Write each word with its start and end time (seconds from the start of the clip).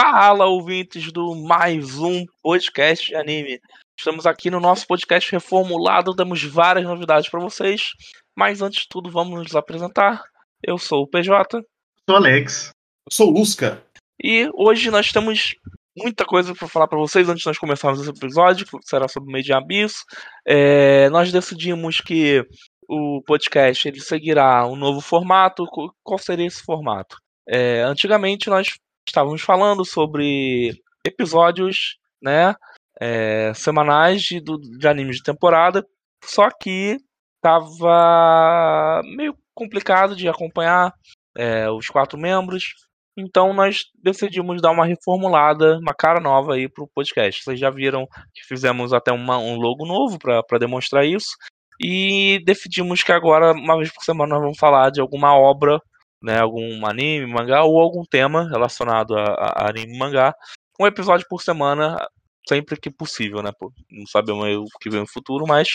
Fala, 0.00 0.46
ouvintes 0.46 1.10
do 1.10 1.34
mais 1.34 1.98
um 1.98 2.24
podcast 2.40 3.04
de 3.04 3.16
anime. 3.16 3.58
Estamos 3.98 4.26
aqui 4.26 4.48
no 4.48 4.60
nosso 4.60 4.86
podcast 4.86 5.32
reformulado, 5.32 6.14
temos 6.14 6.40
várias 6.44 6.84
novidades 6.84 7.28
para 7.28 7.40
vocês. 7.40 7.90
Mas 8.36 8.62
antes 8.62 8.82
de 8.82 8.88
tudo, 8.88 9.10
vamos 9.10 9.42
nos 9.42 9.56
apresentar. 9.56 10.22
Eu 10.62 10.78
sou 10.78 11.02
o 11.02 11.08
PJ. 11.08 11.60
Sou 12.08 12.16
Alex. 12.16 12.70
Eu 13.10 13.12
sou 13.12 13.28
o 13.28 13.32
Lusca. 13.32 13.82
E 14.22 14.48
hoje 14.54 14.88
nós 14.88 15.10
temos 15.10 15.56
muita 15.96 16.24
coisa 16.24 16.54
para 16.54 16.68
falar 16.68 16.86
para 16.86 17.00
vocês 17.00 17.28
antes 17.28 17.42
de 17.42 17.48
nós 17.48 17.58
começarmos 17.58 18.00
esse 18.00 18.10
episódio, 18.10 18.66
que 18.66 18.78
será 18.84 19.08
sobre 19.08 19.28
o 19.28 19.32
Made 19.32 19.50
in 19.50 19.54
Abyss. 19.56 20.04
É, 20.46 21.10
nós 21.10 21.32
decidimos 21.32 22.00
que 22.00 22.46
o 22.88 23.20
podcast 23.26 23.88
ele 23.88 23.98
seguirá 23.98 24.64
um 24.64 24.76
novo 24.76 25.00
formato. 25.00 25.66
Qual 26.04 26.18
seria 26.20 26.46
esse 26.46 26.62
formato? 26.62 27.16
É, 27.48 27.80
antigamente 27.82 28.48
nós 28.48 28.68
estávamos 29.08 29.42
falando 29.42 29.84
sobre 29.84 30.72
episódios, 31.04 31.96
né, 32.22 32.54
é, 33.00 33.52
semanais 33.54 34.22
de, 34.22 34.40
de 34.40 34.88
animes 34.88 35.16
de 35.16 35.22
temporada, 35.22 35.84
só 36.24 36.48
que 36.50 36.96
estava 37.36 39.00
meio 39.16 39.34
complicado 39.54 40.14
de 40.14 40.28
acompanhar 40.28 40.92
é, 41.36 41.70
os 41.70 41.86
quatro 41.86 42.18
membros. 42.18 42.64
Então 43.16 43.52
nós 43.52 43.84
decidimos 44.02 44.62
dar 44.62 44.70
uma 44.70 44.86
reformulada, 44.86 45.78
uma 45.78 45.94
cara 45.94 46.20
nova 46.20 46.54
aí 46.54 46.68
pro 46.68 46.90
podcast. 46.94 47.42
Vocês 47.42 47.58
já 47.58 47.70
viram 47.70 48.06
que 48.32 48.46
fizemos 48.46 48.92
até 48.92 49.12
uma, 49.12 49.38
um 49.38 49.56
logo 49.56 49.84
novo 49.86 50.18
para 50.18 50.58
demonstrar 50.58 51.04
isso. 51.04 51.30
E 51.80 52.40
decidimos 52.44 53.02
que 53.02 53.12
agora, 53.12 53.52
uma 53.52 53.76
vez 53.76 53.92
por 53.92 54.02
semana, 54.02 54.34
nós 54.34 54.42
vamos 54.42 54.58
falar 54.58 54.90
de 54.90 55.00
alguma 55.00 55.36
obra 55.36 55.80
né, 56.22 56.38
algum 56.38 56.84
anime, 56.86 57.26
mangá 57.26 57.62
ou 57.62 57.80
algum 57.80 58.04
tema 58.04 58.48
relacionado 58.48 59.16
a, 59.16 59.22
a 59.22 59.68
anime 59.68 59.94
e 59.94 59.98
mangá, 59.98 60.34
um 60.80 60.86
episódio 60.86 61.26
por 61.28 61.42
semana, 61.42 61.96
sempre 62.48 62.78
que 62.80 62.90
possível, 62.90 63.42
né? 63.42 63.50
Não 63.90 64.06
sabemos 64.06 64.46
o 64.56 64.78
que 64.80 64.90
vem 64.90 65.00
no 65.00 65.08
futuro, 65.08 65.44
mas 65.46 65.68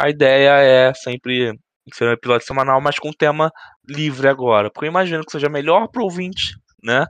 a 0.00 0.08
ideia 0.10 0.50
é 0.60 0.94
sempre 0.94 1.58
ser 1.92 2.08
um 2.08 2.12
episódio 2.12 2.46
semanal, 2.46 2.80
mas 2.80 2.98
com 2.98 3.12
tema 3.12 3.50
livre 3.88 4.28
agora. 4.28 4.70
Porque 4.70 4.86
eu 4.86 4.90
imagino 4.90 5.24
que 5.24 5.32
seja 5.32 5.48
melhor 5.48 5.88
para 5.88 6.02
o 6.02 6.04
ouvinte, 6.04 6.54
né? 6.82 7.06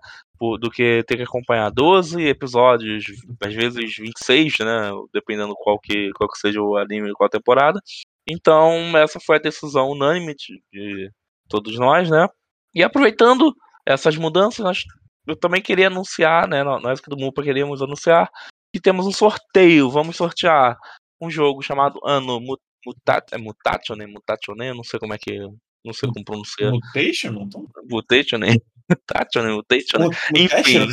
Do 0.61 0.70
que 0.70 1.05
ter 1.06 1.17
que 1.17 1.22
acompanhar 1.22 1.70
12 1.70 2.20
episódios, 2.27 3.05
às 3.41 3.55
vezes 3.55 3.96
26, 3.96 4.55
né? 4.61 4.91
Dependendo 5.12 5.55
qual 5.56 5.78
que, 5.78 6.11
qual 6.12 6.28
que 6.28 6.39
seja 6.39 6.61
o 6.61 6.77
anime 6.77 7.11
e 7.11 7.14
qual 7.14 7.28
temporada. 7.28 7.80
Então, 8.28 8.96
essa 8.96 9.20
foi 9.20 9.36
a 9.36 9.41
decisão 9.41 9.91
unânime 9.91 10.34
de, 10.34 10.62
de 10.72 11.11
todos 11.48 11.78
nós, 11.78 12.11
né? 12.11 12.27
E 12.75 12.83
aproveitando 12.83 13.55
essas 13.87 14.17
mudanças, 14.17 14.65
nós, 14.65 14.84
eu 15.27 15.37
também 15.37 15.61
queria 15.61 15.89
anunciar, 15.89 16.48
né? 16.48 16.62
Nós 16.62 16.98
aqui 16.98 17.11
do 17.11 17.17
MUPA 17.17 17.42
queríamos 17.42 17.83
anunciar 17.83 18.31
que 18.73 18.81
temos 18.81 19.06
um 19.06 19.12
sorteio. 19.12 19.91
Vamos 19.91 20.17
sortear 20.17 20.77
um 21.20 21.31
jogo 21.31 21.62
chamado 21.62 22.01
Ano 22.05 22.41
Mutat 22.84 23.33
é 23.33 23.39
Mutation, 23.39 23.95
né? 23.95 24.06
Mutation, 24.06 24.55
né? 24.56 24.73
Não 24.73 24.83
sei 24.83 24.98
como 24.98 25.14
é 25.14 25.19
que. 25.19 25.39
Não 25.84 25.92
sei 25.92 26.09
como 26.09 26.25
pronunciar. 26.25 26.73
Mutation? 26.73 27.48
Mutation, 27.89 28.39
né? 28.39 28.55
Mutation, 28.89 29.42
né? 29.42 29.53
Mutation. 29.53 30.11
Enfim. 30.34 30.89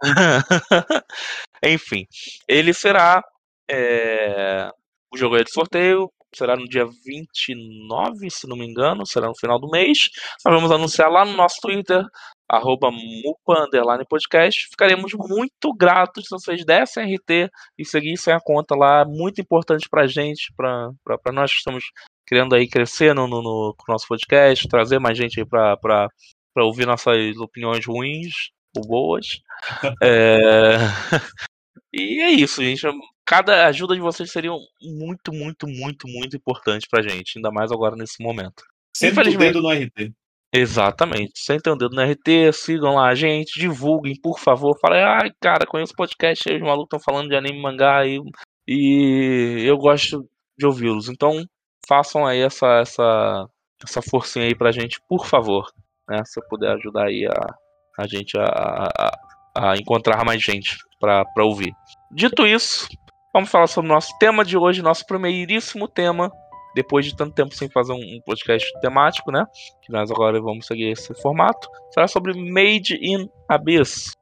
Enfim. 1.64 2.06
Ele 2.48 2.72
será. 2.72 3.22
É... 3.70 4.68
O 5.12 5.16
jogo 5.16 5.36
é 5.36 5.44
de 5.44 5.52
sorteio 5.52 6.10
será 6.34 6.56
no 6.56 6.68
dia 6.68 6.86
29, 7.04 8.30
se 8.30 8.48
não 8.48 8.56
me 8.56 8.66
engano, 8.66 9.06
será 9.06 9.28
no 9.28 9.36
final 9.36 9.58
do 9.58 9.68
mês. 9.68 10.10
Nós 10.44 10.54
vamos 10.54 10.70
anunciar 10.70 11.10
lá 11.10 11.24
no 11.24 11.32
nosso 11.34 11.60
Twitter, 11.60 12.04
arroba 12.48 12.90
mupa, 12.90 13.68
podcast. 14.08 14.68
Ficaremos 14.70 15.12
muito 15.14 15.74
gratos 15.74 16.24
se 16.24 16.30
vocês 16.30 16.64
dessem 16.64 17.14
RT 17.14 17.50
e 17.78 17.84
seguissem 17.84 18.34
a 18.34 18.40
conta 18.40 18.74
lá, 18.74 19.04
muito 19.04 19.40
importante 19.40 19.88
pra 19.90 20.06
gente, 20.06 20.52
pra, 20.56 20.90
pra, 21.04 21.18
pra 21.18 21.32
nós 21.32 21.50
que 21.50 21.58
estamos 21.58 21.84
querendo 22.26 22.54
aí 22.54 22.68
crescer 22.68 23.14
no, 23.14 23.26
no, 23.26 23.42
no 23.42 23.74
nosso 23.88 24.06
podcast, 24.06 24.68
trazer 24.68 24.98
mais 24.98 25.16
gente 25.16 25.40
aí 25.40 25.46
pra, 25.46 25.76
pra, 25.76 26.08
pra 26.54 26.64
ouvir 26.64 26.86
nossas 26.86 27.36
opiniões 27.36 27.84
ruins 27.86 28.32
ou 28.76 28.86
boas. 28.86 29.26
é... 30.02 30.76
E 31.94 32.22
é 32.22 32.30
isso, 32.30 32.62
gente 32.64 32.86
cada 33.26 33.66
ajuda 33.66 33.94
de 33.94 34.00
vocês 34.00 34.30
seria 34.30 34.50
muito, 34.80 35.32
muito, 35.32 35.66
muito, 35.66 36.06
muito 36.08 36.36
importante 36.36 36.86
pra 36.90 37.02
gente, 37.02 37.36
ainda 37.36 37.50
mais 37.50 37.70
agora 37.70 37.96
nesse 37.96 38.22
momento. 38.22 38.62
Sempre 38.94 39.34
o 39.34 39.38
dedo 39.38 39.62
no 39.62 39.70
RT. 39.70 40.12
Exatamente. 40.54 41.32
Sentem 41.36 41.72
o 41.72 41.76
dedo 41.76 41.96
no 41.96 42.02
RT, 42.02 42.52
sigam 42.52 42.96
lá 42.96 43.08
a 43.08 43.14
gente, 43.14 43.58
divulguem, 43.58 44.14
por 44.20 44.38
favor. 44.38 44.78
Falem, 44.78 45.02
ai, 45.02 45.30
cara, 45.40 45.66
conheço 45.66 45.94
podcast 45.96 46.50
aí, 46.50 46.56
os 46.56 46.62
malucos 46.62 46.88
estão 46.94 47.00
falando 47.00 47.28
de 47.28 47.34
anime 47.34 47.60
mangá 47.60 48.04
e, 48.04 48.20
e 48.68 49.64
eu 49.64 49.78
gosto 49.78 50.28
de 50.58 50.66
ouvi-los. 50.66 51.08
Então, 51.08 51.42
façam 51.88 52.26
aí 52.26 52.40
essa, 52.40 52.66
essa, 52.80 53.48
essa 53.82 54.02
forcinha 54.02 54.44
aí 54.44 54.54
pra 54.54 54.72
gente, 54.72 55.00
por 55.08 55.26
favor. 55.26 55.66
Né? 56.06 56.22
Se 56.26 56.38
eu 56.38 56.44
puder 56.48 56.72
ajudar 56.72 57.06
aí 57.06 57.26
a, 57.26 58.02
a 58.02 58.06
gente 58.06 58.36
a, 58.38 58.44
a, 58.44 59.70
a 59.70 59.76
encontrar 59.76 60.22
mais 60.22 60.42
gente 60.42 60.76
pra, 61.00 61.24
pra 61.24 61.44
ouvir. 61.44 61.72
Dito 62.10 62.46
isso, 62.46 62.86
Vamos 63.34 63.50
falar 63.50 63.66
sobre 63.66 63.90
o 63.90 63.94
nosso 63.94 64.12
tema 64.18 64.44
de 64.44 64.58
hoje, 64.58 64.82
nosso 64.82 65.06
primeiríssimo 65.06 65.88
tema. 65.88 66.30
Depois 66.74 67.06
de 67.06 67.16
tanto 67.16 67.34
tempo 67.34 67.54
sem 67.54 67.66
fazer 67.70 67.94
um 67.94 68.20
podcast 68.26 68.70
temático, 68.82 69.32
né? 69.32 69.46
Que 69.80 69.90
nós 69.90 70.10
agora 70.10 70.38
vamos 70.38 70.66
seguir 70.66 70.90
esse 70.90 71.14
formato. 71.14 71.66
Será 71.94 72.06
sobre 72.06 72.34
Made 72.34 72.98
in 73.00 73.26
Abyss. 73.48 74.12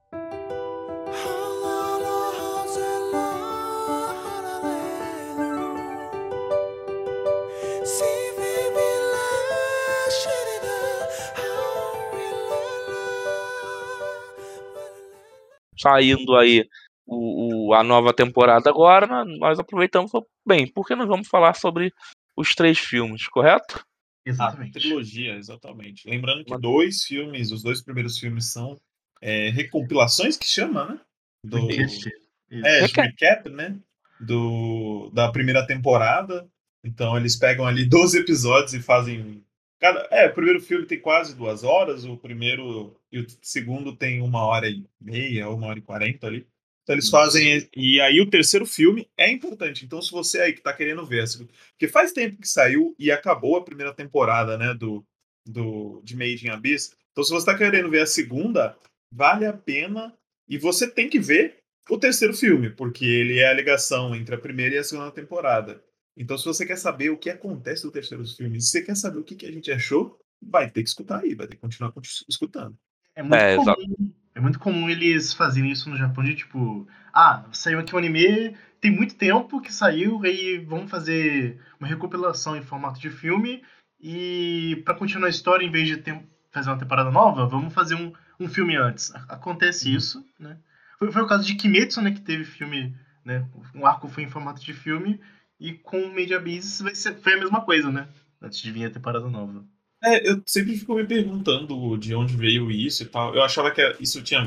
Saindo 15.76 16.37
aí 16.37 16.65
o, 17.10 17.16
o, 17.16 17.59
a 17.75 17.82
nova 17.82 18.12
temporada 18.12 18.70
agora, 18.70 19.25
nós 19.25 19.58
aproveitamos 19.58 20.10
bem, 20.47 20.66
por 20.66 20.86
que 20.86 20.94
não 20.94 21.06
vamos 21.06 21.28
falar 21.28 21.54
sobre 21.54 21.92
os 22.36 22.54
três 22.54 22.78
filmes, 22.78 23.28
correto? 23.28 23.84
Exatamente. 24.25 24.78
A 24.78 24.81
trilogia, 24.81 25.34
exatamente. 25.36 26.08
Lembrando 26.08 26.44
que 26.44 26.58
dois 26.58 27.04
filmes, 27.04 27.50
os 27.50 27.62
dois 27.62 27.82
primeiros 27.82 28.19
filmes 28.19 28.53
são 28.53 28.78
é, 29.20 29.50
recompilações 29.50 30.36
que 30.36 30.47
chama, 30.47 30.86
né? 30.86 31.00
Do, 31.44 31.69
é, 31.70 32.81
recap, 32.86 33.48
né? 33.48 33.78
Do, 34.20 35.10
da 35.12 35.31
primeira 35.31 35.66
temporada. 35.66 36.48
Então 36.84 37.16
eles 37.16 37.37
pegam 37.37 37.66
ali 37.66 37.84
12 37.84 38.19
episódios 38.19 38.75
e 38.75 38.82
fazem. 38.82 39.44
Cada, 39.78 40.00
é, 40.10 40.26
o 40.26 40.34
primeiro 40.34 40.60
filme 40.60 40.87
tem 40.87 41.00
quase 41.00 41.34
duas 41.34 41.64
horas, 41.64 42.04
o 42.04 42.16
primeiro 42.16 42.94
e 43.10 43.20
o 43.20 43.26
segundo 43.41 43.97
tem 43.97 44.20
uma 44.20 44.44
hora 44.44 44.69
e 44.69 44.84
meia, 45.00 45.48
uma 45.48 45.69
hora 45.69 45.78
e 45.78 45.82
quarenta 45.82 46.26
ali. 46.26 46.47
Então 46.82 46.94
eles 46.94 47.08
fazem. 47.08 47.68
E 47.76 48.00
aí 48.00 48.20
o 48.20 48.28
terceiro 48.28 48.66
filme 48.66 49.08
é 49.16 49.30
importante. 49.30 49.84
Então, 49.84 50.00
se 50.00 50.10
você 50.10 50.41
aí 50.41 50.52
que 50.52 50.62
tá 50.62 50.72
querendo 50.72 51.04
ver, 51.06 51.24
porque 51.70 51.88
faz 51.88 52.12
tempo 52.12 52.41
que 52.41 52.48
saiu 52.48 52.94
e 52.98 53.10
acabou 53.10 53.56
a 53.56 53.64
primeira 53.64 53.94
temporada, 53.94 54.56
né, 54.58 54.74
do, 54.74 55.04
do 55.46 56.00
de 56.04 56.16
Made 56.16 56.46
in 56.46 56.50
Abyss. 56.50 56.94
Então, 57.12 57.24
se 57.24 57.30
você 57.30 57.46
tá 57.46 57.56
querendo 57.56 57.90
ver 57.90 58.02
a 58.02 58.06
segunda, 58.06 58.76
vale 59.12 59.46
a 59.46 59.52
pena. 59.52 60.14
E 60.48 60.58
você 60.58 60.90
tem 60.90 61.08
que 61.08 61.20
ver 61.20 61.58
o 61.88 61.96
terceiro 61.96 62.34
filme, 62.34 62.70
porque 62.70 63.04
ele 63.04 63.38
é 63.38 63.48
a 63.48 63.54
ligação 63.54 64.14
entre 64.14 64.34
a 64.34 64.38
primeira 64.38 64.74
e 64.74 64.78
a 64.78 64.84
segunda 64.84 65.10
temporada. 65.12 65.82
Então, 66.16 66.36
se 66.36 66.44
você 66.44 66.66
quer 66.66 66.76
saber 66.76 67.10
o 67.10 67.16
que 67.16 67.30
acontece 67.30 67.84
no 67.84 67.92
terceiro 67.92 68.26
filme, 68.26 68.60
se 68.60 68.69
você 68.69 68.82
quer 68.82 68.96
saber 68.96 69.19
o 69.19 69.24
que, 69.24 69.36
que 69.36 69.46
a 69.46 69.52
gente 69.52 69.70
achou, 69.70 70.19
vai 70.42 70.69
ter 70.69 70.82
que 70.82 70.88
escutar 70.88 71.20
aí, 71.20 71.34
vai 71.34 71.46
ter 71.46 71.54
que 71.54 71.60
continuar 71.60 71.92
escutando. 72.28 72.76
É 73.14 73.22
muito 73.22 73.36
é, 73.36 73.56
comum 73.56 74.12
é 74.34 74.41
muito 74.41 74.58
comum 74.58 74.88
eles 74.88 75.34
fazerem 75.34 75.70
isso 75.70 75.91
no 75.91 75.96
Japão 75.96 76.22
de 76.22 76.34
tipo, 76.34 76.87
ah, 77.12 77.44
saiu 77.52 77.81
aqui 77.81 77.94
um 77.94 77.99
anime, 77.99 78.56
tem 78.81 78.90
muito 78.90 79.14
tempo 79.14 79.60
que 79.60 79.72
saiu, 79.72 80.22
aí 80.25 80.58
vamos 80.58 80.90
fazer 80.90 81.60
uma 81.78 81.88
recopilação 81.88 82.56
em 82.56 82.62
formato 82.62 83.00
de 83.00 83.10
filme 83.10 83.62
e 84.00 84.81
para 84.84 84.94
continuar 84.94 85.26
a 85.26 85.31
história, 85.31 85.64
em 85.64 85.70
vez 85.70 85.87
de 85.87 85.99
ter, 85.99 86.20
fazer 86.50 86.70
uma 86.70 86.78
temporada 86.78 87.10
nova, 87.10 87.46
vamos 87.46 87.75
fazer 87.75 87.94
um, 87.94 88.12
um 88.38 88.49
filme 88.49 88.76
antes. 88.76 89.12
Acontece 89.28 89.88
uhum. 89.88 89.96
isso, 89.96 90.26
né? 90.38 90.56
Foi, 90.99 91.10
foi 91.10 91.22
o 91.22 91.26
caso 91.26 91.44
de 91.44 91.55
Kimetsu, 91.55 92.00
né, 92.00 92.10
que 92.10 92.20
teve 92.20 92.44
filme, 92.44 92.94
né? 93.25 93.46
Um 93.75 93.87
arco 93.87 94.08
foi 94.08 94.22
em 94.22 94.31
formato 94.31 94.62
de 94.62 94.72
filme 94.72 95.20
e 95.58 95.72
com 95.72 96.08
Media 96.08 96.40
Beast 96.40 96.82
foi 97.20 97.34
a 97.34 97.38
mesma 97.38 97.62
coisa, 97.62 97.90
né? 97.90 98.08
Antes 98.40 98.60
de 98.60 98.72
vir 98.72 98.87
a 98.87 98.90
temporada 98.90 99.28
nova. 99.28 99.64
É, 100.02 100.26
eu 100.29 100.43
sempre 100.47 100.76
fico 100.76 100.94
me 100.94 101.06
perguntando 101.06 101.97
de 101.99 102.14
onde 102.14 102.35
veio 102.35 102.70
isso 102.70 103.02
e 103.02 103.06
tal. 103.06 103.35
Eu 103.35 103.43
achava 103.43 103.70
que 103.70 103.82
isso 104.00 104.23
tinha 104.23 104.43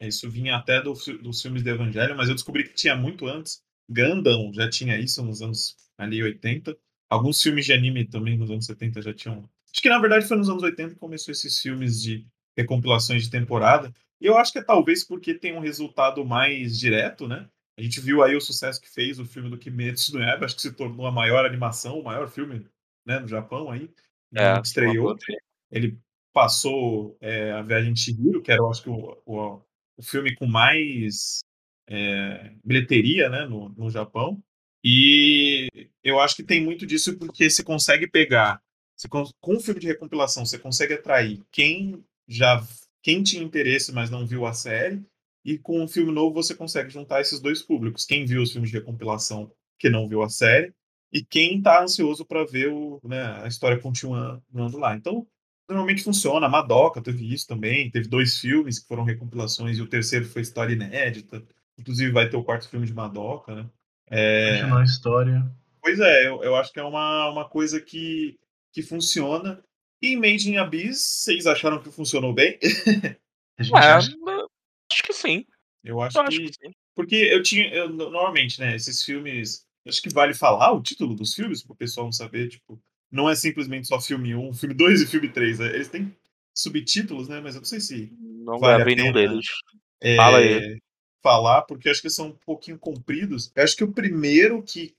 isso 0.00 0.30
vinha 0.30 0.56
até 0.56 0.80
do, 0.80 0.92
dos 1.20 1.42
filmes 1.42 1.62
de 1.62 1.70
Evangelho, 1.70 2.16
mas 2.16 2.28
eu 2.28 2.34
descobri 2.34 2.64
que 2.64 2.74
tinha 2.74 2.94
muito 2.94 3.26
antes. 3.26 3.62
Gundam 3.88 4.52
já 4.54 4.70
tinha 4.70 4.98
isso 4.98 5.22
nos 5.24 5.42
anos 5.42 5.76
ali 5.98 6.22
80. 6.22 6.76
Alguns 7.10 7.42
filmes 7.42 7.66
de 7.66 7.72
anime 7.72 8.04
também 8.04 8.38
nos 8.38 8.50
anos 8.50 8.64
70 8.64 9.02
já 9.02 9.12
tinham. 9.12 9.38
Acho 9.72 9.82
que 9.82 9.88
na 9.88 9.98
verdade 9.98 10.26
foi 10.26 10.36
nos 10.36 10.48
anos 10.48 10.62
80 10.62 10.94
que 10.94 11.00
começou 11.00 11.32
esses 11.32 11.58
filmes 11.58 12.00
de 12.00 12.24
recompilações 12.56 13.24
de 13.24 13.30
temporada. 13.30 13.92
eu 14.20 14.36
acho 14.38 14.52
que 14.52 14.58
é 14.58 14.62
talvez 14.62 15.02
porque 15.02 15.34
tem 15.34 15.56
um 15.56 15.60
resultado 15.60 16.24
mais 16.24 16.78
direto, 16.78 17.26
né? 17.26 17.48
A 17.76 17.82
gente 17.82 18.00
viu 18.00 18.22
aí 18.22 18.36
o 18.36 18.40
sucesso 18.40 18.80
que 18.80 18.88
fez 18.88 19.18
o 19.18 19.24
filme 19.24 19.48
do 19.50 19.58
Kimetsu 19.58 20.14
no 20.14 20.22
Yaiba, 20.22 20.44
acho 20.44 20.54
que 20.54 20.62
se 20.62 20.72
tornou 20.72 21.06
a 21.06 21.10
maior 21.10 21.44
animação, 21.44 21.98
o 21.98 22.04
maior 22.04 22.28
filme 22.28 22.66
né, 23.04 23.18
no 23.18 23.26
Japão 23.26 23.70
aí. 23.70 23.90
É, 24.34 24.60
estreou. 24.60 25.16
Ele 25.70 25.98
passou 26.32 27.16
é, 27.20 27.52
a 27.52 27.62
Viagem 27.62 27.92
de 27.92 28.00
Chihiro, 28.00 28.42
que 28.42 28.50
era, 28.50 28.60
eu 28.60 28.70
acho 28.70 28.82
que, 28.82 28.90
o, 28.90 29.18
o, 29.26 29.60
o 29.96 30.02
filme 30.02 30.34
com 30.34 30.46
mais 30.46 31.40
é, 31.88 32.52
bilheteria 32.64 33.28
né, 33.28 33.44
no, 33.46 33.68
no 33.70 33.90
Japão. 33.90 34.42
E 34.84 35.68
eu 36.02 36.18
acho 36.18 36.34
que 36.34 36.42
tem 36.42 36.62
muito 36.62 36.86
disso 36.86 37.16
porque 37.18 37.48
você 37.48 37.62
consegue 37.62 38.08
pegar, 38.08 38.60
você, 38.96 39.08
com 39.08 39.24
um 39.46 39.60
filme 39.60 39.80
de 39.80 39.86
recompilação, 39.86 40.44
você 40.44 40.58
consegue 40.58 40.94
atrair 40.94 41.40
quem 41.50 42.04
já 42.26 42.62
quem 43.02 43.22
tinha 43.22 43.42
interesse, 43.42 43.92
mas 43.92 44.10
não 44.10 44.24
viu 44.24 44.46
a 44.46 44.52
série, 44.52 45.04
e 45.44 45.58
com 45.58 45.82
um 45.82 45.88
filme 45.88 46.12
novo 46.12 46.34
você 46.34 46.54
consegue 46.54 46.88
juntar 46.88 47.20
esses 47.20 47.40
dois 47.40 47.60
públicos. 47.60 48.06
Quem 48.06 48.24
viu 48.24 48.42
os 48.42 48.52
filmes 48.52 48.70
de 48.70 48.78
recompilação 48.78 49.52
que 49.78 49.90
não 49.90 50.08
viu 50.08 50.22
a 50.22 50.28
série, 50.28 50.72
e 51.12 51.22
quem 51.22 51.58
está 51.58 51.82
ansioso 51.82 52.24
para 52.24 52.44
ver 52.44 52.68
o, 52.68 53.00
né, 53.04 53.42
a 53.42 53.46
história 53.46 53.78
continuando 53.78 54.78
lá. 54.78 54.96
Então, 54.96 55.26
normalmente 55.68 56.02
funciona. 56.02 56.46
A 56.46 56.48
Madoka 56.48 57.02
teve 57.02 57.32
isso 57.32 57.46
também. 57.46 57.90
Teve 57.90 58.08
dois 58.08 58.38
filmes 58.38 58.78
que 58.78 58.88
foram 58.88 59.04
recompilações 59.04 59.78
e 59.78 59.82
o 59.82 59.88
terceiro 59.88 60.24
foi 60.24 60.42
história 60.42 60.72
inédita. 60.72 61.44
Inclusive 61.78 62.12
vai 62.12 62.28
ter 62.28 62.36
o 62.36 62.44
quarto 62.44 62.68
filme 62.68 62.86
de 62.86 62.94
Madoka, 62.94 63.54
né? 63.54 63.66
É... 64.10 64.58
Continuar 64.58 64.80
a 64.80 64.84
história. 64.84 65.52
Pois 65.80 65.98
é, 65.98 66.28
eu, 66.28 66.42
eu, 66.42 66.54
acho 66.54 66.72
que 66.72 66.78
é 66.78 66.84
uma, 66.84 67.28
uma 67.28 67.48
coisa 67.48 67.80
que, 67.80 68.38
que 68.72 68.82
funciona. 68.82 69.62
E 70.00 70.16
Made 70.16 70.50
in 70.50 70.56
Abyss, 70.56 71.00
vocês 71.24 71.46
acharam 71.46 71.80
que 71.80 71.90
funcionou 71.90 72.32
bem? 72.32 72.58
é, 73.58 73.66
acha... 73.74 74.12
acho 74.90 75.02
que 75.02 75.12
sim. 75.12 75.44
Eu 75.82 76.00
acho, 76.00 76.18
eu 76.18 76.24
que... 76.24 76.28
acho 76.28 76.38
que 76.38 76.52
sim. 76.54 76.72
Porque 76.94 77.16
eu 77.16 77.42
tinha. 77.42 77.68
Eu, 77.72 77.88
normalmente, 77.88 78.60
né, 78.60 78.76
esses 78.76 79.04
filmes. 79.04 79.66
Acho 79.86 80.02
que 80.02 80.12
vale 80.12 80.34
falar 80.34 80.72
o 80.72 80.82
título 80.82 81.14
dos 81.14 81.34
filmes, 81.34 81.62
para 81.62 81.72
o 81.72 81.76
pessoal 81.76 82.06
não 82.06 82.12
saber, 82.12 82.48
tipo, 82.48 82.80
não 83.10 83.28
é 83.28 83.34
simplesmente 83.34 83.88
só 83.88 84.00
filme 84.00 84.34
1, 84.34 84.54
filme 84.54 84.74
2 84.74 85.02
e 85.02 85.06
filme 85.06 85.28
3. 85.28 85.58
Né? 85.58 85.66
Eles 85.66 85.88
têm 85.88 86.16
subtítulos, 86.54 87.28
né? 87.28 87.40
Mas 87.40 87.54
eu 87.54 87.60
não 87.60 87.66
sei 87.66 87.80
se. 87.80 88.12
Não 88.18 88.58
vale 88.58 88.76
gravei 88.76 88.94
nenhum 88.96 89.12
deles. 89.12 89.46
É, 90.00 90.16
Fala 90.16 90.38
aí. 90.38 90.80
Falar, 91.22 91.62
porque 91.62 91.88
acho 91.88 92.02
que 92.02 92.10
são 92.10 92.28
um 92.28 92.36
pouquinho 92.44 92.78
compridos. 92.78 93.52
Eu 93.54 93.62
acho 93.62 93.76
que 93.76 93.84
o 93.84 93.92
primeiro 93.92 94.60
que 94.62 94.92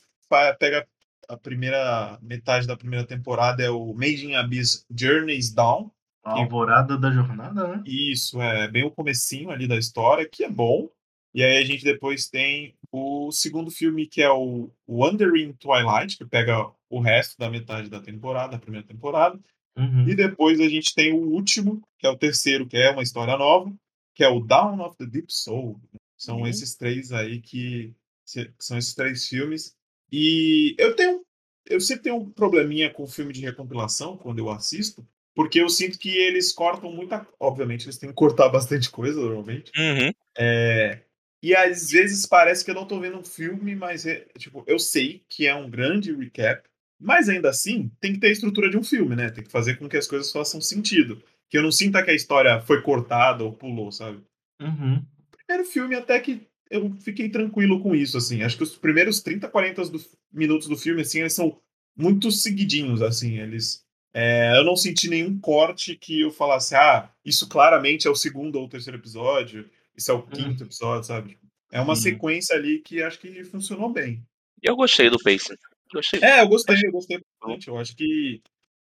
pega 0.57 0.87
a 1.27 1.37
primeira 1.37 2.17
metade 2.21 2.65
da 2.65 2.77
primeira 2.77 3.05
temporada 3.05 3.61
é 3.61 3.69
o 3.69 3.93
Made 3.93 4.25
in 4.25 4.35
Abyss 4.35 4.85
Journeys 4.89 5.53
Down. 5.53 5.91
A 6.23 6.39
alvorada 6.39 6.97
da 6.97 7.11
jornada, 7.11 7.67
né? 7.67 7.83
Isso, 7.85 8.41
é 8.41 8.69
bem 8.69 8.85
o 8.85 8.91
comecinho 8.91 9.51
ali 9.51 9.67
da 9.67 9.77
história, 9.77 10.27
que 10.29 10.45
é 10.45 10.49
bom. 10.49 10.89
E 11.33 11.43
aí 11.43 11.57
a 11.57 11.65
gente 11.65 11.83
depois 11.83 12.27
tem 12.29 12.75
o 12.91 13.31
segundo 13.31 13.71
filme, 13.71 14.05
que 14.05 14.21
é 14.21 14.29
o 14.29 14.69
Wandering 14.87 15.53
Twilight, 15.53 16.17
que 16.17 16.25
pega 16.25 16.71
o 16.89 16.99
resto 16.99 17.37
da 17.39 17.49
metade 17.49 17.89
da 17.89 17.99
temporada, 17.99 18.51
da 18.51 18.59
primeira 18.59 18.85
temporada. 18.85 19.39
Uhum. 19.75 20.07
E 20.07 20.15
depois 20.15 20.59
a 20.59 20.69
gente 20.69 20.93
tem 20.93 21.11
o 21.11 21.31
último, 21.31 21.81
que 21.97 22.05
é 22.05 22.09
o 22.09 22.17
terceiro, 22.17 22.67
que 22.67 22.77
é 22.77 22.91
uma 22.91 23.01
história 23.01 23.35
nova, 23.35 23.73
que 24.13 24.23
é 24.23 24.27
o 24.27 24.39
Down 24.39 24.79
of 24.81 24.95
the 24.97 25.05
Deep 25.05 25.33
Soul. 25.33 25.81
São 26.15 26.39
uhum. 26.39 26.47
esses 26.47 26.75
três 26.75 27.11
aí 27.11 27.41
que, 27.41 27.95
que 28.31 28.53
são 28.59 28.77
esses 28.77 28.93
três 28.93 29.27
filmes. 29.27 29.75
E 30.11 30.75
eu 30.77 30.95
tenho 30.95 31.23
eu 31.65 31.79
sempre 31.79 32.03
tenho 32.03 32.17
um 32.17 32.29
probleminha 32.29 32.89
com 32.89 33.07
filme 33.07 33.33
de 33.33 33.41
recompilação 33.41 34.17
quando 34.17 34.39
eu 34.39 34.49
assisto, 34.49 35.05
porque 35.33 35.61
eu 35.61 35.69
sinto 35.69 35.97
que 35.97 36.09
eles 36.09 36.51
cortam 36.51 36.91
muita. 36.91 37.25
Obviamente, 37.39 37.85
eles 37.85 37.97
têm 37.97 38.09
que 38.09 38.15
cortar 38.15 38.49
bastante 38.49 38.89
coisa, 38.89 39.19
normalmente. 39.19 39.71
Uhum. 39.77 40.11
É, 40.37 41.01
e 41.43 41.53
às 41.53 41.91
vezes 41.91 42.25
parece 42.25 42.63
que 42.63 42.71
eu 42.71 42.75
não 42.75 42.87
tô 42.87 42.97
vendo 43.01 43.17
um 43.17 43.23
filme, 43.23 43.75
mas 43.75 44.05
é, 44.05 44.25
tipo, 44.37 44.63
eu 44.65 44.79
sei 44.79 45.25
que 45.27 45.45
é 45.45 45.53
um 45.53 45.69
grande 45.69 46.15
recap, 46.15 46.63
mas 46.97 47.27
ainda 47.27 47.49
assim 47.49 47.91
tem 47.99 48.13
que 48.13 48.19
ter 48.19 48.27
a 48.27 48.31
estrutura 48.31 48.69
de 48.69 48.77
um 48.77 48.83
filme, 48.83 49.13
né? 49.13 49.29
Tem 49.29 49.43
que 49.43 49.51
fazer 49.51 49.75
com 49.75 49.89
que 49.89 49.97
as 49.97 50.07
coisas 50.07 50.31
façam 50.31 50.61
sentido. 50.61 51.21
Que 51.49 51.57
eu 51.57 51.61
não 51.61 51.71
sinta 51.71 52.01
que 52.01 52.11
a 52.11 52.15
história 52.15 52.61
foi 52.61 52.81
cortada 52.81 53.43
ou 53.43 53.51
pulou, 53.51 53.91
sabe? 53.91 54.23
Uhum. 54.61 55.03
Primeiro 55.45 55.69
filme 55.69 55.95
até 55.95 56.17
que 56.21 56.47
eu 56.71 56.95
fiquei 57.01 57.27
tranquilo 57.27 57.81
com 57.81 57.93
isso, 57.93 58.17
assim. 58.17 58.41
Acho 58.41 58.55
que 58.55 58.63
os 58.63 58.77
primeiros 58.77 59.21
30, 59.21 59.49
40 59.49 59.89
do, 59.89 60.01
minutos 60.31 60.69
do 60.69 60.77
filme, 60.77 61.01
assim, 61.01 61.19
eles 61.19 61.33
são 61.33 61.59
muito 61.93 62.31
seguidinhos, 62.31 63.01
assim. 63.01 63.37
Eles. 63.39 63.83
É, 64.13 64.57
eu 64.57 64.63
não 64.63 64.77
senti 64.77 65.09
nenhum 65.09 65.37
corte 65.39 65.97
que 65.97 66.21
eu 66.21 66.31
falasse, 66.31 66.73
ah, 66.73 67.11
isso 67.25 67.49
claramente 67.49 68.07
é 68.07 68.09
o 68.09 68.15
segundo 68.15 68.55
ou 68.55 68.65
o 68.65 68.69
terceiro 68.69 68.97
episódio 68.97 69.69
isso 69.95 70.11
é 70.11 70.13
o 70.13 70.23
quinto 70.23 70.63
hum. 70.63 70.65
episódio, 70.65 71.03
sabe? 71.05 71.37
É 71.71 71.81
uma 71.81 71.95
Sim. 71.95 72.03
sequência 72.03 72.55
ali 72.55 72.79
que 72.79 73.01
acho 73.01 73.19
que 73.19 73.43
funcionou 73.43 73.91
bem. 73.91 74.23
Eu 74.61 74.75
gostei 74.75 75.09
do 75.09 75.17
pacing. 75.17 75.55
Gostei. 75.93 76.19
É, 76.23 76.41
eu 76.41 76.47
gostei, 76.47 76.77
eu 76.83 76.91
gostei 76.91 77.19
bastante. 77.41 77.67
Eu 77.67 77.77
acho 77.77 77.95
que, 77.95 78.41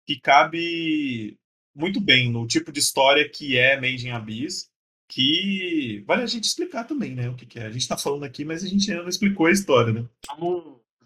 que 0.06 0.20
cabe 0.20 1.36
muito 1.74 2.00
bem 2.00 2.30
no 2.30 2.46
tipo 2.46 2.72
de 2.72 2.80
história 2.80 3.28
que 3.28 3.58
é 3.58 3.76
Made 3.76 4.08
in 4.08 4.10
Abyss, 4.10 4.68
que 5.08 6.02
vale 6.06 6.22
a 6.22 6.26
gente 6.26 6.44
explicar 6.44 6.84
também, 6.84 7.14
né, 7.14 7.28
o 7.28 7.34
que, 7.34 7.44
que 7.44 7.58
é. 7.58 7.66
A 7.66 7.70
gente 7.70 7.86
tá 7.86 7.96
falando 7.96 8.24
aqui, 8.24 8.44
mas 8.44 8.64
a 8.64 8.68
gente 8.68 8.90
ainda 8.90 9.02
não 9.02 9.10
explicou 9.10 9.46
a 9.46 9.52
história, 9.52 9.92
né? 9.92 10.04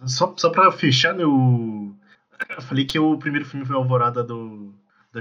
Só, 0.06 0.34
só 0.36 0.50
pra 0.50 0.70
fechar, 0.72 1.14
né, 1.14 1.24
eu... 1.24 1.94
eu 2.48 2.62
falei 2.62 2.84
que 2.84 2.98
o 2.98 3.18
primeiro 3.18 3.46
filme 3.46 3.66
foi 3.66 3.76
Alvorada 3.76 4.22
do, 4.22 4.74
da, 5.12 5.20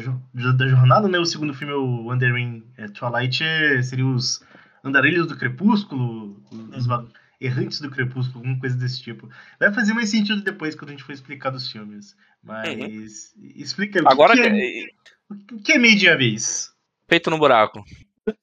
da 0.51 0.67
jornada, 0.67 1.07
né? 1.07 1.19
O 1.19 1.25
segundo 1.25 1.53
filme, 1.53 1.73
o 1.73 2.05
Wandering 2.05 2.63
é, 2.77 2.87
Twilight, 2.87 3.43
é, 3.43 3.81
seria 3.81 4.05
os 4.05 4.41
andarilhos 4.83 5.27
do 5.27 5.37
crepúsculo, 5.37 6.41
os 6.75 6.87
uhum. 6.87 7.09
errantes 7.39 7.79
do 7.79 7.89
crepúsculo, 7.89 8.39
alguma 8.39 8.59
coisa 8.59 8.75
desse 8.75 9.01
tipo. 9.01 9.29
Vai 9.59 9.73
fazer 9.73 9.93
mais 9.93 10.09
sentido 10.09 10.41
depois 10.41 10.75
quando 10.75 10.89
a 10.89 10.91
gente 10.93 11.03
for 11.03 11.13
explicar 11.13 11.49
dos 11.49 11.71
filmes. 11.71 12.15
Mas 12.43 13.33
uhum. 13.35 13.51
explica 13.55 14.01
Agora 14.05 14.33
que, 14.33 14.41
que, 14.41 14.49
é, 14.49 15.53
o 15.53 15.59
que 15.59 15.71
é 15.73 15.77
meio 15.77 16.17
vez? 16.17 16.71
Peito 17.07 17.29
no 17.29 17.37
buraco. 17.37 17.83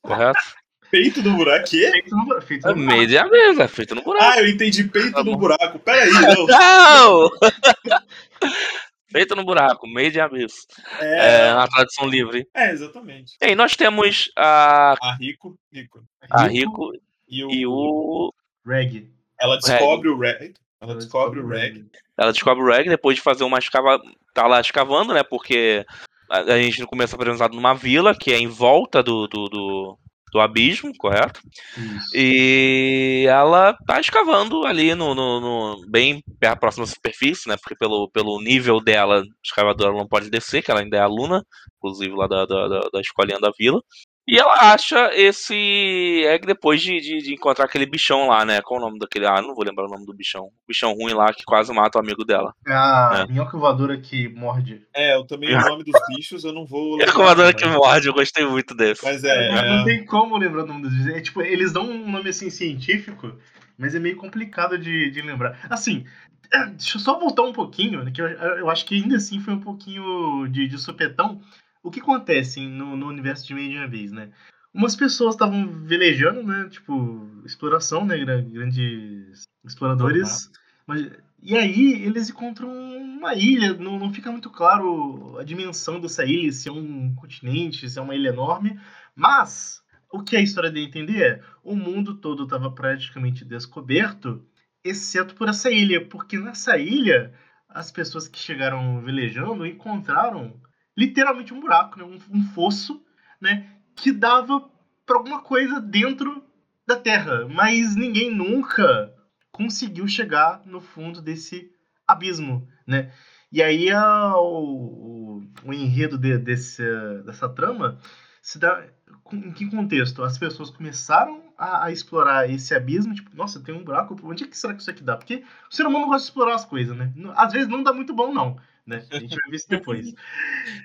Correto? 0.02 0.38
Peito 0.90 1.20
no 1.20 1.36
buraco? 1.36 1.68
Quê? 1.68 1.90
Feito 1.90 2.14
no, 2.14 2.24
buraco. 2.24 2.46
É 2.68 2.74
meio 2.74 3.06
de 3.08 3.28
vez, 3.28 3.58
é 3.58 3.68
feito 3.68 3.94
no 3.94 4.02
buraco. 4.02 4.24
Ah, 4.24 4.40
eu 4.40 4.48
entendi 4.48 4.84
peito 4.84 5.12
tá 5.12 5.24
no 5.24 5.36
buraco. 5.36 5.78
Peraí, 5.80 6.10
não. 6.12 6.46
não! 6.46 7.30
Feito 9.16 9.34
no 9.34 9.46
buraco, 9.46 9.86
meio 9.86 10.12
de 10.12 10.20
abyss. 10.20 10.66
É... 11.00 11.46
é 11.48 11.54
na 11.54 11.66
tradução 11.66 12.06
livre. 12.06 12.46
É, 12.52 12.70
exatamente. 12.70 13.34
E 13.40 13.46
aí, 13.46 13.54
nós 13.54 13.74
temos 13.74 14.30
a. 14.36 14.94
A 15.00 15.14
Rico. 15.14 15.58
Rico. 15.72 16.04
A 16.28 16.46
Rico, 16.46 16.92
e 17.26 17.42
o. 17.42 17.50
E 17.50 17.66
o... 17.66 18.34
Reg. 18.66 19.10
Ela 19.40 19.56
descobre 19.56 20.10
o 20.10 20.18
Reg. 20.18 20.52
Ela 20.82 20.94
descobre 20.96 21.40
o 21.40 21.48
Reg. 21.48 21.86
Ela 22.18 22.30
descobre 22.30 22.62
o 22.62 22.66
Reg 22.66 22.90
depois 22.90 23.16
de 23.16 23.22
fazer 23.22 23.44
uma 23.44 23.58
escava. 23.58 23.98
Tá 24.34 24.46
lá 24.46 24.60
escavando, 24.60 25.14
né? 25.14 25.22
Porque 25.22 25.86
a 26.28 26.58
gente 26.58 26.80
no 26.82 26.86
começo 26.86 27.14
é 27.14 27.16
apresentado 27.16 27.56
numa 27.56 27.72
vila 27.72 28.14
que 28.14 28.32
é 28.32 28.38
em 28.38 28.48
volta 28.48 29.02
do, 29.02 29.26
do, 29.26 29.48
do, 29.48 29.98
do 30.32 30.40
abismo, 30.40 30.92
correto? 30.98 31.40
Isso. 31.76 32.10
E 32.14 33.26
ela 33.28 33.74
tá 33.86 34.00
escavando 34.00 34.64
ali 34.66 34.94
no, 34.94 35.14
no, 35.14 35.40
no, 35.40 35.86
bem 35.88 36.22
próximo 36.58 36.84
da 36.84 36.92
superfície, 36.92 37.48
né? 37.48 37.56
Porque 37.56 37.76
pelo, 37.76 38.10
pelo 38.10 38.40
nível 38.40 38.80
dela, 38.80 39.22
escavadora 39.44 39.92
não 39.92 40.06
pode 40.06 40.30
descer, 40.30 40.62
que 40.62 40.70
ela 40.70 40.80
ainda 40.80 40.96
é 40.96 41.00
aluna, 41.00 41.42
inclusive 41.78 42.14
lá 42.14 42.26
da, 42.26 42.44
da, 42.44 42.80
da 42.92 43.00
escolinha 43.00 43.38
da 43.38 43.50
vila. 43.58 43.80
E 44.28 44.36
ela 44.36 44.72
acha 44.72 45.10
esse 45.14 46.24
egg 46.26 46.44
depois 46.44 46.80
de, 46.82 46.98
de, 47.00 47.18
de, 47.18 47.32
encontrar 47.32 47.66
aquele 47.66 47.86
bichão 47.86 48.26
lá, 48.26 48.44
né? 48.44 48.60
Qual 48.60 48.80
o 48.80 48.82
nome 48.82 48.98
daquele? 48.98 49.24
Ah, 49.24 49.40
não 49.40 49.54
vou 49.54 49.64
lembrar 49.64 49.86
o 49.86 49.88
nome 49.88 50.04
do 50.04 50.12
bichão. 50.12 50.46
O 50.46 50.52
bichão 50.66 50.92
ruim 50.94 51.14
lá 51.14 51.32
que 51.32 51.44
quase 51.44 51.72
mata 51.72 51.96
o 51.96 52.00
amigo 52.00 52.24
dela. 52.24 52.52
É 52.66 52.72
a 52.72 53.18
é. 53.20 53.32
minhoca 53.32 53.56
voadora 53.56 53.96
que 53.96 54.28
morde. 54.30 54.82
É, 54.92 55.14
eu 55.14 55.24
também 55.24 55.54
o 55.54 55.60
nome 55.60 55.84
dos 55.84 55.94
bichos 56.08 56.42
eu 56.42 56.52
não 56.52 56.66
vou 56.66 56.96
lembrar. 56.98 57.06
Minhoca 57.06 57.22
voadora 57.22 57.54
que 57.54 57.66
morde, 57.66 58.08
eu 58.08 58.14
gostei 58.14 58.44
muito 58.44 58.74
desse. 58.74 59.04
Mas 59.04 59.22
é, 59.22 59.48
é... 59.48 59.76
Não 59.76 59.84
tem 59.84 60.04
como 60.04 60.36
lembrar 60.36 60.64
o 60.64 60.66
nome 60.66 60.82
dos 60.82 60.92
bichos. 60.92 61.14
É, 61.14 61.20
tipo, 61.20 61.40
eles 61.42 61.72
dão 61.72 61.88
um 61.88 62.10
nome 62.10 62.30
assim 62.30 62.50
científico, 62.50 63.32
mas 63.78 63.94
é 63.94 64.00
meio 64.00 64.16
complicado 64.16 64.76
de, 64.76 65.08
de 65.08 65.22
lembrar. 65.22 65.56
Assim, 65.70 66.04
é, 66.52 66.66
deixa 66.66 66.96
eu 66.96 67.00
só 67.00 67.16
voltar 67.16 67.42
um 67.42 67.52
pouquinho, 67.52 68.02
né, 68.02 68.10
que 68.10 68.20
eu, 68.20 68.26
eu 68.26 68.70
acho 68.70 68.84
que 68.86 68.96
ainda 68.96 69.16
assim 69.16 69.38
foi 69.40 69.54
um 69.54 69.60
pouquinho 69.60 70.48
de, 70.48 70.66
de 70.66 70.78
supetão. 70.78 71.40
O 71.86 71.90
que 71.90 72.00
acontece 72.00 72.66
no, 72.66 72.96
no 72.96 73.06
universo 73.06 73.46
de 73.46 73.54
Media 73.54 73.86
Vez, 73.86 74.10
né? 74.10 74.32
umas 74.76 74.94
pessoas 74.94 75.34
estavam 75.34 75.66
velejando, 75.84 76.42
né? 76.42 76.68
Tipo, 76.68 77.26
exploração, 77.46 78.04
né? 78.04 78.18
Grandes 78.18 79.48
exploradores. 79.64 80.50
Mas, 80.86 81.10
e 81.42 81.56
aí 81.56 82.04
eles 82.04 82.28
encontram 82.28 82.68
uma 82.68 83.34
ilha, 83.34 83.72
não, 83.72 83.98
não 83.98 84.12
fica 84.12 84.30
muito 84.30 84.50
claro 84.50 85.38
a 85.38 85.42
dimensão 85.42 85.98
dessa 85.98 86.24
ilha, 86.24 86.52
se 86.52 86.68
é 86.68 86.72
um 86.72 87.14
continente, 87.14 87.88
se 87.88 87.98
é 87.98 88.02
uma 88.02 88.14
ilha 88.14 88.28
enorme. 88.28 88.78
Mas 89.14 89.82
o 90.12 90.22
que 90.22 90.36
a 90.36 90.42
história 90.42 90.70
deu 90.70 90.84
a 90.84 90.86
entender 90.86 91.22
é 91.22 91.40
o 91.64 91.74
mundo 91.74 92.14
todo 92.14 92.44
estava 92.44 92.70
praticamente 92.70 93.44
descoberto, 93.44 94.44
exceto 94.84 95.34
por 95.34 95.48
essa 95.48 95.70
ilha, 95.70 96.04
porque 96.04 96.38
nessa 96.38 96.76
ilha 96.76 97.32
as 97.68 97.90
pessoas 97.90 98.28
que 98.28 98.38
chegaram 98.38 99.00
velejando 99.00 99.66
encontraram 99.66 100.60
literalmente 100.96 101.52
um 101.52 101.60
buraco, 101.60 101.98
né? 101.98 102.04
um, 102.04 102.18
um 102.36 102.42
fosso, 102.42 103.04
né? 103.40 103.70
que 103.94 104.12
dava 104.12 104.68
para 105.04 105.16
alguma 105.16 105.40
coisa 105.40 105.80
dentro 105.80 106.44
da 106.86 106.96
Terra, 106.96 107.46
mas 107.48 107.96
ninguém 107.96 108.30
nunca 108.30 109.12
conseguiu 109.50 110.06
chegar 110.06 110.62
no 110.66 110.80
fundo 110.80 111.22
desse 111.22 111.70
abismo, 112.06 112.68
né? 112.86 113.10
E 113.50 113.62
aí 113.62 113.90
a, 113.90 114.36
o, 114.36 115.42
o, 115.64 115.72
enredo 115.72 116.18
de, 116.18 116.36
desse, 116.38 116.82
dessa 117.24 117.48
trama 117.48 117.98
se 118.42 118.58
dá 118.58 118.86
em 119.32 119.52
que 119.52 119.68
contexto? 119.68 120.22
As 120.22 120.36
pessoas 120.36 120.70
começaram 120.70 121.42
a, 121.56 121.86
a, 121.86 121.90
explorar 121.90 122.48
esse 122.50 122.74
abismo, 122.74 123.14
tipo, 123.14 123.34
nossa, 123.36 123.60
tem 123.60 123.74
um 123.74 123.82
buraco, 123.82 124.16
onde 124.22 124.44
é 124.44 124.46
que 124.46 124.56
será 124.56 124.74
que 124.74 124.82
isso 124.82 124.90
aqui 124.90 125.02
dá? 125.02 125.16
Porque 125.16 125.42
o 125.70 125.74
ser 125.74 125.86
humano 125.86 126.06
gosta 126.06 126.18
de 126.18 126.24
explorar 126.24 126.54
as 126.54 126.64
coisas, 126.64 126.96
né? 126.96 127.12
Às 127.34 127.52
vezes 127.52 127.68
não 127.68 127.82
dá 127.82 127.92
muito 127.92 128.12
bom, 128.14 128.32
não. 128.32 128.56
Né? 128.86 129.04
A 129.10 129.18
gente 129.18 129.34
vai 129.34 129.50
ver 129.50 129.56
isso 129.56 129.68
depois. 129.68 130.14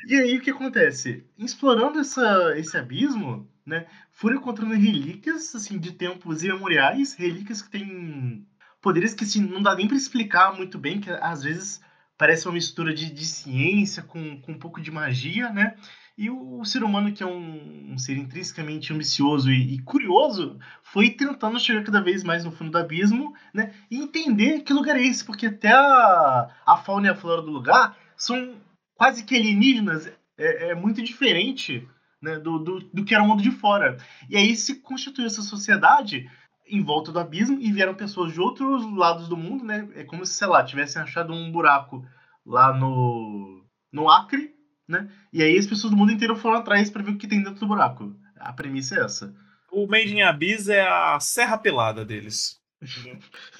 e 0.07 0.15
aí 0.15 0.37
o 0.37 0.41
que 0.41 0.49
acontece? 0.49 1.23
Explorando 1.37 1.99
essa, 1.99 2.57
esse 2.57 2.75
abismo, 2.75 3.47
né, 3.65 3.85
foram 4.11 4.37
encontrando 4.37 4.73
relíquias 4.73 5.53
assim, 5.53 5.77
de 5.77 5.91
tempos 5.91 6.43
imemoriais, 6.43 7.13
relíquias 7.13 7.61
que 7.61 7.69
têm 7.69 8.47
poderes 8.81 9.13
que 9.13 9.23
assim, 9.23 9.41
não 9.41 9.61
dá 9.61 9.75
nem 9.75 9.87
para 9.87 9.95
explicar 9.95 10.55
muito 10.55 10.79
bem, 10.79 10.99
que 10.99 11.11
às 11.11 11.43
vezes 11.43 11.79
parece 12.17 12.47
uma 12.47 12.53
mistura 12.53 12.93
de, 12.93 13.11
de 13.13 13.25
ciência 13.25 14.01
com, 14.03 14.41
com 14.41 14.53
um 14.53 14.59
pouco 14.59 14.81
de 14.81 14.91
magia, 14.91 15.51
né? 15.51 15.75
E 16.17 16.29
o, 16.29 16.59
o 16.59 16.65
ser 16.65 16.83
humano, 16.83 17.11
que 17.11 17.23
é 17.23 17.25
um, 17.25 17.93
um 17.93 17.97
ser 17.97 18.17
intrinsecamente 18.17 18.93
ambicioso 18.93 19.51
e, 19.51 19.75
e, 19.75 19.79
curioso, 19.79 20.59
foi 20.83 21.09
tentando 21.09 21.59
chegar 21.59 21.83
cada 21.83 22.01
vez 22.01 22.23
mais 22.23 22.43
no 22.43 22.51
fundo 22.51 22.71
do 22.71 22.77
abismo, 22.77 23.33
né? 23.53 23.73
E 23.89 23.97
entender 23.97 24.61
que 24.61 24.73
lugar 24.73 24.97
é 24.97 25.03
esse, 25.03 25.23
porque 25.23 25.47
até 25.47 25.71
a, 25.71 26.49
a 26.65 26.77
fauna 26.77 27.07
e 27.07 27.09
a 27.09 27.15
flora 27.15 27.41
do 27.41 27.51
lugar 27.51 27.97
são 28.15 28.55
quase 28.95 29.23
que 29.23 29.35
alienígenas, 29.35 30.07
é, 30.37 30.69
é 30.69 30.75
muito 30.75 31.01
diferente 31.01 31.87
né, 32.21 32.37
do, 32.37 32.59
do, 32.59 32.79
do 32.79 33.03
que 33.03 33.15
era 33.15 33.23
o 33.23 33.27
mundo 33.27 33.41
de 33.41 33.51
fora. 33.51 33.97
E 34.29 34.37
aí 34.37 34.55
se 34.55 34.75
constituiu 34.75 35.25
essa 35.25 35.41
sociedade 35.41 36.29
em 36.67 36.83
volta 36.83 37.11
do 37.11 37.19
abismo 37.19 37.59
e 37.59 37.71
vieram 37.71 37.95
pessoas 37.95 38.31
de 38.31 38.39
outros 38.39 38.85
lados 38.95 39.27
do 39.27 39.35
mundo, 39.35 39.63
né? 39.63 39.89
É 39.95 40.03
como 40.03 40.25
se, 40.25 40.33
sei 40.33 40.47
lá, 40.47 40.63
tivessem 40.63 41.01
achado 41.01 41.33
um 41.33 41.51
buraco 41.51 42.05
lá 42.45 42.73
no, 42.73 43.65
no 43.91 44.09
Acre 44.09 44.53
né? 44.87 45.09
E 45.31 45.41
aí 45.41 45.57
as 45.57 45.67
pessoas 45.67 45.91
do 45.91 45.97
mundo 45.97 46.11
inteiro 46.11 46.35
foram 46.35 46.57
atrás 46.57 46.89
para 46.89 47.03
ver 47.03 47.11
o 47.11 47.17
que 47.17 47.27
tem 47.27 47.41
dentro 47.41 47.59
do 47.59 47.67
buraco. 47.67 48.15
A 48.37 48.51
premissa 48.53 48.95
é 48.95 49.03
essa. 49.03 49.33
O 49.71 49.87
Made 49.87 50.13
in 50.13 50.21
Abyss 50.21 50.67
é 50.67 50.81
a 50.81 51.19
serra 51.19 51.57
pelada 51.57 52.03
deles. 52.03 52.59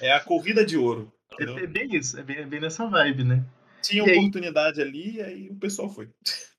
é 0.00 0.12
a 0.12 0.20
corrida 0.20 0.64
de 0.64 0.76
ouro. 0.76 1.12
É, 1.40 1.44
é, 1.44 1.66
bem 1.66 1.94
isso, 1.96 2.18
é 2.18 2.22
bem, 2.22 2.36
é 2.36 2.46
bem 2.46 2.60
nessa 2.60 2.86
vibe, 2.86 3.24
né? 3.24 3.44
Tinha 3.82 4.06
e 4.06 4.18
oportunidade 4.18 4.80
aí... 4.80 4.88
ali 4.88 5.16
e 5.16 5.22
aí 5.22 5.48
o 5.48 5.56
pessoal 5.56 5.88
foi. 5.88 6.10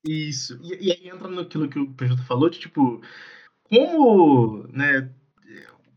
Isso. 0.04 0.58
E, 0.62 0.88
e, 0.88 0.92
aí 0.92 1.08
entra 1.08 1.28
naquilo 1.28 1.68
que 1.68 1.78
o 1.78 1.92
PJ 1.92 2.22
falou, 2.24 2.50
de 2.50 2.58
tipo, 2.58 3.00
como, 3.62 4.66
né, 4.72 5.10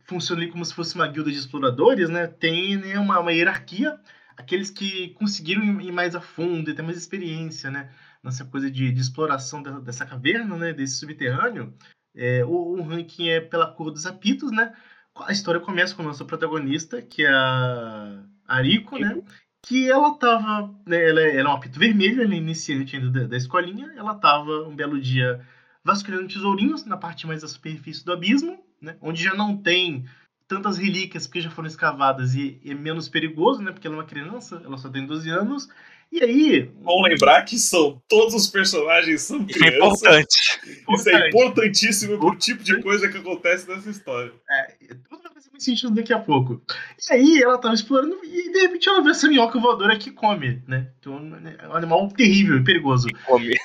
funciona 0.05 0.47
como 0.47 0.63
se 0.63 0.73
fosse 0.73 0.95
uma 0.95 1.07
guilda 1.07 1.31
de 1.31 1.37
exploradores, 1.37 2.09
né? 2.09 2.27
Tem 2.27 2.77
né, 2.77 2.97
uma, 2.97 3.19
uma 3.19 3.33
hierarquia, 3.33 3.99
aqueles 4.37 4.69
que 4.69 5.09
conseguiram 5.09 5.81
ir 5.81 5.91
mais 5.91 6.15
a 6.15 6.21
fundo 6.21 6.71
e 6.71 6.73
ter 6.73 6.81
mais 6.81 6.97
experiência, 6.97 7.69
né? 7.69 7.91
Nessa 8.23 8.45
coisa 8.45 8.69
de, 8.69 8.91
de 8.91 9.01
exploração 9.01 9.61
de, 9.61 9.71
dessa 9.81 10.05
caverna, 10.05 10.57
né, 10.57 10.73
desse 10.73 10.97
subterrâneo, 10.97 11.73
é, 12.15 12.43
o, 12.43 12.77
o, 12.77 12.81
ranking 12.81 13.29
é 13.29 13.39
pela 13.39 13.71
cor 13.71 13.91
dos 13.91 14.05
apitos, 14.05 14.51
né? 14.51 14.73
A 15.15 15.31
história 15.31 15.61
começa 15.61 15.95
com 15.95 16.01
a 16.01 16.05
nossa 16.05 16.25
protagonista, 16.25 17.01
que 17.01 17.23
é 17.23 17.29
a 17.29 18.23
Ariko, 18.47 18.97
né? 18.97 19.21
Que 19.63 19.89
ela 19.89 20.15
tava, 20.15 20.73
né, 20.85 21.09
ela, 21.09 21.21
é, 21.21 21.37
ela 21.37 21.49
é 21.49 21.51
um 21.51 21.55
apito 21.55 21.79
vermelho, 21.79 22.21
ela 22.21 22.33
é 22.33 22.37
iniciante 22.37 22.95
ainda 22.95 23.09
da, 23.09 23.27
da 23.27 23.37
escolinha, 23.37 23.93
ela 23.95 24.15
tava 24.15 24.67
um 24.67 24.75
belo 24.75 24.99
dia 24.99 25.45
vasculhando 25.83 26.27
tesourinhos 26.27 26.85
na 26.85 26.97
parte 26.97 27.25
mais 27.27 27.41
da 27.41 27.47
superfície 27.47 28.03
do 28.03 28.13
abismo, 28.13 28.63
né? 28.81 28.97
Onde 29.01 29.23
já 29.23 29.33
não 29.33 29.55
tem 29.55 30.05
tantas 30.47 30.77
relíquias 30.77 31.27
porque 31.27 31.41
já 31.41 31.49
foram 31.49 31.67
escavadas 31.67 32.33
e, 32.33 32.59
e 32.63 32.71
é 32.71 32.73
menos 32.73 33.09
perigoso, 33.09 33.61
né? 33.61 33.71
Porque 33.71 33.87
ela 33.87 33.97
é 33.97 33.99
uma 33.99 34.05
criança, 34.05 34.61
ela 34.63 34.77
só 34.77 34.89
tem 34.89 35.05
12 35.05 35.29
anos 35.29 35.69
e 36.11 36.23
aí. 36.23 36.63
Bom 36.81 37.01
lembrar 37.01 37.43
que 37.43 37.57
são 37.57 38.01
todos 38.07 38.33
os 38.33 38.47
personagens 38.47 39.21
são 39.21 39.45
crianças. 39.45 40.01
Isso 40.01 40.07
é 40.07 40.19
importante. 40.19 40.85
Isso 40.89 41.09
é 41.09 41.29
importantíssimo 41.29 42.17
pro 42.19 42.35
tipo 42.35 42.63
de 42.63 42.81
coisa 42.81 43.07
que 43.09 43.17
acontece 43.17 43.67
nessa 43.67 43.89
história. 43.89 44.33
É, 44.49 44.75
tudo 45.09 45.23
vai 45.23 45.33
fazer 45.33 45.49
sentido 45.59 45.93
daqui 45.93 46.13
a 46.13 46.19
pouco. 46.19 46.61
E 47.09 47.13
aí 47.13 47.41
ela 47.41 47.57
tava 47.57 47.73
explorando 47.73 48.19
e 48.23 48.51
de 48.51 48.59
repente 48.59 48.87
ela 48.87 49.01
vê 49.01 49.11
essa 49.11 49.27
minhoca 49.27 49.59
voadora 49.59 49.97
que 49.97 50.11
come, 50.11 50.61
né? 50.67 50.91
Então, 50.99 51.17
é 51.59 51.67
um 51.67 51.75
animal 51.75 52.07
terrível 52.09 52.57
e 52.57 52.63
perigoso. 52.63 53.07
Que 53.07 53.13
come. 53.25 53.55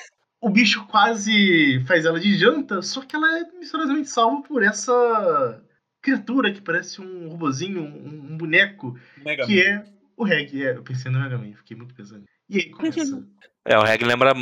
O 0.41 0.49
bicho 0.49 0.85
quase 0.87 1.81
faz 1.87 2.03
ela 2.03 2.19
de 2.19 2.37
janta, 2.37 2.81
só 2.81 3.01
que 3.01 3.15
ela 3.15 3.39
é 3.39 3.45
misteriosamente 3.57 4.09
salva 4.09 4.41
por 4.41 4.61
essa 4.61 5.63
criatura 6.01 6.51
que 6.51 6.61
parece 6.61 6.99
um 7.01 7.29
robozinho, 7.29 7.81
um, 7.81 8.33
um 8.33 8.37
boneco, 8.37 8.99
Mega 9.23 9.45
que 9.45 9.55
Man. 9.55 9.69
é 9.69 9.85
o 10.17 10.25
Reg. 10.25 10.61
É, 10.61 10.75
eu 10.75 10.83
pensei 10.83 11.09
no 11.09 11.19
Mega 11.19 11.37
Man, 11.37 11.53
fiquei 11.53 11.77
muito 11.77 11.95
pesado. 11.95 12.25
E 12.49 12.57
aí 12.57 12.69
começa. 12.69 13.27
É, 13.65 13.77
o 13.77 13.81
Reg 13.81 14.03
lembra. 14.03 14.33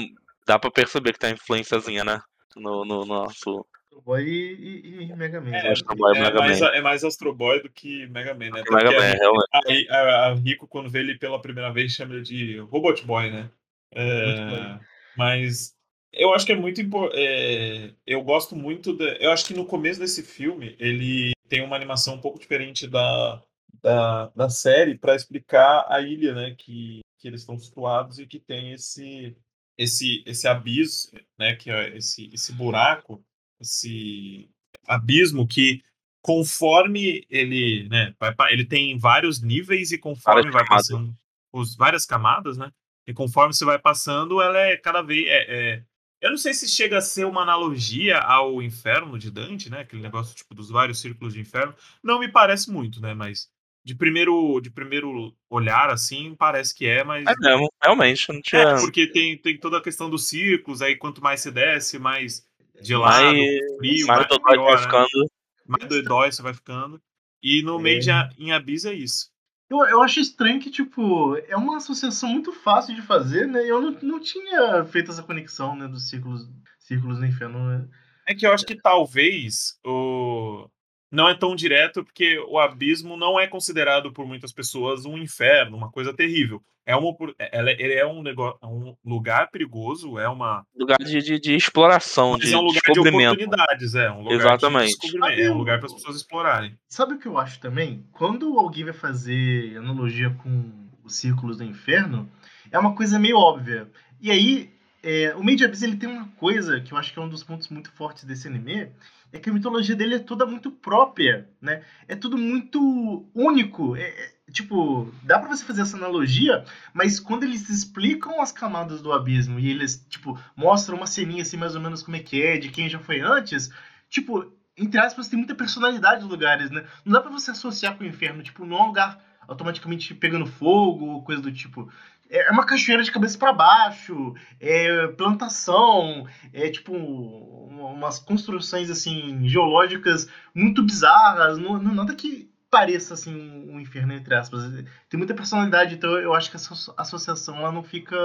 Dá 0.48 0.58
pra 0.58 0.72
perceber 0.72 1.13
que 1.13 1.20
tem 1.20 1.29
uma 1.29 1.36
influênciazinha, 1.36 2.03
né? 2.03 2.20
No, 2.55 2.84
no, 2.84 3.01
no 3.01 3.05
nosso. 3.05 3.63
Astro 3.91 4.01
Boy 4.01 4.24
e, 4.24 4.53
e, 4.53 5.03
e, 5.03 5.15
Mega 5.15 5.39
Man. 5.39 5.55
É, 5.55 5.67
é, 5.67 5.96
Boy, 5.96 6.17
é, 6.17 6.22
Mega 6.22 6.39
mais, 6.39 6.60
Man. 6.60 6.67
é 6.70 6.81
mais 6.81 7.03
Astro 7.03 7.36
Boy 7.36 7.62
do 7.62 7.70
que 7.70 8.08
Mega 8.08 8.34
Man, 8.34 8.50
né? 8.50 8.63
Mega 8.70 8.91
Man, 8.91 9.13
realmente. 9.13 9.89
A, 9.91 9.98
a, 9.98 10.27
a, 10.27 10.34
Rico, 10.34 10.67
quando 10.67 10.89
vê 10.89 11.00
ele 11.00 11.17
pela 11.17 11.41
primeira 11.41 11.72
vez, 11.72 11.91
chama 11.91 12.15
ele 12.15 12.24
de 12.24 12.58
Robot 12.60 13.05
Boy, 13.05 13.29
né? 13.29 13.51
É, 13.93 14.79
mas 15.15 15.75
eu 16.13 16.34
acho 16.34 16.46
que 16.46 16.51
é 16.51 16.55
muito 16.55 16.81
importante. 16.81 17.22
É, 17.22 17.93
eu 18.08 18.22
gosto 18.24 18.55
muito. 18.55 18.93
De, 18.93 19.17
eu 19.24 19.31
acho 19.31 19.46
que 19.46 19.53
no 19.53 19.65
começo 19.65 20.00
desse 20.00 20.24
filme 20.24 20.75
ele 20.79 21.34
tem 21.48 21.62
uma 21.62 21.75
animação 21.75 22.15
um 22.15 22.22
pouco 22.22 22.39
diferente 22.39 22.88
da, 22.88 23.41
da, 23.84 24.31
da 24.36 24.50
série 24.50 24.98
para 24.98 25.15
explicar 25.15 25.86
a 25.89 26.01
ilha, 26.01 26.34
né? 26.34 26.55
Que 26.58 27.01
que 27.22 27.28
eles 27.28 27.42
estão 27.42 27.58
situados 27.58 28.20
e 28.20 28.25
que 28.25 28.40
tem 28.40 28.74
esse 28.74 29.36
esse 29.78 30.24
esse 30.25 30.48
abismo, 30.48 31.20
né, 31.38 31.56
que 31.56 31.70
é 31.70 31.96
esse 31.96 32.30
esse 32.34 32.51
buraco, 32.54 33.24
esse 33.60 34.50
abismo 34.88 35.48
que 35.48 35.84
conforme 36.22 37.25
ele, 37.30 37.88
né, 37.90 38.13
vai, 38.20 38.34
ele 38.51 38.66
tem 38.66 38.98
vários 38.98 39.42
níveis 39.42 39.92
e 39.92 39.98
conforme 39.98 40.51
várias 40.51 40.54
vai 40.54 40.63
camadas. 40.66 40.88
passando 40.88 41.18
os 41.54 41.75
várias 41.75 42.06
camadas, 42.06 42.58
né? 42.58 42.72
E 43.08 43.13
conforme 43.13 43.54
você 43.54 43.66
vai 43.66 43.80
passando, 43.80 44.42
ela 44.42 44.58
é 44.58 44.78
cada 44.78 45.01
vez 45.01 45.28
é, 45.28 45.46
é, 45.50 45.84
eu 46.22 46.30
não 46.30 46.38
sei 46.38 46.54
se 46.54 46.68
chega 46.68 47.00
a 47.00 47.01
ser 47.01 47.25
uma 47.25 47.42
analogia 47.42 48.20
ao 48.20 48.62
inferno 48.62 49.18
de 49.18 49.32
Dante, 49.32 49.70
né? 49.70 49.80
Aquele 49.80 50.01
negócio 50.01 50.36
tipo 50.36 50.54
dos 50.54 50.70
vários 50.70 51.00
círculos 51.00 51.34
de 51.34 51.40
inferno. 51.42 51.74
Não 52.04 52.20
me 52.20 52.32
parece 52.32 52.72
muito, 52.72 53.01
né? 53.01 53.13
Mas 53.13 53.50
de 53.84 53.96
primeiro, 53.96 54.60
de 54.62 54.70
primeiro 54.70 55.36
olhar, 55.50 55.90
assim, 55.90 56.36
parece 56.36 56.74
que 56.74 56.86
é, 56.86 57.04
mas. 57.04 57.26
É 57.26 57.36
mesmo, 57.40 57.72
realmente. 57.82 58.32
Não 58.32 58.42
tinha... 58.42 58.62
É, 58.62 58.80
porque 58.80 59.08
tem, 59.08 59.38
tem 59.38 59.58
toda 59.58 59.78
a 59.78 59.82
questão 59.84 60.10
dos 60.10 60.28
círculos, 60.28 60.82
aí 60.82 60.96
quanto 60.96 61.22
mais 61.22 61.42
você 61.42 61.52
desce, 61.52 61.98
mais 61.98 62.46
gelado, 62.82 63.26
mais, 63.26 63.38
frio, 63.78 64.08
mais, 64.08 64.20
mais 64.20 64.28
pior, 64.28 64.56
vai 64.56 64.76
né? 64.76 64.82
ficando. 64.82 65.32
Mais 65.66 65.86
doidói 65.88 66.32
você 66.32 66.42
vai 66.42 66.54
ficando. 66.54 67.02
E 67.42 67.64
no 67.64 67.80
é. 67.80 67.82
meio 67.82 68.00
de 68.00 68.10
em 68.38 68.52
Abyss 68.52 68.86
é 68.86 68.94
isso. 68.94 69.32
Eu, 69.70 69.80
eu 69.86 70.02
acho 70.02 70.20
estranho 70.20 70.60
que, 70.60 70.70
tipo, 70.70 71.38
é 71.48 71.56
uma 71.56 71.78
associação 71.78 72.30
muito 72.30 72.52
fácil 72.52 72.94
de 72.94 73.02
fazer, 73.02 73.48
né? 73.48 73.64
Eu 73.66 73.82
não, 73.82 73.92
não 74.02 74.20
tinha 74.20 74.84
feito 74.84 75.10
essa 75.10 75.24
conexão, 75.24 75.78
né, 75.78 75.88
dos 75.88 76.10
círculos, 76.10 76.46
círculos 76.78 77.20
no 77.20 77.26
inferno. 77.26 77.66
Né? 77.70 77.88
É 78.28 78.36
que 78.36 78.46
eu 78.46 78.52
acho 78.52 78.66
que 78.66 78.76
talvez 78.76 79.80
o 79.86 80.70
não 81.12 81.27
é 81.27 81.36
tão 81.36 81.56
direto 81.56 82.03
porque 82.03 82.39
o 82.48 82.58
abismo 82.58 83.18
não 83.18 83.39
é 83.39 83.46
considerado 83.46 84.12
por 84.13 84.25
muitas 84.25 84.53
pessoas 84.53 85.06
um 85.06 85.18
inferno, 85.18 85.75
uma 85.75 85.91
coisa 85.91 86.13
terrível. 86.13 86.62
É 86.84 86.96
uma, 86.96 87.15
ela, 87.38 87.70
é, 87.70 87.75
ele 87.80 87.94
é 87.94 88.06
um, 88.06 88.24
negócio, 88.24 88.58
é 88.62 88.65
um 88.65 88.96
lugar 89.06 89.51
perigoso, 89.51 90.18
é 90.18 90.27
uma 90.27 90.65
lugar 90.75 90.98
de, 90.98 91.22
de, 91.22 91.39
de 91.39 91.56
exploração, 91.56 92.38
de 92.38 92.51
é 92.51 92.58
um 92.58 92.62
lugar 92.62 92.82
de 92.82 93.00
oportunidades, 93.00 93.94
é 93.94 94.12
um 94.12 94.24
lugar 94.24 94.36
Exatamente. 94.36 94.98
de 94.98 95.44
é 95.44 95.51
um 95.51 95.58
lugar 95.58 95.77
para 95.77 95.86
as 95.88 95.94
pessoas 95.94 96.15
explorarem. 96.15 96.75
Sabe 96.88 97.13
o 97.13 97.20
que 97.20 97.27
eu 97.27 97.38
acho 97.38 97.60
também? 97.60 98.03
Quando 98.12 98.58
alguém 98.58 98.84
vai 98.84 98.94
fazer 98.94 99.77
analogia 99.77 100.32
com 100.41 100.72
os 101.03 101.15
círculos 101.15 101.58
do 101.58 101.63
inferno, 101.63 102.30
é 102.72 102.80
uma 102.80 102.96
coisa 102.96 103.20
meio 103.20 103.38
óbvia. 103.38 103.88
E 104.20 104.32
aí, 104.32 104.72
é, 105.03 105.36
o 105.36 105.43
Made 105.43 105.63
Abyss 105.65 105.81
ele 105.81 105.98
tem 105.98 106.10
uma 106.10 106.27
coisa 106.38 106.79
que 106.79 106.93
eu 106.93 106.98
acho 106.98 107.12
que 107.12 107.20
é 107.20 107.22
um 107.22 107.29
dos 107.29 107.43
pontos 107.43 107.70
muito 107.70 107.91
fortes 107.91 108.24
desse 108.24 108.48
anime, 108.48 108.91
é 109.34 109.39
que 109.39 109.50
a 109.50 109.53
mitologia 109.53 109.96
dele 109.96 110.15
é 110.15 110.20
toda 110.20 110.46
muito 110.46 110.70
própria, 110.70 111.50
né? 111.62 111.84
É 112.08 112.15
tudo 112.15 112.38
muito 112.38 113.25
único. 113.34 113.96
É, 113.96 114.03
é, 114.03 114.34
tipo, 114.51 115.12
dá 115.24 115.39
para 115.39 115.50
você 115.50 115.63
fazer 115.63 115.81
essa 115.81 115.98
analogia, 115.98 116.65
mas 116.93 117.20
quando 117.20 117.43
eles 117.43 117.70
explicam 117.70 118.41
as 118.41 118.51
camadas 118.51 119.01
do 119.01 119.13
abismo 119.13 119.60
e 119.60 119.70
eles, 119.70 120.05
tipo, 120.10 120.38
mostram 120.55 120.98
uma 120.98 121.08
ceninha 121.08 121.43
assim 121.43 121.58
mais 121.58 121.75
ou 121.75 121.81
menos 121.81 122.03
como 122.03 122.17
é 122.17 122.20
que 122.20 122.41
é, 122.41 122.58
de 122.58 122.70
quem 122.70 122.89
já 122.89 123.00
foi 123.00 123.22
antes, 123.22 123.72
tipo, 124.10 124.51
entre 124.77 125.00
aspas, 125.00 125.29
tem 125.29 125.38
muita 125.38 125.55
personalidade 125.55 126.22
dos 126.22 126.29
lugares, 126.29 126.70
né? 126.70 126.86
Não 127.05 127.13
dá 127.13 127.22
para 127.22 127.31
você 127.31 127.51
associar 127.51 127.98
com 127.98 128.03
o 128.03 128.08
inferno, 128.08 128.43
tipo, 128.43 128.65
não 128.65 128.77
é 128.77 128.81
um 128.84 128.88
lugar 128.88 129.24
automaticamente 129.48 130.13
pegando 130.13 130.46
fogo 130.46 131.05
ou 131.05 131.24
coisa 131.24 131.41
do 131.41 131.51
tipo. 131.51 131.89
É, 132.32 132.48
é 132.48 132.52
uma 132.52 132.66
cachoeira 132.66 133.04
de 133.04 133.12
cabeça 133.12 133.38
para 133.38 133.54
baixo, 133.54 134.34
é 134.60 135.08
plantação, 135.10 136.26
é 136.54 136.70
tipo 136.70 136.94
umas 136.94 138.20
construções 138.20 138.90
assim 138.90 139.48
geológicas 139.48 140.30
muito 140.56 140.82
bizarras, 140.84 141.58
não, 141.58 141.78
não 141.78 141.94
nada 141.94 142.16
que 142.16 142.50
pareça 142.70 143.14
assim 143.14 143.36
um 143.70 143.80
inferno 143.80 144.14
entre 144.14 144.34
aspas. 144.34 144.64
Tem 145.10 145.18
muita 145.18 145.34
personalidade, 145.34 145.96
então 145.96 146.12
eu 146.18 146.34
acho 146.34 146.50
que 146.50 146.56
essa 146.56 146.94
associação 146.98 147.58
ela 147.58 147.72
não 147.72 147.84
fica 147.84 148.16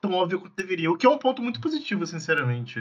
tão 0.00 0.14
óbvia 0.14 0.38
quanto 0.38 0.56
deveria, 0.56 0.90
o 0.90 0.96
que 0.96 1.06
é 1.06 1.10
um 1.10 1.18
ponto 1.18 1.42
muito 1.42 1.60
positivo, 1.60 2.06
sinceramente. 2.06 2.80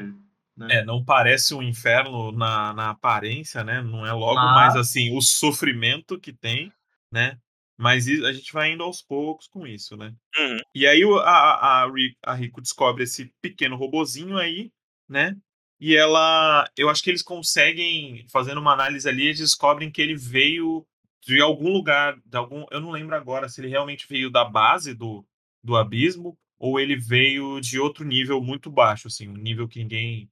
Né? 0.56 0.68
É, 0.72 0.86
não 0.86 1.04
parece 1.04 1.54
um 1.54 1.62
inferno 1.62 2.32
na, 2.32 2.74
na 2.74 2.90
aparência, 2.90 3.64
né? 3.64 3.82
Não 3.82 4.06
é 4.06 4.12
logo 4.12 4.36
Mas... 4.36 4.56
mais 4.56 4.76
assim 4.76 5.16
o 5.16 5.22
sofrimento 5.22 6.20
que 6.20 6.34
tem, 6.34 6.72
né? 7.12 7.38
Mas 7.78 8.08
a 8.08 8.32
gente 8.32 8.52
vai 8.52 8.72
indo 8.72 8.84
aos 8.84 9.04
poucos 9.04 9.48
com 9.48 9.68
isso, 9.68 9.96
né? 9.96 10.16
Uhum. 10.38 10.58
E 10.74 10.88
aí 10.88 11.04
a, 11.04 11.84
a, 11.84 11.92
a 12.24 12.34
Rico 12.34 12.60
descobre 12.60 13.04
esse 13.04 13.32
pequeno 13.40 13.76
robozinho 13.76 14.38
aí, 14.38 14.72
né? 15.08 15.38
E 15.80 15.96
ela. 15.96 16.68
Eu 16.76 16.90
acho 16.90 17.04
que 17.04 17.10
eles 17.10 17.22
conseguem, 17.22 18.26
fazendo 18.30 18.60
uma 18.60 18.74
análise 18.74 19.08
ali, 19.08 19.26
eles 19.26 19.38
descobrem 19.38 19.92
que 19.92 20.02
ele 20.02 20.16
veio 20.16 20.86
de 21.24 21.40
algum 21.40 21.72
lugar, 21.72 22.20
de 22.26 22.38
algum. 22.38 22.66
Eu 22.72 22.82
não 22.82 22.90
lembro 22.90 23.16
agora 23.16 23.48
se 23.48 23.62
ele 23.62 23.68
realmente 23.68 24.08
veio 24.08 24.32
da 24.32 24.44
base 24.44 24.96
do, 24.96 25.24
do 25.64 25.76
abismo 25.76 26.38
ou 26.58 26.80
ele 26.80 26.96
veio 26.96 27.60
de 27.62 27.80
outro 27.80 28.04
nível 28.04 28.42
muito 28.42 28.72
baixo, 28.72 29.08
assim, 29.08 29.28
um 29.28 29.34
nível 29.34 29.68
que 29.68 29.80
ninguém. 29.80 30.30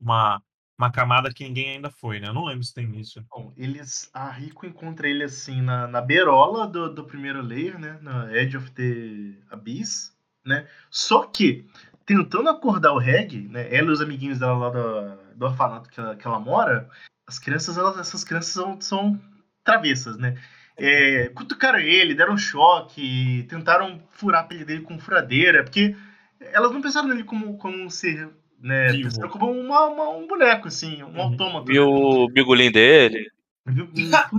Uma, 0.00 0.42
uma 0.78 0.92
camada 0.92 1.32
que 1.32 1.42
ninguém 1.42 1.74
ainda 1.74 1.90
foi, 1.90 2.20
né? 2.20 2.28
Eu 2.28 2.34
não 2.34 2.44
lembro 2.44 2.62
se 2.62 2.72
tem 2.72 2.98
isso. 2.98 3.24
Bom, 3.28 3.52
eles. 3.56 4.08
A 4.14 4.30
Rico 4.30 4.64
encontra 4.64 5.08
ele 5.08 5.24
assim 5.24 5.60
na, 5.60 5.88
na 5.88 6.00
beirola 6.00 6.68
do, 6.68 6.94
do 6.94 7.04
primeiro 7.04 7.42
layer, 7.42 7.78
né? 7.78 7.98
Na 8.00 8.32
Edge 8.32 8.56
of 8.56 8.70
the 8.70 9.36
Abyss, 9.50 10.16
né? 10.46 10.68
Só 10.88 11.24
que, 11.24 11.66
tentando 12.06 12.48
acordar 12.48 12.92
o 12.92 12.98
Reg, 12.98 13.48
né? 13.48 13.74
Ela 13.74 13.88
e 13.88 13.90
os 13.90 14.00
amiguinhos 14.00 14.38
dela 14.38 14.56
lá 14.56 14.70
do, 14.70 15.34
do 15.34 15.46
orfanato 15.46 15.90
que 15.90 15.98
ela, 15.98 16.14
que 16.14 16.26
ela 16.26 16.38
mora, 16.38 16.88
as 17.26 17.40
crianças, 17.40 17.76
elas, 17.76 17.98
essas 17.98 18.22
crianças 18.22 18.52
são, 18.52 18.80
são 18.80 19.20
travessas, 19.64 20.16
né? 20.16 20.40
É, 20.76 21.28
cutucaram 21.30 21.80
ele, 21.80 22.14
deram 22.14 22.34
um 22.34 22.38
choque, 22.38 23.44
tentaram 23.48 24.00
furar 24.12 24.44
a 24.44 24.46
pele 24.46 24.64
dele 24.64 24.82
com 24.82 24.96
furadeira, 24.96 25.64
porque 25.64 25.96
elas 26.40 26.70
não 26.70 26.80
pensaram 26.80 27.08
nele 27.08 27.24
como, 27.24 27.58
como 27.58 27.76
um 27.76 27.90
ser 27.90 28.30
né? 28.60 28.92
Vivo. 28.92 29.28
como 29.28 29.50
uma, 29.50 29.86
uma, 29.86 30.08
um 30.10 30.26
boneco, 30.26 30.68
assim, 30.68 31.02
um 31.02 31.14
uhum. 31.14 31.22
autômato. 31.22 31.72
E 31.72 31.78
o 31.78 32.28
bigolim 32.28 32.70
dele. 32.70 33.30
Puta, 33.68 34.30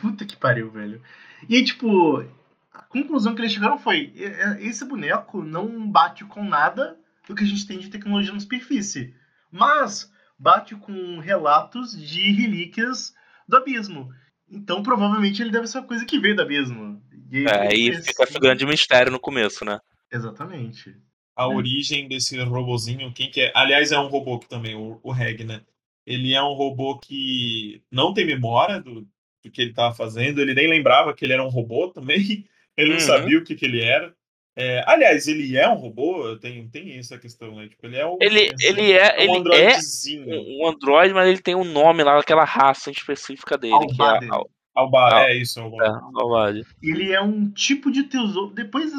puta, 0.00 0.24
que 0.24 0.34
pariu, 0.34 0.70
velho. 0.70 1.02
E 1.46 1.56
aí, 1.56 1.62
tipo, 1.62 2.24
a 2.72 2.82
conclusão 2.84 3.34
que 3.34 3.42
eles 3.42 3.52
chegaram 3.52 3.78
foi: 3.78 4.14
esse 4.60 4.82
boneco 4.86 5.42
não 5.42 5.86
bate 5.90 6.24
com 6.24 6.42
nada 6.42 6.96
do 7.28 7.34
que 7.34 7.44
a 7.44 7.46
gente 7.46 7.66
tem 7.66 7.78
de 7.78 7.90
tecnologia 7.90 8.32
na 8.32 8.40
superfície, 8.40 9.14
mas 9.52 10.10
bate 10.38 10.74
com 10.74 11.18
relatos 11.18 11.92
de 11.92 12.32
relíquias 12.32 13.12
do 13.46 13.58
abismo. 13.58 14.08
Então, 14.50 14.82
provavelmente, 14.82 15.42
ele 15.42 15.50
deve 15.50 15.66
ser 15.66 15.80
uma 15.80 15.86
coisa 15.86 16.06
que 16.06 16.18
veio 16.18 16.34
do 16.34 16.40
abismo. 16.40 17.02
E 17.30 17.44
é, 17.46 17.74
e 17.74 18.02
fica 18.02 18.22
esse 18.22 18.38
grande 18.38 18.64
mistério 18.64 19.12
no 19.12 19.20
começo, 19.20 19.66
né? 19.66 19.78
Exatamente 20.10 20.96
a 21.38 21.44
é. 21.44 21.46
origem 21.46 22.08
desse 22.08 22.36
robozinho, 22.42 23.12
quem 23.12 23.30
que 23.30 23.40
é. 23.40 23.52
Aliás, 23.54 23.92
é 23.92 23.98
um 23.98 24.08
robô 24.08 24.40
que 24.40 24.48
também, 24.48 24.74
o, 24.74 24.98
o 25.04 25.12
Reg, 25.12 25.44
né? 25.44 25.60
Ele 26.04 26.34
é 26.34 26.42
um 26.42 26.54
robô 26.54 26.98
que 26.98 27.80
não 27.92 28.12
tem 28.12 28.26
memória 28.26 28.80
do, 28.80 29.02
do 29.02 29.50
que 29.52 29.62
ele 29.62 29.70
estava 29.70 29.94
fazendo, 29.94 30.40
ele 30.40 30.52
nem 30.52 30.66
lembrava 30.66 31.14
que 31.14 31.24
ele 31.24 31.34
era 31.34 31.44
um 31.44 31.48
robô 31.48 31.88
também, 31.94 32.44
ele 32.76 32.90
não 32.90 32.96
uhum. 32.96 33.00
sabia 33.00 33.38
o 33.38 33.44
que, 33.44 33.54
que 33.54 33.64
ele 33.64 33.80
era. 33.80 34.12
É, 34.56 34.82
aliás, 34.88 35.28
ele 35.28 35.56
é 35.56 35.68
um 35.68 35.76
robô? 35.76 36.36
Tem, 36.38 36.68
tem 36.68 36.98
essa 36.98 37.16
questão, 37.16 37.54
né? 37.54 37.68
Tipo, 37.68 37.86
ele 37.86 37.96
é 37.96 38.04
um, 38.04 38.18
ele, 38.20 38.52
assim, 38.52 38.66
ele 38.66 38.92
é, 38.92 39.24
é 39.24 39.30
um 39.30 39.36
ele 39.36 40.34
é 40.34 40.64
um 40.64 40.66
android, 40.66 41.14
mas 41.14 41.28
ele 41.28 41.40
tem 41.40 41.54
um 41.54 41.62
nome 41.62 42.02
lá, 42.02 42.18
aquela 42.18 42.44
raça 42.44 42.90
específica 42.90 43.56
dele, 43.56 43.74
Albade. 43.74 44.26
que 44.26 44.34
é 44.34 44.38
Alba, 44.74 45.28
é 45.28 45.36
isso, 45.36 45.60
Albade. 45.60 46.60
É, 46.62 46.64
ele 46.82 47.12
é 47.12 47.20
um 47.20 47.48
tipo 47.50 47.92
de 47.92 48.04
tesouro. 48.04 48.52
Depois 48.52 48.92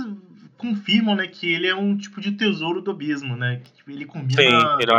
confirmam, 0.60 1.16
né, 1.16 1.26
que 1.26 1.52
ele 1.52 1.68
é 1.68 1.74
um 1.74 1.98
tipo 1.98 2.20
de 2.20 2.34
tesouro 2.34 2.82
do 2.82 2.92
abismo, 2.92 3.36
né? 3.36 3.62
Que 3.64 3.72
tipo, 3.72 3.90
ele 3.90 4.06
combina 4.06 4.42
Sim, 4.42 4.48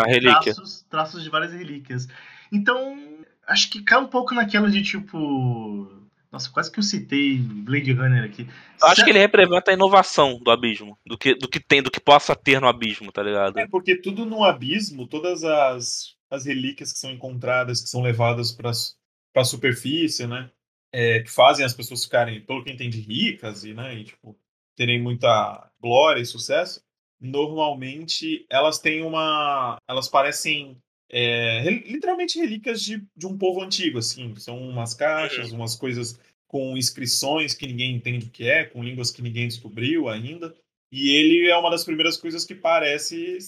ele 0.09 0.29
é. 0.29 0.33
Traços, 0.33 0.87
traços 0.89 1.23
de 1.23 1.29
várias 1.29 1.53
relíquias. 1.53 2.09
Então, 2.51 2.99
acho 3.47 3.71
que 3.71 3.83
cai 3.83 4.01
um 4.01 4.07
pouco 4.07 4.35
naquela 4.35 4.71
de 4.71 4.83
tipo. 4.83 5.93
Nossa, 6.33 6.49
quase 6.51 6.71
que 6.71 6.79
eu 6.79 6.83
citei 6.83 7.39
Blade 7.39 7.93
Runner 7.93 8.25
aqui. 8.25 8.49
Eu 8.81 8.89
acho 8.89 9.05
que 9.05 9.11
ele 9.11 9.19
representa 9.19 9.71
a 9.71 9.75
inovação 9.75 10.39
do 10.39 10.51
abismo, 10.51 10.97
do 11.05 11.19
que, 11.19 11.35
do 11.35 11.49
que 11.49 11.59
tem, 11.59 11.83
do 11.83 11.91
que 11.91 12.01
possa 12.01 12.37
ter 12.37 12.61
no 12.61 12.69
abismo, 12.69 13.11
tá 13.11 13.21
ligado? 13.21 13.59
É, 13.59 13.67
porque 13.67 13.97
tudo 13.97 14.25
no 14.25 14.45
abismo, 14.45 15.09
todas 15.09 15.43
as, 15.43 16.15
as 16.31 16.47
relíquias 16.47 16.93
que 16.93 17.01
são 17.01 17.11
encontradas, 17.11 17.83
que 17.83 17.89
são 17.89 18.01
levadas 18.01 18.53
para 18.53 18.71
a 18.71 19.45
superfície, 19.45 20.27
né? 20.27 20.51
É, 20.93 21.21
que 21.21 21.31
fazem 21.31 21.67
as 21.67 21.75
pessoas 21.75 22.05
ficarem, 22.05 22.41
pelo 22.41 22.63
que 22.63 22.71
entendi, 22.71 23.01
ricas 23.01 23.65
e, 23.65 23.75
né, 23.75 23.95
e, 23.95 24.05
tipo, 24.05 24.37
terem 24.77 25.01
muita 25.01 25.71
glória 25.81 26.21
e 26.21 26.27
sucesso, 26.27 26.83
normalmente 27.21 28.47
elas 28.51 28.79
têm 28.79 29.03
uma. 29.03 29.79
Elas 29.89 30.09
parecem 30.09 30.77
é, 31.11 31.63
literalmente 31.69 32.39
relíquias 32.39 32.83
de, 32.83 33.05
de 33.17 33.27
um 33.27 33.37
povo 33.37 33.63
antigo, 33.63 33.99
assim. 33.99 34.35
São 34.37 34.59
umas 34.59 34.95
caixas, 34.95 35.51
uhum. 35.51 35.59
umas 35.59 35.75
coisas 35.77 36.19
com 36.47 36.77
inscrições 36.77 37.55
que 37.55 37.67
ninguém 37.67 37.95
entende 37.95 38.27
o 38.27 38.31
que 38.31 38.49
é, 38.49 38.65
com 38.65 38.83
línguas 38.83 39.11
que 39.11 39.23
ninguém 39.23 39.49
descobriu 39.49 40.09
ainda. 40.09 40.55
E 40.91 41.11
ele 41.11 41.49
é 41.49 41.57
uma 41.57 41.71
das 41.71 41.85
primeiras 41.85 42.17
coisas 42.17 42.45
que 42.45 42.55
parece 42.55 43.39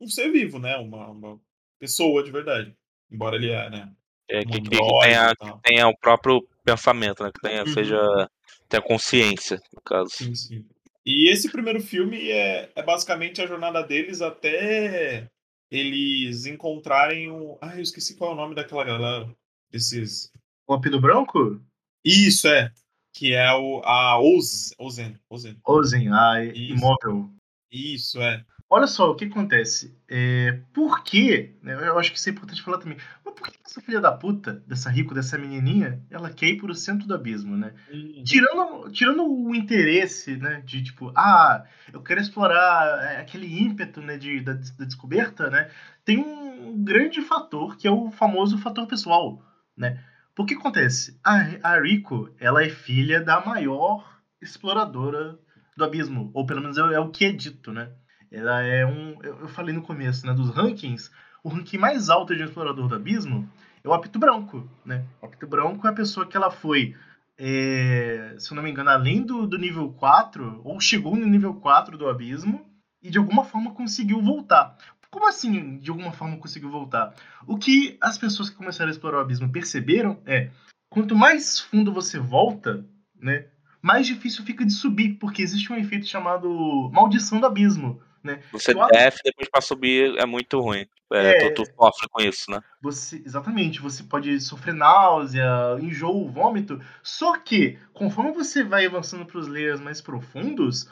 um 0.00 0.06
ser 0.06 0.30
vivo, 0.30 0.58
né? 0.58 0.76
Uma, 0.76 1.08
uma 1.08 1.40
pessoa 1.80 2.22
de 2.22 2.30
verdade. 2.30 2.74
Embora 3.10 3.36
ele 3.36 3.50
é, 3.50 3.70
né? 3.70 3.92
É, 4.28 4.40
que, 4.40 4.60
que, 4.60 4.70
que, 4.70 4.98
tenha, 5.00 5.34
que, 5.34 5.62
tenha, 5.62 5.88
o 5.88 5.98
próprio 5.98 6.46
pensamento, 6.64 7.22
né? 7.22 7.30
Que 7.32 7.40
tenha, 7.40 7.64
uhum. 7.64 7.72
seja, 7.72 8.30
tenha 8.68 8.82
consciência, 8.82 9.60
no 9.72 9.80
caso. 9.82 10.10
Sim, 10.10 10.34
sim. 10.34 10.66
E 11.06 11.28
esse 11.28 11.50
primeiro 11.50 11.80
filme 11.80 12.30
é, 12.30 12.70
é 12.74 12.82
basicamente 12.82 13.42
a 13.42 13.46
jornada 13.46 13.82
deles 13.82 14.22
até 14.22 15.28
eles 15.70 16.46
encontrarem 16.46 17.30
o. 17.30 17.58
Ah, 17.60 17.76
eu 17.76 17.82
esqueci 17.82 18.16
qual 18.16 18.30
é 18.30 18.34
o 18.34 18.36
nome 18.36 18.54
daquela 18.54 18.84
galera. 18.84 19.28
Desses. 19.70 20.30
O 20.66 20.74
Apino 20.74 21.00
Branco? 21.00 21.60
Isso, 22.04 22.48
é. 22.48 22.72
Que 23.12 23.34
é 23.34 23.52
o, 23.52 23.82
a 23.84 24.18
Ozen. 24.20 24.74
Ozen, 24.78 25.18
Ozen. 25.28 25.60
Ozen, 25.66 26.12
a 26.12 26.44
Isso. 26.44 26.74
imóvel. 26.74 27.30
Isso, 27.70 28.20
é. 28.20 28.44
Olha 28.68 28.86
só 28.86 29.10
o 29.10 29.14
que 29.14 29.26
acontece. 29.26 29.96
É, 30.08 30.60
por 30.72 31.04
que, 31.04 31.54
né, 31.62 31.74
eu 31.74 31.98
acho 31.98 32.10
que 32.10 32.18
isso 32.18 32.28
é 32.28 32.32
importante 32.32 32.62
falar 32.62 32.78
também, 32.78 32.98
mas 33.24 33.34
por 33.34 33.48
que 33.48 33.58
essa 33.64 33.80
filha 33.80 34.00
da 34.00 34.10
puta, 34.10 34.64
dessa 34.66 34.90
rico, 34.90 35.14
dessa 35.14 35.38
menininha, 35.38 36.02
ela 36.10 36.30
quer 36.30 36.46
ir 36.46 36.56
pro 36.56 36.74
centro 36.74 37.06
do 37.06 37.14
abismo, 37.14 37.56
né? 37.56 37.74
Uhum. 37.92 38.24
Tirando, 38.24 38.90
tirando 38.90 39.24
o 39.24 39.54
interesse, 39.54 40.36
né, 40.36 40.62
de 40.64 40.82
tipo, 40.82 41.12
ah, 41.14 41.64
eu 41.92 42.02
quero 42.02 42.20
explorar 42.20 43.12
é, 43.12 43.20
aquele 43.20 43.46
ímpeto, 43.46 44.00
né, 44.00 44.16
de, 44.16 44.40
da, 44.40 44.54
da 44.54 44.84
descoberta, 44.84 45.50
né? 45.50 45.70
Tem 46.04 46.18
um 46.18 46.82
grande 46.82 47.20
fator, 47.20 47.76
que 47.76 47.86
é 47.86 47.90
o 47.90 48.10
famoso 48.10 48.58
fator 48.58 48.86
pessoal, 48.86 49.42
né? 49.76 50.02
Por 50.34 50.46
que 50.46 50.54
acontece? 50.54 51.18
A, 51.22 51.36
a 51.62 51.80
Rico, 51.80 52.34
ela 52.40 52.62
é 52.64 52.68
filha 52.68 53.20
da 53.20 53.44
maior 53.44 54.20
exploradora 54.42 55.38
do 55.76 55.84
abismo, 55.84 56.30
ou 56.34 56.44
pelo 56.44 56.60
menos 56.60 56.76
é, 56.76 56.80
é 56.94 56.98
o 56.98 57.10
que 57.10 57.24
é 57.24 57.32
dito, 57.32 57.72
né? 57.72 57.90
Ela 58.34 58.62
é 58.62 58.84
um. 58.84 59.16
Eu, 59.22 59.48
falei 59.48 59.72
no 59.72 59.82
começo, 59.82 60.26
né, 60.26 60.34
dos 60.34 60.50
rankings, 60.50 61.10
o 61.42 61.48
ranking 61.48 61.78
mais 61.78 62.10
alto 62.10 62.34
de 62.34 62.42
um 62.42 62.46
explorador 62.46 62.88
do 62.88 62.96
abismo 62.96 63.48
é 63.82 63.88
o 63.88 63.94
apito 63.94 64.18
branco, 64.18 64.68
né? 64.84 65.04
O 65.22 65.26
apito 65.26 65.46
branco 65.46 65.86
é 65.86 65.90
a 65.90 65.94
pessoa 65.94 66.26
que 66.26 66.36
ela 66.36 66.50
foi, 66.50 66.96
é, 67.38 68.34
se 68.38 68.50
eu 68.50 68.56
não 68.56 68.62
me 68.62 68.70
engano, 68.70 68.90
além 68.90 69.22
do, 69.22 69.46
do 69.46 69.56
nível 69.56 69.88
4, 69.92 70.62
ou 70.64 70.80
chegou 70.80 71.14
no 71.14 71.26
nível 71.26 71.54
4 71.54 71.96
do 71.96 72.08
abismo, 72.08 72.66
e 73.00 73.08
de 73.08 73.18
alguma 73.18 73.44
forma 73.44 73.72
conseguiu 73.72 74.20
voltar. 74.20 74.76
Como 75.10 75.28
assim, 75.28 75.78
de 75.78 75.90
alguma 75.90 76.10
forma 76.10 76.38
conseguiu 76.38 76.70
voltar? 76.70 77.14
O 77.46 77.56
que 77.56 77.96
as 78.00 78.18
pessoas 78.18 78.50
que 78.50 78.56
começaram 78.56 78.88
a 78.88 78.92
explorar 78.92 79.18
o 79.18 79.20
abismo 79.20 79.48
perceberam 79.48 80.18
é, 80.26 80.50
quanto 80.88 81.14
mais 81.14 81.60
fundo 81.60 81.92
você 81.92 82.18
volta, 82.18 82.84
né, 83.20 83.46
mais 83.80 84.08
difícil 84.08 84.44
fica 84.44 84.64
de 84.64 84.72
subir, 84.72 85.18
porque 85.20 85.42
existe 85.42 85.72
um 85.72 85.76
efeito 85.76 86.06
chamado 86.06 86.90
maldição 86.92 87.38
do 87.38 87.46
abismo. 87.46 88.00
Né? 88.24 88.40
Você 88.50 88.72
desce 88.72 89.18
depois 89.22 89.50
para 89.50 89.60
subir 89.60 90.16
é 90.16 90.24
muito 90.24 90.58
ruim. 90.58 90.86
É, 91.12 91.46
é, 91.46 91.50
tu, 91.50 91.62
tu 91.62 91.70
sofre 91.76 92.08
com 92.08 92.22
isso, 92.22 92.50
né? 92.50 92.60
Você, 92.80 93.22
exatamente, 93.24 93.82
você 93.82 94.02
pode 94.02 94.40
sofrer 94.40 94.74
náusea, 94.74 95.46
enjoo, 95.78 96.30
vômito. 96.30 96.80
Só 97.02 97.36
que, 97.38 97.78
conforme 97.92 98.32
você 98.32 98.64
vai 98.64 98.86
avançando 98.86 99.26
para 99.26 99.38
os 99.38 99.46
layers 99.46 99.78
mais 99.78 100.00
profundos, 100.00 100.88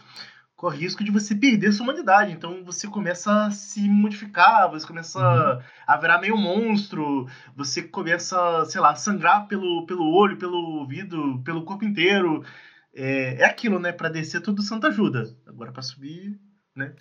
corre 0.55 0.79
risco 0.79 1.03
de 1.03 1.11
você 1.11 1.35
perder 1.35 1.73
sua 1.73 1.85
humanidade. 1.85 2.33
Então 2.33 2.63
você 2.65 2.87
começa 2.87 3.47
a 3.47 3.51
se 3.51 3.81
modificar, 3.89 4.71
você 4.71 4.87
começa 4.87 5.19
uhum. 5.19 5.63
a 5.87 5.97
virar 5.97 6.21
meio 6.21 6.37
monstro, 6.37 7.27
você 7.57 7.83
começa, 7.83 8.65
sei 8.67 8.81
lá, 8.81 8.95
sangrar 8.95 9.49
pelo, 9.49 9.87
pelo 9.87 10.15
olho, 10.15 10.37
pelo 10.37 10.59
ouvido, 10.81 11.43
pelo 11.45 11.65
corpo 11.65 11.85
inteiro. 11.85 12.45
é, 12.95 13.41
é 13.41 13.45
aquilo, 13.45 13.79
né? 13.79 13.91
Pra 13.91 14.11
descer 14.11 14.43
tudo 14.43 14.63
Santa 14.63 14.89
ajuda. 14.89 15.35
Agora 15.47 15.73
pra 15.73 15.83
subir, 15.83 16.39
né? 16.75 16.95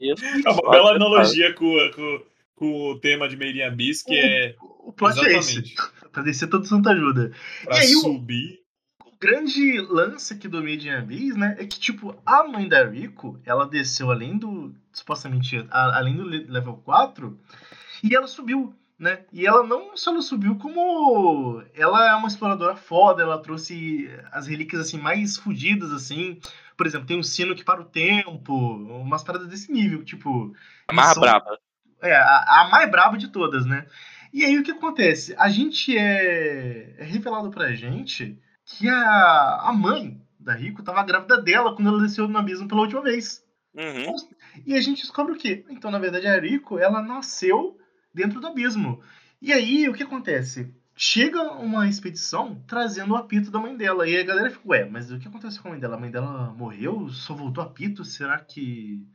é 0.00 0.50
uma 0.50 0.70
bela 0.70 0.96
analogia 0.96 1.52
com, 1.54 1.74
com, 1.94 2.22
com 2.54 2.90
o 2.90 2.98
tema 2.98 3.28
de 3.28 3.36
Made 3.36 3.58
in 3.58 3.62
Abyss, 3.62 4.02
que 4.02 4.12
o, 4.12 4.16
é. 4.16 4.54
O 4.58 4.92
plot 4.92 5.12
exatamente. 5.12 5.36
é 5.36 5.40
esse. 5.40 6.10
Pra 6.10 6.22
descer 6.22 6.48
tudo 6.48 6.66
Santa 6.66 6.90
ajuda. 6.90 7.32
Pra 7.64 7.76
e 7.76 7.80
aí, 7.80 7.88
subir. 7.88 8.60
O, 9.04 9.08
o 9.08 9.12
grande 9.20 9.80
lance 9.80 10.32
aqui 10.32 10.48
do 10.48 10.62
Made 10.62 10.88
in 10.88 10.92
Abyss, 10.92 11.36
né? 11.36 11.56
É 11.58 11.66
que, 11.66 11.78
tipo, 11.78 12.16
a 12.24 12.44
mãe 12.44 12.68
da 12.68 12.84
Rico, 12.84 13.38
ela 13.44 13.66
desceu 13.66 14.10
além 14.10 14.38
do. 14.38 14.74
Supostamente, 14.92 15.66
a, 15.70 15.98
além 15.98 16.16
do 16.16 16.24
level 16.24 16.80
4, 16.84 17.38
e 18.02 18.14
ela 18.14 18.26
subiu 18.26 18.74
né? 18.98 19.20
E 19.32 19.46
ela 19.46 19.62
não 19.62 19.96
só 19.96 20.10
não 20.10 20.22
subiu, 20.22 20.56
como 20.56 21.62
ela 21.74 22.08
é 22.08 22.14
uma 22.14 22.28
exploradora 22.28 22.76
foda, 22.76 23.22
ela 23.22 23.42
trouxe 23.42 24.10
as 24.32 24.46
relíquias 24.46 24.80
assim 24.82 24.98
mais 24.98 25.36
fodidas 25.36 25.92
assim. 25.92 26.40
Por 26.76 26.86
exemplo, 26.86 27.06
tem 27.06 27.18
um 27.18 27.22
sino 27.22 27.54
que 27.54 27.64
para 27.64 27.80
o 27.80 27.84
tempo, 27.84 28.54
umas 28.54 29.24
paradas 29.24 29.48
desse 29.48 29.72
nível, 29.72 30.04
tipo, 30.04 30.54
a 30.86 30.92
mais 30.92 31.14
são... 31.14 31.22
braba. 31.22 31.58
É, 32.02 32.14
a, 32.14 32.44
a, 32.62 32.68
mais 32.70 32.90
braba 32.90 33.16
de 33.16 33.28
todas, 33.28 33.64
né? 33.64 33.86
E 34.32 34.44
aí 34.44 34.58
o 34.58 34.62
que 34.62 34.72
acontece? 34.72 35.34
A 35.38 35.48
gente 35.48 35.96
é, 35.96 36.94
é 36.98 37.04
revelado 37.04 37.50
pra 37.50 37.72
gente 37.72 38.38
que 38.64 38.88
a, 38.88 39.60
a 39.62 39.72
mãe 39.72 40.20
da 40.38 40.52
Rico 40.52 40.82
tava 40.82 41.02
grávida 41.02 41.40
dela 41.40 41.74
quando 41.74 41.88
ela 41.88 42.02
desceu 42.02 42.28
no 42.28 42.38
abismo 42.38 42.68
pela 42.68 42.82
última 42.82 43.02
vez. 43.02 43.42
Uhum. 43.74 44.14
E 44.64 44.74
a 44.74 44.80
gente 44.80 45.02
descobre 45.02 45.32
o 45.32 45.38
quê? 45.38 45.64
Então, 45.70 45.90
na 45.90 45.98
verdade, 45.98 46.26
a 46.26 46.38
Rico, 46.38 46.78
ela 46.78 47.02
nasceu 47.02 47.78
dentro 48.12 48.40
do 48.40 48.46
abismo. 48.46 49.02
E 49.40 49.52
aí, 49.52 49.88
o 49.88 49.94
que 49.94 50.02
acontece? 50.02 50.74
Chega 50.98 51.42
uma 51.52 51.86
expedição 51.86 52.64
trazendo 52.66 53.12
o 53.12 53.16
apito 53.16 53.50
da 53.50 53.58
mãe 53.58 53.76
dela. 53.76 54.08
E 54.08 54.16
a 54.16 54.24
galera 54.24 54.50
fica, 54.50 54.66
ué, 54.66 54.88
mas 54.88 55.12
o 55.12 55.18
que 55.18 55.28
aconteceu 55.28 55.60
com 55.60 55.68
a 55.68 55.70
mãe 55.72 55.80
dela? 55.80 55.96
A 55.96 56.00
mãe 56.00 56.10
dela 56.10 56.54
morreu? 56.56 57.10
Só 57.10 57.34
voltou 57.34 57.62
apito? 57.62 58.02
Será 58.02 58.38
que 58.38 59.06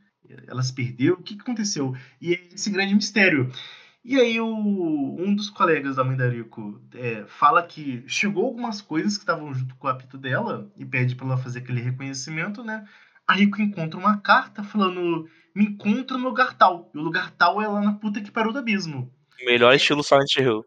ela 0.46 0.62
se 0.62 0.72
perdeu? 0.72 1.14
O 1.14 1.22
que, 1.22 1.34
aconteceu? 1.40 1.92
E 2.20 2.34
é 2.34 2.54
esse 2.54 2.70
grande 2.70 2.94
mistério. 2.94 3.50
E 4.04 4.16
aí 4.16 4.40
o, 4.40 4.46
um 4.46 5.34
dos 5.34 5.50
colegas 5.50 5.96
da 5.96 6.04
mãe 6.04 6.16
da 6.16 6.28
Rico 6.28 6.80
é, 6.94 7.24
fala 7.26 7.62
que 7.64 8.04
chegou 8.06 8.46
algumas 8.46 8.80
coisas 8.80 9.16
que 9.16 9.22
estavam 9.22 9.52
junto 9.52 9.74
com 9.74 9.88
o 9.88 9.90
apito 9.90 10.16
dela 10.16 10.70
e 10.76 10.84
pede 10.84 11.16
para 11.16 11.26
ela 11.26 11.36
fazer 11.36 11.60
aquele 11.60 11.80
reconhecimento, 11.80 12.62
né? 12.62 12.84
A 13.26 13.34
Rico 13.34 13.60
encontra 13.60 13.98
uma 13.98 14.18
carta 14.18 14.62
falando 14.62 15.28
me 15.54 15.64
encontra 15.64 16.16
no 16.16 16.24
lugar 16.24 16.54
tal. 16.56 16.90
E 16.94 16.98
o 16.98 17.02
lugar 17.02 17.30
tal 17.32 17.60
é 17.60 17.66
lá 17.66 17.80
na 17.80 17.94
puta 17.94 18.20
que 18.20 18.30
parou 18.30 18.52
do 18.52 18.58
abismo. 18.58 19.12
Melhor 19.44 19.74
estilo 19.74 20.02
Silent 20.02 20.36
Hill. 20.36 20.64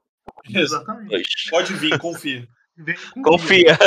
Exatamente. 0.53 1.49
Pode 1.49 1.73
vir, 1.73 1.97
confia. 1.99 2.47
Confia. 3.23 3.77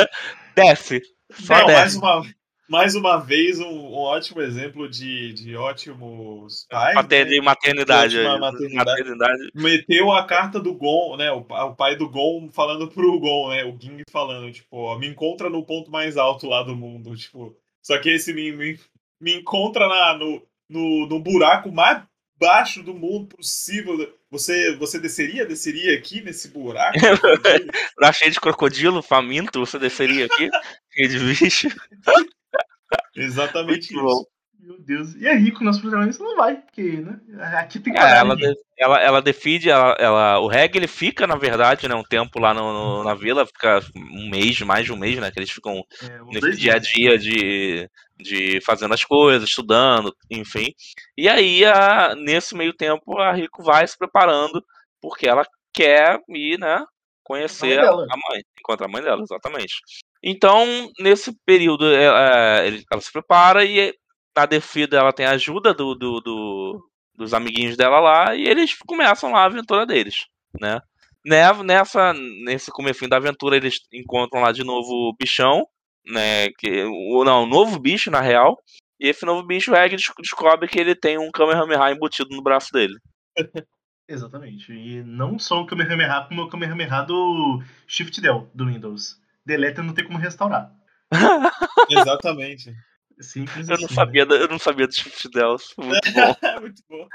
Desce. 0.55 1.01
Só 1.31 1.59
Não, 1.59 1.65
desce. 1.67 1.79
Mais, 1.79 1.95
uma, 1.95 2.33
mais 2.69 2.95
uma 2.95 3.17
vez, 3.17 3.59
um, 3.59 3.67
um, 3.67 3.93
ótimo 3.93 4.41
exemplo 4.41 4.89
de, 4.89 5.33
de 5.33 5.55
ótimos 5.55 6.65
pais. 6.69 6.95
Né? 6.95 7.41
maternidade, 7.41 7.41
maternidade. 7.41 8.75
maternidade. 8.75 9.51
Meteu 9.55 10.11
a 10.11 10.25
carta 10.25 10.59
do 10.59 10.73
Gon, 10.73 11.17
né? 11.17 11.31
O, 11.31 11.39
o, 11.39 11.75
pai 11.75 11.95
do 11.95 12.09
Gon 12.09 12.49
falando 12.51 12.87
pro 12.87 13.19
Gon, 13.19 13.49
né? 13.49 13.63
O 13.63 13.77
Ging 13.79 14.01
falando, 14.11 14.51
tipo, 14.51 14.77
ó, 14.77 14.97
me 14.97 15.07
encontra 15.07 15.49
no 15.49 15.65
ponto 15.65 15.89
mais 15.89 16.17
alto 16.17 16.47
lá 16.47 16.63
do 16.63 16.75
mundo. 16.75 17.15
Tipo, 17.15 17.55
só 17.81 17.97
que 17.97 18.09
esse 18.09 18.33
me, 18.33 18.51
me, 18.51 18.79
me 19.19 19.35
encontra 19.35 19.87
na, 19.87 20.17
no, 20.17 20.41
no, 20.69 21.07
no 21.07 21.19
buraco 21.19 21.71
mais 21.71 22.03
baixo 22.39 22.81
do 22.81 22.93
mundo 22.93 23.35
possível. 23.35 24.11
Você, 24.31 24.75
você 24.77 24.99
desceria? 24.99 25.45
Desceria 25.45 25.97
aqui 25.97 26.21
nesse 26.21 26.47
buraco? 26.47 26.97
Lá 27.99 28.13
cheio 28.13 28.31
de 28.31 28.39
crocodilo, 28.39 29.01
faminto, 29.01 29.59
você 29.59 29.77
desceria 29.77 30.25
aqui? 30.25 30.49
cheio 30.91 31.09
de 31.09 31.19
bicho. 31.19 31.67
Exatamente 33.15 33.93
Muito 33.93 33.93
isso. 33.93 34.03
Bom. 34.03 34.23
Meu 34.61 34.79
Deus. 34.81 35.15
E 35.15 35.25
é 35.25 35.35
rico, 35.35 35.63
nosso 35.63 35.81
protagonista 35.81 36.23
não 36.23 36.35
vai, 36.35 36.57
porque, 36.57 36.83
né? 36.83 37.19
Aqui 37.57 37.79
tem 37.79 37.93
que 37.93 37.99
é, 37.99 38.17
ela, 38.17 38.35
de, 38.35 38.53
ela, 38.77 39.01
ela 39.01 39.21
defide, 39.21 39.69
ela, 39.69 39.95
ela, 39.97 40.39
o 40.39 40.47
Reg 40.47 40.75
ele 40.75 40.87
fica, 40.87 41.25
na 41.25 41.35
verdade, 41.35 41.87
né, 41.87 41.95
um 41.95 42.03
tempo 42.03 42.39
lá 42.39 42.53
no, 42.53 42.73
no, 42.73 43.03
na 43.03 43.15
vila, 43.15 43.47
fica 43.47 43.79
um 43.95 44.29
mês, 44.29 44.59
mais 44.61 44.85
de 44.85 44.93
um 44.93 44.97
mês, 44.97 45.17
né? 45.17 45.31
Que 45.31 45.39
eles 45.39 45.49
ficam 45.49 45.83
é, 46.03 46.21
um 46.21 46.27
nesse 46.27 46.57
dia 46.57 46.75
a 46.75 46.77
dia 46.77 47.17
de, 47.17 47.89
de 48.19 48.59
fazendo 48.61 48.93
as 48.93 49.03
coisas, 49.03 49.47
estudando, 49.47 50.15
enfim. 50.29 50.73
E 51.17 51.27
aí, 51.29 51.65
a, 51.65 52.15
nesse 52.15 52.55
meio 52.55 52.73
tempo, 52.73 53.17
a 53.19 53.31
Rico 53.31 53.63
vai 53.63 53.87
se 53.87 53.97
preparando, 53.97 54.63
porque 55.01 55.27
ela 55.27 55.45
quer 55.73 56.19
ir, 56.29 56.59
né? 56.59 56.83
Conhecer 57.23 57.79
a, 57.79 57.89
a 57.89 57.95
mãe, 57.95 58.43
encontrar 58.59 58.87
a 58.87 58.91
mãe 58.91 59.01
dela, 59.01 59.21
exatamente. 59.21 59.75
Então, 60.23 60.65
nesse 60.99 61.33
período, 61.45 61.85
ela, 61.93 62.61
é, 62.61 62.81
ela 62.91 63.01
se 63.01 63.11
prepara 63.11 63.63
e 63.63 63.93
na 64.35 64.45
defida 64.45 64.97
ela 64.97 65.13
tem 65.13 65.25
a 65.25 65.31
ajuda 65.31 65.73
do, 65.73 65.95
do, 65.95 66.19
do, 66.19 66.89
dos 67.15 67.33
amiguinhos 67.33 67.77
dela 67.77 67.99
lá 67.99 68.35
e 68.35 68.47
eles 68.47 68.75
começam 68.85 69.31
lá 69.31 69.41
a 69.41 69.45
aventura 69.45 69.85
deles, 69.85 70.25
né? 70.59 70.79
Nessa, 71.25 72.13
nesse 72.13 72.71
começo 72.71 73.07
da 73.07 73.17
aventura 73.17 73.57
eles 73.57 73.81
encontram 73.93 74.41
lá 74.41 74.51
de 74.51 74.63
novo 74.63 74.89
o 74.89 75.15
bichão, 75.19 75.67
né? 76.09 76.49
Que, 76.57 76.83
o, 76.83 77.23
não, 77.23 77.43
um 77.43 77.47
novo 77.47 77.79
bicho 77.79 78.11
na 78.11 78.21
real. 78.21 78.57
E 78.99 79.07
esse 79.07 79.25
novo 79.25 79.43
bicho, 79.43 79.71
o 79.71 79.75
Egg 79.75 79.95
descobre 79.95 80.67
que 80.67 80.79
ele 80.79 80.93
tem 80.93 81.17
um 81.17 81.31
Kamehameha 81.31 81.91
embutido 81.91 82.35
no 82.35 82.43
braço 82.43 82.71
dele. 82.73 82.95
Exatamente. 84.07 84.73
E 84.73 85.03
não 85.03 85.37
só 85.37 85.61
o 85.61 85.67
Kamehameha, 85.67 86.25
como 86.27 86.41
o 86.41 86.49
Kamehameha 86.49 87.03
do 87.03 87.61
Shift 87.87 88.19
Del, 88.19 88.49
do 88.53 88.65
Windows. 88.65 89.21
Deleta 89.45 89.83
não 89.83 89.93
tem 89.93 90.05
como 90.05 90.17
restaurar. 90.17 90.71
Exatamente. 91.89 92.73
Simples 93.21 93.67
eu, 93.67 93.75
assim, 93.75 93.83
não 93.83 93.89
sabia, 93.89 94.25
né? 94.25 94.35
eu 94.35 94.47
não 94.47 94.59
sabia 94.59 94.87
do 94.87 94.95
Shift 94.95 95.29
delas. 95.29 95.73
Muito 95.77 96.09
bom. 96.11 96.35
Muito 96.61 96.83
bom. 96.89 97.07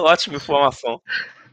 Ótima 0.00 0.36
informação. 0.36 1.02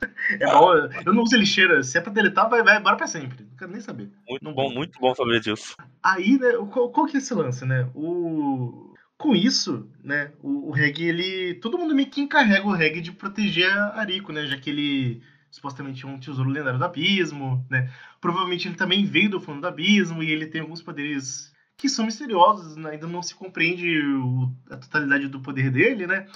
É 0.39 0.45
bom, 0.47 0.73
eu 1.05 1.13
não 1.13 1.23
uso 1.23 1.37
lixeira. 1.37 1.83
Se 1.83 1.97
é 1.97 2.01
pra 2.01 2.11
deletar, 2.11 2.49
vai, 2.49 2.63
vai 2.63 2.79
embora 2.79 2.95
pra 2.95 3.05
sempre. 3.05 3.43
Não 3.43 3.57
quero 3.57 3.71
nem 3.71 3.81
saber. 3.81 4.09
Muito 4.27 4.43
não 4.43 4.53
bom, 4.53 4.73
muito 4.73 4.99
bom 4.99 5.13
saber 5.13 5.39
disso. 5.39 5.75
Aí, 6.01 6.39
né, 6.39 6.53
qual, 6.71 6.89
qual 6.89 7.05
que 7.05 7.17
é 7.17 7.19
esse 7.19 7.33
lance, 7.33 7.65
né? 7.65 7.87
O... 7.93 8.93
Com 9.17 9.35
isso, 9.35 9.89
né, 10.03 10.31
o, 10.41 10.69
o 10.69 10.71
Reg, 10.71 11.01
ele... 11.01 11.55
Todo 11.55 11.77
mundo 11.77 11.95
meio 11.95 12.09
que 12.09 12.21
encarrega 12.21 12.65
o 12.65 12.73
Reg 12.73 13.01
de 13.01 13.11
proteger 13.11 13.71
a 13.71 13.99
Ariko, 13.99 14.33
né? 14.33 14.45
Já 14.47 14.57
que 14.57 14.69
ele 14.69 15.21
supostamente 15.55 16.03
é 16.03 16.07
um 16.07 16.19
tesouro 16.19 16.49
lendário 16.49 16.77
do 16.77 16.83
abismo, 16.83 17.65
né? 17.69 17.89
Provavelmente 18.19 18.67
ele 18.67 18.75
também 18.75 19.05
veio 19.05 19.29
do 19.29 19.39
fundo 19.39 19.61
do 19.61 19.67
abismo 19.67 20.21
e 20.21 20.29
ele 20.29 20.47
tem 20.47 20.59
alguns 20.59 20.81
poderes 20.81 21.53
que 21.77 21.87
são 21.87 22.05
misteriosos, 22.05 22.75
né? 22.75 22.91
ainda 22.91 23.07
não 23.07 23.21
se 23.21 23.35
compreende 23.35 23.99
o, 23.99 24.51
a 24.69 24.77
totalidade 24.77 25.27
do 25.27 25.39
poder 25.39 25.71
dele, 25.71 26.07
né? 26.07 26.27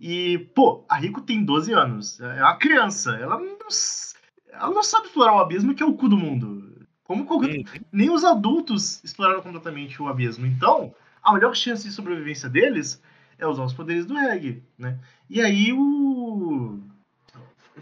E, 0.00 0.38
pô, 0.54 0.84
a 0.88 0.96
Rico 0.96 1.20
tem 1.20 1.44
12 1.44 1.72
anos, 1.72 2.20
é 2.20 2.42
uma 2.42 2.56
criança, 2.56 3.16
ela 3.16 3.38
não, 3.38 3.56
ela 4.52 4.70
não 4.70 4.82
sabe 4.82 5.06
explorar 5.06 5.34
o 5.34 5.40
abismo, 5.40 5.74
que 5.74 5.82
é 5.82 5.86
o 5.86 5.94
cu 5.94 6.08
do 6.08 6.16
mundo. 6.16 6.86
Como 7.04 7.26
qualquer, 7.26 7.62
nem 7.92 8.10
os 8.10 8.24
adultos 8.24 9.02
exploraram 9.04 9.42
completamente 9.42 10.00
o 10.02 10.08
abismo. 10.08 10.46
Então, 10.46 10.94
a 11.22 11.32
melhor 11.32 11.54
chance 11.54 11.86
de 11.86 11.92
sobrevivência 11.92 12.48
deles 12.48 13.02
é 13.38 13.46
usar 13.46 13.64
os 13.64 13.74
poderes 13.74 14.06
do 14.06 14.14
Reg, 14.14 14.62
né? 14.78 14.98
E 15.28 15.40
aí 15.40 15.72
o 15.72 16.80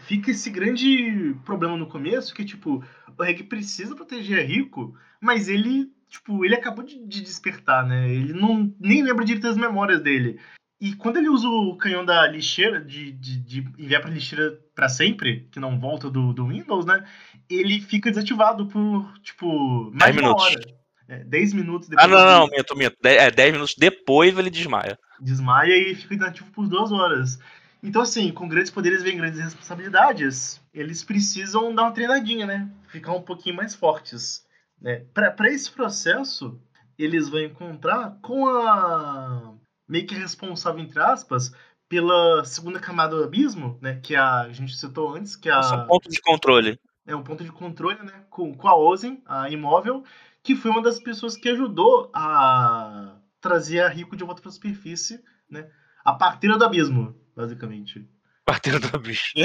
fica 0.00 0.30
esse 0.30 0.50
grande 0.50 1.36
problema 1.44 1.76
no 1.76 1.86
começo 1.86 2.34
que 2.34 2.44
tipo, 2.44 2.82
o 3.16 3.22
Reg 3.22 3.44
precisa 3.44 3.94
proteger 3.94 4.40
a 4.40 4.42
Rico, 4.42 4.96
mas 5.20 5.48
ele 5.48 5.92
tipo, 6.08 6.44
ele 6.44 6.54
acabou 6.54 6.84
de, 6.84 6.98
de, 7.06 7.22
despertar, 7.22 7.86
né? 7.86 8.10
Ele 8.12 8.32
não 8.32 8.74
nem 8.78 9.02
lembra 9.02 9.24
direito 9.24 9.44
das 9.44 9.56
memórias 9.56 10.02
dele. 10.02 10.38
E 10.82 10.96
quando 10.96 11.18
ele 11.18 11.28
usa 11.28 11.46
o 11.46 11.76
canhão 11.76 12.04
da 12.04 12.26
lixeira, 12.26 12.80
de, 12.80 13.12
de, 13.12 13.38
de 13.38 13.58
enviar 13.78 14.02
pra 14.02 14.10
lixeira 14.10 14.58
para 14.74 14.88
sempre, 14.88 15.48
que 15.52 15.60
não 15.60 15.78
volta 15.78 16.10
do, 16.10 16.32
do 16.32 16.48
Windows, 16.48 16.84
né? 16.84 17.06
Ele 17.48 17.80
fica 17.80 18.10
desativado 18.10 18.66
por, 18.66 19.16
tipo, 19.22 19.92
mais 19.92 20.12
de 20.12 20.20
uma 20.20 20.30
minutos. 20.30 20.44
hora. 20.44 20.60
É, 21.06 21.22
10 21.22 21.52
minutos 21.52 21.88
depois. 21.88 22.04
Ah, 22.04 22.08
não, 22.08 22.40
não, 22.40 22.46
minto, 22.48 22.76
minto. 22.76 22.96
É, 23.04 23.30
10 23.30 23.52
minutos 23.52 23.76
depois 23.78 24.36
ele 24.36 24.50
desmaia. 24.50 24.98
Desmaia 25.20 25.76
e 25.76 25.94
fica 25.94 26.14
inativo 26.14 26.50
por 26.50 26.66
duas 26.66 26.90
horas. 26.90 27.38
Então, 27.80 28.02
assim, 28.02 28.32
com 28.32 28.48
grandes 28.48 28.72
poderes 28.72 29.04
vem 29.04 29.16
grandes 29.16 29.38
responsabilidades. 29.38 30.60
Eles 30.74 31.04
precisam 31.04 31.72
dar 31.72 31.84
uma 31.84 31.92
treinadinha, 31.92 32.44
né? 32.44 32.68
Ficar 32.88 33.12
um 33.12 33.22
pouquinho 33.22 33.54
mais 33.54 33.72
fortes. 33.72 34.44
Né? 34.80 35.04
Para 35.14 35.48
esse 35.48 35.70
processo, 35.70 36.60
eles 36.98 37.28
vão 37.28 37.40
encontrar 37.40 38.18
com 38.20 38.48
a 38.48 39.54
meio 39.88 40.06
que 40.06 40.14
responsável, 40.14 40.80
entre 40.80 41.00
aspas, 41.00 41.52
pela 41.88 42.44
segunda 42.44 42.80
camada 42.80 43.16
do 43.16 43.24
abismo, 43.24 43.78
né? 43.80 44.00
Que 44.02 44.16
a, 44.16 44.42
a 44.42 44.52
gente 44.52 44.76
citou 44.76 45.14
antes, 45.14 45.36
que 45.36 45.48
é 45.48 45.52
a... 45.52 45.84
um 45.84 45.86
ponto 45.86 46.08
de 46.08 46.20
controle. 46.20 46.80
É 47.06 47.14
um 47.14 47.22
ponto 47.22 47.44
de 47.44 47.52
controle, 47.52 48.02
né? 48.02 48.24
Com, 48.30 48.54
com 48.54 48.68
a 48.68 48.76
Ozen, 48.76 49.22
a 49.26 49.50
imóvel, 49.50 50.04
que 50.42 50.56
foi 50.56 50.70
uma 50.70 50.82
das 50.82 50.98
pessoas 50.98 51.36
que 51.36 51.48
ajudou 51.48 52.10
a 52.14 53.16
trazer 53.40 53.80
a 53.80 53.88
Rico 53.88 54.16
de 54.16 54.24
volta 54.24 54.40
para 54.40 54.50
a 54.50 54.54
superfície, 54.54 55.22
né? 55.50 55.68
A 56.04 56.12
parteira 56.14 56.56
do 56.56 56.64
abismo, 56.64 57.14
basicamente. 57.36 58.08
Parteira 58.44 58.80
do 58.80 58.96
abismo. 58.96 59.40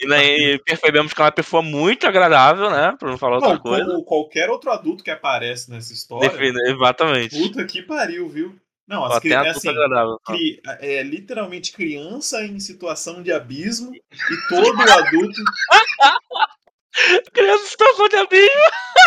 E 0.00 0.06
né, 0.06 0.58
percebemos 0.64 1.12
que 1.12 1.20
é 1.20 1.24
uma 1.24 1.32
pessoa 1.32 1.62
muito 1.62 2.06
agradável, 2.06 2.70
né? 2.70 2.96
Pra 2.98 3.10
não 3.10 3.18
falar 3.18 3.36
outra 3.36 3.52
não, 3.52 3.60
coisa. 3.60 3.84
Como 3.84 4.04
qualquer 4.04 4.48
outro 4.48 4.70
adulto 4.70 5.04
que 5.04 5.10
aparece 5.10 5.70
nessa 5.70 5.92
história. 5.92 6.30
Define, 6.30 6.58
exatamente. 6.70 7.38
Puta 7.38 7.64
que 7.66 7.82
pariu, 7.82 8.26
viu? 8.26 8.58
Não, 8.90 9.04
as 9.04 9.20
crianças. 9.20 9.46
É, 9.46 9.50
assim, 9.50 9.68
agradável, 9.68 10.18
cri, 10.26 10.60
é 10.80 11.00
literalmente 11.04 11.70
criança 11.72 12.44
em 12.44 12.58
situação 12.58 13.22
de 13.22 13.30
abismo 13.30 13.94
e 13.94 14.48
todo 14.48 14.80
adulto. 14.80 15.40
criança 17.32 17.62
em 17.62 17.68
situação 17.68 18.08
de 18.08 18.16
abismo! 18.16 18.50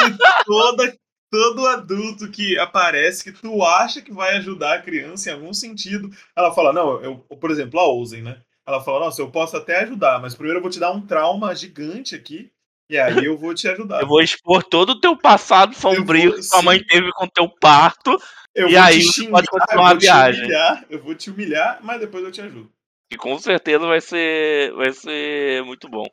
E 0.07 0.45
toda, 0.45 0.97
todo 1.29 1.67
adulto 1.67 2.31
que 2.31 2.57
aparece, 2.57 3.25
que 3.25 3.41
tu 3.41 3.61
acha 3.61 4.01
que 4.01 4.13
vai 4.13 4.37
ajudar 4.37 4.75
a 4.75 4.81
criança 4.81 5.29
em 5.29 5.33
algum 5.33 5.53
sentido, 5.53 6.09
ela 6.33 6.53
fala, 6.53 6.71
não, 6.71 7.03
eu, 7.03 7.17
por 7.17 7.51
exemplo, 7.51 7.77
a 7.77 7.93
Ozen, 7.93 8.21
né? 8.21 8.41
Ela 8.65 8.81
fala, 8.81 9.01
nossa, 9.01 9.21
eu 9.21 9.29
posso 9.29 9.57
até 9.57 9.81
ajudar, 9.81 10.21
mas 10.21 10.33
primeiro 10.33 10.59
eu 10.59 10.61
vou 10.61 10.71
te 10.71 10.79
dar 10.79 10.93
um 10.93 11.05
trauma 11.05 11.53
gigante 11.53 12.15
aqui, 12.15 12.52
e 12.89 12.97
aí 12.97 13.25
eu 13.25 13.37
vou 13.37 13.53
te 13.53 13.67
ajudar. 13.67 14.01
Eu 14.01 14.07
vou 14.07 14.21
expor 14.21 14.63
todo 14.63 14.91
o 14.91 14.99
teu 14.99 15.17
passado 15.17 15.75
sombrio 15.75 16.31
vou, 16.31 16.39
que 16.39 16.43
sua 16.43 16.61
mãe 16.61 16.83
teve 16.83 17.11
com 17.13 17.27
teu 17.27 17.49
parto, 17.49 18.17
eu 18.53 18.69
e 18.69 18.77
aí 18.77 19.03
pode 19.29 19.47
continuar 19.47 19.91
a 19.91 19.93
viagem. 19.95 20.43
Humilhar, 20.43 20.85
eu 20.89 21.01
vou 21.01 21.15
te 21.15 21.29
humilhar, 21.29 21.79
mas 21.81 21.99
depois 21.99 22.23
eu 22.23 22.31
te 22.31 22.41
ajudo. 22.41 22.71
E 23.11 23.17
com 23.17 23.37
certeza 23.37 23.85
vai 23.85 24.01
ser, 24.01 24.73
vai 24.73 24.91
ser 24.91 25.63
muito 25.63 25.87
bom. 25.87 26.05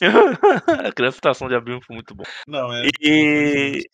a 0.86 0.92
criança 0.92 1.20
de 1.48 1.54
abismo 1.54 1.80
foi 1.86 1.94
muito 1.94 2.14
bom. 2.14 2.24
Não, 2.46 2.72
é. 2.72 2.88
E... 3.00 3.84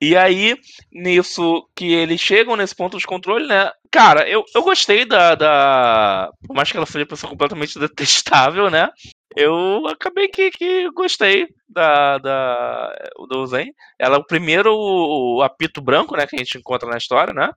E 0.00 0.16
aí, 0.16 0.54
nisso 0.92 1.66
que 1.74 1.92
eles 1.92 2.20
chegam 2.20 2.56
nesse 2.56 2.74
ponto 2.74 2.98
de 2.98 3.06
controle, 3.06 3.46
né? 3.46 3.70
Cara, 3.90 4.28
eu, 4.28 4.44
eu 4.54 4.62
gostei 4.62 5.04
da, 5.04 5.34
da. 5.34 6.30
Por 6.46 6.54
mais 6.54 6.70
que 6.70 6.76
ela 6.76 6.84
seja 6.84 7.00
uma 7.00 7.06
pessoa 7.06 7.30
completamente 7.30 7.78
detestável, 7.80 8.70
né? 8.70 8.90
Eu 9.36 9.86
acabei 9.88 10.28
que, 10.28 10.50
que 10.50 10.90
gostei 10.90 11.48
da, 11.68 12.18
da 12.18 12.94
do 13.28 13.46
Zen. 13.46 13.74
Ela 13.98 14.16
é 14.16 14.18
o 14.18 14.26
primeiro 14.26 14.72
o, 14.72 15.42
apito 15.42 15.80
branco, 15.80 16.16
né? 16.16 16.26
Que 16.26 16.36
a 16.36 16.38
gente 16.38 16.58
encontra 16.58 16.88
na 16.88 16.96
história, 16.96 17.34
né? 17.34 17.50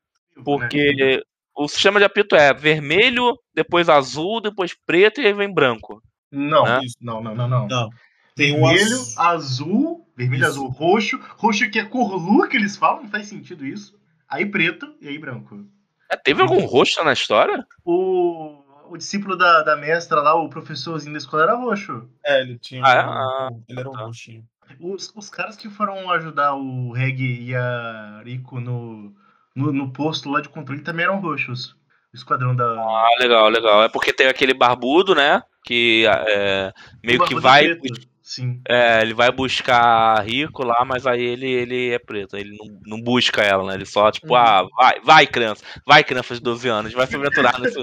Porque 0.44 1.22
o 1.56 1.68
sistema 1.68 2.00
de 2.00 2.06
apito 2.06 2.36
é 2.36 2.54
vermelho, 2.54 3.38
depois 3.54 3.90
azul, 3.90 4.42
depois 4.42 4.76
preto 4.86 5.22
e 5.22 5.28
aí 5.28 5.34
vem 5.34 5.54
branco. 5.54 6.02
Não, 6.32 6.63
né? 6.66 6.80
não, 7.00 7.22
não, 7.22 7.36
não, 7.36 7.48
não. 7.48 7.68
não. 7.68 7.90
Tem 8.36 8.54
vermelho, 8.54 8.96
azul, 8.96 9.13
azul 9.18 10.08
vermelho, 10.16 10.42
isso. 10.42 10.52
azul, 10.52 10.68
roxo. 10.70 11.20
Roxo 11.38 11.70
que 11.70 11.80
é 11.80 11.86
cor 11.86 12.16
lua 12.16 12.48
que 12.48 12.58
eles 12.58 12.76
falam, 12.76 13.04
não 13.04 13.10
faz 13.10 13.28
sentido 13.28 13.66
isso. 13.66 13.98
Aí 14.28 14.46
preto 14.46 14.96
e 15.00 15.08
aí 15.08 15.18
branco. 15.18 15.63
É, 16.10 16.16
teve 16.16 16.42
algum 16.42 16.66
roxo 16.66 17.04
na 17.04 17.13
história? 17.13 17.66
O, 17.84 18.57
o 18.89 18.97
discípulo 18.97 19.36
da, 19.36 19.63
da 19.63 19.76
mestra 19.76 20.21
lá, 20.21 20.36
o 20.36 20.50
professorzinho 20.50 21.13
da 21.13 21.17
escola, 21.17 21.43
era 21.43 21.56
roxo. 21.56 22.10
É, 22.26 22.41
ele 22.41 22.58
tinha. 22.58 22.84
Ah, 22.84 22.89
um, 22.89 23.12
ah, 23.12 23.50
ele 23.67 23.80
era 23.80 23.89
um 23.89 23.93
tá. 23.93 24.02
roxinho. 24.02 24.43
Os, 24.80 25.13
os 25.15 25.30
caras 25.30 25.56
que 25.56 25.69
foram 25.69 26.10
ajudar 26.12 26.54
o 26.56 26.91
Reg 26.91 27.21
e 27.21 27.56
a 27.56 28.21
Rico 28.26 28.60
no, 28.60 29.13
no, 29.56 29.71
no 29.71 29.93
posto 29.93 30.30
lá 30.30 30.41
de 30.41 30.50
controle 30.50 30.82
também 30.82 31.06
eram 31.06 31.19
roxos. 31.19 31.76
O 32.13 32.15
esquadrão 32.15 32.56
da. 32.56 32.65
Ah, 32.65 33.10
legal, 33.19 33.50
legal. 33.50 33.84
É 33.84 33.89
porque 33.89 34.13
tem 34.13 34.28
aquele 34.28 34.54
barbudo, 34.54 35.15
né? 35.15 35.41
Que 35.63 36.06
é, 36.08 36.73
meio 37.04 37.23
que 37.26 37.36
vai. 37.36 37.76
Preto. 37.76 38.08
Sim. 38.28 38.60
É, 38.68 39.02
ele 39.02 39.13
vai 39.13 39.32
buscar 39.32 40.22
Rico 40.22 40.62
lá, 40.62 40.84
mas 40.84 41.08
aí 41.08 41.24
ele, 41.24 41.50
ele 41.50 41.94
é 41.94 41.98
preto, 41.98 42.36
ele 42.36 42.58
não, 42.58 42.78
não 42.86 43.02
busca 43.02 43.42
ela, 43.42 43.66
né? 43.66 43.76
Ele 43.76 43.86
só, 43.86 44.12
tipo, 44.12 44.34
uhum. 44.34 44.36
ah, 44.36 44.68
vai, 44.76 45.00
vai, 45.02 45.28
criança, 45.28 45.63
vai, 45.88 46.04
criança 46.04 46.34
de 46.34 46.42
12 46.42 46.68
anos, 46.68 46.94
vai 46.94 47.08
se 47.08 47.16
aventurar 47.16 47.58
nesse. 47.62 47.82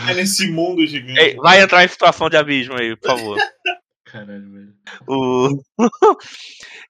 vai 0.00 0.14
nesse 0.14 0.50
mundo 0.50 0.86
gigante. 0.86 1.36
vai 1.36 1.60
entrar 1.60 1.84
em 1.84 1.88
situação 1.88 2.30
de 2.30 2.38
abismo 2.38 2.80
aí, 2.80 2.96
por 2.96 3.08
favor. 3.08 3.38
Caralho, 4.06 4.50
velho. 4.50 4.74
O... 5.06 5.62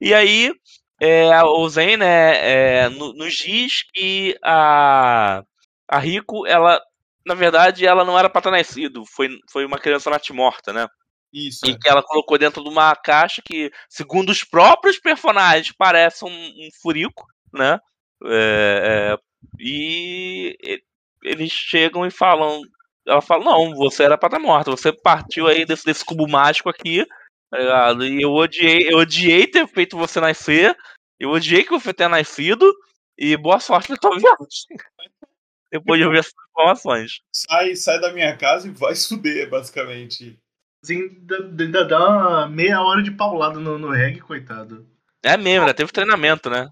e 0.01 0.15
aí, 0.15 0.53
é, 1.01 1.43
o 1.43 1.69
Zen, 1.69 1.97
né, 1.97 2.85
é, 2.85 2.89
nos 2.89 3.35
diz 3.35 3.83
que 3.93 4.39
a, 4.41 5.43
a 5.89 5.99
Rico, 5.99 6.47
ela, 6.47 6.81
na 7.27 7.35
verdade, 7.35 7.85
ela 7.85 8.05
não 8.05 8.17
era 8.17 8.31
pra 8.31 8.41
ter 8.41 8.53
nascido, 8.53 9.03
foi, 9.05 9.31
foi 9.51 9.67
uma 9.67 9.81
criança 9.81 10.09
natimorta, 10.09 10.73
né? 10.73 10.87
Isso. 11.33 11.67
E 11.67 11.71
é. 11.71 11.79
que 11.79 11.89
ela 11.89 12.03
colocou 12.03 12.37
dentro 12.37 12.63
de 12.63 12.69
uma 12.69 12.95
caixa 12.95 13.41
que, 13.43 13.73
segundo 13.89 14.31
os 14.31 14.45
próprios 14.45 14.99
personagens, 14.99 15.75
parece 15.77 16.25
um, 16.25 16.29
um 16.29 16.69
furico, 16.83 17.27
né? 17.53 17.81
É, 18.25 19.17
é, 19.17 19.19
e 19.59 20.57
eles 21.25 21.51
chegam 21.51 22.07
e 22.07 22.11
falam. 22.11 22.61
Ela 23.07 23.21
fala, 23.21 23.45
não, 23.45 23.75
você 23.75 24.05
era 24.05 24.17
pra 24.17 24.29
estar 24.29 24.39
morta, 24.39 24.71
você 24.71 24.93
partiu 24.93 25.49
aí 25.49 25.65
desse, 25.65 25.85
desse 25.85 26.05
cubo 26.05 26.29
mágico 26.29 26.69
aqui, 26.69 27.05
tá 27.51 27.59
ligado? 27.59 28.07
E 28.07 28.23
eu 28.23 28.31
odiei, 28.31 28.87
eu 28.89 28.99
odiei 28.99 29.45
ter 29.49 29.67
feito 29.67 29.99
você 29.99 30.21
nascer, 30.21 30.77
eu 31.19 31.31
odiei 31.31 31.65
que 31.65 31.73
você 31.73 31.93
tenha 31.93 32.09
nascido, 32.09 32.73
e 33.19 33.37
boa 33.37 33.59
sorte 33.59 33.91
na 33.91 33.97
tua 33.97 34.13
viagem. 34.17 34.77
Depois 35.73 35.99
de 35.99 36.07
ouvir 36.07 36.19
essas 36.19 36.33
informações. 36.51 37.21
Sai, 37.35 37.75
sai 37.75 38.01
da 38.01 38.13
minha 38.13 38.37
casa 38.37 38.69
e 38.69 38.71
vai 38.71 38.95
fuder, 38.95 39.51
basicamente 39.51 40.39
ainda 40.91 41.85
dá 41.85 42.09
uma 42.09 42.49
meia 42.49 42.81
hora 42.81 43.03
de 43.03 43.11
paulada 43.11 43.59
no, 43.59 43.79
no 43.79 43.91
reggae, 43.91 44.21
coitado. 44.21 44.87
É 45.23 45.37
mesmo, 45.37 45.67
né? 45.67 45.73
Teve 45.73 45.93
treinamento, 45.93 46.51
né? 46.51 46.69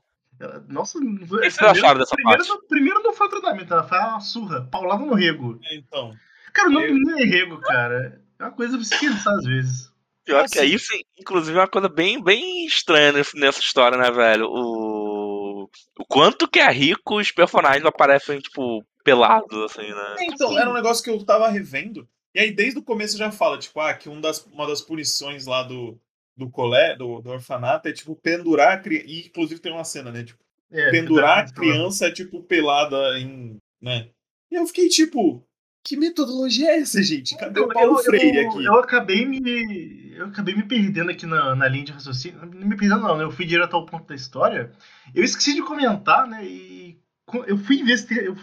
Nossa, 0.68 0.98
o 0.98 1.18
que 1.18 1.24
vocês 1.26 1.58
acharam 1.58 2.00
dessa 2.00 2.14
primeiro, 2.14 2.46
parte? 2.46 2.66
primeiro 2.66 3.02
não 3.02 3.12
foi 3.12 3.28
treinamento, 3.28 3.72
ela 3.72 3.84
foi 3.86 3.98
uma 3.98 4.20
surra, 4.20 4.66
paulada 4.70 5.04
no 5.04 5.14
rego. 5.14 5.60
É, 5.64 5.76
então. 5.76 6.12
Cara, 6.52 6.68
o 6.68 6.72
nome 6.72 6.88
eu... 6.88 6.94
não 6.94 7.18
é 7.18 7.24
rego, 7.24 7.60
cara. 7.60 8.22
É 8.38 8.44
uma 8.44 8.50
coisa 8.50 8.76
pra 8.76 8.84
se 8.84 8.98
pensar 8.98 9.34
às 9.34 9.44
vezes. 9.44 9.90
Pior 10.24 10.48
que 10.48 10.58
é 10.58 10.64
isso, 10.64 10.92
inclusive, 11.18 11.58
é 11.58 11.60
uma 11.60 11.68
coisa 11.68 11.88
bem, 11.88 12.22
bem 12.22 12.64
estranha 12.66 13.12
nessa 13.34 13.60
história, 13.60 13.98
né, 13.98 14.10
velho? 14.10 14.46
O, 14.48 15.68
o 15.98 16.04
quanto 16.08 16.48
que 16.48 16.60
é 16.60 16.70
rico 16.70 17.18
os 17.18 17.30
personagens 17.30 17.84
aparecem, 17.84 18.38
tipo, 18.38 18.84
pelados, 19.04 19.64
assim, 19.64 19.88
né? 19.88 20.16
Então, 20.20 20.58
era 20.58 20.70
um 20.70 20.74
negócio 20.74 21.02
que 21.02 21.10
eu 21.10 21.24
tava 21.24 21.48
revendo. 21.48 22.08
E 22.34 22.40
aí, 22.40 22.52
desde 22.52 22.78
o 22.78 22.82
começo 22.82 23.18
já 23.18 23.30
fala, 23.30 23.58
tipo, 23.58 23.80
ah, 23.80 23.92
que 23.92 24.08
um 24.08 24.20
das, 24.20 24.44
uma 24.46 24.66
das 24.66 24.80
punições 24.80 25.46
lá 25.46 25.62
do, 25.62 25.98
do 26.36 26.48
colé, 26.48 26.96
do, 26.96 27.20
do 27.20 27.30
orfanato, 27.30 27.88
é, 27.88 27.92
tipo, 27.92 28.14
pendurar 28.14 28.74
a 28.74 28.78
criança. 28.78 29.06
E, 29.08 29.26
inclusive, 29.26 29.60
tem 29.60 29.72
uma 29.72 29.84
cena, 29.84 30.10
né? 30.10 30.24
Tipo, 30.24 30.38
é, 30.70 30.90
pendurar 30.90 31.38
a 31.38 31.52
criança 31.52 32.06
é, 32.06 32.10
tipo, 32.10 32.42
pelada 32.42 33.18
em. 33.18 33.56
né? 33.80 34.08
E 34.50 34.54
eu 34.54 34.66
fiquei, 34.66 34.88
tipo, 34.88 35.44
que 35.82 35.96
metodologia 35.96 36.70
é 36.70 36.78
essa, 36.80 37.02
gente? 37.02 37.36
Cadê 37.36 37.58
o 37.60 37.68
Paulo 37.68 37.98
eu, 37.98 38.04
Freire 38.04 38.38
eu, 38.38 38.48
aqui? 38.48 38.64
Eu 38.64 38.74
acabei 38.74 39.24
me. 39.24 40.12
Eu 40.14 40.26
acabei 40.26 40.54
me 40.54 40.62
perdendo 40.62 41.10
aqui 41.10 41.26
na, 41.26 41.56
na 41.56 41.68
linha 41.68 41.86
de 41.86 41.92
raciocínio. 41.92 42.38
Não 42.46 42.68
me 42.68 42.76
perdendo, 42.76 43.02
não, 43.02 43.16
né? 43.16 43.24
Eu 43.24 43.30
fui 43.30 43.46
direto 43.46 43.74
ao 43.74 43.86
ponto 43.86 44.06
da 44.06 44.14
história. 44.14 44.70
Eu 45.14 45.24
esqueci 45.24 45.54
de 45.54 45.62
comentar, 45.62 46.26
né? 46.26 46.44
E 46.44 46.98
eu 47.46 47.56
fui 47.56 47.82
ver 47.82 47.96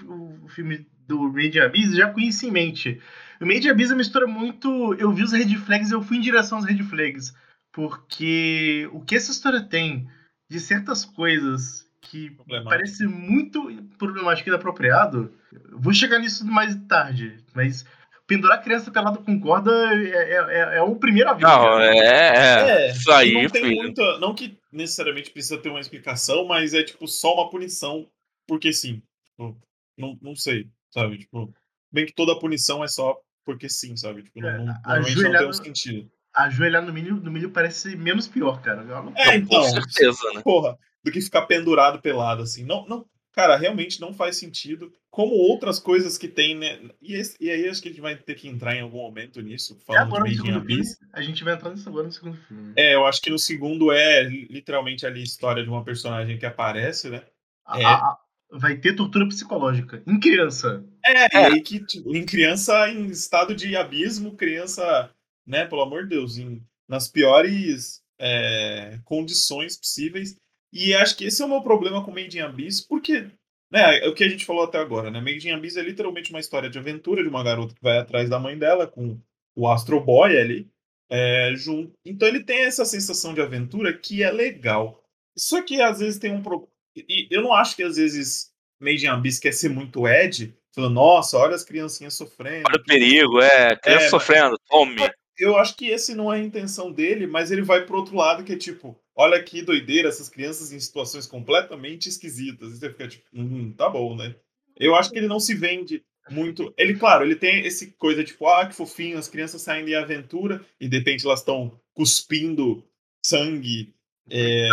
o 0.08 0.48
filme 0.48 0.88
do 1.08 1.32
Rage 1.32 1.60
Abyss 1.60 1.96
já 1.96 2.10
com 2.10 2.20
isso 2.20 2.46
em 2.46 2.52
mente. 2.52 3.02
O 3.40 3.46
Made 3.46 3.70
Abyss 3.70 3.94
mistura 3.96 4.28
muito. 4.28 4.94
Eu 4.96 5.12
vi 5.12 5.24
os 5.24 5.32
red 5.32 5.56
flags 5.58 5.90
e 5.90 5.94
eu 5.94 6.02
fui 6.02 6.18
em 6.18 6.22
direção 6.22 6.58
aos 6.58 6.68
red 6.68 6.82
flags. 6.84 7.34
Porque 7.72 8.90
o 8.92 9.02
que 9.02 9.16
essa 9.16 9.32
história 9.32 9.62
tem 9.62 10.10
de 10.50 10.60
certas 10.60 11.06
coisas 11.06 11.86
que 12.02 12.36
parece 12.64 13.06
muito 13.06 13.70
problemático 13.98 14.50
e 14.50 14.52
inapropriado, 14.52 15.34
vou 15.72 15.94
chegar 15.94 16.20
nisso 16.20 16.46
mais 16.46 16.76
tarde. 16.88 17.44
Mas 17.54 17.86
pendurar 18.26 18.64
criança 18.64 18.92
pelada 18.92 19.18
com 19.20 19.40
corda 19.40 19.72
é, 19.94 20.10
é, 20.10 20.34
é, 20.34 20.78
é 20.78 20.82
o 20.82 20.96
primeiro 20.96 21.30
aviso. 21.30 21.48
Não, 21.48 21.80
é, 21.80 21.98
é, 21.98 22.88
é, 22.88 22.92
Isso 22.92 23.12
aí, 23.12 23.34
não 23.34 23.50
tem 23.50 23.76
muita. 23.76 24.20
Não 24.20 24.34
que 24.34 24.58
necessariamente 24.72 25.32
precisa 25.32 25.58
ter 25.58 25.70
uma 25.70 25.80
explicação, 25.80 26.46
mas 26.46 26.74
é 26.74 26.84
tipo 26.84 27.08
só 27.08 27.34
uma 27.34 27.50
punição, 27.50 28.08
porque 28.48 28.72
sim. 28.74 29.02
Tipo, 29.26 29.58
não, 29.98 30.18
não 30.22 30.36
sei, 30.36 30.70
sabe? 30.94 31.18
Tipo, 31.20 31.54
bem 31.92 32.06
que 32.06 32.14
toda 32.14 32.40
punição 32.40 32.84
é 32.84 32.88
só 32.88 33.20
porque 33.48 33.70
sim, 33.70 33.96
sabe? 33.96 34.24
Tipo, 34.24 34.42
não, 34.42 34.50
é, 34.50 34.58
não, 34.58 34.66
normalmente 34.66 35.24
não 35.24 35.32
tem 35.32 35.48
um 35.48 35.54
sentido. 35.54 36.12
Ajoelhar 36.36 36.86
no 36.86 36.92
milho, 36.92 37.16
no 37.16 37.32
milho 37.32 37.50
parece 37.50 37.96
menos 37.96 38.28
pior, 38.28 38.62
cara. 38.62 38.84
Não, 38.84 39.14
é, 39.16 39.38
então, 39.38 39.62
com 39.62 39.70
certeza, 39.70 40.34
né? 40.34 40.42
Porra, 40.42 40.78
do 41.02 41.10
que 41.10 41.22
ficar 41.22 41.44
pendurado 41.44 42.02
pelado, 42.02 42.44
assim. 42.44 42.66
Não, 42.66 42.86
não, 42.86 43.06
cara, 43.32 43.56
realmente 43.56 44.02
não 44.02 44.14
faz 44.14 44.36
sentido. 44.36 44.92
Como 45.10 45.34
outras 45.34 45.80
coisas 45.80 46.18
que 46.18 46.28
tem, 46.28 46.56
né? 46.56 46.78
E, 47.02 47.16
esse, 47.16 47.38
e 47.40 47.50
aí 47.50 47.70
acho 47.70 47.82
que 47.82 47.88
a 47.88 47.92
gente 47.92 48.02
vai 48.02 48.18
ter 48.18 48.36
que 48.36 48.50
entrar 48.50 48.76
em 48.76 48.82
algum 48.82 48.98
momento 48.98 49.42
nisso, 49.42 49.78
falando 49.88 50.28
é 50.28 50.30
de 50.30 50.38
Made 50.38 50.50
in 50.50 50.54
Abyss. 50.54 50.98
A 51.14 51.22
gente 51.22 51.42
vai 51.46 51.54
entrar 51.54 51.72
nisso 51.72 51.88
agora 51.88 52.04
no 52.04 52.12
segundo 52.12 52.38
filme. 52.50 52.74
É, 52.76 52.96
eu 52.96 53.06
acho 53.06 53.22
que 53.22 53.30
no 53.30 53.40
segundo 53.40 53.94
é 53.94 54.24
literalmente 54.24 55.06
ali 55.06 55.22
a 55.22 55.24
história 55.24 55.64
de 55.64 55.70
uma 55.70 55.86
personagem 55.86 56.38
que 56.38 56.46
aparece, 56.46 57.10
né? 57.10 57.24
A, 57.66 57.80
é. 57.80 57.86
a, 57.86 58.18
vai 58.52 58.76
ter 58.76 58.94
tortura 58.94 59.26
psicológica 59.26 60.04
em 60.06 60.20
criança. 60.20 60.86
É, 61.08 61.38
é. 61.38 61.50
e 61.52 61.62
que 61.62 61.80
tipo, 61.86 62.16
em 62.16 62.26
criança 62.26 62.90
em 62.90 63.08
estado 63.08 63.56
de 63.56 63.76
abismo, 63.76 64.36
criança, 64.36 65.12
né, 65.46 65.66
pelo 65.66 65.82
amor 65.82 66.04
de 66.04 66.10
Deus, 66.10 66.38
em, 66.38 66.62
nas 66.88 67.08
piores 67.08 68.02
é, 68.20 69.00
condições 69.06 69.78
possíveis. 69.78 70.36
E 70.72 70.94
acho 70.94 71.16
que 71.16 71.26
esse 71.26 71.42
é 71.42 71.46
o 71.46 71.50
meu 71.50 71.62
problema 71.62 72.04
com 72.04 72.12
Made 72.12 72.38
in 72.38 72.42
Abyss, 72.42 72.82
porque 72.82 73.30
né, 73.72 74.00
é 74.00 74.08
o 74.08 74.14
que 74.14 74.24
a 74.24 74.30
gente 74.30 74.46
falou 74.46 74.64
até 74.64 74.78
agora, 74.78 75.10
né? 75.10 75.20
Made 75.20 75.48
in 75.48 75.52
Abyss 75.52 75.78
é 75.78 75.82
literalmente 75.82 76.30
uma 76.30 76.40
história 76.40 76.70
de 76.70 76.78
aventura 76.78 77.24
de 77.24 77.30
uma 77.30 77.44
garota 77.44 77.74
que 77.74 77.82
vai 77.82 77.98
atrás 77.98 78.30
da 78.30 78.40
mãe 78.40 78.58
dela 78.58 78.88
com 78.88 79.20
o 79.56 79.68
Astro 79.68 80.00
Boy 80.00 80.38
ali. 80.38 80.70
É, 81.10 81.54
junto. 81.56 81.94
Então 82.06 82.28
ele 82.28 82.44
tem 82.44 82.66
essa 82.66 82.84
sensação 82.84 83.34
de 83.34 83.42
aventura 83.42 83.98
que 83.98 84.24
é 84.24 84.32
legal. 84.32 85.02
Só 85.38 85.62
que 85.62 85.82
às 85.82 86.00
vezes 86.00 86.20
tem 86.20 86.34
um. 86.34 86.42
Pro... 86.42 86.70
E 86.96 87.28
eu 87.32 87.42
não 87.42 87.54
acho 87.54 87.76
que 87.76 87.84
às 87.84 87.96
vezes 87.96 88.52
Made 88.80 89.06
in 89.06 89.10
Abyss 89.10 89.40
quer 89.40 89.54
ser 89.54 89.70
muito 89.70 90.08
Ed, 90.08 90.54
falando, 90.78 90.94
nossa, 90.94 91.38
olha 91.38 91.56
as 91.56 91.64
criancinhas 91.64 92.14
sofrendo. 92.14 92.66
Olha 92.68 92.80
o 92.80 92.84
perigo, 92.84 93.42
é, 93.42 93.76
criança 93.76 94.06
é, 94.06 94.10
sofrendo, 94.10 94.60
tome. 94.70 95.02
Eu 95.38 95.58
acho 95.58 95.76
que 95.76 95.88
esse 95.88 96.16
não 96.16 96.32
é 96.32 96.38
a 96.38 96.44
intenção 96.44 96.92
dele, 96.92 97.26
mas 97.28 97.52
ele 97.52 97.62
vai 97.62 97.86
pro 97.86 97.98
outro 97.98 98.16
lado, 98.16 98.44
que 98.44 98.54
é 98.54 98.58
tipo, 98.58 99.00
olha 99.16 99.42
que 99.42 99.62
doideira, 99.62 100.10
essas 100.10 100.30
crianças 100.30 100.72
em 100.72 100.80
situações 100.80 101.26
completamente 101.26 102.08
esquisitas. 102.08 102.74
E 102.74 102.78
você 102.78 102.90
fica 102.90 103.08
tipo, 103.08 103.26
hum, 103.34 103.74
tá 103.76 103.90
bom, 103.90 104.16
né? 104.16 104.36
Eu 104.76 104.96
acho 104.96 105.10
que 105.10 105.18
ele 105.18 105.28
não 105.28 105.40
se 105.40 105.56
vende 105.56 106.04
muito. 106.30 106.74
Ele, 106.78 106.96
claro, 106.96 107.24
ele 107.24 107.36
tem 107.36 107.66
esse 107.66 107.92
coisa 107.94 108.24
tipo, 108.24 108.48
ah, 108.48 108.66
que 108.68 108.76
fofinho, 108.76 109.18
as 109.18 109.28
crianças 109.28 109.62
saem 109.62 109.86
de 109.86 109.96
aventura 109.96 110.64
e 110.80 110.88
de 110.88 110.98
repente 110.98 111.26
elas 111.26 111.40
estão 111.40 111.80
cuspindo 111.94 112.84
sangue. 113.24 113.94
É, 114.30 114.68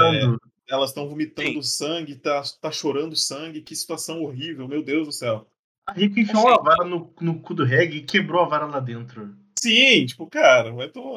elas 0.69 0.91
estão 0.91 1.09
vomitando 1.09 1.63
Sim. 1.63 1.87
sangue, 1.87 2.17
tá, 2.17 2.43
tá 2.61 2.71
chorando 2.71 3.17
sangue, 3.17 3.61
que 3.61 3.77
situação 3.77 4.23
horrível, 4.23 4.67
meu 4.67 4.83
Deus 4.83 5.07
do 5.07 5.13
céu. 5.13 5.47
A 5.87 5.93
Rico 5.93 6.19
enfiou 6.19 6.49
assim, 6.49 6.59
a 6.59 6.63
vara 6.63 6.85
no, 6.85 7.15
no 7.21 7.41
cu 7.41 7.55
do 7.55 7.65
Reg 7.65 7.97
e 7.97 8.03
quebrou 8.03 8.43
a 8.43 8.49
vara 8.49 8.67
lá 8.67 8.81
dentro. 8.81 9.35
Sim, 9.59 10.07
tipo, 10.07 10.27
cara, 10.27 10.75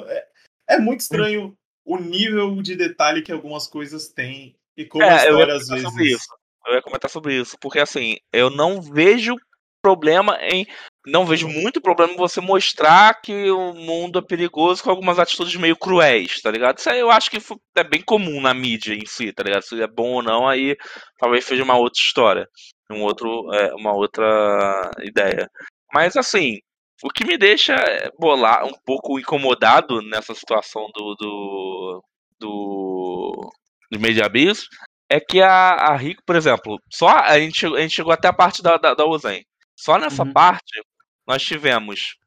é, 0.08 0.28
é 0.70 0.80
muito 0.80 1.02
estranho 1.02 1.58
o 1.86 1.98
nível 1.98 2.62
de 2.62 2.76
detalhe 2.76 3.22
que 3.22 3.32
algumas 3.32 3.68
coisas 3.68 4.10
têm 4.10 4.56
e 4.76 4.86
como 4.86 5.04
é, 5.04 5.10
a 5.10 5.16
história 5.18 5.54
às 5.56 5.68
vezes. 5.68 5.84
Sobre 5.84 6.06
isso. 6.06 6.28
Eu 6.66 6.76
ia 6.76 6.82
comentar 6.82 7.10
sobre 7.10 7.34
isso, 7.34 7.58
porque 7.62 7.80
assim, 7.80 8.18
eu 8.34 8.50
não 8.50 8.82
vejo 8.82 9.36
problema 9.82 10.38
em. 10.42 10.68
Não 11.06 11.26
vejo 11.26 11.48
muito 11.48 11.80
problema 11.80 12.12
em 12.12 12.18
você 12.18 12.42
mostrar 12.42 13.22
que 13.22 13.50
o 13.50 13.74
mundo 13.74 14.20
é 14.20 14.22
perigoso 14.22 14.84
com 14.84 14.90
algumas 14.90 15.18
atitudes 15.18 15.56
meio 15.56 15.78
cruéis, 15.78 16.42
tá 16.42 16.52
ligado? 16.52 16.78
Isso 16.78 16.90
aí 16.90 17.00
eu 17.00 17.10
acho 17.10 17.32
que 17.32 17.38
é 17.78 17.84
bem 17.86 18.02
comum 18.02 18.42
na 18.42 18.54
mídia 18.54 18.94
em 18.94 19.06
si, 19.06 19.32
tá 19.32 19.44
ligado? 19.44 19.62
Se 19.62 19.82
é 19.82 19.88
bom 19.88 20.12
ou 20.16 20.22
não, 20.22 20.46
aí 20.46 20.76
talvez 21.18 21.46
seja 21.46 21.64
uma 21.64 21.78
outra 21.78 22.02
história. 22.02 22.50
Um 22.92 23.04
outro, 23.04 23.54
é, 23.54 23.74
uma 23.76 23.94
outra 23.94 24.92
ideia. 25.04 25.50
Mas 25.94 26.16
assim, 26.16 26.60
o 27.04 27.10
que 27.10 27.26
me 27.26 27.38
deixa 27.38 27.76
bolar 28.20 28.66
um 28.66 28.74
pouco 28.86 29.20
incomodado 29.20 30.02
nessa 30.02 30.34
situação 30.34 30.88
do. 30.94 31.16
do. 31.16 32.04
do, 32.40 33.52
do 33.92 34.00
Media 34.00 34.26
Abyss 34.26 34.68
é 35.10 35.20
que 35.20 35.42
a, 35.42 35.74
a 35.74 35.96
Rico, 35.96 36.22
por 36.26 36.36
exemplo, 36.36 36.78
só 36.92 37.08
a 37.08 37.40
gente, 37.40 37.66
a 37.66 37.80
gente 37.80 37.96
chegou 37.96 38.12
até 38.12 38.28
a 38.28 38.34
parte 38.34 38.62
da, 38.62 38.78
da, 38.78 38.94
da 38.94 39.06
Ozen. 39.06 39.46
Só 39.76 39.98
nessa 39.98 40.24
uhum. 40.24 40.34
parte, 40.34 40.82
nós 41.26 41.42
tivemos 41.44 42.18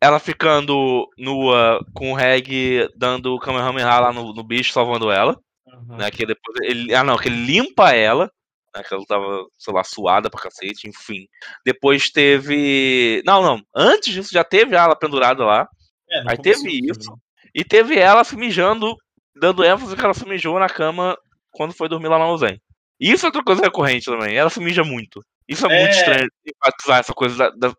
ela 0.00 0.18
ficando 0.18 1.08
nua 1.16 1.78
com 1.94 2.10
o 2.10 2.14
Reg 2.14 2.88
dando 2.96 3.34
o 3.34 3.38
Kamehameha 3.38 4.00
lá 4.00 4.12
no, 4.12 4.32
no 4.32 4.42
bicho, 4.42 4.72
salvando 4.72 5.12
ela. 5.12 5.38
Uhum. 5.64 5.96
Né, 5.96 6.10
que 6.10 6.26
depois 6.26 6.58
ele, 6.62 6.92
ah, 6.92 7.04
não, 7.04 7.16
que 7.16 7.28
ele 7.28 7.44
limpa 7.44 7.92
ela. 7.92 8.28
Né, 8.74 8.82
que 8.82 8.94
ela 8.94 9.04
tava, 9.06 9.46
sei 9.58 9.74
lá, 9.74 9.84
suada 9.84 10.30
pra 10.30 10.40
cacete, 10.40 10.88
enfim. 10.88 11.26
Depois 11.64 12.10
teve. 12.10 13.22
Não, 13.26 13.42
não. 13.42 13.62
Antes 13.74 14.12
disso 14.12 14.30
já 14.32 14.42
teve 14.42 14.74
ela 14.74 14.96
pendurada 14.96 15.44
lá. 15.44 15.68
É, 16.10 16.22
Aí 16.28 16.38
teve 16.38 16.80
isso. 16.90 17.14
E 17.54 17.64
teve 17.64 17.98
ela 17.98 18.24
se 18.24 18.36
mijando, 18.36 18.96
dando 19.36 19.64
ênfase 19.64 19.94
que 19.94 20.04
ela 20.04 20.14
se 20.14 20.26
mijou 20.26 20.58
na 20.58 20.68
cama 20.68 21.18
quando 21.50 21.74
foi 21.74 21.88
dormir 21.88 22.08
lá 22.08 22.18
na 22.18 22.28
Ozen. 22.28 22.60
Isso 22.98 23.26
é 23.26 23.28
outra 23.28 23.44
coisa 23.44 23.62
recorrente 23.62 24.06
também. 24.06 24.36
Ela 24.36 24.48
se 24.48 24.60
mija 24.60 24.82
muito. 24.82 25.22
Isso 25.46 25.66
é, 25.66 25.74
é... 25.74 25.80
muito 25.80 25.96
estranho 25.96 26.28
enfatizar 26.46 27.00
essa 27.00 27.12
coisa 27.12 27.36
da, 27.36 27.50
da, 27.50 27.74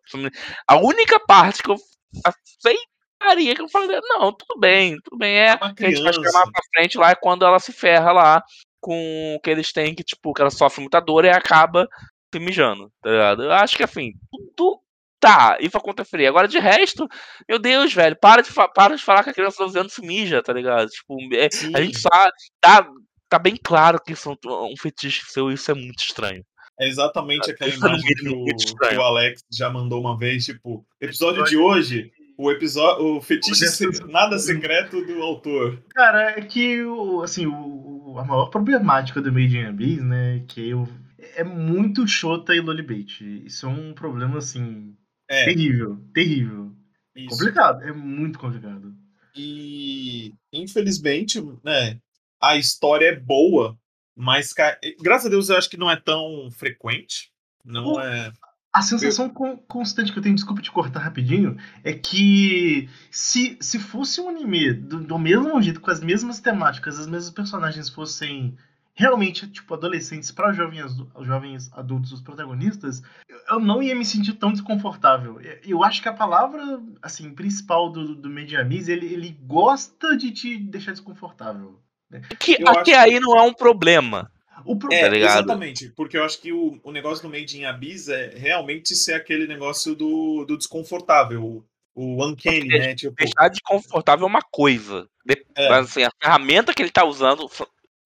A 0.67 0.75
única 0.77 1.19
parte 1.19 1.63
que 1.63 1.71
eu 1.71 1.77
aceitaria 2.23 3.55
que 3.55 3.61
eu 3.61 3.69
falei, 3.69 3.99
não, 4.03 4.31
tudo 4.33 4.59
bem, 4.59 4.97
tudo 5.03 5.17
bem. 5.17 5.37
É, 5.37 5.47
é 5.47 5.59
a 5.61 5.67
gente 5.89 6.03
vai 6.03 6.13
chamar 6.13 6.43
pra 6.43 6.63
frente 6.75 6.97
lá 6.97 7.11
é 7.11 7.15
quando 7.15 7.45
ela 7.45 7.59
se 7.59 7.71
ferra 7.71 8.11
lá 8.11 8.43
com 8.83 9.35
o 9.35 9.39
que 9.39 9.49
eles 9.49 9.71
têm, 9.71 9.95
que, 9.95 10.03
tipo, 10.03 10.33
que 10.33 10.41
ela 10.41 10.51
sofre 10.51 10.81
muita 10.81 10.99
dor 10.99 11.23
e 11.23 11.29
acaba 11.29 11.87
se 12.33 12.39
mijando, 12.39 12.91
tá 13.01 13.09
ligado? 13.09 13.43
Eu 13.43 13.53
acho 13.53 13.77
que 13.77 13.83
assim, 13.83 14.11
tudo 14.29 14.81
tá, 15.21 15.57
isso 15.61 15.77
aconteceria. 15.77 16.27
Agora, 16.27 16.49
de 16.49 16.59
resto, 16.59 17.07
meu 17.47 17.57
Deus, 17.57 17.93
velho, 17.93 18.17
para 18.19 18.41
de, 18.41 18.49
para 18.75 18.97
de 18.97 19.01
falar 19.01 19.23
que 19.23 19.29
a 19.29 19.33
criança 19.33 19.65
tá 19.65 19.89
se 19.89 20.01
mija, 20.01 20.43
tá 20.43 20.51
ligado? 20.51 20.89
Tipo, 20.89 21.17
é, 21.33 21.47
a 21.73 21.81
gente 21.81 21.97
sabe, 21.97 22.31
tá, 22.59 22.85
tá 23.29 23.39
bem 23.39 23.55
claro 23.63 24.01
que 24.05 24.11
isso 24.11 24.29
é 24.29 24.49
um 24.49 24.75
fetiche 24.77 25.21
seu, 25.25 25.49
isso 25.49 25.71
é 25.71 25.73
muito 25.73 26.03
estranho. 26.03 26.43
É 26.77 26.87
exatamente 26.87 27.51
aquela 27.51 27.71
é 27.71 27.75
imagem 27.75 28.15
que 28.15 28.29
o, 28.29 28.45
que 28.45 28.95
o, 28.95 29.01
Alex 29.01 29.41
já 29.49 29.69
mandou 29.69 30.01
uma 30.01 30.17
vez, 30.17 30.43
tipo, 30.43 30.85
episódio 30.99 31.45
de 31.45 31.55
hoje, 31.55 32.11
o 32.37 32.51
episódio, 32.51 33.17
o 33.17 33.21
fetiche 33.21 33.65
nada 34.07 34.37
secreto 34.39 35.05
do 35.05 35.21
autor. 35.21 35.83
Cara, 35.89 36.31
é 36.31 36.41
que 36.41 36.83
o, 36.83 37.21
assim, 37.21 37.45
o, 37.45 38.15
a 38.17 38.25
maior 38.25 38.47
problemática 38.47 39.21
do 39.21 39.31
Made 39.31 39.57
in 39.57 39.65
Abyss, 39.65 40.03
né, 40.03 40.43
que 40.47 40.69
eu, 40.69 40.87
é 41.35 41.43
muito 41.43 42.07
chota 42.07 42.55
e 42.55 42.59
lolibait. 42.59 43.21
Isso 43.45 43.65
é 43.65 43.69
um 43.69 43.93
problema 43.93 44.37
assim 44.37 44.95
é. 45.29 45.45
terrível, 45.45 45.97
terrível. 46.13 46.71
Isso. 47.15 47.29
Complicado, 47.29 47.83
é 47.83 47.91
muito 47.91 48.39
complicado. 48.39 48.93
E 49.35 50.33
infelizmente, 50.51 51.41
né, 51.63 51.99
a 52.41 52.55
história 52.55 53.07
é 53.07 53.19
boa, 53.19 53.77
mas, 54.15 54.53
graças 55.01 55.27
a 55.27 55.29
Deus, 55.29 55.49
eu 55.49 55.57
acho 55.57 55.69
que 55.69 55.77
não 55.77 55.89
é 55.89 55.95
tão 55.95 56.49
frequente. 56.51 57.31
Não 57.65 57.99
é. 57.99 58.31
A 58.73 58.81
sensação 58.81 59.31
eu... 59.39 59.57
constante 59.67 60.11
que 60.11 60.17
eu 60.17 60.23
tenho, 60.23 60.33
desculpa 60.33 60.61
te 60.61 60.71
cortar 60.71 60.99
rapidinho, 60.99 61.55
é 61.83 61.93
que 61.93 62.89
se, 63.11 63.55
se 63.61 63.77
fosse 63.77 64.19
um 64.19 64.29
anime 64.29 64.73
do, 64.73 64.99
do 64.99 65.19
mesmo 65.19 65.61
jeito, 65.61 65.79
com 65.79 65.91
as 65.91 66.01
mesmas 66.01 66.39
temáticas, 66.39 66.99
as 66.99 67.05
mesmas 67.05 67.29
personagens 67.29 67.87
fossem 67.87 68.57
realmente, 68.95 69.47
tipo, 69.47 69.73
adolescentes 69.73 70.31
para 70.31 70.53
jovens, 70.53 70.95
jovens 71.21 71.71
adultos, 71.73 72.11
os 72.11 72.21
protagonistas, 72.21 73.01
eu 73.49 73.59
não 73.59 73.81
ia 73.81 73.95
me 73.95 74.05
sentir 74.05 74.33
tão 74.33 74.51
desconfortável. 74.51 75.39
Eu 75.63 75.83
acho 75.83 76.01
que 76.01 76.09
a 76.09 76.13
palavra, 76.13 76.81
assim, 77.01 77.31
principal 77.31 77.91
do, 77.91 78.15
do 78.15 78.29
Mediamis, 78.29 78.87
ele, 78.87 79.07
ele 79.07 79.37
gosta 79.43 80.15
de 80.15 80.31
te 80.31 80.57
deixar 80.57 80.91
desconfortável. 80.91 81.79
Né? 82.09 82.21
Que 82.39 82.57
eu 82.59 82.69
até 82.69 82.97
aí 82.97 83.19
não 83.19 83.37
é 83.37 83.41
um 83.41 83.53
problema. 83.53 84.31
O 84.65 84.77
pro... 84.77 84.93
É, 84.93 85.09
tá 85.09 85.17
exatamente, 85.17 85.89
porque 85.89 86.17
eu 86.17 86.23
acho 86.23 86.39
que 86.39 86.51
o, 86.51 86.79
o 86.83 86.91
negócio 86.91 87.23
do 87.23 87.29
Made 87.29 87.57
in 87.57 87.65
Abyss 87.65 88.07
é 88.07 88.33
realmente 88.35 88.95
ser 88.95 89.13
aquele 89.13 89.47
negócio 89.47 89.95
do, 89.95 90.45
do 90.45 90.57
desconfortável, 90.57 91.43
o, 91.43 91.65
o 91.95 92.25
uncanny, 92.25 92.67
né? 92.67 92.95
Tipo... 92.95 93.15
Deixar 93.15 93.49
desconfortável 93.49 94.25
é 94.25 94.29
uma 94.29 94.41
coisa. 94.41 95.07
É. 95.55 95.69
Mas, 95.69 95.89
assim, 95.89 96.03
a 96.03 96.11
ferramenta 96.21 96.73
que 96.73 96.81
ele 96.81 96.91
tá 96.91 97.05
usando 97.05 97.49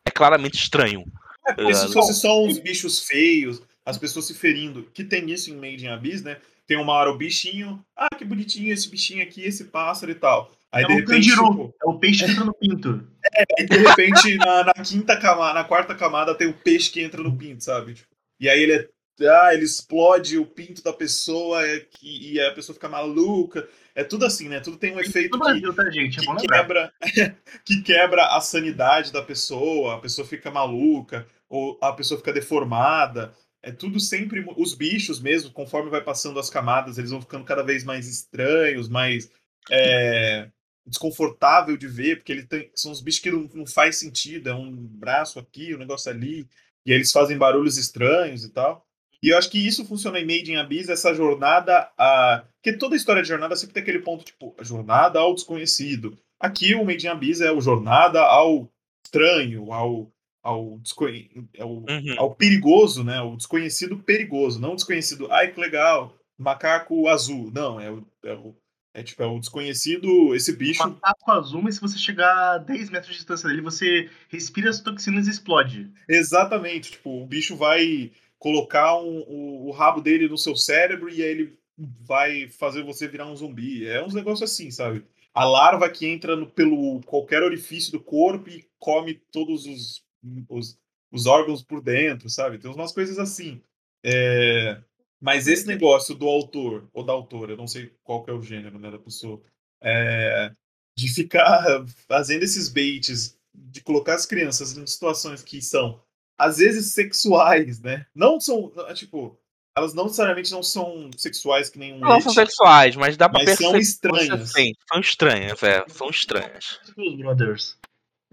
é 0.06 0.12
claramente 0.12 0.56
estranho. 0.56 1.04
É, 1.48 1.54
porque 1.54 1.74
se 1.74 1.94
fosse 1.94 2.14
só 2.14 2.44
uns 2.44 2.60
bichos 2.60 3.04
feios, 3.04 3.62
as 3.86 3.98
pessoas 3.98 4.26
se 4.26 4.34
ferindo, 4.34 4.84
que 4.94 5.04
tem 5.04 5.30
isso 5.32 5.50
em 5.50 5.56
Made 5.56 5.86
in 5.86 5.90
Abyss, 5.90 6.22
né? 6.22 6.38
Tem 6.66 6.78
uma 6.78 6.94
hora 6.94 7.10
o 7.10 7.18
bichinho, 7.18 7.82
ah, 7.96 8.14
que 8.16 8.26
bonitinho 8.26 8.74
esse 8.74 8.90
bichinho 8.90 9.24
aqui, 9.24 9.42
esse 9.42 9.66
pássaro 9.66 10.12
e 10.12 10.16
tal. 10.16 10.52
Aí, 10.72 10.84
é 10.84 10.88
de 10.88 10.94
repente, 10.94 11.30
tipo, 11.30 11.74
é 11.82 11.90
o 11.90 11.98
peixe 11.98 12.26
que 12.26 12.32
entra 12.32 12.44
no 12.44 12.54
pinto. 12.54 13.08
É, 13.34 13.64
e 13.64 13.66
de 13.66 13.78
repente, 13.78 14.36
na, 14.36 14.64
na, 14.66 14.74
quinta 14.74 15.18
camada, 15.18 15.54
na 15.54 15.64
quarta 15.64 15.96
camada, 15.96 16.36
tem 16.36 16.48
o 16.48 16.54
peixe 16.54 16.92
que 16.92 17.02
entra 17.02 17.22
no 17.24 17.38
pinto, 17.38 17.64
sabe? 17.64 17.94
Tipo, 17.94 18.10
e 18.40 18.50
aí 18.50 18.62
ele 18.62 18.74
é. 18.74 18.88
Ah, 19.20 19.52
ele 19.52 19.64
explode 19.64 20.38
o 20.38 20.46
pinto 20.46 20.84
da 20.84 20.94
pessoa 20.94 21.66
é, 21.66 21.80
que, 21.80 22.34
e 22.34 22.40
a 22.40 22.54
pessoa 22.54 22.76
fica 22.76 22.88
maluca. 22.88 23.68
É 23.96 24.04
tudo 24.04 24.26
assim, 24.26 24.48
né? 24.48 24.60
Tudo 24.60 24.78
tem 24.78 24.94
um 24.94 25.00
efeito 25.00 25.32
que, 25.32 25.40
Brasil, 25.40 25.74
tá, 25.74 25.90
gente? 25.90 26.20
É 26.20 26.36
que 26.36 26.48
quebra, 26.48 26.94
que 27.66 27.82
quebra 27.82 28.28
a 28.38 28.42
sanidade 28.42 29.12
da 29.12 29.24
pessoa, 29.24 29.96
a 29.96 30.00
pessoa 30.00 30.28
fica 30.28 30.52
maluca, 30.52 31.26
ou 31.50 31.80
a 31.82 31.92
pessoa 31.94 32.20
fica 32.20 32.32
deformada. 32.32 33.34
É 33.64 33.72
tudo 33.72 34.00
sempre. 34.00 34.46
Os 34.56 34.76
bichos 34.76 35.20
mesmo, 35.20 35.50
conforme 35.50 35.90
vai 35.90 36.02
passando 36.02 36.40
as 36.40 36.48
camadas, 36.48 37.00
eles 37.00 37.10
vão 37.10 37.20
ficando 37.20 37.44
cada 37.44 37.64
vez 37.64 37.84
mais 37.84 38.08
estranhos, 38.08 38.88
mais. 38.88 39.32
É, 39.72 40.48
desconfortável 40.88 41.76
de 41.76 41.88
ver, 41.88 42.18
porque 42.18 42.32
ele 42.32 42.44
tem, 42.44 42.72
são 42.74 42.92
os 42.92 43.02
bichos 43.02 43.22
que 43.22 43.32
não, 43.32 43.50
não 43.54 43.66
faz 43.66 43.98
sentido, 43.98 44.50
é 44.50 44.56
um 44.56 44.72
braço 44.72 45.38
aqui, 45.40 45.76
um 45.76 45.80
negócio 45.80 46.10
ali, 46.10 46.48
e 46.86 46.92
eles 46.92 47.12
fazem 47.12 47.38
barulhos 47.38 47.78
estranhos 47.78 48.44
e 48.44 48.50
tal. 48.50 48.86
E 49.22 49.30
eu 49.30 49.38
acho 49.38 49.50
que 49.50 49.58
isso 49.58 49.86
funciona 49.86 50.20
em 50.20 50.26
Made 50.26 50.52
in 50.52 50.56
Abyss, 50.56 50.90
essa 50.90 51.14
jornada 51.14 51.90
a... 51.98 52.44
Porque 52.56 52.78
toda 52.78 52.96
história 52.96 53.22
de 53.22 53.28
jornada 53.28 53.56
sempre 53.56 53.74
tem 53.74 53.82
aquele 53.82 54.00
ponto, 54.00 54.24
tipo, 54.24 54.56
a 54.58 54.64
jornada 54.64 55.20
ao 55.20 55.34
desconhecido. 55.34 56.18
Aqui 56.40 56.76
o 56.76 56.86
Made 56.86 57.06
in 57.06 57.10
Abyss 57.10 57.42
é 57.42 57.52
o 57.52 57.60
jornada 57.60 58.22
ao 58.22 58.72
estranho, 59.04 59.74
ao, 59.74 60.12
ao, 60.44 60.78
desconhe... 60.80 61.30
ao, 61.60 61.70
uhum. 61.70 62.16
ao 62.18 62.36
perigoso, 62.36 63.04
né? 63.04 63.20
O 63.22 63.36
desconhecido 63.36 63.98
perigoso, 63.98 64.62
não 64.62 64.74
o 64.74 64.76
desconhecido, 64.76 65.32
ai 65.32 65.52
que 65.52 65.60
legal, 65.60 66.16
macaco 66.38 67.08
azul. 67.08 67.52
Não, 67.52 67.80
é 67.80 67.92
o, 67.92 68.06
é 68.24 68.34
o 68.34 68.56
é 68.98 69.04
tipo, 69.04 69.22
é 69.22 69.28
um 69.28 69.40
desconhecido, 69.40 70.34
esse 70.34 70.52
bicho. 70.56 70.84
Um 70.84 70.90
macaco 70.90 71.32
azul, 71.32 71.62
mas 71.62 71.76
se 71.76 71.82
você 71.82 71.98
chegar 72.00 72.56
a 72.56 72.58
10 72.58 72.90
metros 72.90 73.12
de 73.12 73.18
distância 73.18 73.48
dele, 73.48 73.62
você 73.62 74.10
respira 74.28 74.72
as 74.72 74.82
toxinas 74.82 75.28
e 75.28 75.30
explode. 75.30 75.92
Exatamente. 76.10 76.92
Tipo, 76.92 77.22
o 77.22 77.28
bicho 77.28 77.56
vai 77.56 78.12
colocar 78.40 78.98
um, 79.00 79.20
o, 79.28 79.68
o, 79.68 79.72
rabo 79.72 80.02
dele 80.02 80.28
no 80.28 80.38
seu 80.38 80.56
cérebro 80.56 81.10
e 81.10 81.22
aí 81.22 81.30
ele 81.30 81.60
vai 81.78 82.48
fazer 82.50 82.84
você 82.84 83.08
virar 83.08 83.28
um 83.28 83.36
zumbi. 83.36 83.88
É 83.88 84.04
uns 84.04 84.16
negócios 84.16 84.52
assim, 84.52 84.72
sabe? 84.72 85.06
a 85.38 85.46
larva 85.46 85.88
que 85.88 86.08
entra 86.08 86.36
no, 86.36 86.48
pelo 86.48 87.00
qualquer 87.04 87.44
orifício 87.44 87.92
do 87.92 88.00
corpo 88.00 88.50
e 88.50 88.66
come 88.80 89.14
todos 89.14 89.68
os, 89.68 90.04
os, 90.50 90.80
os 91.12 91.28
órgãos 91.28 91.62
por 91.62 91.80
dentro, 91.80 92.28
sabe? 92.28 92.58
Tem 92.58 92.72
umas 92.72 92.92
coisas 92.92 93.20
assim. 93.20 93.62
É, 94.04 94.82
mas 95.20 95.48
esse 95.48 95.66
negócio 95.66 96.14
do 96.16 96.28
autor, 96.28 96.88
ou 96.94 97.04
da 97.04 97.14
autora, 97.14 97.54
eu 97.54 97.58
não 97.58 97.68
sei 97.68 97.92
qual 98.04 98.24
que 98.24 98.32
é 98.32 98.34
o 98.34 98.42
gênero 98.42 98.78
né, 98.78 98.92
da 98.92 99.00
pessoa, 99.00 99.42
é, 99.82 100.52
de 100.98 101.14
ficar 101.14 101.86
fazendo 102.08 102.44
esses 102.44 102.70
baits, 102.70 103.38
de 103.54 103.82
colocar 103.82 104.16
as 104.16 104.26
crianças 104.26 104.78
em 104.78 104.86
situações 104.86 105.44
que 105.44 105.62
são, 105.62 106.02
às 106.38 106.58
vezes, 106.58 106.94
sexuais, 106.94 107.80
né? 107.80 108.06
Não 108.14 108.40
são, 108.40 108.72
tipo, 108.94 109.40
elas 109.78 109.94
não 109.94 110.06
necessariamente 110.06 110.52
não 110.52 110.64
são 110.64 111.10
sexuais 111.16 111.70
que 111.70 111.78
nem 111.78 111.94
um. 111.94 112.00
Não 112.00 112.20
são 112.20 112.34
sexuais, 112.34 112.96
mas 112.96 113.16
dá 113.16 113.30
pra 113.30 113.40
mas 113.40 113.46
perceber. 113.46 113.70
São 113.70 113.80
estranhas. 113.80 114.52
Sim, 114.52 114.74
são 114.88 115.00
estranhas, 115.00 115.64
é. 115.64 115.86
São 115.88 116.10
estranhas. 116.10 116.80
Os 116.98 117.18
Brothers. 117.18 117.78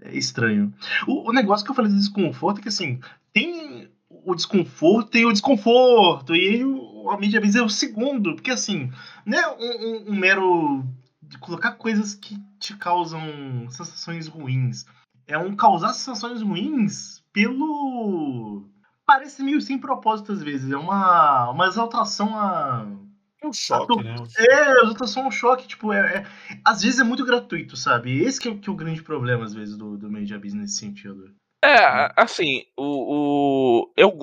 É 0.01 0.17
estranho. 0.17 0.73
O, 1.07 1.29
o 1.29 1.33
negócio 1.33 1.63
que 1.63 1.71
eu 1.71 1.75
falei 1.75 1.91
do 1.91 1.97
desconforto 1.97 2.59
é 2.59 2.61
que, 2.63 2.69
assim, 2.69 2.99
tem 3.31 3.89
o 4.25 4.35
desconforto 4.35 5.17
e 5.17 5.25
o 5.25 5.31
desconforto. 5.31 6.35
E 6.35 6.47
aí 6.47 6.65
o, 6.65 7.09
a 7.09 7.17
mídia 7.17 7.39
vez 7.39 7.55
é 7.55 7.61
o 7.61 7.69
segundo, 7.69 8.33
porque 8.35 8.51
assim, 8.51 8.91
não 9.25 9.37
é 9.37 9.47
um, 9.55 9.61
um, 9.61 10.09
um, 10.09 10.15
mero 10.15 10.83
de 11.21 11.37
colocar 11.37 11.73
coisas 11.73 12.15
que 12.15 12.37
te 12.59 12.75
causam 12.75 13.21
sensações 13.69 14.27
ruins. 14.27 14.85
É 15.27 15.37
um 15.37 15.55
causar 15.55 15.93
sensações 15.93 16.41
ruins 16.41 17.23
pelo. 17.31 18.67
Parece 19.05 19.43
meio 19.43 19.61
sem 19.61 19.77
propósito 19.77 20.31
às 20.31 20.41
vezes. 20.41 20.71
É 20.71 20.77
uma, 20.77 21.51
uma 21.51 21.67
exaltação 21.67 22.35
a. 22.37 22.87
É 23.41 23.47
um 23.47 23.53
choque, 23.53 24.03
né? 24.03 24.15
É, 24.37 24.81
exaltação 24.81 25.25
ao 25.25 25.31
choque. 25.31 25.67
Tipo, 25.67 25.93
é, 25.93 26.17
é, 26.17 26.25
às 26.63 26.81
vezes 26.81 26.99
é 26.99 27.03
muito 27.03 27.25
gratuito, 27.25 27.77
sabe? 27.77 28.23
Esse 28.23 28.39
que 28.39 28.49
é, 28.49 28.55
que 28.55 28.69
é 28.69 28.71
o 28.71 28.75
grande 28.75 29.03
problema, 29.03 29.43
às 29.43 29.53
vezes, 29.53 29.77
do, 29.77 29.97
do 29.97 30.09
media 30.09 30.39
business 30.39 30.61
nesse 30.61 30.77
sentido. 30.77 31.31
É, 31.63 32.11
assim, 32.15 32.63
o, 32.77 33.85
o. 33.87 33.93
Eu. 33.97 34.17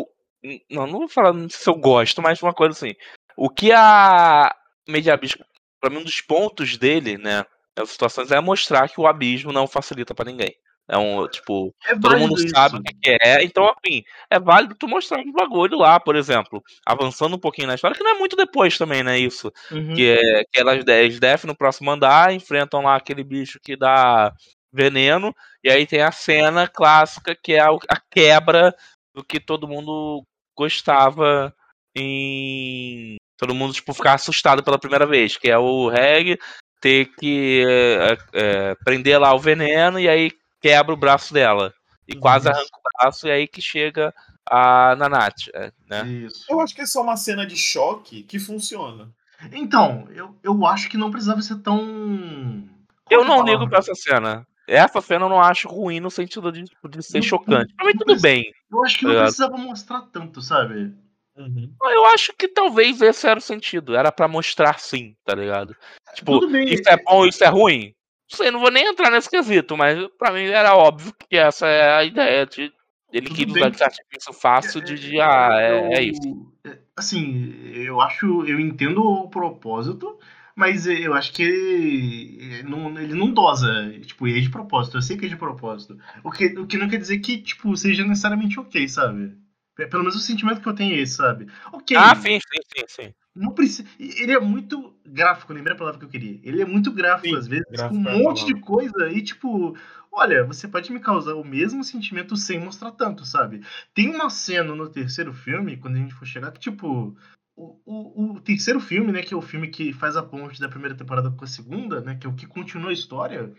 Não, 0.70 0.87
não 0.87 0.99
vou 1.01 1.09
falar 1.09 1.35
se 1.51 1.68
eu 1.68 1.74
gosto, 1.74 2.20
mas 2.20 2.43
uma 2.43 2.53
coisa 2.53 2.72
assim. 2.72 2.95
O 3.37 3.49
que 3.49 3.72
a 3.72 4.55
Mediabisco, 4.89 5.45
pra 5.80 5.91
mim, 5.91 5.99
um 5.99 6.05
dos 6.05 6.20
pontos 6.20 6.76
dele, 6.76 7.16
né? 7.16 7.45
As 7.76 7.91
situações 7.91 8.30
é 8.30 8.41
mostrar 8.41 8.89
que 8.89 9.01
o 9.01 9.07
abismo 9.07 9.53
não 9.53 9.66
facilita 9.66 10.14
para 10.14 10.30
ninguém. 10.30 10.55
É 10.89 10.99
um, 10.99 11.26
tipo, 11.28 11.74
é 11.87 11.99
todo 11.99 12.18
mundo 12.18 12.35
isso. 12.35 12.49
sabe 12.49 12.76
o 12.76 12.83
que 12.83 13.16
é. 13.22 13.43
Então, 13.43 13.64
assim, 13.64 14.03
é 14.28 14.39
válido 14.39 14.74
tu 14.74 14.89
mostrar 14.89 15.20
um 15.20 15.33
bagulho 15.33 15.78
lá, 15.78 15.99
por 16.01 16.16
exemplo. 16.16 16.62
Avançando 16.85 17.37
um 17.37 17.39
pouquinho 17.39 17.68
na 17.68 17.74
história, 17.74 17.97
que 17.97 18.03
não 18.03 18.16
é 18.16 18.18
muito 18.18 18.37
depois 18.37 18.76
também, 18.76 19.03
né? 19.03 19.18
Isso. 19.18 19.51
Uhum. 19.70 19.95
Que, 19.95 20.11
é, 20.11 20.45
que 20.45 20.61
elas, 20.61 20.85
eles 20.87 21.20
Def 21.20 21.45
no 21.45 21.57
próximo 21.57 21.91
andar 21.91 22.35
enfrentam 22.35 22.83
lá 22.83 22.97
aquele 22.97 23.22
bicho 23.22 23.61
que 23.62 23.76
dá 23.76 24.33
veneno. 24.73 25.35
E 25.62 25.70
aí 25.70 25.87
tem 25.87 26.01
a 26.01 26.12
cena 26.12 26.66
clássica 26.66 27.35
que 27.35 27.55
é 27.55 27.61
a, 27.61 27.70
a 27.89 28.01
quebra 28.11 28.75
do 29.14 29.23
que 29.23 29.39
todo 29.39 29.68
mundo 29.68 30.25
gostava 30.57 31.55
em. 31.95 33.16
Todo 33.37 33.55
mundo, 33.55 33.73
tipo, 33.73 33.93
ficar 33.93 34.14
assustado 34.14 34.62
pela 34.62 34.79
primeira 34.79 35.05
vez, 35.05 35.37
que 35.37 35.51
é 35.51 35.59
o 35.59 35.89
Reg 35.89 36.39
ter 36.81 37.07
que 37.16 37.64
é, 37.64 38.18
é, 38.33 38.75
prender 38.85 39.18
lá 39.18 39.33
o 39.33 39.39
veneno 39.39 40.01
e 40.01 40.09
aí 40.09 40.33
quebra 40.61 40.93
o 40.93 40.97
braço 40.97 41.33
dela. 41.33 41.73
E 42.07 42.16
quase 42.16 42.49
arranca 42.49 42.77
o 42.77 42.99
braço, 42.99 43.29
e 43.29 43.31
aí 43.31 43.47
que 43.47 43.62
chega 43.62 44.12
a 44.45 44.97
Nanat, 44.97 45.49
é, 45.55 45.73
né? 45.89 46.07
Isso. 46.09 46.45
Eu 46.49 46.61
acho 46.61 46.75
que 46.75 46.83
é 46.83 46.87
só 46.87 47.01
uma 47.03 47.16
cena 47.16 47.47
de 47.47 47.57
choque 47.57 48.25
que 48.25 48.41
funciona. 48.41 49.09
Então, 49.53 50.09
eu, 50.11 50.37
eu 50.43 50.66
acho 50.66 50.89
que 50.89 50.97
não 50.97 51.11
precisava 51.11 51.41
ser 51.43 51.59
tão. 51.61 52.68
eu 53.09 53.25
não 53.25 53.45
ligo 53.45 53.68
pra 53.68 53.79
essa 53.79 53.95
cena. 53.95 54.47
Essa 54.66 55.00
cena 55.00 55.26
eu 55.26 55.28
não 55.28 55.40
acho 55.40 55.68
ruim 55.68 56.00
no 56.00 56.10
sentido 56.10 56.52
de, 56.52 56.64
tipo, 56.64 56.88
de 56.88 57.02
ser 57.02 57.18
não, 57.18 57.22
chocante. 57.22 57.74
Pra 57.74 57.86
mim, 57.86 57.92
tudo 57.96 58.20
bem. 58.20 58.44
Eu 58.70 58.84
acho 58.84 58.98
que 58.98 59.04
não 59.04 59.14
tá 59.14 59.22
precisava 59.22 59.56
mostrar 59.56 60.02
tanto, 60.12 60.40
sabe? 60.40 60.94
Uhum. 61.36 61.74
Eu 61.82 62.06
acho 62.06 62.32
que 62.38 62.46
talvez 62.46 63.00
esse 63.00 63.26
era 63.26 63.38
o 63.38 63.42
sentido. 63.42 63.96
Era 63.96 64.12
para 64.12 64.28
mostrar 64.28 64.78
sim, 64.78 65.16
tá 65.24 65.34
ligado? 65.34 65.74
Tipo, 66.14 66.44
isso 66.56 66.88
é 66.88 66.96
bom, 67.02 67.26
isso 67.26 67.42
é 67.42 67.48
ruim. 67.48 67.94
Não 68.30 68.36
sei, 68.36 68.50
não 68.50 68.60
vou 68.60 68.70
nem 68.70 68.86
entrar 68.86 69.10
nesse 69.10 69.28
quesito, 69.28 69.76
mas 69.76 69.98
pra 70.18 70.32
mim 70.32 70.44
era 70.44 70.76
óbvio 70.76 71.12
que 71.28 71.36
essa 71.36 71.66
é 71.66 71.96
a 71.96 72.04
ideia 72.04 72.46
de 72.46 72.72
ele 73.12 73.26
Tudo 73.26 73.36
queria 73.36 73.54
usar 73.54 73.68
esse 73.68 73.84
artifício 73.84 74.32
fácil 74.32 74.80
de, 74.80 74.98
de 74.98 75.20
ah, 75.20 75.50
é, 75.60 75.98
é, 75.98 76.02
isso. 76.02 76.52
É, 76.64 76.78
assim, 76.96 77.54
eu 77.74 78.00
acho, 78.00 78.46
eu 78.46 78.58
entendo 78.58 79.04
o 79.04 79.28
propósito, 79.28 80.18
mas 80.62 80.86
eu 80.86 81.12
acho 81.12 81.32
que 81.32 81.42
ele 81.42 82.62
não, 82.62 82.96
ele 82.96 83.14
não 83.14 83.34
dosa, 83.34 83.90
tipo, 83.98 84.28
e 84.28 84.38
é 84.38 84.40
de 84.40 84.48
propósito, 84.48 84.96
eu 84.96 85.02
sei 85.02 85.16
que 85.16 85.26
é 85.26 85.28
de 85.28 85.34
propósito. 85.34 85.98
O 86.22 86.30
que, 86.30 86.56
o 86.56 86.68
que 86.68 86.78
não 86.78 86.88
quer 86.88 86.98
dizer 86.98 87.18
que, 87.18 87.38
tipo, 87.38 87.76
seja 87.76 88.06
necessariamente 88.06 88.60
ok, 88.60 88.88
sabe? 88.88 89.36
Pelo 89.74 90.04
menos 90.04 90.14
o 90.14 90.20
sentimento 90.20 90.60
que 90.60 90.68
eu 90.68 90.74
tenho 90.74 90.94
é 90.94 91.00
esse, 91.00 91.16
sabe? 91.16 91.48
Ok. 91.72 91.96
Ah, 91.96 92.14
sim, 92.14 92.38
sim, 92.38 92.60
sim, 92.76 92.84
sim. 92.86 93.14
Não 93.34 93.50
precisa. 93.50 93.88
Ele 93.98 94.30
é 94.30 94.38
muito 94.38 94.94
gráfico, 95.04 95.52
lembrei 95.52 95.74
a 95.74 95.78
palavra 95.78 95.98
que 95.98 96.04
eu 96.04 96.10
queria. 96.10 96.38
Ele 96.44 96.62
é 96.62 96.64
muito 96.64 96.92
gráfico, 96.92 97.34
sim, 97.34 97.40
às 97.40 97.48
vezes, 97.48 97.66
gráfico 97.68 98.00
com 98.00 98.08
um 98.08 98.14
é 98.14 98.22
monte 98.22 98.46
de 98.46 98.54
coisa 98.60 99.10
e, 99.10 99.20
tipo, 99.20 99.76
olha, 100.12 100.44
você 100.44 100.68
pode 100.68 100.92
me 100.92 101.00
causar 101.00 101.34
o 101.34 101.44
mesmo 101.44 101.82
sentimento 101.82 102.36
sem 102.36 102.60
mostrar 102.60 102.92
tanto, 102.92 103.26
sabe? 103.26 103.62
Tem 103.92 104.14
uma 104.14 104.30
cena 104.30 104.76
no 104.76 104.88
terceiro 104.88 105.34
filme, 105.34 105.76
quando 105.76 105.96
a 105.96 105.98
gente 105.98 106.14
for 106.14 106.24
chegar, 106.24 106.52
que, 106.52 106.60
tipo, 106.60 107.16
o, 107.57 107.80
o, 107.84 108.32
o, 108.36 108.40
terceiro 108.40 108.80
filme, 108.80 109.12
né, 109.12 109.22
que 109.22 109.34
é 109.34 109.36
o 109.36 109.42
filme 109.42 109.68
que 109.68 109.92
faz 109.92 110.16
a 110.16 110.22
ponte 110.22 110.61
da 110.61 110.68
primeira 110.68 110.96
temporada 110.96 111.30
com 111.30 111.44
a 111.44 111.48
segunda, 111.48 112.00
né, 112.00 112.16
que 112.16 112.26
é 112.26 112.30
o 112.30 112.34
que 112.34 112.46
continua 112.46 112.90
a 112.90 112.94
história. 112.94 113.53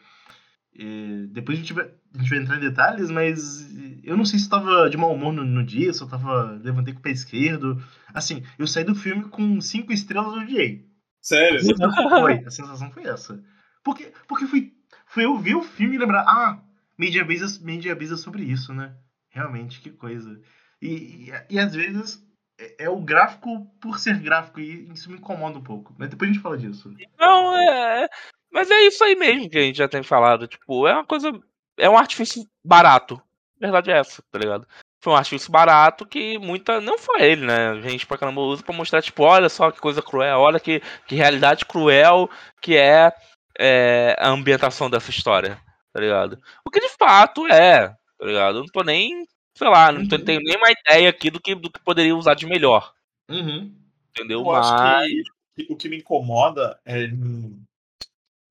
E 0.73 1.27
depois 1.31 1.57
a 1.57 1.61
gente, 1.61 1.73
vai, 1.73 1.85
a 1.85 2.17
gente 2.17 2.29
vai 2.29 2.39
entrar 2.39 2.57
em 2.57 2.61
detalhes, 2.61 3.11
mas 3.11 3.67
eu 4.03 4.17
não 4.17 4.25
sei 4.25 4.39
se 4.39 4.45
estava 4.45 4.89
de 4.89 4.97
mau 4.97 5.13
humor 5.13 5.31
no, 5.31 5.43
no, 5.43 5.63
dia, 5.63 5.93
se 5.93 6.01
eu 6.01 6.07
tava 6.07 6.59
levantei 6.63 6.93
com 6.93 6.99
o 6.99 7.03
pé 7.03 7.11
esquerdo. 7.11 7.81
Assim, 8.11 8.43
eu 8.57 8.65
saí 8.65 8.83
do 8.83 8.95
filme 8.95 9.25
com 9.25 9.61
cinco 9.61 9.93
estrelas 9.93 10.33
do 10.33 10.45
dia. 10.47 10.83
Sério? 11.21 11.59
A 11.81 12.19
foi, 12.21 12.33
a 12.45 12.49
sensação 12.49 12.91
foi 12.91 13.03
essa. 13.03 13.41
Porque, 13.83 14.11
porque 14.27 14.47
foi, 14.47 14.73
foi 15.05 15.25
eu 15.25 15.37
ver 15.37 15.55
o 15.55 15.61
filme 15.61 15.95
e 15.95 15.99
lembrar, 15.99 16.21
ah, 16.27 16.59
Media 16.97 17.23
Base, 17.23 17.63
Media 17.63 17.95
Base 17.95 18.13
é 18.13 18.17
sobre 18.17 18.43
isso, 18.43 18.73
né? 18.73 18.95
Realmente, 19.29 19.79
que 19.79 19.91
coisa. 19.91 20.41
E, 20.81 21.29
e, 21.29 21.33
e 21.51 21.59
às 21.59 21.75
vezes 21.75 22.25
é, 22.57 22.85
é, 22.85 22.89
o 22.89 22.97
gráfico 22.97 23.65
por 23.81 23.99
ser 23.99 24.19
gráfico 24.19 24.59
e 24.59 24.91
isso 24.91 25.09
me 25.09 25.17
incomoda 25.17 25.57
um 25.57 25.63
pouco. 25.63 25.93
Mas 25.97 26.09
depois 26.09 26.29
a 26.29 26.33
gente 26.33 26.41
fala 26.41 26.57
disso. 26.57 26.93
Não, 27.19 27.55
é. 27.55 28.07
Mas 28.51 28.69
é 28.69 28.81
isso 28.81 29.03
aí 29.03 29.15
mesmo 29.15 29.49
que 29.49 29.57
a 29.57 29.61
gente 29.61 29.77
já 29.77 29.87
tem 29.87 30.03
falado. 30.03 30.47
Tipo, 30.47 30.87
é 30.87 30.93
uma 30.93 31.05
coisa. 31.05 31.31
É 31.77 31.89
um 31.89 31.97
artifício 31.97 32.47
barato. 32.63 33.21
Verdade 33.59 33.91
é 33.91 33.97
essa, 33.97 34.21
tá 34.31 34.37
ligado? 34.37 34.67
Foi 35.01 35.13
um 35.13 35.15
artifício 35.15 35.51
barato 35.51 36.05
que 36.05 36.37
muita. 36.37 36.79
Não 36.79 36.97
foi 36.97 37.21
ele, 37.23 37.45
né? 37.45 37.69
A 37.71 37.81
gente 37.81 38.05
pra 38.05 38.17
caramba 38.17 38.41
usa 38.41 38.63
pra 38.63 38.75
mostrar, 38.75 39.01
tipo, 39.01 39.23
olha 39.23 39.49
só 39.49 39.71
que 39.71 39.81
coisa 39.81 40.01
cruel, 40.01 40.39
olha 40.39 40.59
que, 40.59 40.81
que 41.07 41.15
realidade 41.15 41.65
cruel 41.65 42.29
que 42.61 42.77
é, 42.77 43.11
é 43.57 44.15
a 44.19 44.29
ambientação 44.29 44.89
dessa 44.89 45.09
história, 45.09 45.59
tá 45.91 45.99
ligado? 45.99 46.39
O 46.65 46.69
que 46.69 46.79
de 46.79 46.89
fato 46.89 47.45
é, 47.47 47.89
tá 47.89 48.25
ligado? 48.25 48.57
Eu 48.57 48.61
não 48.61 48.71
tô 48.71 48.83
nem 48.83 49.25
sei 49.55 49.69
lá, 49.69 49.91
não 49.91 50.01
uhum. 50.01 50.07
tenho 50.07 50.41
nem 50.41 50.57
uma 50.57 50.71
ideia 50.71 51.09
aqui 51.09 51.29
do 51.29 51.39
que, 51.39 51.55
do 51.55 51.71
que 51.71 51.79
poderia 51.79 52.15
usar 52.15 52.33
de 52.33 52.45
melhor. 52.45 52.93
Uhum. 53.29 53.73
Entendeu? 54.09 54.39
Eu 54.39 54.45
Mas. 54.45 55.07
Que, 55.55 55.67
o 55.69 55.75
que 55.75 55.87
me 55.87 55.97
incomoda 55.97 56.79
é 56.83 57.03
em, 57.03 57.63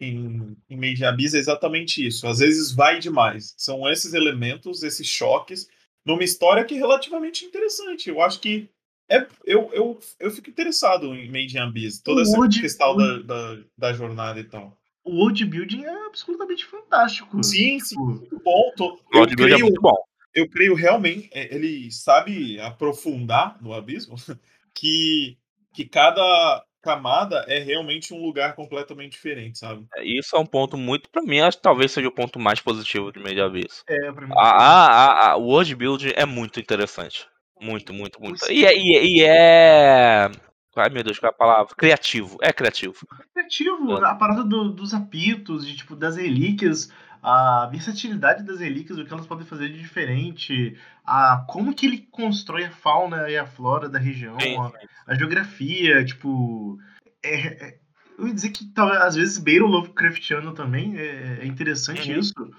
em, 0.01 0.57
em 0.71 1.05
Abyss 1.05 1.35
é 1.35 1.39
exatamente 1.39 2.07
isso. 2.07 2.27
Às 2.29 2.39
vezes 2.39 2.73
vai 2.73 3.01
demais. 3.01 3.55
São 3.57 3.89
esses 3.91 4.15
elementos, 4.15 4.85
esses 4.85 5.07
choques, 5.07 5.69
numa 6.07 6.23
história 6.23 6.65
que 6.65 6.75
é 6.75 6.79
relativamente 6.79 7.45
interessante. 7.45 8.09
Eu 8.09 8.21
acho 8.23 8.39
que 8.41 8.69
é, 9.11 9.27
eu, 9.45 9.69
eu, 9.73 10.01
eu 10.21 10.31
fico 10.31 10.49
interessado 10.49 11.13
em 11.15 11.27
Made 11.27 11.57
in 11.57 11.61
Abyss, 11.61 12.01
toda 12.01 12.23
essa 12.23 12.39
questão 12.49 12.97
da, 12.97 13.19
da, 13.19 13.59
da, 13.77 13.93
jornada 13.93 14.39
e 14.39 14.45
tal. 14.45 14.79
O 15.05 15.17
world 15.17 15.45
building 15.45 15.85
é 15.85 16.07
absolutamente 16.07 16.65
fantástico. 16.65 17.43
Sim, 17.43 17.81
sim, 17.81 17.97
tipo, 17.97 18.07
muito 18.07 18.41
bom. 18.45 18.73
Tô, 18.77 19.01
eu 19.13 19.25
é 19.25 19.27
creio, 19.27 19.55
é 19.57 19.59
muito 19.59 19.81
bom 19.81 19.97
eu 20.35 20.49
creio 20.49 20.75
realmente, 20.75 21.29
é, 21.33 21.55
ele 21.55 21.91
sabe 21.91 22.59
aprofundar 22.61 23.63
no 23.63 23.73
abismo, 23.73 24.17
que, 24.75 25.37
que 25.75 25.85
cada 25.85 26.65
camada 26.83 27.45
é 27.47 27.61
realmente 27.61 28.13
um 28.13 28.21
lugar 28.21 28.55
completamente 28.55 29.13
diferente, 29.13 29.59
sabe? 29.59 29.87
É, 29.97 30.05
isso 30.05 30.35
é 30.35 30.39
um 30.39 30.47
ponto 30.47 30.77
muito, 30.77 31.09
para 31.09 31.23
mim, 31.23 31.41
acho 31.41 31.57
que 31.57 31.63
talvez 31.63 31.93
seja 31.93 32.09
o 32.09 32.13
ponto 32.13 32.39
mais 32.39 32.61
positivo 32.61 33.13
do 33.13 33.21
Meio 33.21 33.45
Abyss. 33.45 33.85
É, 33.89 34.13
pra 34.13 34.27
mim. 34.27 34.35
A, 34.37 34.49
a, 34.49 35.31
a, 35.31 35.37
o 35.37 35.45
world 35.45 35.75
building 35.75 36.13
é 36.17 36.27
muito 36.27 36.59
interessante. 36.59 37.27
Muito, 37.61 37.95
muito, 37.95 38.21
muito. 38.21 38.51
E, 38.51 38.67
é, 38.67 38.77
e, 38.77 38.97
é, 38.97 39.05
e 39.05 39.23
é. 39.23 40.31
Ai 40.77 40.89
meu 40.91 41.03
Deus, 41.03 41.19
qual 41.19 41.31
é 41.31 41.35
a 41.35 41.37
palavra? 41.37 41.75
Criativo. 41.77 42.39
É 42.41 42.53
criativo. 42.53 43.07
Criativo. 43.33 43.99
É. 43.99 44.11
A 44.11 44.15
parada 44.15 44.43
do, 44.43 44.71
dos 44.71 44.95
apitos, 44.95 45.67
de, 45.67 45.77
tipo, 45.77 45.95
das 45.95 46.17
relíquias 46.17 46.91
a 47.23 47.69
versatilidade 47.71 48.43
das 48.43 48.59
relíquias, 48.59 48.99
o 48.99 49.05
que 49.05 49.13
elas 49.13 49.27
podem 49.27 49.47
fazer 49.47 49.69
de 49.69 49.79
diferente, 49.79 50.77
a 51.07 51.45
como 51.49 51.73
que 51.73 51.87
ele 51.87 52.09
constrói 52.11 52.65
a 52.65 52.71
fauna 52.73 53.31
e 53.31 53.39
a 53.39 53.47
flora 53.47 53.89
da 53.89 53.99
região, 53.99 54.37
a, 54.37 55.13
a, 55.13 55.15
geografia, 55.15 56.05
tipo, 56.05 56.81
é, 57.23 57.47
é, 57.47 57.79
eu 58.19 58.27
ia 58.27 58.35
dizer 58.35 58.51
que 58.51 58.69
às 58.77 59.15
vezes 59.15 59.39
beira 59.39 59.65
o 59.65 59.69
Lovecraftiano 59.69 60.53
também, 60.53 60.99
é, 60.99 61.39
é 61.43 61.47
interessante 61.47 62.11
uhum. 62.11 62.19
isso. 62.19 62.51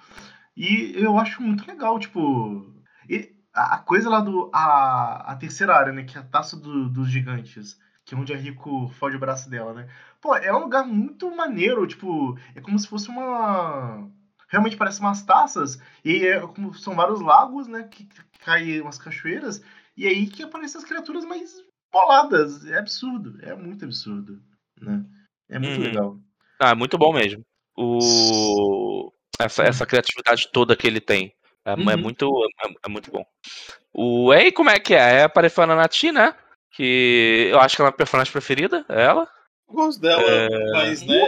E 0.55 0.93
eu 0.95 1.17
acho 1.17 1.41
muito 1.41 1.67
legal, 1.67 1.99
tipo. 1.99 2.65
a, 3.53 3.77
coisa 3.79 4.09
lá 4.09 4.21
do. 4.21 4.51
A, 4.53 5.31
a 5.31 5.35
terceira 5.35 5.75
área, 5.75 5.91
né? 5.91 6.03
Que 6.03 6.17
é 6.17 6.21
a 6.21 6.23
taça 6.23 6.55
do, 6.55 6.89
dos 6.89 7.09
gigantes. 7.09 7.79
Que 8.05 8.15
é 8.15 8.17
onde 8.17 8.33
a 8.33 8.37
Rico 8.37 8.89
fode 8.99 9.15
o 9.15 9.19
braço 9.19 9.49
dela, 9.49 9.73
né? 9.73 9.89
Pô, 10.21 10.35
é 10.35 10.53
um 10.53 10.59
lugar 10.59 10.85
muito 10.85 11.33
maneiro, 11.35 11.87
tipo. 11.87 12.37
É 12.55 12.61
como 12.61 12.77
se 12.77 12.87
fosse 12.87 13.09
uma. 13.09 14.09
Realmente 14.49 14.77
parece 14.77 14.99
umas 14.99 15.23
taças. 15.23 15.79
E 16.03 16.25
é 16.25 16.39
como 16.39 16.73
são 16.73 16.95
vários 16.95 17.21
lagos, 17.21 17.67
né? 17.67 17.83
Que, 17.83 18.05
que 18.05 18.39
caem 18.39 18.81
umas 18.81 18.97
cachoeiras. 18.97 19.63
E 19.95 20.07
aí 20.07 20.27
que 20.27 20.43
aparecem 20.43 20.79
as 20.79 20.85
criaturas 20.85 21.25
mais 21.25 21.63
boladas. 21.91 22.65
É 22.65 22.77
absurdo. 22.77 23.37
É 23.41 23.55
muito 23.55 23.85
absurdo. 23.85 24.41
Né? 24.81 25.05
É 25.49 25.59
muito 25.59 25.77
uhum. 25.77 25.83
legal. 25.83 26.19
Ah, 26.59 26.69
é 26.71 26.75
muito 26.75 26.97
bom 26.97 27.13
mesmo. 27.13 27.43
O... 27.75 29.11
Essa, 29.39 29.63
essa 29.63 29.85
criatividade 29.85 30.49
toda 30.51 30.75
que 30.75 30.87
ele 30.87 31.01
tem. 31.01 31.33
É, 31.65 31.71
é 31.71 31.75
uhum. 31.75 31.89
é 31.89 31.95
muito, 31.95 32.29
é, 32.65 32.73
é, 32.85 32.89
muito 32.89 33.11
bom. 33.11 33.25
O 33.93 34.31
aí 34.31 34.51
como 34.51 34.69
é 34.69 34.79
que 34.79 34.93
é? 34.93 35.21
É 35.21 35.23
a 35.23 35.67
na 35.67 35.75
Nati, 35.75 36.11
né? 36.11 36.35
Que 36.73 37.49
eu 37.51 37.59
acho 37.59 37.75
que 37.75 37.81
é 37.81 37.85
a 37.85 37.87
minha 37.87 37.97
personagem 37.97 38.31
preferida, 38.31 38.85
é 38.89 39.03
ela. 39.03 39.27
Eu 39.67 39.75
gosto 39.75 40.01
dela, 40.01 40.23
é... 40.23 40.71
mas 40.71 41.03
né. 41.03 41.19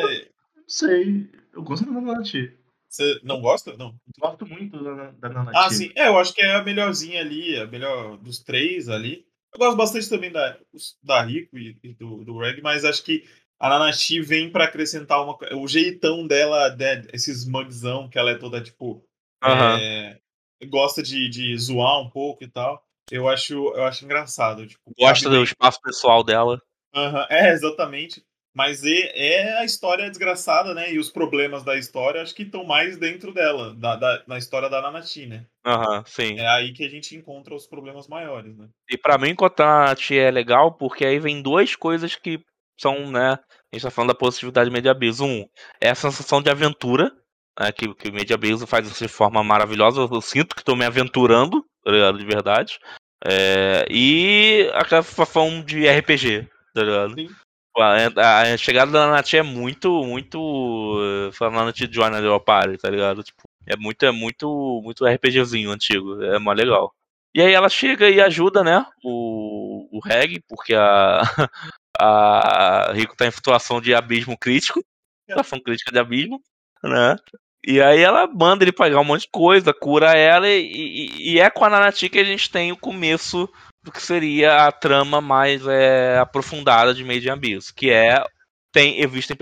Não 0.56 0.64
sei. 0.68 1.30
Eu 1.54 1.64
gosto 1.64 1.86
da 1.86 2.02
Nati. 2.02 2.52
Você 2.89 3.20
não 3.24 3.41
gosta? 3.41 3.76
Não. 3.78 3.96
Gosto 4.18 4.46
muito 4.46 4.82
da, 4.84 5.12
da 5.12 5.30
Nanati. 5.30 5.58
Ah, 5.58 5.70
sim. 5.70 5.91
É, 5.96 6.08
eu 6.08 6.18
acho 6.18 6.34
que 6.34 6.41
é 6.41 6.56
a 6.56 6.64
melhorzinha 6.64 7.22
ali, 7.22 7.58
a 7.58 7.68
melhor 7.68 8.18
dos 8.18 8.39
três 8.39 8.89
ali. 8.89 9.26
Eu 9.54 9.60
gosto 9.60 9.78
bastante 9.78 10.10
também 10.10 10.32
da, 10.32 10.58
da 11.04 11.22
Rico 11.22 11.58
e, 11.58 11.78
e 11.84 11.93
do, 11.93 12.24
do 12.24 12.38
Reg, 12.38 12.62
mas 12.62 12.84
acho 12.84 13.04
que 13.04 13.24
a 13.60 13.70
Nanati 13.70 14.22
vem 14.22 14.52
para 14.52 14.66
acrescentar 14.66 15.24
uma, 15.24 15.38
o 15.56 15.68
jeitão 15.68 16.28
dela, 16.28 16.76
né, 16.76 17.06
esses 17.14 17.46
mugzão, 17.46 18.10
que 18.10 18.18
ela 18.18 18.32
é 18.32 18.36
toda, 18.36 18.62
tipo. 18.62 19.04
Uhum. 19.43 19.78
É, 19.80 20.20
gosta 20.68 21.04
de, 21.04 21.30
de 21.30 21.58
zoar 21.58 22.02
um 22.02 22.10
pouco 22.10 22.43
e 22.43 22.48
tal. 22.48 22.85
Eu 23.12 23.28
acho, 23.28 23.53
eu 23.53 23.84
acho 23.84 24.03
engraçado. 24.03 24.66
Tipo, 24.66 24.82
gosta 24.97 25.30
do 25.30 25.43
espaço 25.43 25.80
pessoal 25.82 26.24
dela. 26.24 26.60
Uhum. 26.95 27.26
É, 27.30 27.51
exatamente. 27.51 28.24
Mas 28.56 28.82
é, 28.86 29.58
a 29.58 29.66
história 29.66 30.10
desgraçada, 30.10 30.74
né? 30.74 30.93
E 30.93 30.97
os 30.97 31.12
problemas 31.12 31.62
da 31.62 31.78
história 31.78 32.22
acho 32.22 32.34
que 32.34 32.43
estão 32.43 32.64
mais 32.64 32.97
dentro 32.97 33.34
dela, 33.34 33.76
da, 33.76 33.97
da, 33.97 34.24
na 34.26 34.38
história 34.38 34.70
da 34.70 34.82
Nanati, 34.82 35.26
né? 35.26 35.45
Aham, 35.66 35.97
uhum, 35.97 36.03
sim. 36.06 36.39
É 36.39 36.47
aí 36.47 36.72
que 36.72 36.86
a 36.86 36.89
gente 36.89 37.18
encontra 37.18 37.53
os 37.53 37.68
problemas 37.68 38.08
maiores, 38.08 38.58
né? 38.58 38.70
E 38.89 38.97
para 38.97 39.18
mim, 39.18 39.36
Nanati 39.60 40.18
é 40.18 40.32
legal, 40.32 40.72
porque 40.72 41.06
aí 41.06 41.20
vem 41.20 41.41
duas 41.41 41.76
coisas 41.76 42.16
que 42.16 42.39
são, 42.80 43.12
né? 43.12 43.34
A 43.74 43.76
gente 43.76 43.84
tá 43.84 43.91
falando 43.91 44.14
da 44.14 44.18
positividade 44.18 44.70
de 44.70 44.89
Abyss. 44.89 45.20
Um, 45.20 45.45
é 45.82 45.89
a 45.89 45.95
sensação 45.95 46.41
de 46.41 46.49
aventura, 46.49 47.12
né, 47.60 47.74
que, 47.74 47.93
que 47.93 48.08
o 48.08 48.34
Abyss 48.34 48.64
faz 48.64 48.97
de 48.97 49.08
forma 49.10 49.43
maravilhosa. 49.43 50.08
Eu 50.10 50.22
sinto 50.22 50.56
que 50.56 50.62
estou 50.62 50.78
me 50.78 50.86
aventurando, 50.86 51.62
tá 51.86 51.92
ligado? 51.92 52.18
De 52.18 52.26
verdade. 52.26 52.80
É, 53.24 53.86
e 53.90 54.70
aquela 54.74 55.04
sensação 55.04 55.64
de 55.64 55.88
RPG, 55.88 56.48
tá 56.74 56.84
ligado? 56.84 57.14
Sim. 57.14 57.30
A, 57.78 58.56
chegada 58.58 58.92
da 58.92 59.08
Nath 59.08 59.34
é 59.34 59.42
muito, 59.42 60.04
muito. 60.06 61.30
Falando 61.34 61.74
de 61.74 61.92
Joana 61.92 62.22
Del 62.22 62.40
Party, 62.40 62.78
tá 62.78 62.90
ligado? 62.90 63.22
Tipo, 63.22 63.44
é 63.68 63.76
muito, 63.76 64.06
é 64.06 64.12
muito, 64.12 64.82
muito 64.84 65.06
RPGzinho 65.06 65.72
antigo. 65.72 66.22
É 66.24 66.40
mó 66.40 66.54
legal. 66.54 66.94
E 67.34 67.42
aí 67.42 67.54
ela 67.54 67.68
chega 67.68 68.10
e 68.10 68.22
ajuda, 68.22 68.64
né? 68.64 68.86
O, 69.04 69.90
o 69.92 70.00
Reg, 70.00 70.42
porque 70.48 70.74
a, 70.74 71.22
a 72.00 72.94
Rico 72.94 73.16
tá 73.18 73.28
em 73.28 73.32
situação 73.32 73.82
de 73.82 73.94
abismo 73.94 74.38
crítico. 74.38 74.82
Situação 75.28 75.60
crítica 75.60 75.92
de 75.92 76.00
abismo, 76.00 76.42
né? 76.82 77.18
E 77.66 77.82
aí 77.82 78.01
ela 78.01 78.28
manda 78.28 78.63
ele 78.63 78.72
pagar 78.72 78.99
um 78.99 79.03
monte 79.03 79.22
de 79.22 79.30
coisa, 79.30 79.74
cura 79.74 80.11
ela, 80.11 80.47
e, 80.47 80.61
e, 80.61 81.34
e 81.34 81.39
é 81.39 81.49
com 81.49 81.66
a 81.66 81.70
Nanati 81.70 82.09
que 82.09 82.20
a 82.20 82.24
gente 82.24 82.51
tem 82.51 82.72
o 82.72 82.78
começo 82.78 83.49
do 83.82 83.91
que 83.91 84.01
seria 84.01 84.68
a 84.68 84.72
trama 84.72 85.20
mais 85.20 85.66
é, 85.66 86.20
aprofundada 86.20 86.93
de 86.93 87.03
Made 87.03 87.28
in 87.28 87.32
Abyss, 87.32 87.72
que 87.72 87.89
é 87.89 88.24
tem 88.72 89.01
existe 89.01 89.34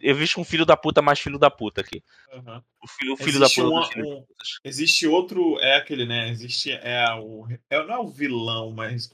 existe 0.00 0.40
um 0.40 0.44
filho 0.44 0.64
da 0.64 0.76
puta 0.76 1.02
mais 1.02 1.20
filho 1.20 1.38
da 1.38 1.50
puta 1.50 1.82
aqui. 1.82 2.02
Uhum. 2.32 2.62
O 2.82 2.88
filho, 2.88 3.12
o 3.12 3.16
filho 3.16 3.38
da 3.38 3.46
puta. 3.46 3.68
Uma, 3.68 3.88
um, 3.98 4.24
existe 4.64 5.06
outro 5.06 5.58
é 5.60 5.76
aquele, 5.76 6.06
né? 6.06 6.30
Existe 6.30 6.72
é 6.72 7.04
o 7.14 7.46
é, 7.68 7.84
não 7.84 7.94
é 7.94 7.98
o 7.98 8.08
vilão, 8.08 8.72
mas 8.72 9.10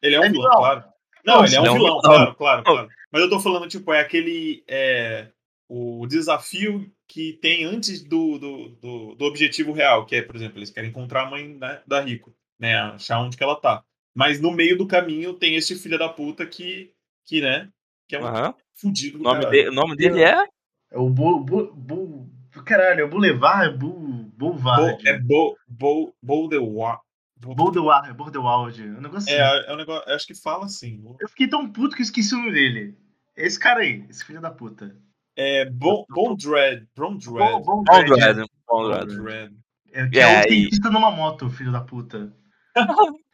ele 0.00 0.14
é 0.14 0.20
um 0.20 0.24
é 0.24 0.30
vilão, 0.30 0.56
claro. 0.56 0.84
Não, 1.24 1.44
ele 1.44 1.56
é 1.56 1.60
um, 1.60 1.66
é 1.66 1.70
um 1.70 1.74
vilão, 1.74 1.88
vilão, 1.88 2.00
claro, 2.00 2.34
claro, 2.36 2.62
claro. 2.62 2.88
Mas 3.10 3.22
eu 3.22 3.28
tô 3.28 3.40
falando 3.40 3.68
tipo 3.68 3.92
é 3.92 4.00
aquele 4.00 4.62
é 4.68 5.26
o 5.68 6.06
desafio 6.06 6.88
que 7.14 7.34
tem 7.34 7.64
antes 7.64 8.02
do, 8.02 8.40
do, 8.40 8.68
do, 8.70 9.14
do 9.14 9.24
objetivo 9.24 9.70
real, 9.70 10.04
que 10.04 10.16
é, 10.16 10.22
por 10.22 10.34
exemplo, 10.34 10.58
eles 10.58 10.70
querem 10.70 10.90
encontrar 10.90 11.22
a 11.22 11.30
mãe 11.30 11.46
né, 11.46 11.80
da 11.86 12.00
Rico, 12.00 12.34
né? 12.58 12.76
Achar 12.76 13.20
onde 13.20 13.36
que 13.36 13.44
ela 13.44 13.54
tá. 13.54 13.84
Mas 14.12 14.40
no 14.40 14.50
meio 14.50 14.76
do 14.76 14.84
caminho 14.84 15.32
tem 15.32 15.54
esse 15.54 15.76
filho 15.76 15.96
da 15.96 16.08
puta 16.08 16.44
que, 16.44 16.92
que 17.24 17.40
né? 17.40 17.68
Que 18.08 18.16
é 18.16 18.20
um 18.20 18.24
uhum. 18.24 18.54
fudido 18.74 19.18
do 19.18 19.22
nome 19.22 19.48
de, 19.48 19.68
O 19.68 19.72
nome 19.72 19.94
dele 19.94 20.24
é? 20.24 20.44
É 20.90 20.98
o 20.98 21.08
Bu... 21.08 21.38
bu, 21.38 21.72
bu 21.72 22.28
caralho, 22.64 23.02
é 23.02 23.04
o 23.04 23.08
Boulevard? 23.08 23.78
Bu, 23.78 23.92
Boulevard. 24.36 25.00
Bo, 25.00 25.08
é 25.08 25.18
Bo, 25.20 25.56
Bo, 25.68 26.14
Boulevard. 26.20 27.00
Boulevard, 27.36 28.10
é 28.10 28.12
Bordelwald. 28.12 28.82
É 28.82 28.86
um 28.86 29.00
negócio 29.00 29.32
é, 29.32 29.40
assim. 29.40 29.70
É, 29.70 29.72
um 29.72 29.76
negócio, 29.76 30.12
acho 30.12 30.26
que 30.26 30.34
fala 30.34 30.64
assim. 30.64 31.00
Eu 31.20 31.28
fiquei 31.28 31.46
tão 31.46 31.70
puto 31.70 31.94
que 31.94 32.02
eu 32.02 32.06
esqueci 32.06 32.34
o 32.34 32.38
nome 32.38 32.50
dele. 32.50 32.98
Esse 33.36 33.58
cara 33.58 33.82
aí, 33.82 34.04
esse 34.10 34.24
filho 34.24 34.40
da 34.40 34.50
puta. 34.50 34.96
É 35.36 35.64
Bon, 35.64 36.04
bon 36.08 36.36
Dread. 36.36 36.86
Bon 36.96 37.16
Dread. 37.16 37.62
Bon, 37.64 37.82
Dread. 37.82 38.46
Bon 38.68 39.06
Dread. 39.06 39.52
É, 39.92 40.08
que 40.08 40.18
é, 40.18 40.22
é 40.22 40.40
o 40.40 40.42
cientista 40.42 40.90
numa 40.90 41.10
moto, 41.10 41.50
filho 41.50 41.72
da 41.72 41.80
puta. 41.80 42.32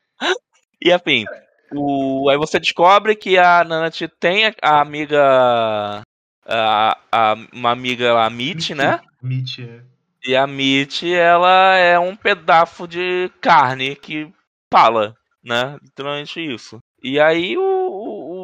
E 0.83 0.91
assim, 0.91 1.27
o, 1.73 2.31
aí 2.31 2.39
você 2.39 2.59
descobre 2.59 3.15
que 3.15 3.37
a 3.37 3.63
Nanate 3.65 4.09
tem 4.09 4.47
a, 4.63 4.81
amiga. 4.81 6.03
A, 6.47 6.99
a, 7.13 7.35
uma 7.53 7.71
amiga 7.71 8.15
lá, 8.15 8.27
a 8.27 8.31
Mitch, 8.31 8.71
né? 8.71 8.99
Mitch, 9.23 9.59
é. 9.59 9.83
E 10.27 10.35
a 10.35 10.47
Mitch, 10.47 11.03
ela 11.03 11.77
é 11.77 11.99
um 11.99 12.17
pedaço 12.17 12.89
de 12.89 13.31
carne 13.41 13.95
que 13.95 14.33
fala, 14.73 15.15
né? 15.45 15.79
Literalmente 15.83 16.41
isso. 16.41 16.79
E 17.03 17.21
aí 17.21 17.57
o, 17.57 17.80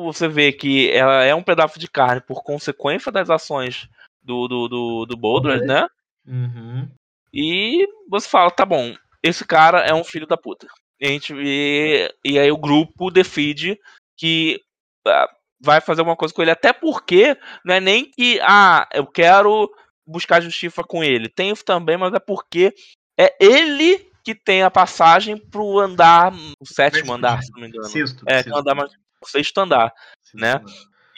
você 0.06 0.28
vê 0.28 0.52
que 0.52 0.90
ela 0.90 1.24
é 1.24 1.34
um 1.34 1.42
pedaço 1.42 1.78
de 1.78 1.88
carne 1.88 2.20
por 2.20 2.42
consequência 2.42 3.10
das 3.10 3.30
ações 3.30 3.88
do, 4.22 4.48
do, 4.48 4.68
do, 4.68 5.06
do 5.06 5.16
Boulder, 5.16 5.60
uhum. 5.60 5.66
né? 5.66 5.88
Uhum. 6.26 6.88
E 7.32 7.86
você 8.08 8.28
fala, 8.28 8.50
tá 8.50 8.64
bom, 8.64 8.94
esse 9.22 9.44
cara 9.44 9.80
é 9.80 9.92
um 9.92 10.04
filho 10.04 10.26
da 10.26 10.36
puta. 10.36 10.66
E, 11.00 11.06
a 11.06 11.10
gente, 11.10 11.34
e, 11.36 12.12
e 12.24 12.38
aí 12.38 12.50
o 12.50 12.56
grupo 12.56 13.10
decide 13.10 13.78
que 14.16 14.60
uh, 15.06 15.28
vai 15.60 15.80
fazer 15.80 16.00
alguma 16.00 16.16
coisa 16.16 16.32
com 16.32 16.42
ele. 16.42 16.50
Até 16.50 16.72
porque 16.72 17.36
não 17.64 17.74
é 17.74 17.80
nem 17.80 18.10
que, 18.10 18.40
ah, 18.42 18.88
eu 18.92 19.06
quero 19.06 19.70
buscar 20.06 20.40
justiça 20.40 20.82
com 20.82 21.02
ele. 21.02 21.28
Tem 21.28 21.50
isso 21.50 21.64
também, 21.64 21.96
mas 21.96 22.14
é 22.14 22.18
porque 22.18 22.72
é 23.18 23.34
ele 23.40 24.10
que 24.24 24.34
tem 24.34 24.62
a 24.62 24.70
passagem 24.70 25.36
pro 25.36 25.78
andar, 25.78 26.32
o 26.60 26.66
sétimo 26.66 27.12
andar, 27.12 27.42
se 27.42 27.52
não 27.52 27.60
me 27.60 27.68
engano. 27.68 27.84
Sexto. 27.84 28.24
É, 28.26 28.42
sexto. 28.42 28.56
andar 28.56 28.74
mais, 28.74 28.90
sexto 29.28 29.58
andar, 29.58 29.92
né? 30.34 30.60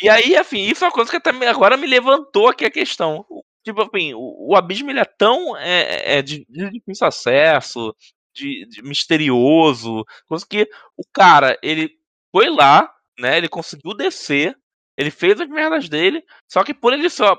E 0.01 0.09
aí, 0.09 0.37
enfim, 0.37 0.63
isso 0.63 0.85
é 0.85 0.89
uma 0.89 0.93
coisa 0.93 1.11
que 1.11 1.17
até 1.17 1.31
agora 1.49 1.77
me 1.77 1.87
levantou 1.87 2.49
aqui 2.49 2.65
a 2.65 2.71
questão. 2.71 3.25
Tipo, 3.65 3.83
assim, 3.83 4.15
o, 4.15 4.51
o 4.51 4.57
abismo 4.57 4.91
ele 4.91 5.01
é 5.01 5.05
tão 5.05 5.57
é, 5.57 6.19
é 6.19 6.23
de, 6.23 6.47
de 6.49 6.71
difícil 6.71 7.07
acesso, 7.07 7.95
de, 8.35 8.67
de 8.67 8.83
misterioso, 8.83 10.05
coisa 10.27 10.47
que 10.49 10.69
o 10.97 11.03
cara, 11.13 11.59
ele 11.63 11.91
foi 12.31 12.49
lá, 12.49 12.91
né? 13.19 13.37
Ele 13.37 13.49
conseguiu 13.49 13.95
descer, 13.95 14.57
ele 14.97 15.11
fez 15.11 15.41
as 15.41 15.49
merdas 15.49 15.89
dele, 15.89 16.25
só 16.49 16.63
que 16.63 16.73
por 16.73 16.93
ele 16.93 17.11
só 17.11 17.37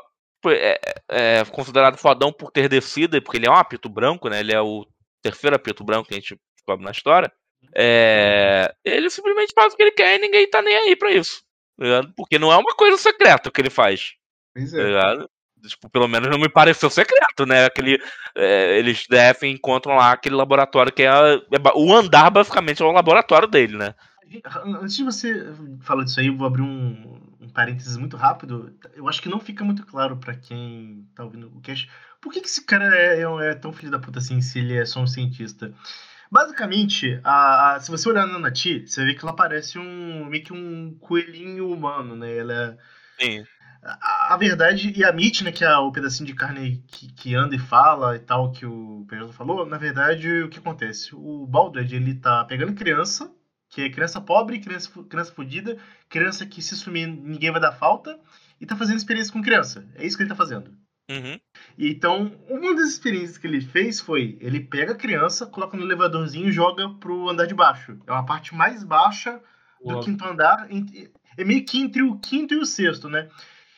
é, 0.48 0.80
é, 1.10 1.46
considerado 1.46 1.98
fodão 1.98 2.32
por 2.32 2.52
ter 2.52 2.70
descido, 2.70 3.22
porque 3.22 3.38
ele 3.38 3.48
é 3.48 3.52
um 3.52 3.56
apito 3.56 3.90
branco, 3.90 4.30
né? 4.30 4.40
Ele 4.40 4.54
é 4.54 4.62
o 4.62 4.86
terceiro 5.22 5.56
apito 5.56 5.84
branco 5.84 6.08
que 6.08 6.14
a 6.14 6.18
gente 6.18 6.40
descobre 6.56 6.86
na 6.86 6.92
história. 6.92 7.32
É, 7.76 8.74
ele 8.84 9.10
simplesmente 9.10 9.54
faz 9.54 9.74
o 9.74 9.78
que 9.78 9.84
ele 9.84 9.92
quer 9.92 10.16
e 10.16 10.22
ninguém 10.22 10.50
tá 10.50 10.62
nem 10.62 10.76
aí 10.76 10.96
pra 10.96 11.12
isso. 11.12 11.44
Tá 11.78 12.10
porque 12.16 12.40
não 12.40 12.52
é 12.52 12.58
uma 12.58 12.76
coisa 12.76 12.98
secreta 12.98 13.50
o 13.50 13.52
que 13.52 13.62
ele 13.62 13.70
faz. 13.70 14.14
Pois 14.54 14.72
tá 14.72 14.80
é. 14.80 15.68
Tipo, 15.68 15.90
pelo 15.90 16.08
menos 16.08 16.30
não 16.30 16.40
me 16.40 16.48
pareceu 16.48 16.90
secreto, 16.90 17.46
né? 17.46 17.66
Aquele, 17.66 18.02
é, 18.36 18.78
eles 18.78 19.06
devem 19.10 19.54
encontram 19.54 19.96
lá 19.96 20.14
aquele 20.14 20.36
laboratório 20.36 20.92
que 20.92 21.04
é, 21.04 21.08
é, 21.08 21.42
o 21.76 21.94
andar 21.94 22.30
basicamente 22.30 22.82
é 22.82 22.86
o 22.86 22.92
laboratório 22.92 23.48
dele, 23.48 23.78
né? 23.78 23.94
Antes 24.64 24.96
de 24.96 25.04
você 25.04 25.52
falar 25.82 26.04
disso 26.04 26.20
aí, 26.20 26.28
eu 26.28 26.38
vou 26.38 26.48
abrir 26.48 26.62
um, 26.62 27.20
um 27.42 27.50
parênteses 27.50 27.98
muito 27.98 28.16
rápido. 28.16 28.74
Eu 28.94 29.08
acho 29.10 29.22
que 29.22 29.30
não 29.30 29.40
fica 29.40 29.66
muito 29.66 29.86
claro 29.86 30.18
para 30.18 30.36
quem 30.36 31.08
tá 31.16 31.24
ouvindo 31.24 31.48
o 31.48 31.62
cast. 31.62 31.90
Por 32.22 32.32
que, 32.32 32.42
que 32.42 32.48
esse 32.48 32.64
cara 32.64 32.96
é, 32.96 33.22
é, 33.22 33.50
é, 33.50 33.56
tão 33.56 33.74
filho 33.74 33.92
da 33.92 34.00
puta 34.00 34.20
assim, 34.20 34.40
se 34.42 34.60
ele 34.60 34.78
é 34.78 34.86
só 34.86 35.02
um 35.02 35.08
cientista? 35.08 35.74
Basicamente, 36.32 37.20
a, 37.24 37.76
a, 37.76 37.80
se 37.80 37.90
você 37.90 38.08
olhar 38.10 38.28
na 38.28 38.38
Nati, 38.38 38.88
você 38.88 39.04
vê 39.04 39.16
que 39.16 39.24
ela 39.24 39.36
parece 39.36 39.80
um 39.80 40.26
meio 40.26 40.44
que 40.44 40.54
um 40.54 40.96
coelhinho 41.00 41.72
humano, 41.72 42.16
né? 42.16 42.38
Ela 42.38 42.54
é, 42.54 42.78
Sim 43.20 43.46
a, 43.82 44.34
a, 44.34 44.38
verdade, 44.38 44.94
e 44.96 45.04
a 45.04 45.12
Mitch, 45.12 45.42
né, 45.42 45.52
que 45.52 45.64
é 45.64 45.78
o 45.78 45.92
pedacinho 45.92 46.28
de 46.28 46.34
carne 46.34 46.84
que, 46.88 47.12
que 47.14 47.36
anda 47.36 47.56
e 47.56 47.60
fala 47.60 48.16
e 48.16 48.20
tal, 48.20 48.52
que 48.52 48.66
o 48.66 49.06
Pedro 49.08 49.32
falou, 49.32 49.66
na 49.66 49.78
verdade, 49.78 50.44
o 50.44 50.50
que 50.50 50.60
acontece? 50.60 51.16
O 51.16 51.48
Baldred, 51.48 51.96
ele 51.96 52.16
tá 52.16 52.44
pegando 52.46 52.74
criança, 52.74 53.32
que 53.70 53.82
é 53.82 53.90
criança 53.90 54.20
pobre, 54.20 54.60
criança, 54.60 54.90
criança 55.10 55.32
fodida, 55.32 55.78
criança 56.10 56.46
que 56.46 56.62
se 56.62 56.76
sumir 56.76 57.08
ninguém 57.08 57.52
vai 57.52 57.62
dar 57.62 57.72
falta, 57.72 58.20
e 58.60 58.66
tá 58.66 58.76
fazendo 58.76 58.98
experiência 58.98 59.32
com 59.32 59.42
criança. 59.42 59.88
É 59.96 60.06
isso 60.06 60.18
que 60.18 60.24
ele 60.24 60.30
tá 60.30 60.36
fazendo. 60.36 60.74
Uhum. 61.10 61.40
Então, 61.78 62.32
uma 62.48 62.76
das 62.76 62.90
experiências 62.90 63.38
que 63.38 63.48
ele 63.48 63.62
fez 63.62 64.00
foi: 64.00 64.38
ele 64.40 64.60
pega 64.60 64.92
a 64.92 64.98
criança, 64.98 65.48
coloca 65.48 65.76
no 65.76 65.84
elevadorzinho 65.84 66.48
e 66.48 66.52
joga 66.52 66.88
pro 66.90 67.28
andar 67.28 67.48
de 67.48 67.56
baixo. 67.56 67.98
É 68.06 68.12
uma 68.12 68.26
parte 68.26 68.54
mais 68.54 68.84
baixa 68.84 69.42
do 69.84 69.94
Uou. 69.94 70.04
quinto 70.04 70.24
andar. 70.24 70.68
É 71.36 71.44
meio 71.44 71.66
que 71.66 71.80
entre 71.80 72.04
o 72.04 72.20
quinto 72.20 72.54
e 72.54 72.58
o 72.58 72.66
sexto, 72.66 73.10
né? 73.10 73.28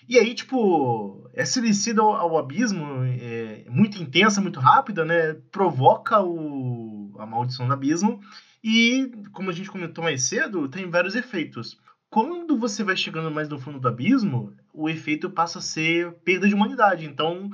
E 0.10 0.18
aí, 0.20 0.34
tipo, 0.34 1.30
essa 1.34 1.62
descida 1.62 2.02
ao, 2.02 2.14
ao 2.14 2.38
abismo 2.38 2.86
é 3.06 3.64
muito 3.70 4.02
intensa, 4.02 4.42
muito 4.42 4.60
rápida, 4.60 5.06
né? 5.06 5.36
Provoca 5.52 6.22
o, 6.22 7.16
a 7.18 7.26
maldição 7.26 7.66
do 7.66 7.74
abismo. 7.74 8.20
E, 8.64 9.10
como 9.32 9.50
a 9.50 9.54
gente 9.54 9.72
comentou 9.72 10.04
mais 10.04 10.24
cedo, 10.24 10.68
tem 10.68 10.90
vários 10.90 11.16
efeitos. 11.16 11.80
Quando 12.10 12.58
você 12.58 12.84
vai 12.84 12.98
chegando 12.98 13.32
mais 13.32 13.48
no 13.48 13.58
fundo 13.58 13.80
do 13.80 13.88
abismo, 13.88 14.54
o 14.74 14.90
efeito 14.90 15.30
passa 15.30 15.60
a 15.60 15.62
ser 15.62 16.12
perda 16.24 16.48
de 16.48 16.56
humanidade. 16.56 17.06
Então, 17.06 17.50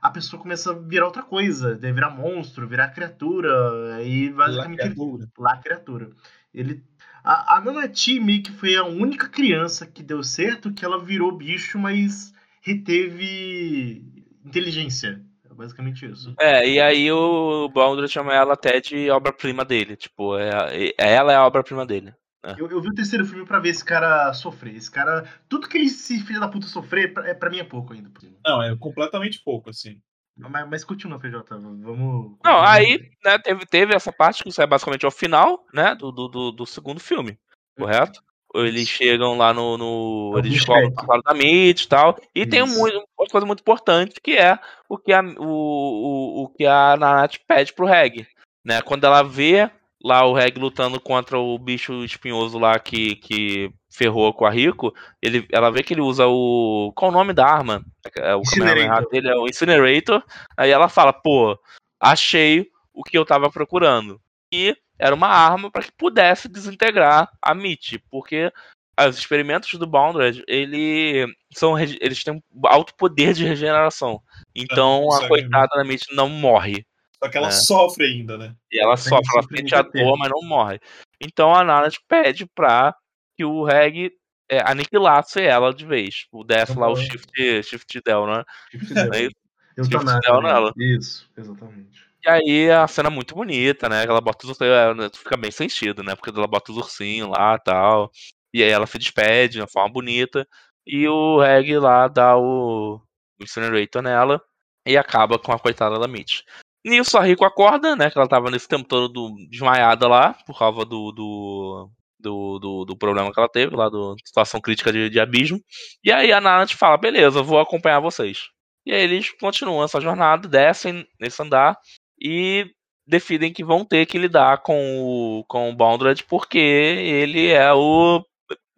a 0.00 0.10
pessoa 0.10 0.40
começa 0.40 0.70
a 0.70 0.74
virar 0.74 1.06
outra 1.06 1.22
coisa, 1.22 1.74
deve 1.74 1.94
virar 1.94 2.10
monstro, 2.10 2.68
virar 2.68 2.88
criatura, 2.88 4.02
e 4.02 4.30
basicamente. 4.30 4.78
Lá 4.78 4.84
criatura. 4.84 5.28
Lá 5.38 5.56
criatura. 5.58 6.10
Ele 6.52 6.82
a, 7.24 7.56
a 7.56 7.60
Nanati 7.60 8.18
meio 8.18 8.42
que 8.42 8.50
foi 8.50 8.76
a 8.76 8.84
única 8.84 9.28
criança 9.28 9.86
que 9.86 10.02
deu 10.02 10.22
certo 10.22 10.72
que 10.72 10.84
ela 10.84 11.02
virou 11.02 11.36
bicho, 11.36 11.78
mas 11.78 12.32
reteve 12.60 14.04
inteligência. 14.44 15.22
É 15.48 15.54
basicamente 15.54 16.04
isso. 16.04 16.34
É, 16.40 16.68
e 16.68 16.80
aí 16.80 17.12
o 17.12 17.68
Baldr 17.68 18.08
chama 18.08 18.34
ela 18.34 18.54
até 18.54 18.80
de 18.80 19.08
obra-prima 19.10 19.64
dele. 19.64 19.96
Tipo, 19.96 20.36
é, 20.36 20.92
ela 20.98 21.32
é 21.32 21.36
a 21.36 21.46
obra-prima 21.46 21.86
dele. 21.86 22.12
É. 22.44 22.52
Eu, 22.58 22.68
eu, 22.68 22.80
vi 22.80 22.88
o 22.88 22.94
terceiro 22.94 23.24
filme 23.24 23.46
pra 23.46 23.60
ver 23.60 23.68
esse 23.68 23.84
cara 23.84 24.32
sofrer. 24.32 24.74
Esse 24.74 24.90
cara. 24.90 25.28
Tudo 25.48 25.68
que 25.68 25.78
ele 25.78 25.88
se 25.88 26.20
filha 26.20 26.40
da 26.40 26.48
puta 26.48 26.66
sofrer, 26.66 27.12
é, 27.24 27.34
pra 27.34 27.48
mim 27.48 27.58
é 27.58 27.64
pouco 27.64 27.92
ainda. 27.92 28.10
Não, 28.44 28.62
é 28.62 28.76
completamente 28.76 29.40
pouco, 29.44 29.70
assim. 29.70 30.00
Mas, 30.36 30.68
mas 30.68 30.84
continua, 30.84 31.20
PJ. 31.20 31.56
Vamos. 31.56 32.36
Não, 32.44 32.60
aí 32.62 33.10
né, 33.24 33.38
teve, 33.38 33.66
teve 33.66 33.94
essa 33.94 34.12
parte 34.12 34.42
que 34.42 34.48
isso 34.48 34.60
é 34.60 34.66
basicamente 34.66 35.06
o 35.06 35.10
final, 35.10 35.64
né? 35.72 35.94
Do, 35.94 36.10
do, 36.10 36.50
do 36.50 36.66
segundo 36.66 36.98
filme. 36.98 37.38
Correto? 37.78 38.20
Eles 38.54 38.88
chegam 38.88 39.36
lá 39.36 39.54
no. 39.54 39.78
no 39.78 40.32
é 40.36 40.40
eles 40.40 40.52
descobrem 40.52 40.88
o 40.88 40.94
passado 40.94 41.22
da 41.22 41.34
Mitch 41.34 41.84
e 41.84 41.88
tal. 41.88 42.18
E 42.34 42.40
isso. 42.40 42.50
tem 42.50 42.62
um, 42.62 43.04
uma 43.18 43.28
coisa 43.30 43.46
muito 43.46 43.60
importante 43.60 44.20
que 44.20 44.32
é 44.32 44.58
o 44.88 44.98
que 44.98 45.12
a, 45.12 45.22
o, 45.22 45.46
o, 45.46 46.42
o 46.44 46.48
que 46.48 46.66
a 46.66 46.96
Nanat 46.96 47.38
pede 47.46 47.72
pro 47.72 47.86
Reg. 47.86 48.26
Né? 48.64 48.82
Quando 48.82 49.04
ela 49.04 49.22
vê 49.22 49.70
lá 50.04 50.24
o 50.26 50.32
Reg 50.32 50.58
lutando 50.58 51.00
contra 51.00 51.38
o 51.38 51.58
bicho 51.58 52.04
espinhoso 52.04 52.58
lá 52.58 52.78
que, 52.78 53.16
que 53.16 53.72
ferrou 53.90 54.32
com 54.32 54.44
a 54.44 54.50
Rico, 54.50 54.92
ele, 55.22 55.46
ela 55.50 55.70
vê 55.70 55.82
que 55.82 55.94
ele 55.94 56.00
usa 56.00 56.26
o. 56.26 56.92
Qual 56.96 57.10
o 57.10 57.14
nome 57.14 57.32
da 57.32 57.46
arma? 57.46 57.84
É, 58.16 58.34
o 58.34 58.40
Incinerator. 58.40 59.08
dele 59.10 59.28
é 59.28 59.36
o 59.36 59.46
Incinerator. 59.46 60.22
Aí 60.56 60.70
ela 60.70 60.88
fala, 60.88 61.12
pô, 61.12 61.58
achei 62.00 62.68
o 62.92 63.02
que 63.04 63.16
eu 63.16 63.24
tava 63.24 63.50
procurando. 63.50 64.20
E 64.52 64.76
era 64.98 65.14
uma 65.14 65.28
arma 65.28 65.70
para 65.70 65.82
que 65.82 65.92
pudesse 65.92 66.48
desintegrar 66.48 67.30
a 67.40 67.54
Mitch, 67.54 67.98
porque 68.10 68.52
os 69.00 69.16
experimentos 69.16 69.72
do 69.78 69.86
Boundred, 69.86 70.44
ele 70.46 71.26
são, 71.54 71.78
eles 71.78 72.22
têm 72.22 72.34
um 72.34 72.42
alto 72.66 72.94
poder 72.94 73.32
de 73.32 73.44
regeneração. 73.44 74.20
Então 74.54 75.08
é, 75.12 75.24
a 75.24 75.28
coitada 75.28 75.76
da 75.76 75.84
Mitch 75.84 76.06
não 76.12 76.28
morre. 76.28 76.86
Só 77.22 77.28
que 77.28 77.38
ela 77.38 77.48
é. 77.48 77.52
sofre 77.52 78.06
ainda, 78.06 78.36
né? 78.36 78.56
E 78.70 78.82
ela 78.82 78.96
sofre, 78.96 79.28
ela 79.32 79.42
sente 79.44 79.74
a 79.76 79.82
dor, 79.82 80.18
mas 80.18 80.28
não 80.28 80.42
morre. 80.42 80.80
Então 81.20 81.54
a 81.54 81.62
Nana 81.62 81.88
pede 82.08 82.46
pra 82.46 82.94
que 83.36 83.44
o 83.44 83.62
Reg 83.62 84.10
é, 84.50 84.58
aniquilasse 84.68 85.40
ela 85.40 85.72
de 85.72 85.86
vez. 85.86 86.26
O 86.32 86.42
desce 86.42 86.76
lá 86.76 86.90
o 86.90 86.96
shift, 86.96 87.62
shift 87.62 88.00
del, 88.04 88.26
né? 88.26 88.44
Shift 88.72 88.92
del. 88.92 89.14
É 89.14 89.84
shift 89.84 90.20
del 90.20 90.42
nela. 90.42 90.72
Isso, 90.76 91.30
exatamente. 91.36 92.12
E 92.24 92.28
aí 92.28 92.70
a 92.70 92.88
cena 92.88 93.08
é 93.08 93.12
muito 93.12 93.36
bonita, 93.36 93.88
né? 93.88 94.04
Ela 94.04 94.20
bota 94.20 94.46
os 94.46 94.60
é, 94.60 94.94
né, 94.94 95.08
fica 95.14 95.36
bem 95.36 95.50
sentido, 95.50 96.02
né? 96.02 96.16
Porque 96.16 96.30
ela 96.30 96.46
bota 96.48 96.72
os 96.72 96.78
ursinhos 96.78 97.30
lá 97.30 97.54
e 97.54 97.64
tal. 97.64 98.10
E 98.52 98.62
aí 98.64 98.70
ela 98.70 98.86
se 98.86 98.98
despede 98.98 99.54
de 99.54 99.60
uma 99.60 99.68
forma 99.68 99.92
bonita. 99.92 100.46
E 100.84 101.06
o 101.06 101.40
Reg 101.40 101.78
lá 101.78 102.08
dá 102.08 102.36
o, 102.36 103.00
o 103.40 103.44
Incinerator 103.44 104.02
nela. 104.02 104.42
E 104.84 104.96
acaba 104.96 105.38
com 105.38 105.52
a 105.52 105.58
coitada 105.58 105.98
da 105.98 106.08
Mitch. 106.08 106.40
Nisso 106.84 107.16
a 107.16 107.22
Rico 107.22 107.44
acorda, 107.44 107.94
né? 107.94 108.10
Que 108.10 108.18
ela 108.18 108.28
tava 108.28 108.50
nesse 108.50 108.66
tempo 108.66 108.84
todo 108.84 109.08
do, 109.08 109.34
desmaiada 109.48 110.08
lá, 110.08 110.34
por 110.46 110.58
causa 110.58 110.84
do, 110.84 111.12
do, 111.12 111.90
do, 112.18 112.58
do, 112.58 112.84
do 112.84 112.96
problema 112.96 113.32
que 113.32 113.38
ela 113.38 113.48
teve, 113.48 113.76
lá 113.76 113.88
do 113.88 114.16
situação 114.24 114.60
crítica 114.60 114.92
de, 114.92 115.08
de 115.08 115.20
abismo. 115.20 115.60
E 116.04 116.10
aí 116.10 116.32
a 116.32 116.40
Nana 116.40 116.66
te 116.66 116.76
fala, 116.76 116.96
beleza, 116.96 117.42
vou 117.42 117.60
acompanhar 117.60 118.00
vocês. 118.00 118.48
E 118.84 118.92
aí 118.92 119.02
eles 119.02 119.30
continuam 119.30 119.84
essa 119.84 120.00
jornada, 120.00 120.48
descem 120.48 121.06
nesse 121.20 121.40
andar 121.40 121.76
e 122.20 122.66
decidem 123.06 123.52
que 123.52 123.64
vão 123.64 123.84
ter 123.84 124.06
que 124.06 124.18
lidar 124.18 124.58
com 124.62 125.00
o, 125.00 125.44
com 125.44 125.70
o 125.70 125.74
Boundred, 125.74 126.24
porque 126.24 126.58
ele 126.58 127.48
é 127.48 127.72
o 127.72 128.24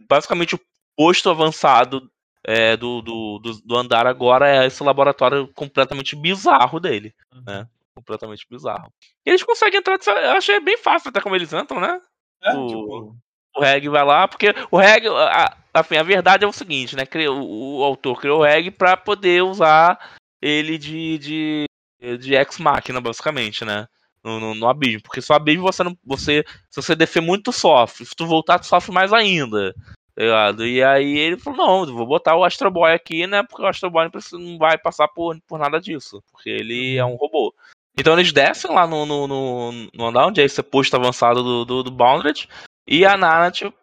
basicamente 0.08 0.54
o 0.54 0.60
posto 0.96 1.30
avançado 1.30 2.02
é, 2.46 2.76
do, 2.76 3.00
do, 3.00 3.38
do, 3.38 3.52
do, 3.64 3.76
andar 3.76 4.06
agora 4.06 4.48
é 4.48 4.66
esse 4.66 4.82
laboratório 4.82 5.48
completamente 5.54 6.14
bizarro 6.14 6.78
dele, 6.78 7.14
né? 7.46 7.66
Completamente 7.94 8.46
bizarro. 8.50 8.92
E 9.24 9.30
eles 9.30 9.42
conseguem 9.42 9.78
entrar. 9.78 9.98
Eu 10.06 10.32
achei 10.32 10.60
bem 10.60 10.76
fácil 10.76 11.10
até 11.10 11.20
como 11.20 11.36
eles 11.36 11.52
entram, 11.52 11.80
né? 11.80 12.00
É, 12.42 12.54
o, 12.54 12.66
tipo... 12.66 13.16
o 13.56 13.60
Reg 13.60 13.88
vai 13.88 14.04
lá, 14.04 14.28
porque 14.28 14.54
o 14.70 14.76
Reg. 14.76 15.06
A, 15.06 15.56
a, 15.72 15.80
a 15.80 16.02
verdade 16.02 16.44
é 16.44 16.46
o 16.48 16.52
seguinte, 16.52 16.96
né? 16.96 17.04
O, 17.28 17.78
o 17.78 17.84
autor 17.84 18.20
criou 18.20 18.40
o 18.40 18.44
Reg 18.44 18.70
pra 18.70 18.96
poder 18.96 19.42
usar 19.42 19.98
ele 20.42 20.76
de, 20.76 21.18
de, 21.18 22.18
de 22.18 22.34
ex-máquina, 22.34 23.00
basicamente, 23.00 23.64
né? 23.64 23.86
No, 24.22 24.40
no, 24.40 24.54
no, 24.54 24.68
abismo. 24.68 25.02
Porque 25.02 25.20
o 25.20 25.34
abismo 25.34 25.62
você 25.62 25.82
não. 25.84 25.96
Você, 26.04 26.44
se 26.70 26.82
você 26.82 26.94
descer 26.94 27.20
muito, 27.20 27.52
sofre. 27.52 28.04
Se 28.04 28.14
tu 28.14 28.26
voltar, 28.26 28.58
tu 28.58 28.66
sofre 28.66 28.92
mais 28.92 29.12
ainda. 29.12 29.74
Tá 30.14 30.22
ligado? 30.22 30.66
E 30.66 30.82
aí 30.82 31.18
ele 31.18 31.36
falou, 31.36 31.86
não, 31.86 31.94
vou 31.94 32.06
botar 32.06 32.36
o 32.36 32.44
Astro 32.44 32.70
Boy 32.70 32.92
aqui, 32.92 33.26
né? 33.26 33.42
Porque 33.42 33.62
o 33.62 33.66
Astro 33.66 33.90
Boy 33.90 34.08
não 34.32 34.58
vai 34.58 34.78
passar 34.78 35.08
por, 35.08 35.36
por 35.46 35.58
nada 35.58 35.80
disso. 35.80 36.22
Porque 36.30 36.48
ele 36.48 36.96
é 36.96 37.04
um 37.04 37.16
robô. 37.16 37.52
Então 37.96 38.14
eles 38.14 38.32
descem 38.32 38.70
lá 38.72 38.86
no, 38.86 39.06
no, 39.06 39.26
no, 39.26 39.72
no 39.94 40.06
andar 40.06 40.26
onde 40.26 40.40
é 40.40 40.44
esse 40.44 40.62
posto 40.62 40.96
avançado 40.96 41.42
do, 41.42 41.64
do, 41.64 41.82
do 41.84 41.90
Boundred. 41.90 42.48
E 42.86 43.04
a 43.06 43.16
Nana 43.16 43.50
tipo, 43.50 43.76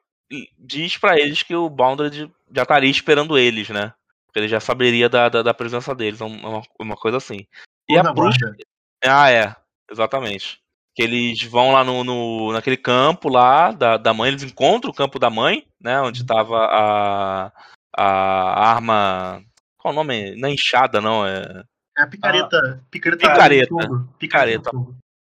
diz 0.57 0.97
para 0.97 1.19
eles 1.19 1.43
que 1.43 1.55
o 1.55 1.69
Boundred 1.69 2.31
já 2.53 2.63
estaria 2.63 2.89
esperando 2.89 3.37
eles, 3.37 3.69
né? 3.69 3.93
Porque 4.25 4.39
ele 4.39 4.47
já 4.47 4.59
saberia 4.59 5.09
da, 5.09 5.27
da, 5.29 5.41
da 5.41 5.53
presença 5.53 5.93
deles, 5.93 6.21
é 6.21 6.25
uma, 6.25 6.61
uma 6.79 6.95
coisa 6.95 7.17
assim. 7.17 7.45
E 7.89 7.97
a 7.97 8.03
bruxa. 8.13 8.55
Ah, 9.03 9.29
é, 9.29 9.55
exatamente. 9.91 10.61
Que 10.95 11.03
eles 11.03 11.41
vão 11.43 11.71
lá 11.71 11.83
no, 11.83 12.03
no, 12.03 12.51
naquele 12.53 12.77
campo 12.77 13.29
lá 13.29 13.71
da, 13.71 13.97
da 13.97 14.13
mãe, 14.13 14.29
eles 14.29 14.43
encontram 14.43 14.91
o 14.91 14.95
campo 14.95 15.19
da 15.19 15.29
mãe, 15.29 15.65
né? 15.81 15.99
Onde 16.01 16.25
tava 16.25 16.57
a, 16.57 17.51
a 17.97 18.69
arma. 18.69 19.43
Qual 19.77 19.93
o 19.93 19.95
nome? 19.95 20.35
Não 20.35 20.49
é 20.49 20.53
enxada, 20.53 21.01
não, 21.01 21.25
é. 21.25 21.63
É 22.01 22.03
a 22.03 22.07
picareta. 22.07 22.57
Ah, 22.57 22.79
picareta. 22.89 23.23
Picareta. 23.23 23.75
Picareta. 24.17 24.71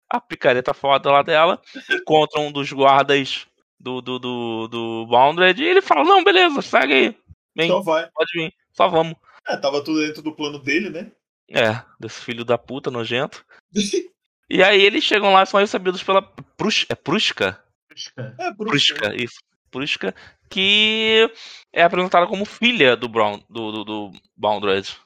A 0.08 0.20
picareta 0.20 0.72
foda 0.72 1.10
lá 1.10 1.22
dela. 1.22 1.60
Encontra 1.90 2.40
um 2.40 2.52
dos 2.52 2.72
guardas 2.72 3.46
do, 3.78 4.00
do, 4.00 4.18
do, 4.18 4.68
do 4.68 5.06
Boundred 5.06 5.60
e 5.60 5.66
ele 5.66 5.82
fala: 5.82 6.04
Não, 6.04 6.22
beleza, 6.22 6.62
segue 6.62 6.92
aí. 6.94 7.16
Vem, 7.56 7.68
Só 7.68 7.80
vai. 7.80 8.08
Pode 8.14 8.30
vir, 8.32 8.54
só 8.72 8.88
vamos. 8.88 9.16
É, 9.46 9.56
tava 9.56 9.82
tudo 9.82 10.00
dentro 10.00 10.22
do 10.22 10.32
plano 10.32 10.58
dele, 10.60 10.90
né? 10.90 11.10
É, 11.50 11.82
desse 11.98 12.20
filho 12.20 12.44
da 12.44 12.56
puta 12.56 12.90
nojento. 12.90 13.44
e 14.48 14.62
aí 14.62 14.80
eles 14.80 15.02
chegam 15.02 15.32
lá 15.32 15.42
e 15.42 15.46
são 15.46 15.58
recebidos 15.58 16.02
pela 16.02 16.22
Prus... 16.56 16.86
é 16.88 16.94
Prushka? 16.94 17.60
Prushka. 17.88 18.36
É, 18.38 18.52
Prushka. 18.52 19.16
isso. 19.16 19.40
Prushka, 19.70 20.14
que 20.48 21.30
é 21.72 21.82
apresentada 21.82 22.26
como 22.26 22.44
filha 22.44 22.96
do 22.96 23.08
Brown, 23.08 23.42
do, 23.50 23.72
do, 23.72 23.84
do 23.84 24.12
Boundred. 24.36 24.96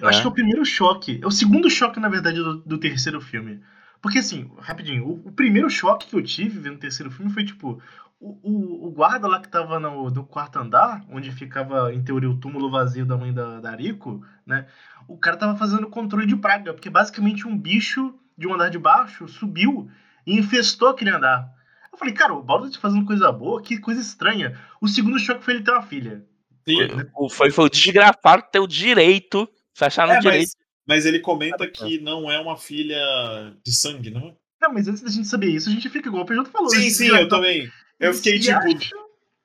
Eu 0.00 0.08
acho 0.08 0.18
é. 0.18 0.20
que 0.22 0.26
é 0.26 0.30
o 0.30 0.34
primeiro 0.34 0.64
choque. 0.64 1.20
É 1.22 1.26
o 1.26 1.30
segundo 1.30 1.70
choque, 1.70 2.00
na 2.00 2.08
verdade, 2.08 2.38
do, 2.38 2.58
do 2.58 2.78
terceiro 2.78 3.20
filme. 3.20 3.60
Porque, 4.00 4.18
assim, 4.18 4.50
rapidinho, 4.58 5.06
o, 5.06 5.28
o, 5.28 5.32
primeiro 5.32 5.70
choque 5.70 6.06
que 6.06 6.16
eu 6.16 6.22
tive 6.22 6.58
vendo 6.58 6.74
o 6.74 6.80
terceiro 6.80 7.10
filme 7.10 7.32
foi, 7.32 7.44
tipo, 7.44 7.80
o, 8.18 8.38
o, 8.42 8.86
o 8.88 8.90
guarda 8.90 9.28
lá 9.28 9.40
que 9.40 9.48
tava 9.48 9.78
no, 9.78 10.10
no, 10.10 10.24
quarto 10.24 10.58
andar, 10.58 11.04
onde 11.08 11.30
ficava, 11.30 11.92
em 11.94 12.02
teoria, 12.02 12.28
o 12.30 12.36
túmulo 12.36 12.70
vazio 12.70 13.06
da 13.06 13.16
mãe 13.16 13.32
da, 13.32 13.60
da 13.60 13.76
Rico, 13.76 14.24
né? 14.44 14.66
O 15.06 15.16
cara 15.16 15.36
tava 15.36 15.56
fazendo 15.56 15.88
controle 15.88 16.26
de 16.26 16.36
praga, 16.36 16.72
porque 16.72 16.90
basicamente 16.90 17.46
um 17.46 17.56
bicho 17.56 18.14
de 18.36 18.48
um 18.48 18.54
andar 18.54 18.70
de 18.70 18.78
baixo 18.78 19.28
subiu 19.28 19.88
e 20.26 20.38
infestou 20.38 20.88
aquele 20.88 21.10
andar. 21.10 21.52
Eu 21.92 21.98
falei, 21.98 22.14
cara, 22.14 22.32
o 22.32 22.42
Baldur 22.42 22.70
tá 22.70 22.78
fazendo 22.80 23.04
coisa 23.04 23.30
boa, 23.30 23.60
que 23.62 23.78
coisa 23.78 24.00
estranha. 24.00 24.58
O 24.80 24.88
segundo 24.88 25.18
choque 25.18 25.44
foi 25.44 25.54
ele 25.54 25.64
ter 25.64 25.72
uma 25.72 25.82
filha. 25.82 26.24
Sim. 26.66 26.88
Foi, 27.30 27.50
foi 27.50 27.64
o 27.66 27.68
desgraçado 27.68 28.44
ter 28.50 28.60
o 28.60 28.66
direito, 28.66 29.48
se 29.74 29.84
achar 29.84 30.06
no 30.06 30.14
é, 30.14 30.18
direito. 30.20 30.50
Mas, 30.86 30.96
mas, 30.98 31.06
ele 31.06 31.20
comenta 31.20 31.68
que 31.68 31.98
não 32.00 32.30
é 32.30 32.38
uma 32.38 32.56
filha 32.56 33.00
de 33.64 33.72
sangue, 33.72 34.10
não 34.10 34.28
é? 34.28 34.34
Não, 34.60 34.72
mas 34.72 34.86
antes 34.86 35.02
da 35.02 35.10
gente 35.10 35.26
saber 35.26 35.48
isso, 35.48 35.68
a 35.68 35.72
gente 35.72 35.88
fica 35.90 36.08
igual 36.08 36.22
o 36.22 36.26
PJ 36.26 36.50
falou. 36.50 36.70
Sim, 36.70 36.88
sim, 36.90 37.08
eu 37.08 37.28
também. 37.28 37.70
Eu 37.98 38.14
fiquei 38.14 38.38
tipo. 38.38 38.58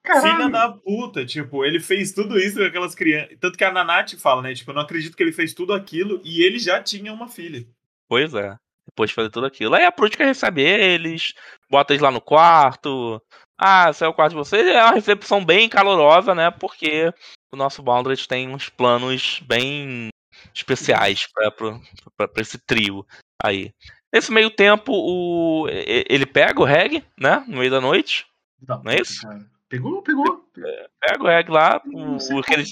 Caralho. 0.07 0.37
Filha 0.37 0.49
da 0.49 0.71
puta, 0.71 1.25
tipo, 1.25 1.65
ele 1.65 1.81
fez 1.81 2.13
tudo 2.13 2.39
isso 2.39 2.57
com 2.57 2.63
aquelas 2.63 2.95
crianças. 2.95 3.37
Tanto 3.41 3.57
que 3.57 3.63
a 3.63 3.71
Nanate 3.71 4.15
fala, 4.15 4.41
né? 4.41 4.53
Tipo, 4.53 4.71
eu 4.71 4.75
não 4.75 4.81
acredito 4.81 5.17
que 5.17 5.21
ele 5.21 5.33
fez 5.33 5.53
tudo 5.53 5.73
aquilo 5.73 6.21
e 6.23 6.41
ele 6.41 6.57
já 6.59 6.81
tinha 6.81 7.11
uma 7.11 7.27
filha. 7.27 7.67
Pois 8.07 8.33
é. 8.33 8.55
Depois 8.85 9.09
de 9.09 9.15
fazer 9.15 9.29
tudo 9.29 9.45
aquilo. 9.45 9.75
Aí 9.75 9.83
a 9.83 9.91
Prútica 9.91 10.23
recebe 10.23 10.61
eles, 10.61 11.33
bota 11.69 11.91
eles 11.91 12.01
lá 12.01 12.09
no 12.09 12.21
quarto. 12.21 13.21
Ah, 13.57 13.89
esse 13.89 14.05
é 14.05 14.07
o 14.07 14.13
quarto 14.13 14.31
de 14.31 14.37
vocês. 14.37 14.65
É 14.65 14.81
uma 14.81 14.93
recepção 14.93 15.43
bem 15.43 15.67
calorosa, 15.67 16.33
né? 16.33 16.49
Porque 16.51 17.11
o 17.51 17.57
nosso 17.57 17.83
Boundary 17.83 18.15
tem 18.25 18.47
uns 18.47 18.69
planos 18.69 19.41
bem 19.45 20.09
especiais 20.53 21.27
para 21.33 22.41
esse 22.41 22.57
trio 22.57 23.05
aí. 23.43 23.71
Nesse 24.13 24.31
meio 24.31 24.49
tempo, 24.49 24.91
o, 24.93 25.67
ele 25.69 26.25
pega 26.25 26.61
o 26.61 26.65
Reg, 26.65 27.03
né? 27.19 27.43
No 27.47 27.57
meio 27.57 27.71
da 27.71 27.81
noite. 27.81 28.25
Não, 28.65 28.81
não 28.81 28.91
é 28.91 29.01
isso? 29.01 29.27
Pegou, 29.69 30.01
pegou. 30.01 30.45
É, 30.57 30.89
pega 30.99 31.23
o 31.23 31.27
Reg 31.27 31.49
lá, 31.49 31.81
o, 31.85 32.39
aquele, 32.39 32.63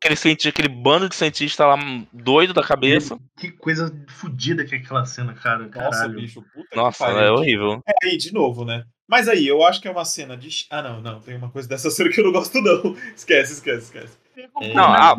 aquele, 0.00 0.16
cientista, 0.16 0.48
aquele 0.48 0.68
bando 0.68 1.08
de 1.08 1.16
cientistas 1.16 1.66
lá 1.66 1.76
doido 2.12 2.54
da 2.54 2.62
cabeça. 2.62 3.18
Que 3.36 3.50
coisa 3.50 3.92
fodida 4.08 4.64
que 4.64 4.76
é 4.76 4.78
aquela 4.78 5.04
cena, 5.04 5.34
cara. 5.34 5.68
Caralho. 5.68 5.90
Nossa, 5.90 6.08
bicho, 6.08 6.44
puta 6.54 6.76
Nossa, 6.76 7.06
é 7.06 7.30
horrível. 7.32 7.82
É 7.86 8.06
aí, 8.06 8.16
de 8.16 8.32
novo, 8.32 8.64
né? 8.64 8.84
Mas 9.08 9.26
aí, 9.26 9.44
eu 9.44 9.64
acho 9.64 9.80
que 9.80 9.88
é 9.88 9.90
uma 9.90 10.04
cena 10.04 10.36
de. 10.36 10.66
Ah, 10.70 10.82
não, 10.82 11.02
não, 11.02 11.20
tem 11.20 11.36
uma 11.36 11.50
coisa 11.50 11.68
dessa 11.68 11.90
cena 11.90 12.10
que 12.10 12.20
eu 12.20 12.24
não 12.24 12.32
gosto, 12.32 12.62
não. 12.62 12.94
Esquece, 13.14 13.54
esquece, 13.54 13.86
esquece. 13.86 14.18
É... 14.36 14.72
Não, 14.72 14.84
a, 14.84 15.16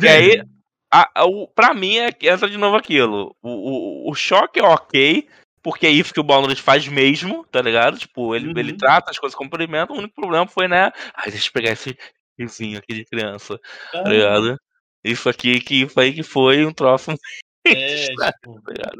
e 0.00 0.08
aí, 0.08 0.42
a, 0.94 1.10
a, 1.12 1.24
o, 1.26 1.48
pra 1.48 1.74
mim, 1.74 1.98
é, 1.98 2.08
entra 2.22 2.48
de 2.48 2.56
novo 2.56 2.76
aquilo. 2.76 3.34
O, 3.42 3.50
o, 3.50 4.10
o 4.10 4.14
choque 4.14 4.60
é 4.60 4.62
ok, 4.62 5.28
porque 5.60 5.88
é 5.88 5.90
isso 5.90 6.14
que 6.14 6.20
o 6.20 6.24
Baldur's 6.24 6.60
faz 6.60 6.86
mesmo, 6.86 7.44
tá 7.46 7.60
ligado? 7.60 7.98
Tipo, 7.98 8.32
ele, 8.32 8.52
uhum. 8.52 8.54
ele 8.56 8.76
trata 8.76 9.10
as 9.10 9.18
coisas 9.18 9.36
como 9.36 9.50
polimento, 9.50 9.92
o 9.92 9.98
único 9.98 10.14
problema 10.14 10.46
foi, 10.46 10.68
né? 10.68 10.92
Ai, 11.12 11.32
deixa 11.32 11.48
eu 11.48 11.52
pegar 11.52 11.72
esse 11.72 11.98
vizinho 12.38 12.78
aqui 12.78 12.94
de 12.94 13.04
criança, 13.04 13.58
tá 13.90 14.00
ah. 14.00 14.02
tá 14.04 14.10
ligado? 14.10 14.56
Isso 15.02 15.28
aqui 15.28 15.58
que 15.58 15.88
foi 15.88 16.12
que 16.12 16.22
foi 16.22 16.64
um 16.64 16.72
troço. 16.72 17.10
É, 17.66 17.96
tipo, 17.96 18.60
tá 18.60 18.90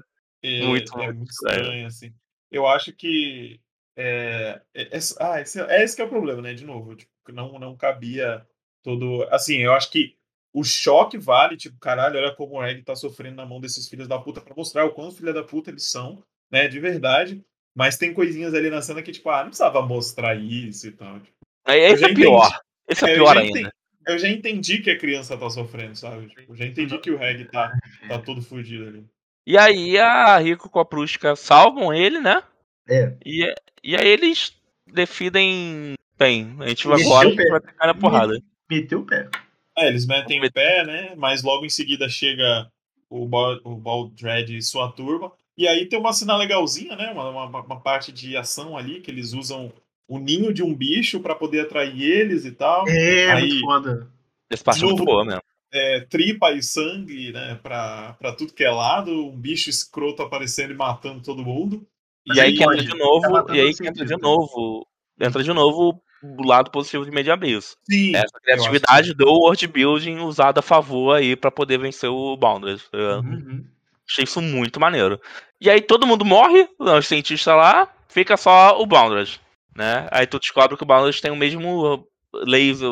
é, 0.43 0.63
muito, 0.63 0.99
é 0.99 1.13
muito 1.13 1.31
estranho, 1.31 1.87
assim. 1.87 2.15
Eu 2.51 2.67
acho 2.67 2.95
que. 2.95 3.61
É, 3.95 4.59
é, 4.73 4.83
é, 4.85 4.99
ah, 5.21 5.39
esse, 5.39 5.61
é 5.61 5.85
esse 5.85 5.95
que 5.95 6.01
é 6.01 6.05
o 6.07 6.09
problema, 6.09 6.41
né? 6.41 6.55
De 6.55 6.65
novo, 6.65 6.97
tipo, 6.97 7.13
não, 7.29 7.59
não 7.59 7.77
cabia 7.77 8.43
todo. 8.83 9.29
Assim, 9.31 9.59
eu 9.59 9.75
acho 9.75 9.91
que 9.91 10.17
o 10.55 10.63
choque 10.63 11.19
vale, 11.19 11.57
tipo, 11.57 11.77
caralho, 11.81 12.17
olha 12.17 12.33
como 12.33 12.55
o 12.55 12.65
Egg 12.65 12.83
tá 12.83 12.95
sofrendo 12.95 13.37
na 13.37 13.45
mão 13.45 13.61
desses 13.61 13.89
filhos 13.89 14.07
da 14.07 14.21
puta 14.21 14.41
pra 14.41 14.55
mostrar 14.55 14.85
o 14.85 14.93
quão 14.93 15.11
filha 15.11 15.33
da 15.33 15.43
puta 15.43 15.71
eles 15.71 15.91
são, 15.91 16.23
né, 16.51 16.69
de 16.69 16.79
verdade. 16.79 17.45
Mas 17.77 17.99
tem 17.99 18.15
coisinhas 18.15 18.55
ali 18.55 18.71
na 18.71 18.81
cena 18.81 19.03
que, 19.03 19.11
tipo, 19.11 19.29
ah, 19.31 19.41
não 19.41 19.49
precisava 19.49 19.83
mostrar 19.83 20.37
isso 20.37 20.87
e 20.87 20.93
tal. 20.93 21.19
Tipo, 21.19 21.37
é, 21.67 21.91
esse 21.91 22.05
é 22.05 22.15
pior. 22.15 22.61
Esse 22.89 23.05
é, 23.05 23.11
é 23.11 23.15
pior 23.15 23.37
ainda. 23.37 23.59
Entendi, 23.59 23.75
eu 24.07 24.19
já 24.19 24.29
entendi 24.29 24.79
que 24.79 24.91
a 24.91 24.99
criança 24.99 25.37
tá 25.37 25.51
sofrendo, 25.51 25.97
sabe? 25.97 26.29
Tipo, 26.29 26.53
eu 26.53 26.57
já 26.57 26.67
entendi 26.67 26.97
que 26.99 27.11
o 27.11 27.17
Reg 27.17 27.47
tá, 27.47 27.73
tá 28.07 28.19
todo 28.21 28.41
fudido 28.41 28.87
ali. 28.87 29.05
E 29.45 29.59
aí 29.59 29.99
a 29.99 30.39
Rico 30.39 30.71
com 30.71 30.79
a 30.79 30.85
Prusca 30.85 31.35
salvam 31.35 31.93
ele, 31.93 32.21
né? 32.21 32.43
É. 32.89 33.13
E, 33.27 33.53
e 33.83 33.97
aí 33.97 34.07
eles 34.07 34.53
decidem. 34.87 35.95
Bem, 36.17 36.57
a 36.61 36.69
gente 36.69 36.87
vai 36.87 37.03
agora 37.03 37.29
e 37.29 37.51
vai 37.51 37.61
pegar 37.61 37.87
na 37.89 37.95
porrada. 37.95 38.41
Meteu 38.71 39.01
o 39.01 39.05
pé. 39.05 39.29
É, 39.77 39.89
eles 39.89 40.07
metem 40.07 40.45
o 40.45 40.53
pé, 40.53 40.85
né? 40.85 41.15
Mas 41.17 41.43
logo 41.43 41.65
em 41.67 41.71
seguida 41.71 42.09
chega 42.09 42.71
o, 43.11 43.29
o 43.65 43.77
Baldred 43.77 44.57
e 44.57 44.63
sua 44.63 44.91
turma. 44.91 45.33
E 45.57 45.69
aí 45.69 45.87
tem 45.87 45.99
uma 45.99 46.13
cena 46.13 46.37
legalzinha, 46.37 46.97
né? 46.97 47.11
Uma, 47.13 47.47
uma, 47.47 47.61
uma, 47.61 47.81
parte 47.81 48.11
de 48.13 48.37
ação 48.37 48.77
ali, 48.77 49.01
que 49.01 49.11
eles 49.11 49.33
usam 49.33 49.73
o 50.09 50.19
ninho 50.19 50.53
de 50.53 50.63
um 50.63 50.75
bicho 50.75 51.21
para 51.21 51.35
poder 51.35 51.61
atrair 51.61 52.03
eles 52.03 52.45
e 52.45 52.53
tal. 52.53 52.89
É, 52.89 53.33
aí, 53.33 53.49
muito 53.49 53.61
foda. 53.61 54.11
Esse 54.51 54.65
parte 54.65 54.83
é 54.83 54.87
muito 54.87 55.05
boa 55.05 55.25
mesmo. 55.25 55.43
É, 55.73 56.01
tripa 56.01 56.53
e 56.53 56.63
sangue, 56.63 57.33
né? 57.33 57.59
Pra, 57.63 58.15
pra 58.15 58.33
tudo 58.33 58.53
que 58.53 58.65
é 58.65 58.71
lado, 58.71 59.11
um 59.27 59.37
bicho 59.37 59.71
escroto 59.71 60.23
aparecendo 60.23 60.73
e 60.73 60.77
matando 60.77 61.23
todo 61.23 61.45
mundo. 61.45 61.87
E, 62.27 62.37
e 62.37 62.41
aí, 62.41 62.49
aí 62.49 62.57
que 62.57 62.63
entra 62.63 62.83
de 62.83 62.99
novo, 62.99 63.43
tá 63.43 63.57
e 63.57 63.61
aí 63.61 63.75
que 63.75 63.87
entra 63.87 64.05
de 64.05 64.17
novo. 64.17 64.87
Entra 65.21 65.43
de 65.43 65.53
novo 65.53 66.03
o 66.39 66.43
lado 66.47 66.71
positivo 66.71 67.05
de 67.05 67.11
Media 67.11 67.35
Abyss. 67.35 67.77
Sim. 67.89 68.17
Essa 68.17 68.41
criatividade 68.43 69.15
do 69.15 69.27
world 69.27 69.67
building 69.67 70.19
usada 70.19 70.61
a 70.61 70.63
favor 70.63 71.17
aí 71.17 71.37
para 71.37 71.51
poder 71.51 71.79
vencer 71.79 72.11
o. 72.11 72.37
Tá 72.37 72.49
uhum. 72.55 73.65
Achei 74.09 74.25
isso 74.25 74.41
muito 74.41 74.81
maneiro. 74.81 75.21
E 75.61 75.71
aí 75.71 75.81
todo 75.81 76.07
mundo 76.07 76.25
morre, 76.25 76.69
os 76.79 77.07
cientistas 77.07 77.55
lá, 77.57 77.89
fica 78.09 78.37
só 78.37 78.81
o 78.81 78.87
Boundless, 78.87 79.39
né? 79.75 80.07
Aí 80.11 80.27
tu 80.27 80.39
descobre 80.39 80.77
que 80.77 80.83
o 80.83 80.87
Boundless 80.87 81.21
tem 81.21 81.31
o 81.31 81.37
mesmo 81.37 82.07
laser 82.33 82.91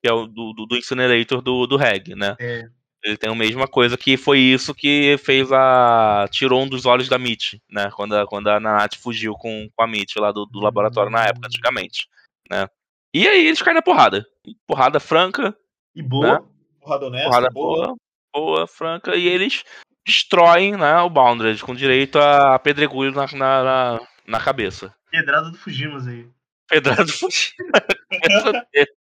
que 0.00 0.08
é 0.08 0.12
o 0.12 0.26
do, 0.26 0.52
do, 0.52 0.66
do 0.66 0.76
Incinerator 0.76 1.42
do, 1.42 1.66
do 1.66 1.76
Reg, 1.76 2.14
né? 2.14 2.36
É. 2.38 2.64
Ele 3.02 3.16
tem 3.16 3.30
a 3.30 3.34
mesma 3.34 3.68
coisa 3.68 3.96
que 3.96 4.16
foi 4.16 4.38
isso 4.38 4.74
que 4.74 5.16
fez 5.18 5.52
a. 5.52 6.26
tirou 6.30 6.62
um 6.62 6.68
dos 6.68 6.84
olhos 6.84 7.08
da 7.08 7.18
Mitch, 7.18 7.54
né? 7.70 7.90
Quando 7.94 8.16
a, 8.16 8.26
quando 8.26 8.48
a 8.48 8.58
Nanat 8.58 8.98
fugiu 8.98 9.34
com, 9.34 9.68
com 9.74 9.82
a 9.82 9.86
Mitch 9.86 10.16
lá 10.16 10.32
do, 10.32 10.44
do 10.46 10.60
laboratório 10.60 11.10
na 11.10 11.24
época, 11.24 11.46
antigamente 11.46 12.08
né? 12.50 12.68
E 13.14 13.26
aí 13.26 13.46
eles 13.46 13.62
caem 13.62 13.74
na 13.74 13.82
porrada. 13.82 14.26
Porrada 14.66 15.00
franca. 15.00 15.56
E 15.94 16.02
boa. 16.02 16.40
Né? 16.40 16.46
Porrada 16.80 17.06
honesta. 17.06 17.28
Porrada 17.28 17.50
boa. 17.50 17.86
boa, 17.86 17.96
boa, 18.34 18.66
franca. 18.66 19.16
E 19.16 19.26
eles 19.26 19.64
destroem 20.06 20.76
né, 20.76 20.98
o 21.00 21.10
Boundary 21.10 21.58
com 21.58 21.74
direito 21.74 22.18
a 22.18 22.58
pedregulho 22.58 23.12
na, 23.12 23.26
na, 23.32 23.62
na, 23.64 24.00
na 24.26 24.40
cabeça. 24.40 24.94
Pedrada 25.10 25.50
do 25.50 25.58
Fujimas 25.58 26.06
aí. 26.06 26.26
Pedrada 26.68 27.04
do 27.04 27.12
Fujimas. 27.12 27.82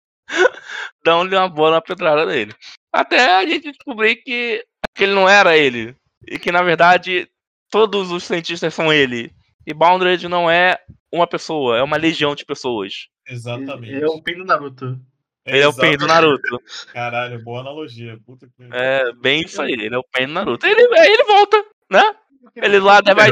Dão-lhe 1.05 1.37
uma 1.37 1.49
boa 1.49 1.73
na 1.73 1.83
pedrada 1.83 2.25
dele. 2.27 2.55
Até 2.93 3.37
a 3.37 3.47
gente 3.47 3.71
descobrir 3.73 4.17
que, 4.17 4.65
que 4.95 5.05
ele 5.05 5.15
não 5.15 5.29
era 5.29 5.57
ele. 5.57 5.95
E 6.27 6.39
que, 6.39 6.51
na 6.51 6.63
verdade, 6.63 7.29
todos 7.71 8.11
os 8.11 8.25
cientistas 8.25 8.73
são 8.73 8.93
ele. 8.93 9.31
E 9.67 9.73
Boundary 9.73 10.29
não 10.29 10.51
é 10.51 10.79
uma 11.13 11.27
pessoa, 11.27 11.79
é 11.79 11.83
uma 11.83 11.97
legião 11.97 12.35
de 12.35 12.45
pessoas. 12.45 13.09
Exatamente. 13.27 13.93
Ele 13.93 14.05
é 14.05 14.09
o 14.09 14.23
Pen 14.23 14.39
do 14.39 14.45
Naruto. 14.45 15.01
Ele 15.47 15.61
é 15.61 15.69
o 15.69 15.75
Pen 15.75 15.97
do 15.97 16.07
Naruto. 16.07 16.59
Caralho, 16.93 17.43
boa 17.43 17.61
analogia. 17.61 18.19
Puta 18.25 18.47
que... 18.47 18.69
É, 18.73 19.13
bem 19.13 19.43
isso 19.43 19.61
aí. 19.61 19.73
Ele 19.73 19.95
é 19.95 19.99
o 19.99 20.05
Pen 20.05 20.27
do 20.27 20.33
Naruto. 20.33 20.67
Ele, 20.67 20.81
ele 20.81 21.25
volta, 21.25 21.65
né? 21.91 22.03
Ele 22.57 22.79
lá 22.79 23.01
vai, 23.15 23.31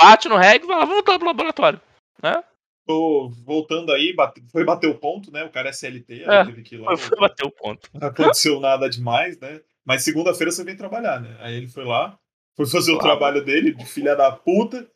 bate 0.00 0.28
no 0.28 0.36
reg 0.36 0.64
e 0.64 0.66
vai 0.66 0.86
voltar 0.86 1.18
pro 1.18 1.26
laboratório, 1.26 1.80
né? 2.22 2.42
Tô 2.86 3.30
voltando 3.44 3.92
aí, 3.92 4.14
bate, 4.14 4.42
foi 4.50 4.64
bater 4.64 4.88
o 4.88 4.94
ponto, 4.94 5.30
né? 5.30 5.44
O 5.44 5.50
cara 5.50 5.68
é 5.68 5.72
CLT, 5.72 6.24
é, 6.24 6.44
teve 6.46 6.62
que 6.62 6.74
ir 6.76 6.78
lá. 6.78 6.96
Foi 6.96 7.18
bater 7.18 7.46
o 7.46 7.50
ponto. 7.50 7.88
Não 7.92 8.08
aconteceu 8.08 8.58
nada 8.60 8.88
demais, 8.88 9.38
né? 9.38 9.60
Mas 9.84 10.02
segunda-feira 10.02 10.50
você 10.50 10.64
vem 10.64 10.76
trabalhar, 10.76 11.20
né? 11.20 11.36
Aí 11.40 11.54
ele 11.54 11.68
foi 11.68 11.84
lá, 11.84 12.18
foi 12.56 12.66
fazer 12.66 12.92
claro. 12.92 12.98
o 12.98 13.08
trabalho 13.08 13.44
dele, 13.44 13.74
de 13.74 13.84
filha 13.84 14.16
da 14.16 14.32
puta. 14.32 14.90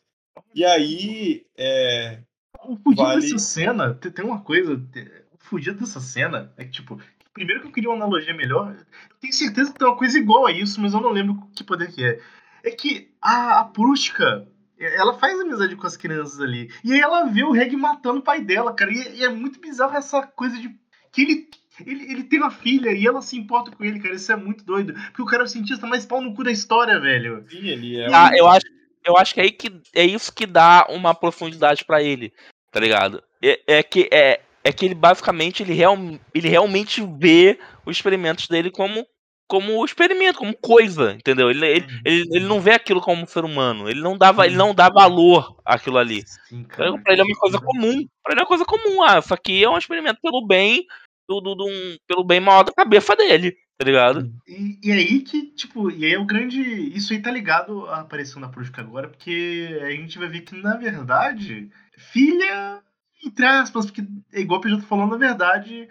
E 0.53 0.63
aí, 0.65 1.45
é, 1.57 2.19
o 2.65 2.75
fudido 2.77 3.03
vale... 3.03 3.21
dessa 3.21 3.37
cena, 3.37 3.93
tem 3.93 4.25
uma 4.25 4.41
coisa. 4.41 4.73
O 4.73 5.37
fudido 5.39 5.79
dessa 5.79 5.99
cena 5.99 6.53
é 6.57 6.63
que, 6.63 6.71
tipo, 6.71 6.99
primeiro 7.33 7.61
que 7.61 7.67
eu 7.67 7.71
queria 7.71 7.89
uma 7.89 7.97
analogia 7.97 8.33
melhor, 8.33 8.75
eu 8.75 9.15
tenho 9.19 9.33
certeza 9.33 9.71
que 9.71 9.79
tem 9.79 9.87
uma 9.87 9.97
coisa 9.97 10.17
igual 10.17 10.45
a 10.45 10.51
isso, 10.51 10.79
mas 10.79 10.93
eu 10.93 11.01
não 11.01 11.09
lembro 11.09 11.41
que 11.55 11.63
poder 11.63 11.91
que 11.91 12.03
é. 12.03 12.19
É 12.63 12.71
que 12.71 13.11
a, 13.21 13.59
a 13.59 13.65
Prusca, 13.65 14.47
ela 14.79 15.17
faz 15.17 15.39
amizade 15.39 15.75
com 15.75 15.85
as 15.85 15.97
crianças 15.97 16.39
ali. 16.39 16.71
E 16.83 16.93
aí 16.93 16.99
ela 16.99 17.25
vê 17.25 17.43
o 17.43 17.51
Reg 17.51 17.75
matando 17.75 18.19
o 18.19 18.23
pai 18.23 18.41
dela, 18.41 18.73
cara. 18.73 18.91
E, 18.91 19.17
e, 19.17 19.23
é 19.23 19.29
muito 19.29 19.59
bizarro 19.59 19.95
essa 19.97 20.25
coisa 20.25 20.57
de. 20.57 20.73
Que 21.11 21.21
ele, 21.21 21.49
ele, 21.85 22.11
ele 22.11 22.23
tem 22.23 22.39
uma 22.39 22.51
filha 22.51 22.91
e 22.91 23.05
ela 23.05 23.21
se 23.21 23.37
importa 23.37 23.71
com 23.71 23.83
ele, 23.83 23.99
cara. 23.99 24.15
Isso 24.15 24.31
é 24.31 24.35
muito 24.35 24.63
doido. 24.63 24.93
Porque 24.93 25.21
o 25.21 25.25
cara 25.25 25.43
é 25.43 25.45
o 25.45 25.49
cientista 25.49 25.85
mais 25.85 26.05
pau 26.05 26.21
no 26.21 26.33
cu 26.33 26.43
da 26.43 26.51
história, 26.51 26.99
velho. 26.99 27.45
Sim, 27.49 27.67
ele 27.67 27.99
é. 27.99 28.13
Ah, 28.13 28.29
um... 28.31 28.35
eu 28.35 28.47
acho 28.47 28.65
eu 29.05 29.17
acho 29.17 29.33
que 29.33 29.39
é, 29.39 29.43
aí 29.43 29.51
que 29.51 29.81
é 29.95 30.05
isso 30.05 30.33
que 30.33 30.45
dá 30.45 30.85
uma 30.89 31.13
profundidade 31.13 31.85
para 31.85 32.01
ele, 32.01 32.33
tá 32.71 32.79
ligado? 32.79 33.23
É, 33.41 33.59
é, 33.67 33.83
que 33.83 34.09
é, 34.11 34.41
é 34.63 34.71
que 34.71 34.85
ele 34.85 34.95
basicamente 34.95 35.63
ele, 35.63 35.73
real, 35.73 35.97
ele 36.33 36.49
realmente 36.49 37.01
vê 37.19 37.59
os 37.85 37.95
experimentos 37.95 38.47
dele 38.47 38.71
como 38.71 39.05
como 39.45 39.85
experimento, 39.85 40.39
como 40.39 40.55
coisa, 40.57 41.11
entendeu? 41.13 41.51
Ele, 41.51 41.63
ele, 41.63 41.85
uhum. 41.85 42.01
ele, 42.05 42.29
ele, 42.31 42.45
não 42.45 42.59
vê 42.59 42.71
aquilo 42.71 42.99
como 42.99 43.21
um 43.21 43.27
ser 43.27 43.45
humano. 43.45 43.87
Ele 43.87 44.01
não 44.01 44.17
dá, 44.17 44.33
ele 44.45 44.55
não 44.55 44.73
dá 44.73 44.89
valor 44.89 45.55
àquilo 45.63 45.99
ali. 45.99 46.23
Sim, 46.47 46.63
pra 46.63 46.87
ele 46.87 47.21
é 47.21 47.23
uma 47.23 47.37
coisa 47.37 47.59
comum. 47.59 48.03
Pra 48.23 48.33
ele 48.33 48.39
é 48.39 48.43
uma 48.43 48.47
coisa 48.47 48.65
comum. 48.65 49.03
Ah, 49.03 49.19
isso 49.19 49.31
aqui 49.31 49.63
é 49.63 49.69
um 49.69 49.77
experimento 49.77 50.19
pelo 50.23 50.47
bem 50.47 50.83
do, 51.27 51.39
do, 51.39 51.55
do 51.55 51.67
pelo 52.07 52.23
bem 52.23 52.39
maior 52.39 52.63
da 52.63 52.71
cabeça 52.71 53.15
dele 53.15 53.55
tá 53.83 53.89
ligado? 53.89 54.33
E, 54.47 54.79
e 54.81 54.91
aí 54.91 55.19
que, 55.19 55.47
tipo, 55.47 55.91
e 55.91 56.05
aí 56.05 56.13
é 56.13 56.19
o 56.19 56.25
grande. 56.25 56.61
Isso 56.95 57.13
aí 57.13 57.21
tá 57.21 57.29
ligado 57.29 57.85
à 57.87 58.01
aparição 58.01 58.41
da 58.41 58.47
Prústica 58.47 58.81
agora, 58.81 59.09
porque 59.09 59.79
a 59.81 59.91
gente 59.91 60.17
vai 60.17 60.29
ver 60.29 60.41
que, 60.41 60.55
na 60.55 60.77
verdade, 60.77 61.69
filha, 61.97 62.81
entre 63.25 63.45
aspas, 63.45 63.85
porque 63.85 64.03
é 64.31 64.39
igual 64.39 64.59
o 64.59 64.61
PJ 64.61 64.81
falou, 64.83 65.07
na 65.07 65.17
verdade, 65.17 65.87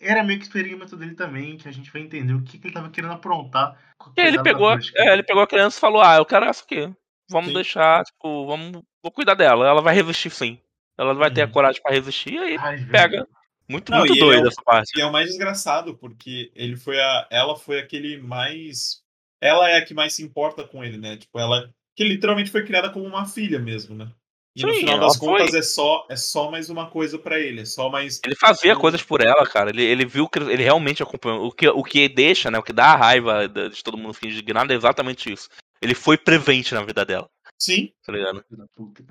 era 0.00 0.24
meio 0.24 0.38
que 0.38 0.44
experimento 0.44 0.96
dele 0.96 1.14
também, 1.14 1.56
que 1.56 1.68
a 1.68 1.72
gente 1.72 1.92
vai 1.92 2.02
entender 2.02 2.34
o 2.34 2.42
que, 2.42 2.58
que 2.58 2.66
ele 2.66 2.74
tava 2.74 2.90
querendo 2.90 3.12
aprontar. 3.12 3.78
ele 4.16 4.42
pegou, 4.42 4.72
é, 4.72 5.12
ele 5.12 5.22
pegou 5.22 5.42
a 5.42 5.46
criança 5.46 5.78
e 5.78 5.80
falou: 5.80 6.02
Ah, 6.02 6.16
eu 6.16 6.26
quero 6.26 6.44
essa 6.44 6.64
aqui. 6.64 6.92
Vamos 7.30 7.48
sim. 7.48 7.54
deixar, 7.54 8.04
tipo, 8.04 8.46
vamos. 8.46 8.82
Vou 9.02 9.12
cuidar 9.12 9.34
dela. 9.34 9.68
Ela 9.68 9.82
vai 9.82 9.94
resistir 9.94 10.30
sim. 10.30 10.58
Ela 10.96 11.14
vai 11.14 11.30
ter 11.30 11.42
a 11.42 11.44
uhum. 11.44 11.52
coragem 11.52 11.80
para 11.80 11.94
resistir, 11.94 12.32
e 12.32 12.38
aí 12.38 12.56
Ai, 12.58 12.84
pega. 12.86 13.28
Muito, 13.68 13.92
não, 13.92 13.98
muito 13.98 14.14
doido 14.14 14.46
é, 14.46 14.48
essa 14.48 14.62
parte. 14.62 14.98
E 14.98 15.00
é 15.00 15.06
o 15.06 15.12
mais 15.12 15.26
desgraçado, 15.26 15.94
porque 15.94 16.50
ele 16.54 16.76
foi 16.76 16.98
a. 16.98 17.28
Ela 17.30 17.56
foi 17.56 17.78
aquele 17.78 18.16
mais. 18.16 19.02
Ela 19.40 19.68
é 19.68 19.76
a 19.76 19.84
que 19.84 19.92
mais 19.92 20.14
se 20.14 20.22
importa 20.22 20.64
com 20.64 20.82
ele, 20.82 20.96
né? 20.96 21.16
Tipo, 21.16 21.38
ela. 21.38 21.70
Que 21.94 22.04
literalmente 22.04 22.50
foi 22.50 22.64
criada 22.64 22.90
como 22.90 23.04
uma 23.04 23.26
filha 23.26 23.58
mesmo, 23.58 23.94
né? 23.94 24.10
E 24.56 24.60
Sim, 24.60 24.66
no 24.66 24.74
final 24.74 24.98
das 24.98 25.16
contas 25.16 25.50
foi... 25.50 25.58
é 25.58 25.62
só, 25.62 26.06
é 26.08 26.16
só 26.16 26.50
mais 26.50 26.70
uma 26.70 26.90
coisa 26.90 27.18
para 27.18 27.38
ele, 27.38 27.60
é 27.60 27.64
só 27.64 27.90
mais. 27.90 28.20
Ele 28.24 28.34
fazia 28.34 28.74
um... 28.76 28.80
coisas 28.80 29.02
por 29.02 29.20
ela, 29.20 29.46
cara. 29.46 29.70
Ele, 29.70 29.82
ele 29.82 30.06
viu 30.06 30.28
que 30.28 30.38
ele 30.38 30.62
realmente 30.62 31.02
acompanhou. 31.02 31.46
O 31.46 31.52
que, 31.52 31.68
o 31.68 31.84
que 31.84 32.08
deixa, 32.08 32.50
né? 32.50 32.58
O 32.58 32.62
que 32.62 32.72
dá 32.72 32.86
a 32.86 32.96
raiva 32.96 33.46
de 33.46 33.82
todo 33.84 33.98
mundo 33.98 34.14
fingir 34.14 34.42
de 34.42 34.52
nada 34.52 34.72
é 34.72 34.76
exatamente 34.76 35.32
isso. 35.32 35.48
Ele 35.80 35.94
foi 35.94 36.16
prevente 36.16 36.74
na 36.74 36.82
vida 36.82 37.04
dela. 37.04 37.28
Sim. 37.58 37.92
Tá 38.04 38.12
ligado? 38.12 38.44
Muito, 38.78 39.04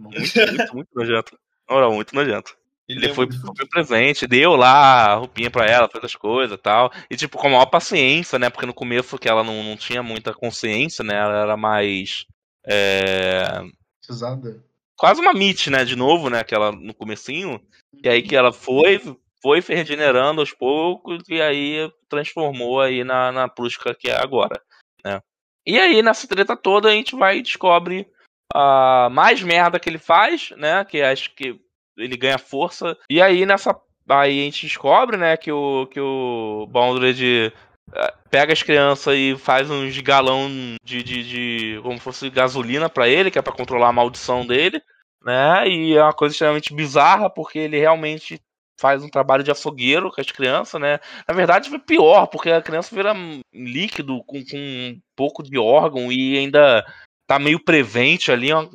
muito, 0.00 0.74
muito 0.74 0.88
nojento. 0.94 1.38
Ora, 1.68 1.90
muito 1.90 2.14
nojento. 2.14 2.56
Ele, 2.88 3.04
ele 3.04 3.14
foi, 3.14 3.26
muito... 3.26 3.68
presente, 3.68 4.26
deu 4.26 4.56
lá 4.56 5.12
a 5.12 5.14
roupinha 5.16 5.50
pra 5.50 5.66
ela, 5.66 5.88
fez 5.88 6.02
as 6.04 6.16
coisas 6.16 6.58
e 6.58 6.60
tal. 6.60 6.90
E, 7.10 7.16
tipo, 7.16 7.36
com 7.36 7.46
a 7.48 7.50
maior 7.50 7.66
paciência, 7.66 8.38
né? 8.38 8.48
Porque 8.48 8.64
no 8.64 8.72
começo 8.72 9.18
que 9.18 9.28
ela 9.28 9.44
não, 9.44 9.62
não 9.62 9.76
tinha 9.76 10.02
muita 10.02 10.32
consciência, 10.32 11.04
né? 11.04 11.14
Ela 11.14 11.42
era 11.42 11.56
mais. 11.56 12.24
É... 12.66 13.62
Precisada. 14.00 14.64
Quase 14.96 15.20
uma 15.20 15.34
Mitch, 15.34 15.66
né? 15.66 15.84
De 15.84 15.94
novo, 15.94 16.30
né? 16.30 16.40
Aquela 16.40 16.72
no 16.72 16.94
comecinho. 16.94 17.60
E 18.02 18.08
aí 18.08 18.22
que 18.22 18.34
ela 18.34 18.52
foi, 18.52 19.00
foi 19.42 19.60
regenerando 19.60 20.40
aos 20.40 20.52
poucos 20.52 21.22
e 21.28 21.42
aí 21.42 21.92
transformou 22.08 22.80
aí 22.80 23.04
na, 23.04 23.30
na 23.30 23.48
Prushka 23.48 23.94
que 23.94 24.08
é 24.08 24.16
agora, 24.16 24.60
né? 25.04 25.20
E 25.66 25.78
aí, 25.78 26.00
nessa 26.00 26.26
treta 26.26 26.56
toda, 26.56 26.88
a 26.88 26.92
gente 26.92 27.14
vai 27.14 27.38
e 27.38 27.42
descobre 27.42 28.08
a 28.54 29.10
mais 29.10 29.42
merda 29.42 29.78
que 29.78 29.90
ele 29.90 29.98
faz, 29.98 30.50
né? 30.56 30.82
Que 30.86 31.02
acho 31.02 31.34
que 31.34 31.60
ele 31.98 32.16
ganha 32.16 32.38
força. 32.38 32.96
E 33.10 33.20
aí 33.20 33.44
nessa. 33.44 33.78
Aí 34.08 34.40
a 34.40 34.44
gente 34.44 34.66
descobre, 34.66 35.18
né, 35.18 35.36
que 35.36 35.52
o, 35.52 35.86
que 35.86 36.00
o 36.00 36.66
Bondred 36.70 37.52
eh, 37.94 38.14
pega 38.30 38.54
as 38.54 38.62
crianças 38.62 39.14
e 39.14 39.36
faz 39.36 39.70
uns 39.70 39.98
galão 40.00 40.48
de, 40.82 41.02
de, 41.02 41.22
de 41.22 41.80
como 41.82 41.98
fosse 41.98 42.30
gasolina 42.30 42.88
para 42.88 43.06
ele, 43.06 43.30
que 43.30 43.38
é 43.38 43.42
para 43.42 43.52
controlar 43.52 43.88
a 43.88 43.92
maldição 43.92 44.46
dele, 44.46 44.80
né? 45.22 45.68
E 45.68 45.94
é 45.94 46.02
uma 46.02 46.14
coisa 46.14 46.32
extremamente 46.32 46.72
bizarra 46.72 47.28
porque 47.28 47.58
ele 47.58 47.78
realmente 47.78 48.40
faz 48.80 49.02
um 49.02 49.08
trabalho 49.08 49.42
de 49.42 49.50
açougueiro 49.50 50.10
com 50.10 50.20
as 50.20 50.30
crianças, 50.30 50.80
né? 50.80 51.00
Na 51.26 51.34
verdade, 51.34 51.68
foi 51.68 51.78
pior, 51.78 52.26
porque 52.28 52.50
a 52.50 52.62
criança 52.62 52.94
vira 52.94 53.12
líquido 53.52 54.22
com, 54.24 54.42
com 54.44 54.56
um 54.56 55.00
pouco 55.16 55.42
de 55.42 55.58
órgão 55.58 56.12
e 56.12 56.38
ainda 56.38 56.86
tá 57.26 57.38
meio 57.38 57.62
prevente 57.62 58.32
ali, 58.32 58.50
é 58.50 58.56
um 58.56 58.70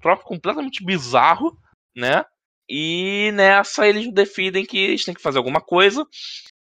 troço 0.00 0.22
completamente 0.22 0.82
bizarro, 0.82 1.58
né? 1.94 2.24
E 2.68 3.30
nessa 3.32 3.88
eles 3.88 4.12
definem 4.12 4.66
que 4.66 4.78
eles 4.78 5.04
têm 5.04 5.14
que 5.14 5.22
fazer 5.22 5.38
alguma 5.38 5.60
coisa. 5.60 6.06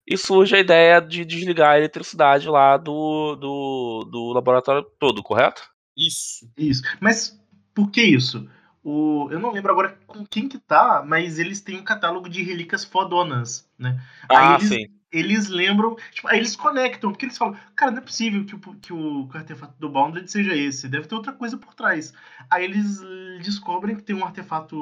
E 0.07 0.19
surge 0.19 0.55
a 0.55 0.61
ideia 0.61 1.01
de 1.01 1.25
desligar 1.25 1.73
a 1.73 1.79
eletricidade 1.79 2.47
lá 2.47 2.77
do, 2.77 3.37
do, 3.37 4.09
do 4.11 4.33
laboratório 4.33 4.85
todo, 4.99 5.23
correto? 5.23 5.63
Isso. 5.97 6.47
Isso. 6.59 6.83
Mas 7.01 7.41
por 7.75 7.91
que 7.91 8.03
isso? 8.03 8.47
O, 8.83 9.29
eu 9.31 9.41
não 9.41 9.51
lembro 9.51 9.73
agora 9.73 9.99
com 10.07 10.27
quem 10.27 10.47
que 10.47 10.59
tá, 10.59 11.03
mas 11.07 11.39
eles 11.39 11.63
têm 11.63 11.79
um 11.79 11.85
catálogo 11.85 12.29
de 12.29 12.43
relíquias 12.43 12.85
fodonas, 12.85 13.67
né? 13.79 13.99
Ah, 14.29 14.57
aí 14.57 14.57
eles, 14.57 14.69
sim. 14.69 14.87
Eles 15.11 15.49
lembram, 15.49 15.97
tipo, 16.13 16.29
aí 16.29 16.39
eles 16.39 16.55
conectam, 16.55 17.11
porque 17.11 17.25
eles 17.25 17.39
falam, 17.39 17.57
cara, 17.75 17.93
não 17.93 17.99
é 17.99 18.03
possível 18.03 18.45
que 18.45 18.55
o, 18.55 18.59
que 18.59 18.93
o, 18.93 19.29
que 19.29 19.37
o 19.37 19.39
artefato 19.39 19.75
do 19.79 19.89
Bounded 19.89 20.31
seja 20.31 20.55
esse, 20.55 20.87
deve 20.87 21.07
ter 21.07 21.15
outra 21.15 21.33
coisa 21.33 21.57
por 21.57 21.73
trás. 21.73 22.13
Aí 22.51 22.65
eles 22.65 23.01
descobrem 23.43 23.97
que 23.97 24.03
tem 24.03 24.15
um 24.15 24.25
artefato 24.25 24.77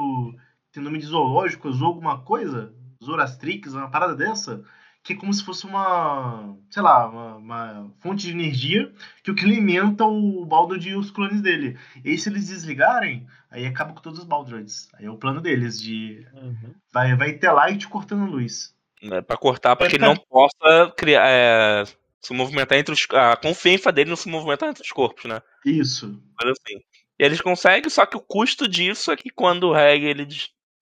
tem 0.73 0.83
nome 0.83 0.99
de 0.99 1.07
zoológicos 1.07 1.81
ou 1.81 1.89
alguma 1.89 2.21
coisa, 2.23 2.73
Zorastrix, 3.03 3.75
uma 3.75 3.91
parada 3.91 4.15
dessa, 4.15 4.65
que 5.03 5.13
é 5.13 5.17
como 5.17 5.33
se 5.35 5.45
fosse 5.45 5.67
uma, 5.67 6.57
sei 6.71 6.83
lá, 6.83 7.09
uma, 7.09 7.37
uma 7.37 7.91
fonte 8.01 8.27
de 8.27 8.33
energia 8.33 8.93
que 9.23 9.31
o 9.31 9.35
que 9.35 9.45
alimenta 9.45 10.05
o 10.05 10.45
Baldurd 10.47 10.89
e 10.89 10.95
os 10.95 11.11
clones 11.11 11.41
dele. 11.41 11.77
E 12.05 12.17
se 12.17 12.29
eles 12.29 12.49
desligarem, 12.49 13.27
aí 13.51 13.67
acaba 13.67 13.93
com 13.93 14.01
todos 14.01 14.21
os 14.21 14.25
Baldroids. 14.25 14.89
Aí 14.95 15.07
é 15.07 15.11
o 15.11 15.19
plano 15.19 15.41
deles, 15.41 15.81
de 15.81 16.27
uhum. 16.33 16.75
vai, 16.93 17.15
vai 17.17 17.33
ter 17.33 17.51
light 17.51 17.89
cortando 17.89 18.31
luz. 18.31 18.75
É, 19.03 19.21
pra 19.21 19.37
cortar, 19.37 19.75
para 19.75 19.89
que 19.89 19.97
ele 19.97 20.07
não 20.07 20.17
possa 20.17 20.93
criar, 20.97 21.27
é, 21.27 21.85
se 22.21 22.33
movimentar 22.33 22.79
entre 22.79 22.95
os. 22.95 23.05
A 23.11 23.37
confiança 23.37 23.91
dele 23.91 24.11
não 24.11 24.17
se 24.17 24.29
movimentar 24.29 24.69
entre 24.69 24.83
os 24.83 24.91
corpos, 24.91 25.25
né? 25.25 25.43
Isso. 25.67 26.23
Mas 26.41 26.53
assim. 26.53 26.79
E 27.19 27.25
eles 27.25 27.41
conseguem, 27.41 27.91
só 27.91 28.07
que 28.07 28.17
o 28.17 28.21
custo 28.21 28.69
disso 28.69 29.11
é 29.11 29.17
que 29.17 29.31
quando 29.31 29.65
o 29.65 29.73
Reg 29.73 30.05
ele 30.05 30.25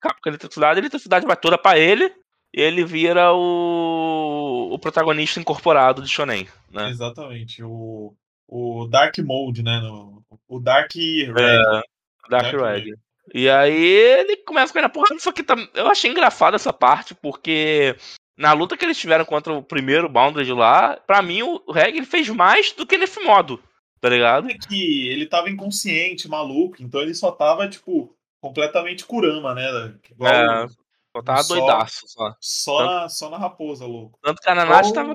acaba 0.00 0.18
com 0.20 0.30
eletricidade, 0.30 0.78
a 0.78 0.82
eletricidade 0.82 1.26
vai 1.26 1.36
toda 1.36 1.58
para 1.58 1.78
ele 1.78 2.12
e 2.52 2.60
ele 2.60 2.84
vira 2.84 3.32
o, 3.32 4.70
o 4.72 4.78
protagonista 4.78 5.38
incorporado 5.38 6.02
de 6.02 6.08
Shonen, 6.08 6.48
né? 6.70 6.88
Exatamente, 6.90 7.62
o, 7.62 8.14
o 8.48 8.86
Dark 8.88 9.16
Mode, 9.18 9.62
né? 9.62 9.78
No, 9.80 10.24
o 10.48 10.58
Dark 10.58 10.90
Red. 10.94 11.30
É, 11.30 11.62
Dark, 11.62 11.84
Dark 12.30 12.54
Red. 12.54 12.80
Red. 12.80 12.94
E 13.32 13.48
aí 13.48 13.84
ele 13.84 14.36
começa 14.38 14.72
a 14.72 14.74
cair 14.74 14.82
na 14.82 14.88
porrada, 14.88 15.20
só 15.20 15.30
que 15.30 15.42
tá, 15.42 15.54
eu 15.74 15.86
achei 15.86 16.10
engraçado 16.10 16.54
essa 16.54 16.72
parte, 16.72 17.14
porque 17.14 17.94
na 18.36 18.52
luta 18.52 18.76
que 18.76 18.84
eles 18.84 18.98
tiveram 18.98 19.24
contra 19.24 19.52
o 19.52 19.62
primeiro 19.62 20.08
Boundary 20.08 20.52
lá, 20.52 20.96
pra 21.06 21.22
mim 21.22 21.42
o 21.42 21.70
Reg 21.70 21.96
ele 21.96 22.06
fez 22.06 22.28
mais 22.28 22.72
do 22.72 22.84
que 22.84 22.98
nesse 22.98 23.20
modo, 23.22 23.62
tá 24.00 24.08
ligado? 24.08 24.50
É 24.50 24.54
que 24.54 25.08
ele 25.08 25.26
tava 25.26 25.48
inconsciente, 25.48 26.28
maluco, 26.28 26.82
então 26.82 27.00
ele 27.00 27.14
só 27.14 27.30
tava, 27.30 27.68
tipo, 27.68 28.12
completamente 28.40 29.04
Kurama, 29.04 29.54
né? 29.54 29.94
Igual 30.10 30.32
é, 30.32 30.68
só 31.14 31.22
tava 31.22 31.42
só, 31.42 31.54
doidaço 31.54 32.00
só. 32.06 32.34
Só, 32.40 32.78
tanto, 32.78 32.90
na, 32.90 33.08
só 33.08 33.30
na 33.30 33.36
raposa, 33.38 33.86
louco. 33.86 34.18
Tanto 34.22 34.40
que 34.40 34.48
a 34.48 34.54
Nanate 34.54 34.92
tava. 34.92 35.14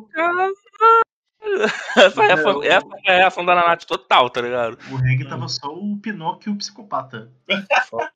essa, 1.95 2.23
é, 2.23 2.67
essa 2.67 2.87
foi 2.87 3.13
a 3.13 3.17
reação 3.17 3.45
da 3.45 3.55
Nanate 3.55 3.87
total, 3.87 4.29
tá 4.29 4.41
ligado? 4.41 4.77
O 4.91 4.95
Reg 4.97 5.27
tava 5.27 5.47
só 5.47 5.67
o 5.67 5.97
Pinóquio 6.01 6.53
o 6.53 6.57
psicopata. 6.57 7.31
Só, 7.89 8.09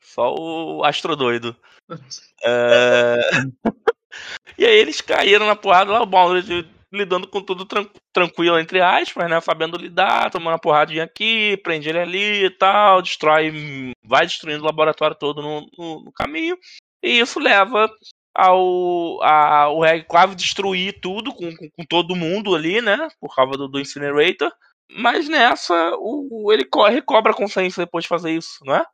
só 0.00 0.34
o 0.34 0.84
astro 0.84 1.14
doido. 1.16 1.54
é... 2.44 3.18
e 4.58 4.64
aí 4.64 4.76
eles 4.76 5.00
caíram 5.00 5.46
na 5.46 5.56
porrada 5.56 5.92
lá, 5.92 6.02
o 6.02 6.06
Baldwin 6.06 6.68
lidando 6.92 7.26
com 7.26 7.40
tudo 7.40 7.64
tran 7.64 7.86
tranquilo, 8.12 8.58
entre 8.58 8.80
aspas, 8.80 9.28
né? 9.28 9.40
Sabendo 9.40 9.78
lidar, 9.78 10.30
tomando 10.30 10.52
uma 10.52 10.58
porradinha 10.58 11.04
aqui, 11.04 11.56
prende 11.62 11.88
ele 11.88 11.98
ali 11.98 12.44
e 12.44 12.50
tal, 12.50 13.00
destrói, 13.00 13.50
vai 14.04 14.26
destruindo 14.26 14.62
o 14.62 14.66
laboratório 14.66 15.16
todo 15.16 15.40
no, 15.40 15.66
no, 15.76 16.04
no 16.04 16.12
caminho. 16.12 16.56
E 17.02 17.18
isso 17.20 17.40
leva 17.40 17.90
ao 18.34 19.22
a, 19.22 19.70
o 19.70 19.82
quase 20.06 20.34
destruir 20.34 21.00
tudo 21.00 21.34
com, 21.34 21.54
com, 21.56 21.68
com, 21.70 21.84
todo 21.84 22.16
mundo 22.16 22.54
ali, 22.54 22.80
né? 22.82 23.08
Por 23.20 23.34
causa 23.34 23.52
do, 23.52 23.68
do 23.68 23.80
Incinerator. 23.80 24.52
Mas 24.94 25.28
nessa, 25.28 25.94
o, 25.96 26.52
ele 26.52 26.68
recobra 26.90 27.32
a 27.32 27.36
consciência 27.36 27.84
depois 27.84 28.04
de 28.04 28.08
fazer 28.08 28.32
isso, 28.32 28.58
não 28.64 28.74
é? 28.74 28.84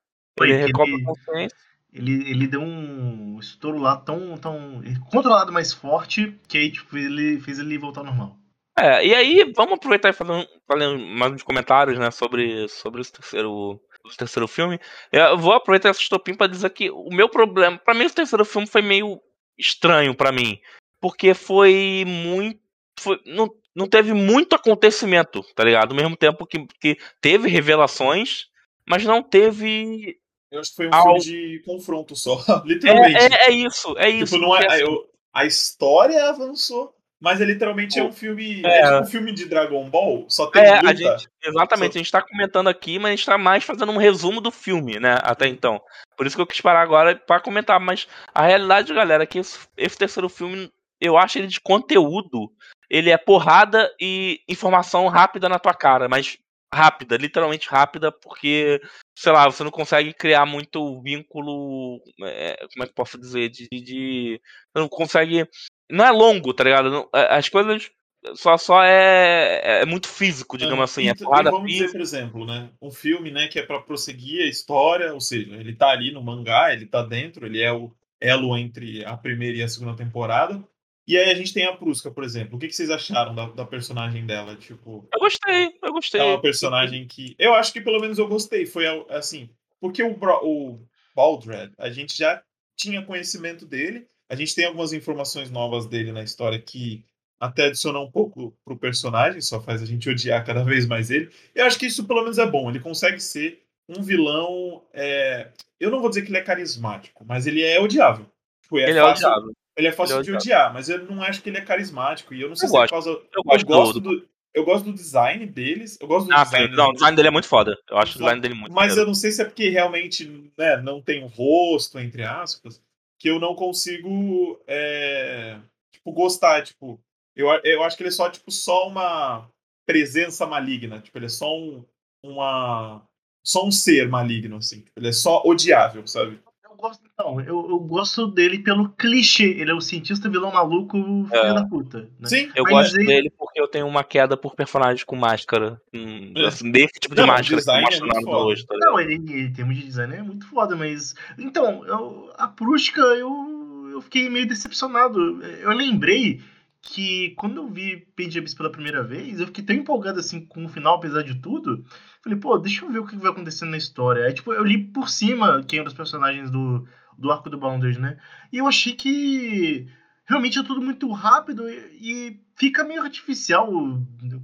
Ele 0.41 0.55
recobra 0.55 0.95
a 0.95 1.05
consciência 1.05 1.68
ele, 1.99 2.31
ele 2.31 2.47
deu 2.47 2.61
um 2.61 3.39
estouro 3.41 3.79
lá 3.79 3.97
tão, 3.97 4.39
tão 4.39 4.81
controlado 5.11 5.53
mais 5.53 5.73
forte 5.73 6.39
que 6.49 6.57
aí 6.57 6.71
tipo, 6.71 6.97
ele 6.97 7.41
fez 7.41 7.59
ele 7.59 7.77
voltar 7.77 8.01
ao 8.01 8.07
normal. 8.07 8.37
É, 8.79 9.05
e 9.05 9.13
aí 9.13 9.53
vamos 9.57 9.75
aproveitar 9.75 10.11
e 10.11 10.13
fazer, 10.13 10.49
fazer 10.67 10.97
mais 10.97 11.33
uns 11.33 11.43
comentários, 11.43 11.99
né, 11.99 12.13
sobre, 12.13 12.69
sobre 12.69 13.01
esse 13.01 13.13
terceiro, 13.13 13.51
o 13.53 14.17
terceiro 14.17 14.47
filme. 14.47 14.79
Eu 15.11 15.37
vou 15.37 15.53
aproveitar 15.53 15.89
essa 15.89 16.01
estopim 16.01 16.35
para 16.35 16.47
dizer 16.47 16.71
que 16.71 16.89
o 16.89 17.11
meu 17.11 17.29
problema, 17.29 17.77
para 17.77 17.95
mim 17.95 18.07
o 18.07 18.11
terceiro 18.11 18.45
filme 18.45 18.69
foi 18.69 18.81
meio 18.81 19.21
estranho 19.59 20.15
para 20.15 20.31
mim, 20.31 20.61
porque 21.01 21.35
foi 21.35 22.05
muito 22.07 22.61
foi, 23.01 23.21
não, 23.27 23.49
não 23.75 23.89
teve 23.89 24.13
muito 24.13 24.55
acontecimento, 24.55 25.43
tá 25.55 25.65
ligado? 25.65 25.91
Ao 25.91 25.97
mesmo 25.97 26.17
tempo 26.17 26.47
que, 26.47 26.67
que 26.81 26.97
teve 27.21 27.49
revelações, 27.49 28.47
mas 28.89 29.05
não 29.05 29.23
teve 29.23 30.19
eu 30.51 30.61
acho 30.61 30.71
que 30.71 30.77
foi 30.77 30.87
um 30.89 30.95
Ao... 30.95 31.21
filme 31.21 31.21
de 31.21 31.63
confronto 31.65 32.17
só, 32.17 32.39
literalmente. 32.65 33.17
É, 33.17 33.27
é, 33.27 33.49
é, 33.49 33.51
isso, 33.53 33.95
é 33.99 34.11
tipo, 34.11 34.25
isso. 34.25 34.39
Não 34.39 34.57
é, 34.57 34.67
assim... 34.67 34.83
eu, 34.83 35.09
a 35.33 35.45
história 35.45 36.29
avançou, 36.29 36.95
mas 37.21 37.41
é 37.41 37.45
literalmente 37.45 37.99
é 37.99 38.05
um 38.05 38.13
filme. 38.13 38.63
É, 38.65 38.81
é 38.81 38.83
tipo 38.85 39.03
um 39.03 39.07
filme 39.07 39.33
de 39.33 39.47
Dragon 39.47 39.89
Ball, 39.91 40.25
só 40.29 40.47
tem 40.47 40.63
é, 40.65 40.77
luta. 40.77 40.89
A 40.89 40.95
gente, 40.95 41.29
exatamente, 41.45 41.93
só... 41.93 41.99
a 41.99 42.03
gente 42.03 42.13
tá 42.13 42.23
comentando 42.23 42.69
aqui, 42.69 42.99
mas 42.99 43.13
a 43.13 43.17
gente 43.17 43.27
tá 43.27 43.37
mais 43.37 43.65
fazendo 43.65 43.93
um 43.93 43.99
resumo 43.99 44.41
do 44.41 44.51
filme, 44.51 44.99
né? 44.99 45.19
Até 45.23 45.47
então. 45.49 45.81
Por 46.17 46.27
isso 46.27 46.37
que 46.37 46.43
eu 46.43 46.47
quis 46.47 46.61
parar 46.61 46.83
agora 46.83 47.15
para 47.15 47.41
comentar. 47.41 47.79
Mas 47.79 48.09
a 48.35 48.47
realidade, 48.47 48.95
galera, 48.95 49.25
é 49.25 49.27
que 49.27 49.39
esse, 49.39 49.59
esse 49.77 49.99
terceiro 49.99 50.29
filme, 50.29 50.73
eu 51.01 51.19
acho 51.19 51.39
ele 51.39 51.47
de 51.47 51.61
conteúdo. 51.61 52.51
Ele 52.91 53.11
é 53.11 53.19
porrada 53.19 53.95
e 54.01 54.41
informação 54.49 55.09
rápida 55.09 55.47
na 55.47 55.59
tua 55.59 55.75
cara, 55.75 56.09
mas 56.09 56.39
rápida, 56.73 57.17
literalmente 57.17 57.69
rápida, 57.69 58.13
porque 58.13 58.81
sei 59.19 59.33
lá, 59.33 59.47
você 59.47 59.65
não 59.65 59.71
consegue 59.71 60.13
criar 60.13 60.47
muito 60.47 61.03
vínculo. 61.03 62.01
É, 62.23 62.57
como 62.73 62.85
é 62.85 62.87
que 62.87 62.95
posso 62.95 63.19
dizer? 63.19 63.49
De, 63.49 63.69
de, 63.69 64.41
não 64.73 64.89
consegue. 64.89 65.45
Não 65.91 66.05
é 66.05 66.13
longo, 66.13 66.55
tá 66.55 66.63
ligado? 66.63 67.09
É, 67.13 67.35
as 67.35 67.49
coisas 67.49 67.91
só, 68.37 68.57
só 68.57 68.81
é, 68.85 69.81
é 69.83 69.87
muito 69.87 70.07
físico, 70.07 70.57
digamos 70.57 70.85
assim. 70.85 71.05
E, 71.05 71.09
é 71.09 71.15
porrada 71.17 71.51
vamos 71.51 71.67
física. 71.67 71.87
dizer, 71.87 71.99
por 71.99 72.01
exemplo, 72.01 72.47
né? 72.47 72.71
Um 72.81 72.93
filme 72.93 73.33
né, 73.33 73.49
que 73.49 73.59
é 73.59 73.67
para 73.67 73.81
prosseguir 73.81 74.43
a 74.43 74.49
história, 74.49 75.13
ou 75.13 75.21
seja, 75.21 75.53
ele 75.57 75.75
tá 75.75 75.89
ali 75.89 76.13
no 76.13 76.23
mangá, 76.23 76.73
ele 76.73 76.87
tá 76.87 77.03
dentro, 77.03 77.45
ele 77.45 77.61
é 77.61 77.73
o 77.73 77.93
elo 78.21 78.57
entre 78.57 79.05
a 79.05 79.17
primeira 79.17 79.57
e 79.57 79.63
a 79.65 79.69
segunda 79.69 79.97
temporada. 79.97 80.63
E 81.09 81.17
aí 81.17 81.31
a 81.31 81.35
gente 81.35 81.55
tem 81.55 81.65
a 81.65 81.75
Prusca, 81.75 82.11
por 82.11 82.23
exemplo. 82.23 82.57
O 82.57 82.59
que, 82.59 82.69
que 82.69 82.77
vocês 82.77 82.91
acharam 82.91 83.35
da, 83.35 83.47
da, 83.47 83.65
personagem 83.65 84.27
dela? 84.27 84.55
Tipo, 84.55 85.09
eu 85.11 85.19
gostei, 85.19 85.73
eu 85.83 85.91
gostei. 85.91 86.21
É 86.21 86.25
uma 86.25 86.41
personagem 86.41 87.07
que. 87.09 87.35
Eu 87.39 87.55
acho 87.55 87.73
que 87.73 87.81
pelo 87.81 87.99
menos 87.99 88.19
eu 88.19 88.29
gostei. 88.29 88.67
Foi 88.67 88.85
assim. 89.09 89.49
Porque 89.81 90.03
o, 90.03 90.19
o 90.43 90.79
Baldred, 91.17 91.73
a 91.79 91.89
gente 91.89 92.15
já 92.15 92.43
tinha 92.77 93.03
conhecimento 93.03 93.65
dele. 93.65 94.07
A 94.29 94.35
gente 94.35 94.55
tem 94.55 94.67
algumas 94.67 94.93
informações 94.93 95.51
novas 95.51 95.87
dele 95.87 96.13
na 96.13 96.23
história 96.23 96.61
que 96.61 97.03
até 97.41 97.67
adiciona 97.67 97.99
um 98.01 98.11
pouco 98.11 98.55
pro 98.63 98.77
personagem, 98.77 99.41
só 99.41 99.63
faz 99.63 99.81
a 99.81 99.87
gente 99.87 100.11
odiar 100.11 100.45
cada 100.45 100.63
vez 100.63 100.87
mais 100.87 101.11
ele. 101.11 101.31
Eu 101.55 101.65
acho 101.65 101.79
que 101.79 101.87
isso 101.87 102.07
pelo 102.07 102.21
menos 102.21 102.37
é 102.37 102.45
bom. 102.45 102.69
Ele 102.69 102.81
consegue 102.81 103.19
ser 103.19 103.63
um 103.89 104.03
vilão. 104.03 104.85
É... 104.93 105.49
Eu 105.81 105.91
não 105.91 106.01
vou 106.01 106.11
dizer 106.11 106.21
que 106.21 106.29
ele 106.31 106.39
é 106.39 106.43
carismático, 106.43 107.25
mas 107.27 107.47
ele 107.47 107.63
é 107.63 107.81
odiável. 107.81 108.27
Tipo, 108.63 108.79
é 108.79 108.91
ele 108.91 109.01
fácil, 109.01 109.27
é 109.27 109.31
odiável. 109.31 109.58
Ele 109.79 109.87
é 109.87 109.93
fácil 109.93 110.21
de 110.23 110.33
odiar, 110.33 110.75
mas 110.75 110.89
eu 110.89 111.05
não 111.05 111.23
acho 111.23 111.41
que 111.41 111.49
ele 111.49 111.59
é 111.59 111.61
carismático. 111.61 112.35
E 112.35 112.43
eu 112.43 112.49
não 112.49 112.57
sei 112.57 112.67
eu 112.67 112.71
se 112.71 112.77
gosto. 112.77 112.85
é 112.85 112.89
por 112.89 112.91
causa. 112.91 113.11
Eu, 113.11 113.27
eu 113.33 113.43
gosto, 113.45 113.67
gosto 113.67 114.01
do... 114.01 114.29
Eu 114.53 114.65
gosto 114.65 114.87
do 114.87 114.93
design 114.93 115.47
deles. 115.47 115.97
Eu 116.01 116.09
gosto 116.09 116.27
do 116.27 116.35
ah, 116.35 116.43
design. 116.43 116.75
Não, 116.75 116.89
o 116.89 116.93
design 116.93 117.17
dele 117.17 117.29
é 117.29 117.31
muito 117.31 117.47
foda. 117.47 117.79
Eu 117.89 117.97
acho 117.97 118.17
o 118.17 118.19
design 118.19 118.41
dele 118.41 118.55
muito 118.55 118.75
Mas 118.75 118.97
eu 118.97 119.07
não 119.07 119.15
sei 119.15 119.31
se 119.31 119.41
é 119.41 119.45
porque 119.45 119.69
realmente 119.69 120.51
né, 120.59 120.79
não 120.79 121.01
tem 121.01 121.23
um 121.23 121.29
rosto, 121.29 121.97
entre 121.99 122.25
aspas, 122.25 122.83
que 123.21 123.31
eu 123.31 123.39
não 123.39 123.55
consigo 123.55 124.61
é, 124.67 125.59
tipo, 125.93 126.11
gostar. 126.11 126.63
Tipo, 126.63 127.01
eu, 127.37 127.49
eu 127.63 127.85
acho 127.85 127.97
que 127.97 128.03
ele 128.03 128.09
é 128.09 128.13
só, 128.13 128.29
tipo, 128.29 128.51
só 128.51 128.89
uma 128.89 129.49
presença 129.87 130.45
maligna. 130.45 131.01
Tipo, 131.01 131.19
ele 131.19 131.27
é 131.27 131.31
só 131.31 131.57
um, 131.57 131.85
uma. 132.25 133.07
Só 133.45 133.65
um 133.65 133.71
ser 133.71 134.09
maligno, 134.09 134.57
assim. 134.57 134.85
Ele 134.97 135.09
é 135.09 135.13
só 135.13 135.41
odiável, 135.45 136.05
sabe? 136.05 136.41
Eu 136.79 136.83
gosto, 136.83 137.03
não, 137.19 137.41
eu, 137.41 137.71
eu 137.71 137.79
gosto 137.81 138.27
dele 138.29 138.61
pelo 138.61 138.89
clichê. 138.91 139.45
Ele 139.45 139.73
é 139.73 139.75
o 139.75 139.81
cientista 139.81 140.29
vilão 140.29 140.53
maluco, 140.53 140.97
filho 140.97 141.29
é. 141.33 141.55
da 141.55 141.67
puta. 141.67 142.09
Né? 142.21 142.29
Sim, 142.29 142.51
eu 142.55 142.63
Mas 142.63 142.73
gosto 142.73 142.97
ele... 142.99 143.07
dele 143.07 143.33
porque 143.37 143.61
eu 143.61 143.67
tenho 143.67 143.87
uma 143.87 144.05
queda 144.05 144.37
por 144.37 144.55
personagens 144.55 145.03
com 145.03 145.17
máscara. 145.17 145.81
Hum, 145.93 146.33
é. 146.37 146.47
assim, 146.47 146.71
desse 146.71 147.01
tipo 147.01 147.17
de 147.17 147.21
não, 147.21 147.27
máscara 147.27 147.61
que 147.61 148.31
é 148.31 148.35
hoje. 148.35 148.65
Tá 148.65 148.77
não, 148.79 149.01
ele, 149.01 149.15
em 149.17 149.53
termos 149.53 149.77
de 149.77 149.83
design 149.87 150.15
é 150.15 150.23
muito 150.23 150.47
foda, 150.47 150.77
mas. 150.77 151.17
Então, 151.37 151.85
eu, 151.85 152.31
a 152.39 152.47
Prushka, 152.47 153.01
eu, 153.01 153.91
eu 153.91 154.01
fiquei 154.01 154.31
meio 154.31 154.47
decepcionado. 154.47 155.43
Eu 155.43 155.73
lembrei 155.73 156.41
que 156.81 157.31
quando 157.37 157.57
eu 157.57 157.69
vi 157.69 158.07
Page 158.17 158.39
Abyss 158.39 158.55
pela 158.55 158.73
primeira 158.73 159.03
vez, 159.03 159.41
eu 159.41 159.47
fiquei 159.47 159.65
tão 159.65 159.77
empolgado 159.77 160.21
assim 160.21 160.45
com 160.45 160.65
o 160.65 160.69
final, 160.69 160.97
apesar 160.97 161.23
de 161.23 161.35
tudo. 161.41 161.85
Falei, 162.23 162.39
pô, 162.39 162.59
deixa 162.59 162.85
eu 162.85 162.91
ver 162.91 163.01
o 163.01 163.07
que 163.07 163.17
vai 163.17 163.31
acontecendo 163.31 163.71
na 163.71 163.77
história. 163.77 164.25
Aí, 164.25 164.33
tipo, 164.33 164.53
eu 164.53 164.65
li 164.65 164.85
por 164.85 165.09
cima 165.09 165.63
quem 165.67 165.81
eram 165.81 165.89
os 165.89 165.95
personagens 165.95 166.51
do, 166.51 166.87
do 167.17 167.31
arco 167.31 167.51
do 167.51 167.59
Bounders, 167.59 167.99
né? 167.99 168.19
E 168.53 168.59
eu 168.59 168.67
achei 168.67 168.93
que 168.93 169.89
realmente 170.25 170.59
é 170.59 170.63
tudo 170.63 170.81
muito 170.81 171.11
rápido 171.11 171.69
e, 171.69 172.39
fica 172.55 172.85
meio 172.85 173.03
artificial, 173.03 173.71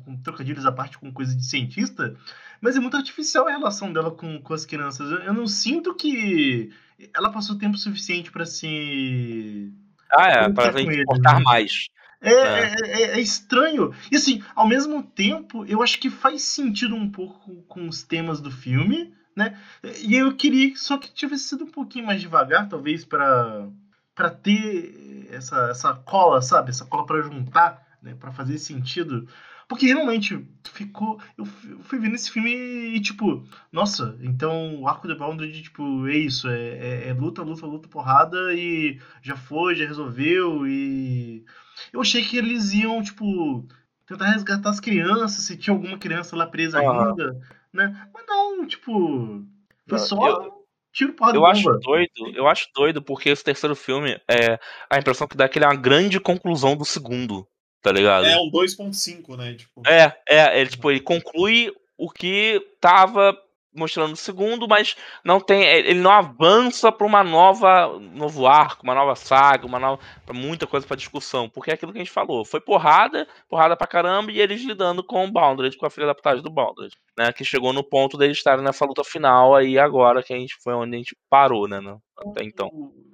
com 0.04 0.16
trocadilhos 0.22 0.64
à 0.64 0.72
parte 0.72 0.96
com 0.96 1.12
coisa 1.12 1.36
de 1.36 1.44
cientista, 1.44 2.14
mas 2.60 2.76
é 2.76 2.80
muito 2.80 2.96
artificial 2.96 3.48
a 3.48 3.50
relação 3.50 3.92
dela 3.92 4.10
com, 4.10 4.40
com 4.40 4.54
as 4.54 4.64
crianças. 4.64 5.10
Eu, 5.10 5.18
eu 5.18 5.34
não 5.34 5.46
sinto 5.46 5.94
que 5.94 6.70
ela 7.14 7.30
passou 7.30 7.58
tempo 7.58 7.76
suficiente 7.76 8.30
para 8.30 8.46
se. 8.46 9.72
Ah, 10.10 10.28
é, 10.28 10.52
para 10.52 10.80
importar 10.80 11.38
né? 11.38 11.44
mais. 11.44 11.88
É, 12.24 12.32
é. 12.32 12.74
É, 12.84 13.02
é, 13.16 13.20
estranho. 13.20 13.92
E 14.10 14.16
assim, 14.16 14.42
ao 14.54 14.66
mesmo 14.66 15.02
tempo, 15.02 15.64
eu 15.66 15.82
acho 15.82 15.98
que 15.98 16.10
faz 16.10 16.42
sentido 16.42 16.94
um 16.94 17.10
pouco 17.10 17.62
com 17.68 17.88
os 17.88 18.02
temas 18.02 18.40
do 18.40 18.50
filme, 18.50 19.12
né? 19.36 19.58
E 20.02 20.14
eu 20.14 20.34
queria 20.34 20.74
só 20.76 20.96
que 20.98 21.12
tivesse 21.12 21.44
sido 21.44 21.64
um 21.64 21.70
pouquinho 21.70 22.06
mais 22.06 22.20
devagar, 22.20 22.68
talvez, 22.68 23.04
para 23.04 23.68
para 24.14 24.30
ter 24.30 25.26
essa, 25.30 25.70
essa 25.70 25.92
cola, 25.92 26.40
sabe? 26.40 26.70
Essa 26.70 26.86
cola 26.86 27.04
para 27.04 27.20
juntar, 27.22 27.84
né? 28.00 28.14
Para 28.14 28.32
fazer 28.32 28.58
sentido. 28.58 29.26
Porque 29.68 29.86
realmente 29.86 30.46
ficou. 30.62 31.18
Eu 31.36 31.44
fui 31.44 31.98
vendo 31.98 32.14
esse 32.14 32.30
filme 32.30 32.50
e, 32.50 33.00
tipo, 33.00 33.44
nossa, 33.72 34.16
então 34.20 34.80
o 34.80 34.88
arco 34.88 35.08
do 35.08 35.16
Boundary, 35.16 35.62
tipo, 35.62 36.06
é 36.06 36.16
isso, 36.16 36.48
é, 36.48 36.58
é, 36.58 37.08
é 37.08 37.12
luta, 37.14 37.42
luta, 37.42 37.66
luta, 37.66 37.88
porrada 37.88 38.54
e 38.54 39.00
já 39.22 39.36
foi, 39.36 39.74
já 39.74 39.86
resolveu 39.86 40.66
e 40.66 41.44
eu 41.92 42.00
achei 42.00 42.24
que 42.24 42.36
eles 42.36 42.72
iam, 42.72 43.02
tipo, 43.02 43.66
tentar 44.06 44.32
resgatar 44.32 44.70
as 44.70 44.80
crianças, 44.80 45.44
se 45.44 45.56
tinha 45.56 45.74
alguma 45.74 45.98
criança 45.98 46.36
lá 46.36 46.46
presa 46.46 46.80
uhum. 46.80 47.08
ainda, 47.08 47.40
né? 47.72 48.08
Mas 48.12 48.26
não, 48.26 48.66
tipo, 48.66 49.44
foi 49.88 49.98
só 49.98 50.28
eu, 50.28 50.66
tiro 50.92 51.12
porra 51.14 51.34
Eu 51.34 51.44
acho 51.44 51.70
doido, 51.80 52.32
eu 52.34 52.46
acho 52.46 52.68
doido 52.74 53.02
porque 53.02 53.28
esse 53.28 53.44
terceiro 53.44 53.74
filme, 53.74 54.20
é, 54.28 54.58
a 54.88 54.98
impressão 54.98 55.26
que 55.26 55.36
dá 55.36 55.44
é 55.44 55.48
que 55.48 55.58
ele 55.58 55.64
é 55.64 55.68
uma 55.68 55.76
grande 55.76 56.20
conclusão 56.20 56.76
do 56.76 56.84
segundo, 56.84 57.46
tá 57.82 57.90
ligado? 57.92 58.26
É 58.26 58.36
um 58.36 58.50
2.5, 58.50 59.36
né? 59.36 59.54
Tipo... 59.54 59.82
É, 59.86 60.16
é, 60.28 60.60
ele, 60.60 60.70
tipo, 60.70 60.90
ele 60.90 61.00
conclui 61.00 61.72
o 61.96 62.10
que 62.10 62.60
tava 62.80 63.36
mostrando 63.74 64.12
o 64.12 64.16
segundo, 64.16 64.68
mas 64.68 64.96
não 65.24 65.40
tem, 65.40 65.64
é, 65.64 65.78
ele 65.78 66.00
não 66.00 66.10
avança 66.10 66.92
para 66.92 67.06
uma 67.06 67.24
nova 67.24 67.98
novo 68.12 68.46
arco, 68.46 68.84
uma 68.84 68.94
nova 68.94 69.14
saga, 69.14 69.66
uma 69.66 69.78
nova 69.78 70.00
muita 70.32 70.66
coisa 70.66 70.86
para 70.86 70.96
discussão, 70.96 71.48
porque 71.48 71.70
é 71.70 71.74
aquilo 71.74 71.92
que 71.92 71.98
a 71.98 72.04
gente 72.04 72.12
falou, 72.12 72.44
foi 72.44 72.60
porrada, 72.60 73.26
porrada 73.48 73.76
pra 73.76 73.86
caramba 73.86 74.30
e 74.30 74.40
eles 74.40 74.62
lidando 74.62 75.02
com 75.02 75.24
o 75.24 75.30
Boundary, 75.30 75.76
com 75.76 75.86
a 75.86 75.90
filha 75.90 76.06
da 76.06 76.14
putagem 76.14 76.42
do 76.42 76.50
Boundary, 76.50 76.90
né, 77.18 77.32
que 77.32 77.44
chegou 77.44 77.72
no 77.72 77.82
ponto 77.82 78.16
deles 78.16 78.38
estarem 78.38 78.64
nessa 78.64 78.84
luta 78.84 79.02
final 79.04 79.54
aí 79.54 79.78
agora 79.78 80.22
que 80.22 80.32
a 80.32 80.38
gente 80.38 80.56
foi 80.62 80.74
onde 80.74 80.94
a 80.94 80.98
gente 80.98 81.16
parou, 81.28 81.68
né, 81.68 81.80
até 82.18 82.44
então. 82.44 82.70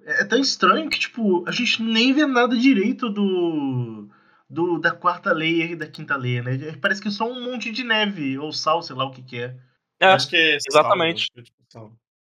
É 0.07 0.25
tão 0.25 0.39
estranho 0.39 0.91
que 0.91 0.99
tipo, 0.99 1.45
a 1.49 1.53
gente 1.53 1.83
nem 1.83 2.13
vê 2.13 2.27
nada 2.27 2.57
direito 2.57 3.09
do 3.09 4.09
do, 4.51 4.81
da 4.81 4.91
quarta 4.91 5.33
lei 5.33 5.73
e 5.73 5.77
da 5.77 5.87
quinta 5.87 6.17
lei, 6.17 6.43
né? 6.43 6.77
Parece 6.81 7.01
que 7.01 7.07
é 7.07 7.11
só 7.13 7.31
um 7.31 7.45
monte 7.45 7.71
de 7.71 7.85
neve 7.85 8.37
ou 8.37 8.53
sal, 8.53 8.83
sei 8.83 8.97
lá 8.97 9.05
o 9.05 9.13
que, 9.13 9.23
que 9.23 9.39
é. 9.39 9.57
É, 10.01 10.07
Acho 10.07 10.29
que 10.29 10.37
é 10.37 10.57
exatamente. 10.57 11.29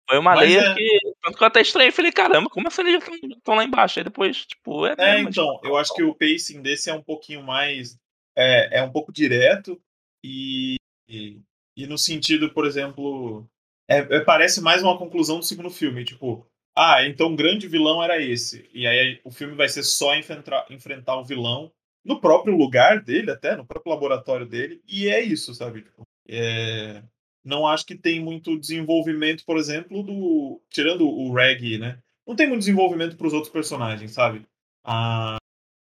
Foi 0.08 0.18
uma 0.18 0.34
lei 0.34 0.56
é... 0.56 0.74
que. 0.74 1.00
Tanto 1.22 1.38
que 1.38 1.42
eu 1.42 1.48
até 1.48 1.60
estranhei. 1.60 1.90
Falei, 1.90 2.12
caramba, 2.12 2.48
como 2.48 2.68
essa 2.68 2.82
lei 2.82 2.96
estão 2.96 3.54
lá 3.54 3.64
embaixo? 3.64 3.98
Aí 3.98 4.04
depois, 4.04 4.44
tipo, 4.46 4.86
é. 4.86 4.94
É, 4.98 5.20
então, 5.20 5.54
tipo, 5.54 5.66
eu 5.66 5.76
acho 5.76 5.94
que 5.94 6.02
o 6.02 6.14
pacing 6.14 6.62
desse 6.62 6.90
é 6.90 6.94
um 6.94 7.02
pouquinho 7.02 7.42
mais. 7.42 7.98
É, 8.36 8.80
é 8.80 8.82
um 8.82 8.90
pouco 8.90 9.12
direto 9.12 9.80
e, 10.22 10.76
e, 11.08 11.40
e 11.76 11.86
no 11.86 11.98
sentido, 11.98 12.52
por 12.52 12.66
exemplo. 12.66 13.46
É, 13.88 13.98
é, 13.98 14.20
parece 14.20 14.62
mais 14.62 14.82
uma 14.82 14.96
conclusão 14.96 15.38
do 15.38 15.44
segundo 15.44 15.70
filme. 15.70 16.04
Tipo, 16.04 16.46
ah, 16.76 17.04
então 17.06 17.32
o 17.32 17.36
grande 17.36 17.66
vilão 17.66 18.02
era 18.02 18.20
esse. 18.20 18.68
E 18.72 18.86
aí 18.86 19.20
o 19.24 19.30
filme 19.30 19.54
vai 19.54 19.68
ser 19.68 19.82
só 19.82 20.14
enfrentar, 20.14 20.66
enfrentar 20.70 21.16
o 21.16 21.24
vilão 21.24 21.72
no 22.04 22.20
próprio 22.20 22.56
lugar 22.56 23.00
dele, 23.02 23.30
até, 23.30 23.56
no 23.56 23.64
próprio 23.64 23.92
laboratório 23.92 24.46
dele. 24.46 24.82
E 24.86 25.08
é 25.08 25.20
isso, 25.20 25.54
sabe? 25.54 25.82
Tipo, 25.82 26.02
é, 26.28 27.02
não 27.44 27.66
acho 27.66 27.84
que 27.84 27.94
tem 27.94 28.20
muito 28.20 28.58
desenvolvimento, 28.58 29.44
por 29.44 29.58
exemplo, 29.58 30.02
do. 30.02 30.60
Tirando 30.70 31.06
o 31.06 31.32
Reg, 31.32 31.78
né? 31.78 31.98
Não 32.26 32.34
tem 32.34 32.48
muito 32.48 32.60
desenvolvimento 32.60 33.16
para 33.16 33.26
os 33.26 33.32
outros 33.32 33.52
personagens, 33.52 34.12
sabe? 34.12 34.46
Ah, 34.82 35.36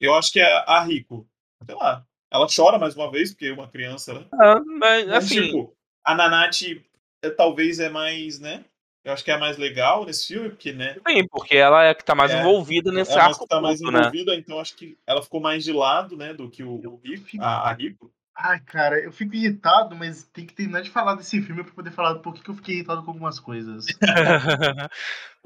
eu 0.00 0.14
acho 0.14 0.32
que 0.32 0.40
a, 0.40 0.60
a 0.60 0.84
Rico, 0.84 1.26
sei 1.66 1.74
lá, 1.74 2.04
ela 2.30 2.46
chora 2.54 2.78
mais 2.78 2.94
uma 2.94 3.10
vez, 3.10 3.30
porque 3.30 3.46
é 3.46 3.52
uma 3.52 3.68
criança, 3.68 4.14
né? 4.14 4.26
Ah, 4.32 4.60
mas, 4.64 5.06
mas, 5.06 5.24
assim... 5.24 5.42
tipo, 5.42 5.76
a 6.04 6.14
Nanate 6.14 6.84
é, 7.22 7.30
talvez 7.30 7.80
é 7.80 7.88
mais, 7.88 8.38
né? 8.38 8.64
Eu 9.04 9.12
acho 9.12 9.24
que 9.24 9.30
é 9.30 9.34
a 9.34 9.38
mais 9.38 9.56
legal 9.56 10.04
nesse 10.04 10.28
filme, 10.28 10.50
porque, 10.50 10.72
né? 10.72 10.96
Sim, 11.06 11.26
porque 11.28 11.56
ela 11.56 11.84
é 11.84 11.90
a 11.90 11.94
que 11.94 12.04
tá 12.04 12.14
mais 12.14 12.30
é, 12.30 12.40
envolvida 12.40 12.92
nesse 12.92 13.12
ela 13.12 13.24
arco. 13.24 13.38
Ela 13.40 13.48
tá 13.48 13.60
mais 13.60 13.80
né? 13.80 13.88
envolvida, 13.88 14.34
então 14.34 14.60
acho 14.60 14.76
que 14.76 14.98
ela 15.06 15.22
ficou 15.22 15.40
mais 15.40 15.64
de 15.64 15.72
lado, 15.72 16.16
né, 16.16 16.34
do 16.34 16.50
que 16.50 16.62
o, 16.62 16.74
o 16.74 17.00
Rico, 17.02 17.26
a, 17.40 17.70
a 17.70 17.72
Rico. 17.72 18.12
Ai, 18.40 18.60
cara, 18.60 19.00
eu 19.00 19.10
fico 19.10 19.34
irritado, 19.34 19.96
mas 19.96 20.22
tem 20.22 20.46
que 20.46 20.54
terminar 20.54 20.82
de 20.82 20.90
falar 20.90 21.16
desse 21.16 21.42
filme 21.42 21.64
pra 21.64 21.72
poder 21.72 21.90
falar 21.90 22.14
por 22.16 22.34
que 22.34 22.48
eu 22.48 22.54
fiquei 22.54 22.76
irritado 22.76 23.02
com 23.02 23.10
algumas 23.10 23.40
coisas. 23.40 23.86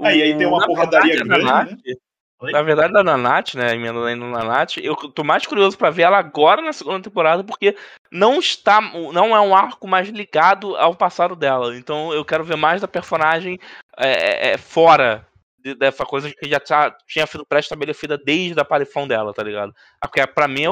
aí, 0.03 0.22
aí 0.22 0.36
tem 0.36 0.47
uma 0.47 0.59
Na 0.59 0.66
porradaria 0.66 1.14
verdade, 1.24 1.43
grande, 1.43 1.86
né? 1.86 2.51
Na 2.53 2.61
verdade, 2.61 2.93
da 2.93 3.03
Nanate, 3.03 3.57
né, 3.57 3.74
emenda 3.74 4.05
aí 4.05 4.14
no 4.14 4.28
Nanate, 4.28 4.84
eu 4.84 4.95
tô 4.97 5.24
mais 5.24 5.47
curioso 5.47 5.78
para 5.78 5.90
ver 5.90 6.03
ela 6.03 6.18
agora 6.18 6.61
na 6.61 6.72
segunda 6.72 7.01
temporada, 7.01 7.43
porque 7.45 7.76
não 8.11 8.38
está, 8.40 8.80
não 8.80 9.34
é 9.34 9.40
um 9.40 9.55
arco 9.55 9.88
mais 9.88 10.09
ligado 10.09 10.76
ao 10.76 10.95
passado 10.95 11.34
dela. 11.34 11.74
Então 11.76 12.12
eu 12.12 12.24
quero 12.24 12.45
ver 12.45 12.57
mais 12.57 12.80
da 12.80 12.88
personagem 12.88 13.59
é, 13.97 14.49
é, 14.49 14.53
é 14.53 14.59
fora 14.59 15.26
de, 15.57 15.74
dessa 15.74 16.05
coisa 16.05 16.30
que 16.30 16.51
já 16.51 16.61
tá, 16.61 16.95
tinha 17.07 17.26
sido 17.26 17.47
pré-estabelecida 17.47 18.18
desde 18.18 18.59
a 18.59 18.62
aparição 18.62 19.07
dela, 19.07 19.32
tá 19.32 19.43
ligado? 19.43 19.72
Porque 20.01 20.26
pra 20.26 20.49
mim, 20.49 20.64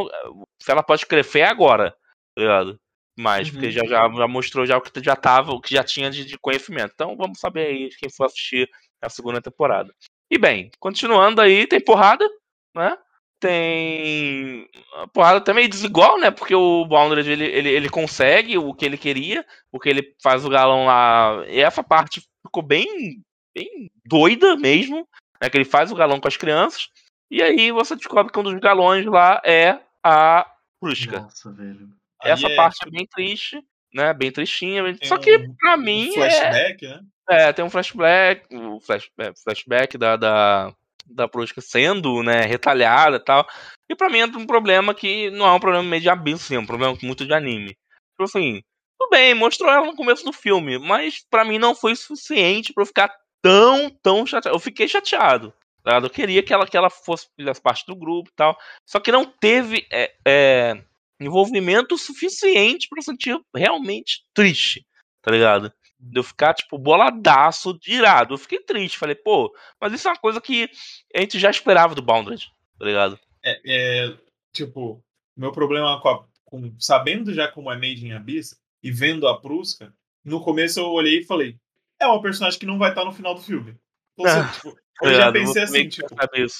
se 0.58 0.70
ela 0.70 0.82
pode 0.82 1.06
crescer 1.06 1.40
é 1.40 1.48
agora 1.48 1.94
tá 2.34 2.42
ligado? 2.42 2.80
mais, 3.20 3.48
uhum. 3.48 3.54
porque 3.54 3.70
já, 3.70 3.84
já, 3.84 4.08
já, 4.08 4.28
mostrou 4.28 4.66
já 4.66 4.76
o 4.76 4.80
que 4.80 5.02
já 5.02 5.14
tava, 5.14 5.52
o 5.52 5.60
que 5.60 5.74
já 5.74 5.84
tinha 5.84 6.10
de, 6.10 6.24
de, 6.24 6.38
conhecimento. 6.38 6.92
Então 6.94 7.16
vamos 7.16 7.38
saber 7.38 7.66
aí 7.66 7.88
quem 7.90 8.10
for 8.10 8.24
assistir 8.24 8.68
a 9.00 9.08
segunda 9.08 9.40
temporada. 9.40 9.94
E 10.30 10.38
bem, 10.38 10.70
continuando 10.78 11.40
aí, 11.40 11.66
tem 11.66 11.80
porrada, 11.80 12.28
né? 12.74 12.96
Tem. 13.40 14.68
A 14.94 15.06
porrada 15.08 15.40
também 15.40 15.68
desigual, 15.68 16.18
né? 16.18 16.30
Porque 16.30 16.54
o 16.54 16.84
Boundary 16.84 17.30
ele, 17.30 17.44
ele, 17.44 17.68
ele 17.70 17.88
consegue 17.88 18.58
o 18.58 18.74
que 18.74 18.84
ele 18.84 18.98
queria, 18.98 19.44
porque 19.70 19.88
ele 19.88 20.14
faz 20.22 20.44
o 20.44 20.50
galão 20.50 20.86
lá. 20.86 21.44
E 21.48 21.60
essa 21.60 21.82
parte 21.82 22.22
ficou 22.46 22.62
bem, 22.62 23.22
bem 23.54 23.90
doida 24.04 24.56
mesmo, 24.56 25.08
né? 25.40 25.48
Que 25.48 25.56
ele 25.56 25.64
faz 25.64 25.90
o 25.90 25.96
galão 25.96 26.20
com 26.20 26.28
as 26.28 26.36
crianças. 26.36 26.88
E 27.30 27.42
aí 27.42 27.70
você 27.70 27.96
descobre 27.96 28.32
que 28.32 28.38
um 28.38 28.42
dos 28.42 28.58
galões 28.58 29.06
lá 29.06 29.40
é 29.44 29.80
a 30.04 30.46
Prushka. 30.80 31.20
Nossa, 31.20 31.50
velho. 31.52 31.99
Essa 32.22 32.48
é, 32.48 32.56
parte 32.56 32.86
é 32.86 32.90
bem 32.90 33.06
triste, 33.06 33.62
né? 33.94 34.12
Bem 34.12 34.30
tristinha. 34.30 34.82
Só 35.02 35.18
que 35.18 35.36
um, 35.36 35.54
pra 35.54 35.76
mim. 35.76 36.10
Um 36.10 36.14
flashback, 36.14 36.86
é... 36.86 36.88
né? 36.88 37.00
É, 37.30 37.52
tem 37.52 37.64
um 37.64 37.70
flashback, 37.70 38.52
o 38.52 38.76
um 38.76 38.80
flash, 38.80 39.08
é, 39.18 39.32
flashback 39.44 39.96
da, 39.96 40.16
da, 40.16 40.74
da 41.06 41.28
Prushka 41.28 41.60
sendo, 41.60 42.24
né, 42.24 42.40
retalhada 42.40 43.18
e 43.18 43.24
tal. 43.24 43.46
E 43.88 43.94
pra 43.94 44.10
mim 44.10 44.18
é 44.18 44.26
um 44.26 44.46
problema 44.46 44.92
que 44.92 45.30
não 45.30 45.46
é 45.46 45.52
um 45.52 45.60
problema 45.60 45.84
meio 45.84 46.02
de 46.02 46.08
abismo, 46.08 46.40
sim, 46.40 46.56
é 46.56 46.58
um 46.58 46.66
problema 46.66 46.98
muito 47.02 47.24
de 47.24 47.32
anime. 47.32 47.68
Tipo 47.68 48.24
assim, 48.24 48.60
tudo 48.98 49.10
bem, 49.10 49.32
mostrou 49.32 49.70
ela 49.70 49.86
no 49.86 49.94
começo 49.94 50.24
do 50.24 50.32
filme, 50.32 50.76
mas 50.78 51.24
para 51.30 51.44
mim 51.44 51.56
não 51.56 51.72
foi 51.72 51.94
suficiente 51.94 52.72
para 52.72 52.82
eu 52.82 52.86
ficar 52.86 53.14
tão, 53.40 53.88
tão 54.02 54.26
chateado. 54.26 54.56
Eu 54.56 54.60
fiquei 54.60 54.88
chateado. 54.88 55.54
Tá? 55.82 55.98
Eu 55.98 56.10
queria 56.10 56.42
que 56.42 56.52
ela, 56.52 56.66
que 56.66 56.76
ela 56.76 56.90
fosse 56.90 57.28
parte 57.62 57.86
do 57.86 57.96
grupo 57.96 58.28
e 58.28 58.34
tal. 58.34 58.58
Só 58.84 59.00
que 59.00 59.12
não 59.12 59.24
teve 59.24 59.86
é, 59.90 60.12
é, 60.26 60.82
envolvimento 61.20 61.98
suficiente 61.98 62.88
para 62.88 63.02
sentir 63.02 63.38
realmente 63.54 64.24
triste, 64.34 64.86
tá 65.22 65.30
ligado? 65.30 65.72
De 65.98 66.18
eu 66.18 66.24
ficar, 66.24 66.54
tipo, 66.54 66.78
boladaço, 66.78 67.78
irado. 67.86 68.34
Eu 68.34 68.38
fiquei 68.38 68.60
triste. 68.60 68.96
Falei, 68.96 69.14
pô, 69.14 69.54
mas 69.80 69.92
isso 69.92 70.08
é 70.08 70.10
uma 70.10 70.18
coisa 70.18 70.40
que 70.40 70.68
a 71.14 71.20
gente 71.20 71.38
já 71.38 71.50
esperava 71.50 71.94
do 71.94 72.02
Bounded, 72.02 72.50
tá 72.78 72.84
ligado? 72.84 73.18
É, 73.44 73.60
é 73.66 74.16
tipo, 74.52 75.04
meu 75.36 75.52
problema 75.52 76.00
com, 76.00 76.08
a, 76.08 76.24
com, 76.44 76.74
sabendo 76.78 77.34
já 77.34 77.48
como 77.48 77.70
é 77.70 77.74
Made 77.74 78.06
in 78.06 78.12
Abyss 78.12 78.58
e 78.82 78.90
vendo 78.90 79.28
a 79.28 79.38
Prusca, 79.38 79.94
no 80.24 80.42
começo 80.42 80.80
eu 80.80 80.86
olhei 80.86 81.20
e 81.20 81.24
falei, 81.24 81.58
é 81.98 82.06
uma 82.06 82.22
personagem 82.22 82.58
que 82.58 82.66
não 82.66 82.78
vai 82.78 82.90
estar 82.90 83.04
no 83.04 83.12
final 83.12 83.34
do 83.34 83.42
filme. 83.42 83.76
Então, 84.14 84.26
assim, 84.26 84.52
tipo, 84.56 84.80
eu 85.02 85.14
já 85.14 85.32
pensei 85.32 85.62
assim, 85.62 85.88
tipo, 85.88 86.14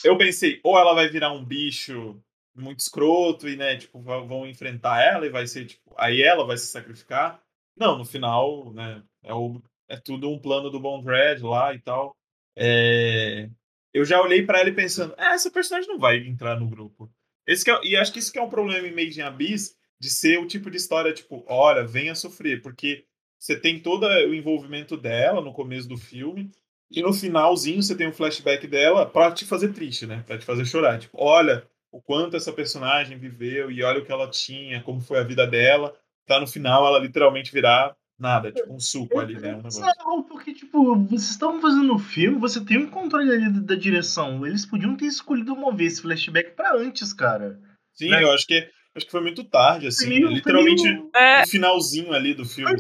eu 0.05 0.17
pensei, 0.17 0.61
ou 0.63 0.79
ela 0.79 0.95
vai 0.95 1.09
virar 1.09 1.33
um 1.33 1.45
bicho 1.45 2.23
muito 2.61 2.81
escroto 2.81 3.49
e, 3.49 3.57
né, 3.57 3.77
tipo, 3.77 4.01
vão 4.01 4.47
enfrentar 4.47 5.03
ela 5.03 5.27
e 5.27 5.31
vai 5.31 5.47
ser, 5.47 5.67
tipo, 5.67 5.95
aí 5.97 6.23
ela 6.23 6.47
vai 6.47 6.57
se 6.57 6.67
sacrificar. 6.67 7.41
Não, 7.77 7.99
no 7.99 8.05
final, 8.05 8.73
né, 8.73 9.03
é, 9.25 9.33
o, 9.33 9.61
é 9.89 9.97
tudo 9.97 10.31
um 10.31 10.39
plano 10.39 10.71
do 10.71 10.81
Bond 10.81 11.07
Red 11.07 11.39
lá 11.39 11.75
e 11.75 11.81
tal. 11.81 12.17
É, 12.57 13.49
eu 13.93 14.05
já 14.05 14.21
olhei 14.21 14.45
para 14.45 14.61
ela 14.61 14.73
pensando, 14.73 15.15
é, 15.17 15.35
essa 15.35 15.51
personagem 15.51 15.89
não 15.89 15.99
vai 15.99 16.19
entrar 16.19 16.59
no 16.59 16.69
grupo. 16.69 17.11
Esse 17.47 17.71
é, 17.71 17.81
e 17.85 17.97
acho 17.97 18.13
que 18.13 18.19
isso 18.19 18.33
que 18.33 18.39
é 18.39 18.43
um 18.43 18.51
problema 18.51 18.87
em 18.87 18.95
Made 18.95 19.19
in 19.19 19.23
Abyss, 19.23 19.77
de 19.99 20.11
ser 20.11 20.39
o 20.39 20.47
tipo 20.47 20.71
de 20.71 20.77
história, 20.77 21.13
tipo, 21.13 21.45
olha, 21.47 21.87
venha 21.87 22.15
sofrer, 22.15 22.63
porque 22.63 23.05
você 23.39 23.59
tem 23.59 23.81
todo 23.81 24.07
o 24.07 24.35
envolvimento 24.35 24.97
dela 24.97 25.41
no 25.41 25.53
começo 25.53 25.89
do 25.89 25.97
filme, 25.97 26.51
e 26.91 27.03
no 27.03 27.13
finalzinho 27.13 27.83
você 27.83 27.97
tem 27.97 28.09
um 28.09 28.13
flashback 28.13 28.67
dela 28.67 29.07
para 29.07 29.33
te 29.33 29.45
fazer 29.45 29.73
triste, 29.73 30.07
né? 30.07 30.25
Pra 30.27 30.37
te 30.37 30.45
fazer 30.45 30.65
chorar. 30.65 30.99
Tipo, 30.99 31.17
olha, 31.23 31.65
o 31.93 32.01
quanto 32.01 32.37
essa 32.37 32.53
personagem 32.53 33.19
viveu 33.19 33.71
e 33.71 33.83
olha 33.83 34.01
o 34.01 34.05
que 34.05 34.13
ela 34.13 34.29
tinha, 34.29 34.83
como 34.83 35.01
foi 35.01 35.19
a 35.19 35.25
vida 35.25 35.47
dela, 35.47 35.95
tá 36.27 36.39
no 36.39 36.47
final 36.47 36.87
ela 36.87 36.99
literalmente 36.99 37.53
virar 37.53 37.97
nada, 38.19 38.53
tipo 38.53 38.73
um 38.73 38.79
suco 38.79 39.19
ali, 39.19 39.35
né? 39.35 39.57
Um. 39.57 39.81
Não, 39.81 40.23
porque, 40.23 40.53
tipo, 40.53 40.95
vocês 41.07 41.31
estavam 41.31 41.61
fazendo 41.61 41.95
o 41.95 41.99
filme, 41.99 42.39
você 42.39 42.63
tem 42.63 42.79
um 42.79 42.91
controle 42.91 43.33
ali 43.33 43.51
da, 43.51 43.61
da 43.61 43.75
direção. 43.75 44.47
Eles 44.47 44.67
podiam 44.67 44.95
ter 44.95 45.07
escolhido 45.07 45.57
mover 45.57 45.87
esse 45.87 46.03
flashback 46.03 46.51
para 46.51 46.77
antes, 46.77 47.13
cara. 47.15 47.59
Sim, 47.95 48.11
né? 48.11 48.23
eu 48.23 48.31
acho 48.31 48.47
que 48.47 48.69
acho 48.95 49.07
que 49.07 49.13
foi 49.13 49.23
muito 49.23 49.43
tarde, 49.45 49.87
assim. 49.87 50.09
Meio, 50.09 50.29
literalmente 50.29 50.83
meio... 50.83 51.11
É... 51.15 51.41
no 51.41 51.47
finalzinho 51.49 52.13
ali 52.13 52.35
do 52.35 52.45
filme. 52.45 52.73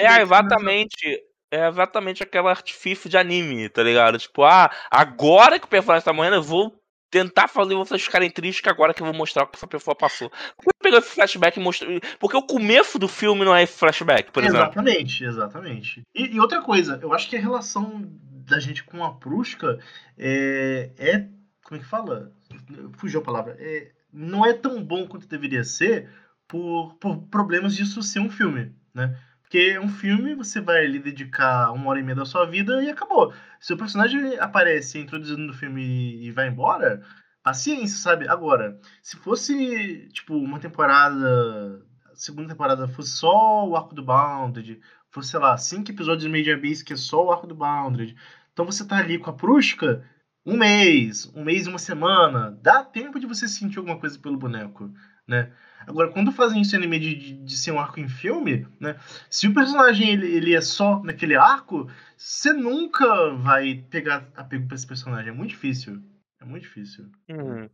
É, 0.00 0.22
exatamente 0.22 1.22
é 1.50 1.68
exatamente 1.68 2.22
aquela 2.22 2.50
artifício 2.50 3.08
de 3.08 3.16
anime, 3.16 3.68
tá 3.68 3.82
ligado? 3.82 4.18
Tipo, 4.18 4.44
ah, 4.44 4.70
agora 4.90 5.58
que 5.58 5.66
o 5.66 5.68
personagem 5.68 6.04
tá 6.04 6.12
morrendo, 6.12 6.36
eu 6.36 6.42
vou 6.42 6.74
tentar 7.10 7.48
fazer 7.48 7.74
vocês 7.74 8.02
ficarem 8.02 8.30
tristes 8.30 8.60
que 8.60 8.68
agora 8.68 8.92
que 8.92 9.02
eu 9.02 9.06
vou 9.06 9.14
mostrar 9.14 9.44
o 9.44 9.46
que 9.46 9.56
essa 9.56 9.66
pessoa 9.66 9.94
passou. 9.94 10.30
Por 10.56 10.72
que 10.72 10.80
pegou 10.82 10.98
esse 10.98 11.14
flashback 11.14 11.58
e 11.58 11.62
mostrou. 11.62 12.00
Porque 12.18 12.36
o 12.36 12.42
começo 12.42 12.98
do 12.98 13.08
filme 13.08 13.44
não 13.44 13.54
é 13.54 13.66
flashback, 13.66 14.32
por 14.32 14.42
exemplo. 14.42 14.62
Exatamente, 14.62 15.24
exatamente. 15.24 16.02
E, 16.14 16.36
e, 16.36 16.40
outra 16.40 16.60
coisa, 16.62 16.98
eu 17.02 17.12
acho 17.12 17.28
que 17.28 17.36
a 17.36 17.40
relação 17.40 18.02
da 18.46 18.58
gente 18.60 18.84
com 18.84 19.04
a 19.04 19.12
Prushka 19.14 19.78
é. 20.18 20.90
é 20.98 21.28
como 21.62 21.80
é 21.80 21.82
que 21.82 21.88
fala? 21.88 22.32
Fugiu 22.96 23.20
a 23.20 23.24
palavra. 23.24 23.56
É, 23.58 23.90
não 24.12 24.46
é 24.46 24.52
tão 24.52 24.82
bom 24.82 25.06
quanto 25.06 25.26
deveria 25.26 25.64
ser 25.64 26.08
por, 26.46 26.94
por 27.00 27.18
problemas 27.28 27.74
disso 27.74 28.02
ser 28.02 28.20
um 28.20 28.30
filme, 28.30 28.72
né? 28.94 29.18
Porque 29.46 29.78
um 29.78 29.88
filme, 29.88 30.34
você 30.34 30.60
vai 30.60 30.86
lhe 30.86 30.98
dedicar 30.98 31.70
uma 31.70 31.88
hora 31.88 32.00
e 32.00 32.02
meia 32.02 32.16
da 32.16 32.24
sua 32.24 32.44
vida 32.46 32.82
e 32.82 32.90
acabou. 32.90 33.32
Se 33.60 33.72
o 33.72 33.76
personagem 33.76 34.36
aparece 34.40 34.98
introduzido 34.98 35.38
no 35.38 35.54
filme 35.54 36.20
e 36.20 36.32
vai 36.32 36.48
embora, 36.48 37.00
paciência, 37.44 37.96
sabe? 37.96 38.28
Agora, 38.28 38.76
se 39.00 39.16
fosse, 39.16 40.08
tipo, 40.12 40.34
uma 40.36 40.58
temporada. 40.58 41.80
Segunda 42.14 42.48
temporada 42.48 42.88
fosse 42.88 43.10
só 43.10 43.68
o 43.68 43.76
arco 43.76 43.94
do 43.94 44.02
Bounded, 44.02 44.80
fosse, 45.10 45.30
sei 45.30 45.40
lá, 45.40 45.56
cinco 45.56 45.90
episódios 45.92 46.24
de 46.24 46.30
Major 46.30 46.58
Beast 46.58 46.84
que 46.84 46.94
é 46.94 46.96
só 46.96 47.24
o 47.24 47.30
arco 47.30 47.46
do 47.46 47.54
Bounded. 47.54 48.16
Então 48.52 48.64
você 48.64 48.84
tá 48.84 48.96
ali 48.96 49.18
com 49.18 49.30
a 49.30 49.34
Prusca 49.34 50.02
um 50.44 50.56
mês, 50.56 51.30
um 51.36 51.44
mês 51.44 51.66
e 51.66 51.68
uma 51.68 51.78
semana. 51.78 52.58
Dá 52.62 52.82
tempo 52.82 53.20
de 53.20 53.26
você 53.26 53.46
sentir 53.46 53.78
alguma 53.78 53.98
coisa 53.98 54.18
pelo 54.18 54.38
boneco, 54.38 54.92
né? 55.26 55.50
Agora, 55.86 56.10
quando 56.10 56.32
fazem 56.32 56.60
isso 56.62 56.74
em 56.74 56.78
anime 56.78 56.98
de, 56.98 57.14
de, 57.14 57.32
de, 57.32 57.56
ser 57.56 57.70
um 57.70 57.78
arco 57.78 58.00
em 58.00 58.08
filme, 58.08 58.66
né? 58.80 58.96
Se 59.30 59.46
o 59.46 59.54
personagem 59.54 60.10
ele, 60.10 60.26
ele 60.26 60.54
é 60.54 60.60
só 60.60 61.00
naquele 61.02 61.36
arco, 61.36 61.88
você 62.16 62.52
nunca 62.52 63.30
vai 63.34 63.84
pegar 63.88 64.28
apego 64.34 64.66
pra 64.66 64.74
esse 64.74 64.86
personagem. 64.86 65.30
É 65.30 65.34
muito 65.34 65.50
difícil. 65.50 66.02
É 66.40 66.44
muito 66.44 66.64
difícil. 66.64 67.06
Hum. 67.30 67.68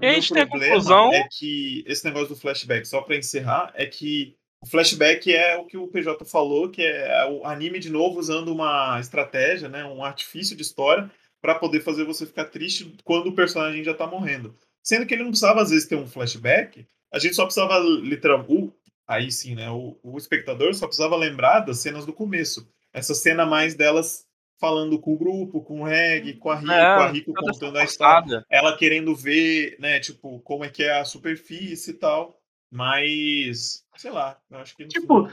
E 0.00 0.06
a 0.06 0.12
gente 0.14 0.32
tem 0.32 0.42
a 0.42 0.46
conclusão. 0.46 1.12
É 1.12 1.28
que 1.30 1.84
esse 1.86 2.04
negócio 2.04 2.28
do 2.28 2.36
flashback, 2.36 2.86
só 2.86 3.02
para 3.02 3.16
encerrar, 3.16 3.70
é 3.74 3.86
que 3.86 4.34
o 4.62 4.66
flashback 4.66 5.32
é 5.32 5.56
o 5.56 5.66
que 5.66 5.76
o 5.76 5.88
PJ 5.88 6.24
falou, 6.24 6.68
que 6.68 6.82
é 6.82 7.26
o 7.30 7.44
anime 7.44 7.78
de 7.78 7.90
novo 7.90 8.18
usando 8.18 8.52
uma 8.52 8.98
estratégia, 8.98 9.68
né, 9.68 9.84
um 9.84 10.02
artifício 10.02 10.56
de 10.56 10.62
história 10.62 11.10
para 11.40 11.54
poder 11.54 11.80
fazer 11.80 12.04
você 12.04 12.26
ficar 12.26 12.46
triste 12.46 12.96
quando 13.04 13.28
o 13.28 13.34
personagem 13.34 13.84
já 13.84 13.94
tá 13.94 14.06
morrendo. 14.06 14.56
Sendo 14.82 15.06
que 15.06 15.14
ele 15.14 15.22
não 15.22 15.30
precisava 15.30 15.62
às 15.62 15.70
vezes 15.70 15.86
ter 15.86 15.96
um 15.96 16.06
flashback, 16.06 16.86
a 17.12 17.18
gente 17.18 17.34
só 17.34 17.44
precisava 17.44 17.78
literalmente. 17.78 18.72
Aí 19.06 19.32
sim, 19.32 19.54
né? 19.54 19.70
O, 19.70 19.98
o 20.02 20.18
espectador 20.18 20.74
só 20.74 20.86
precisava 20.86 21.16
lembrar 21.16 21.60
das 21.60 21.78
cenas 21.78 22.04
do 22.04 22.12
começo. 22.12 22.70
Essa 22.92 23.14
cena 23.14 23.46
mais 23.46 23.74
delas 23.74 24.26
falando 24.60 24.98
com 24.98 25.14
o 25.14 25.18
grupo, 25.18 25.62
com 25.62 25.80
o 25.80 25.84
Reg, 25.84 26.34
com 26.34 26.50
a 26.50 26.56
Rico, 26.56 26.72
é, 26.72 26.96
com 26.96 27.02
a 27.02 27.08
Rico 27.08 27.32
contando 27.32 27.78
a 27.78 27.84
história. 27.84 28.44
Ela 28.50 28.76
querendo 28.76 29.14
ver, 29.14 29.76
né, 29.78 30.00
tipo, 30.00 30.40
como 30.40 30.64
é 30.64 30.68
que 30.68 30.82
é 30.82 30.98
a 30.98 31.04
superfície 31.04 31.92
e 31.92 31.94
tal. 31.94 32.38
Mas, 32.70 33.84
sei 33.96 34.10
lá, 34.10 34.38
eu 34.50 34.58
acho 34.58 34.76
que 34.76 34.86
Tipo, 34.86 35.28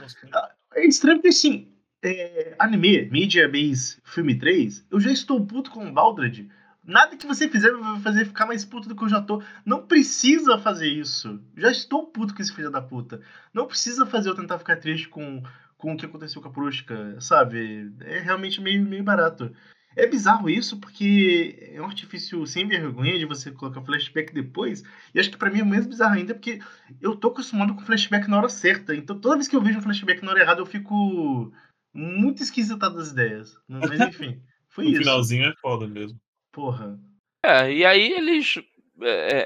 é 0.74 0.86
estranho 0.86 1.18
porque 1.18 1.30
assim, 1.30 1.68
é, 2.02 2.56
anime, 2.58 3.10
Media 3.10 3.48
Base 3.50 3.98
Filme 4.06 4.38
3, 4.38 4.86
eu 4.90 5.00
já 5.00 5.12
estou 5.12 5.46
puto 5.46 5.72
com 5.72 5.86
o 5.86 5.92
Baldred 5.92 6.48
Nada 6.86 7.18
que 7.18 7.26
você 7.26 7.50
fizer 7.50 7.72
vai 7.72 8.00
fazer 8.00 8.26
ficar 8.26 8.46
mais 8.46 8.64
puto 8.64 8.88
do 8.88 8.96
que 8.96 9.04
eu 9.04 9.10
já 9.10 9.22
tô. 9.22 9.42
Não 9.66 9.86
precisa 9.86 10.58
fazer 10.60 10.88
isso. 10.88 11.42
Já 11.58 11.72
estou 11.72 12.06
puto 12.06 12.36
com 12.36 12.42
esse 12.42 12.54
filho 12.54 12.70
da 12.70 12.82
puta. 12.82 13.22
Não 13.54 13.66
precisa 13.66 14.06
fazer 14.06 14.30
eu 14.30 14.36
tentar 14.36 14.60
ficar 14.60 14.76
triste 14.76 15.10
com, 15.10 15.42
com 15.78 15.94
o 15.94 15.98
que 15.98 16.06
aconteceu 16.06 16.42
com 16.42 16.48
a 16.48 16.52
Prushka, 16.52 17.20
sabe? 17.20 17.92
É 18.02 18.20
realmente 18.20 18.62
meio, 18.62 18.86
meio 18.86 19.04
barato. 19.04 19.52
É 19.96 20.06
bizarro 20.06 20.50
isso, 20.50 20.78
porque 20.78 21.72
é 21.74 21.82
um 21.82 21.86
artifício 21.86 22.46
sem 22.46 22.68
vergonha 22.68 23.18
de 23.18 23.26
você 23.26 23.50
colocar 23.50 23.82
flashback 23.82 24.34
depois. 24.34 24.84
E 25.14 25.20
acho 25.20 25.32
que 25.32 25.38
para 25.38 25.50
mim 25.50 25.62
é 25.62 25.64
mais 25.64 25.88
bizarro 25.88 26.16
ainda, 26.16 26.36
porque 26.36 26.60
eu 27.02 27.16
tô 27.16 27.30
acostumado 27.30 27.74
com 27.74 27.82
flashback 27.82 28.28
na 28.30 28.38
hora 28.38 28.50
certa. 28.50 28.94
Então 28.94 29.18
toda 29.20 29.36
vez 29.36 29.48
que 29.48 29.56
eu 29.56 29.62
vejo 29.62 29.80
um 29.80 29.82
flashback 29.82 30.24
na 30.24 30.32
hora 30.32 30.42
errada, 30.42 30.62
eu 30.62 30.66
fico 30.66 31.52
muito 31.94 32.44
esquisitado 32.44 32.98
das 32.98 33.12
ideias. 33.12 33.58
Mas 33.68 34.00
enfim, 34.02 34.42
foi 34.68 34.86
isso. 34.92 35.00
O 35.00 35.04
finalzinho 35.04 35.46
é 35.46 35.54
foda 35.62 35.88
mesmo. 35.88 36.20
Porra. 36.56 36.98
É, 37.46 37.70
e 37.70 37.86
aí 37.86 38.14
eles 38.14 38.56
é, 39.02 39.10
é, 39.10 39.46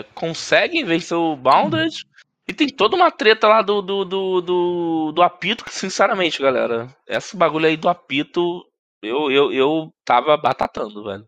é, 0.00 0.04
conseguem 0.12 0.84
vencer 0.84 1.16
o 1.16 1.36
Bounded. 1.36 2.04
E 2.48 2.52
tem 2.52 2.66
toda 2.66 2.96
uma 2.96 3.10
treta 3.10 3.46
lá 3.46 3.62
do, 3.62 3.80
do, 3.80 4.04
do, 4.04 4.40
do, 4.40 5.12
do 5.12 5.22
apito, 5.22 5.64
que 5.64 5.72
sinceramente, 5.72 6.42
galera, 6.42 6.88
esse 7.06 7.36
bagulho 7.36 7.66
aí 7.66 7.76
do 7.76 7.88
apito, 7.88 8.64
eu, 9.02 9.30
eu, 9.30 9.52
eu 9.52 9.92
tava 10.04 10.36
batatando, 10.36 11.04
velho. 11.04 11.24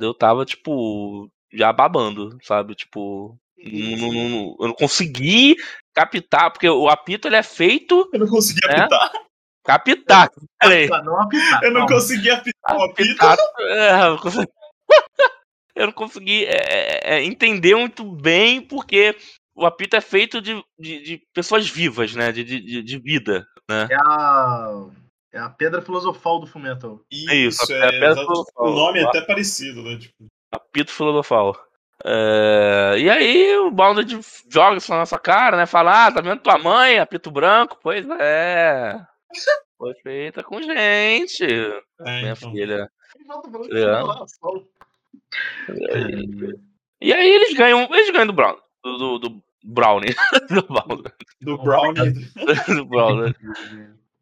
Eu 0.00 0.14
tava, 0.14 0.44
tipo, 0.44 1.28
já 1.52 1.72
babando, 1.72 2.38
sabe? 2.42 2.74
Tipo. 2.74 3.36
Não, 3.58 4.12
não, 4.12 4.56
eu 4.60 4.68
não 4.68 4.74
consegui 4.74 5.54
captar, 5.94 6.50
porque 6.50 6.68
o 6.68 6.88
apito 6.88 7.28
ele 7.28 7.36
é 7.36 7.42
feito. 7.42 8.08
Eu 8.12 8.20
não 8.20 8.26
consegui 8.26 8.66
né? 8.66 8.82
apitar. 8.82 9.12
Capitar. 9.64 10.30
Não 11.04 11.20
apitar. 11.20 11.62
Eu 11.62 11.72
não 11.72 11.86
consegui 11.86 12.30
apitar 12.30 12.76
o 12.76 12.82
apito. 12.82 13.24
É, 13.60 14.08
eu, 14.08 14.18
consegui... 14.18 14.50
eu 15.74 15.86
não 15.86 15.92
consegui 15.92 16.44
é, 16.44 16.56
é, 16.56 17.14
é, 17.14 17.24
entender 17.24 17.74
muito 17.74 18.04
bem 18.04 18.60
porque 18.60 19.16
o 19.54 19.66
apito 19.66 19.96
é 19.96 20.00
feito 20.00 20.40
de, 20.40 20.62
de, 20.78 21.02
de 21.02 21.22
pessoas 21.34 21.68
vivas, 21.68 22.14
né? 22.14 22.32
De, 22.32 22.44
de, 22.44 22.82
de, 22.82 22.98
vida, 22.98 23.46
né? 23.68 23.88
É 23.90 23.96
a, 23.96 24.86
é 25.32 25.38
a 25.38 25.50
pedra 25.50 25.82
filosofal 25.82 26.40
do 26.40 26.46
Fullmetal. 26.46 27.00
Isso, 27.10 27.30
é 27.30 27.36
isso 27.36 27.72
é, 27.72 28.04
é 28.04 28.14
o 28.56 28.70
nome 28.70 29.00
é 29.00 29.04
até 29.04 29.20
parecido, 29.22 29.82
né? 29.82 29.98
Tipo... 29.98 30.26
Apito 30.50 30.92
filosofal. 30.92 31.56
É, 32.04 32.94
e 32.98 33.08
aí 33.08 33.56
o 33.58 33.70
Bounded 33.70 34.18
joga 34.50 34.76
isso 34.76 34.90
na 34.90 34.98
nossa 34.98 35.18
cara, 35.18 35.56
né? 35.56 35.66
Fala, 35.66 36.06
ah, 36.06 36.12
tá 36.12 36.20
vendo 36.20 36.40
tua 36.40 36.58
mãe, 36.58 36.98
apito 36.98 37.30
branco? 37.30 37.78
Pois 37.82 38.04
é. 38.20 39.00
Foi 39.78 39.94
feita 40.02 40.42
com 40.42 40.60
gente. 40.60 41.44
É, 41.44 42.20
minha 42.20 42.32
então. 42.32 42.50
filha. 42.52 42.90
É. 43.72 44.02
E 47.00 47.12
aí 47.12 47.28
eles 47.28 47.54
ganham, 47.54 47.88
eles 47.90 48.10
ganham 48.10 48.26
do 48.26 48.32
Brown, 48.32 48.56
do, 48.82 48.96
do, 48.96 49.18
do 49.18 49.42
Brownie. 49.64 50.14
do, 50.48 50.62
do 51.40 51.58
Brownie. 51.58 52.12
do 52.68 52.84
Brownie. 52.86 53.34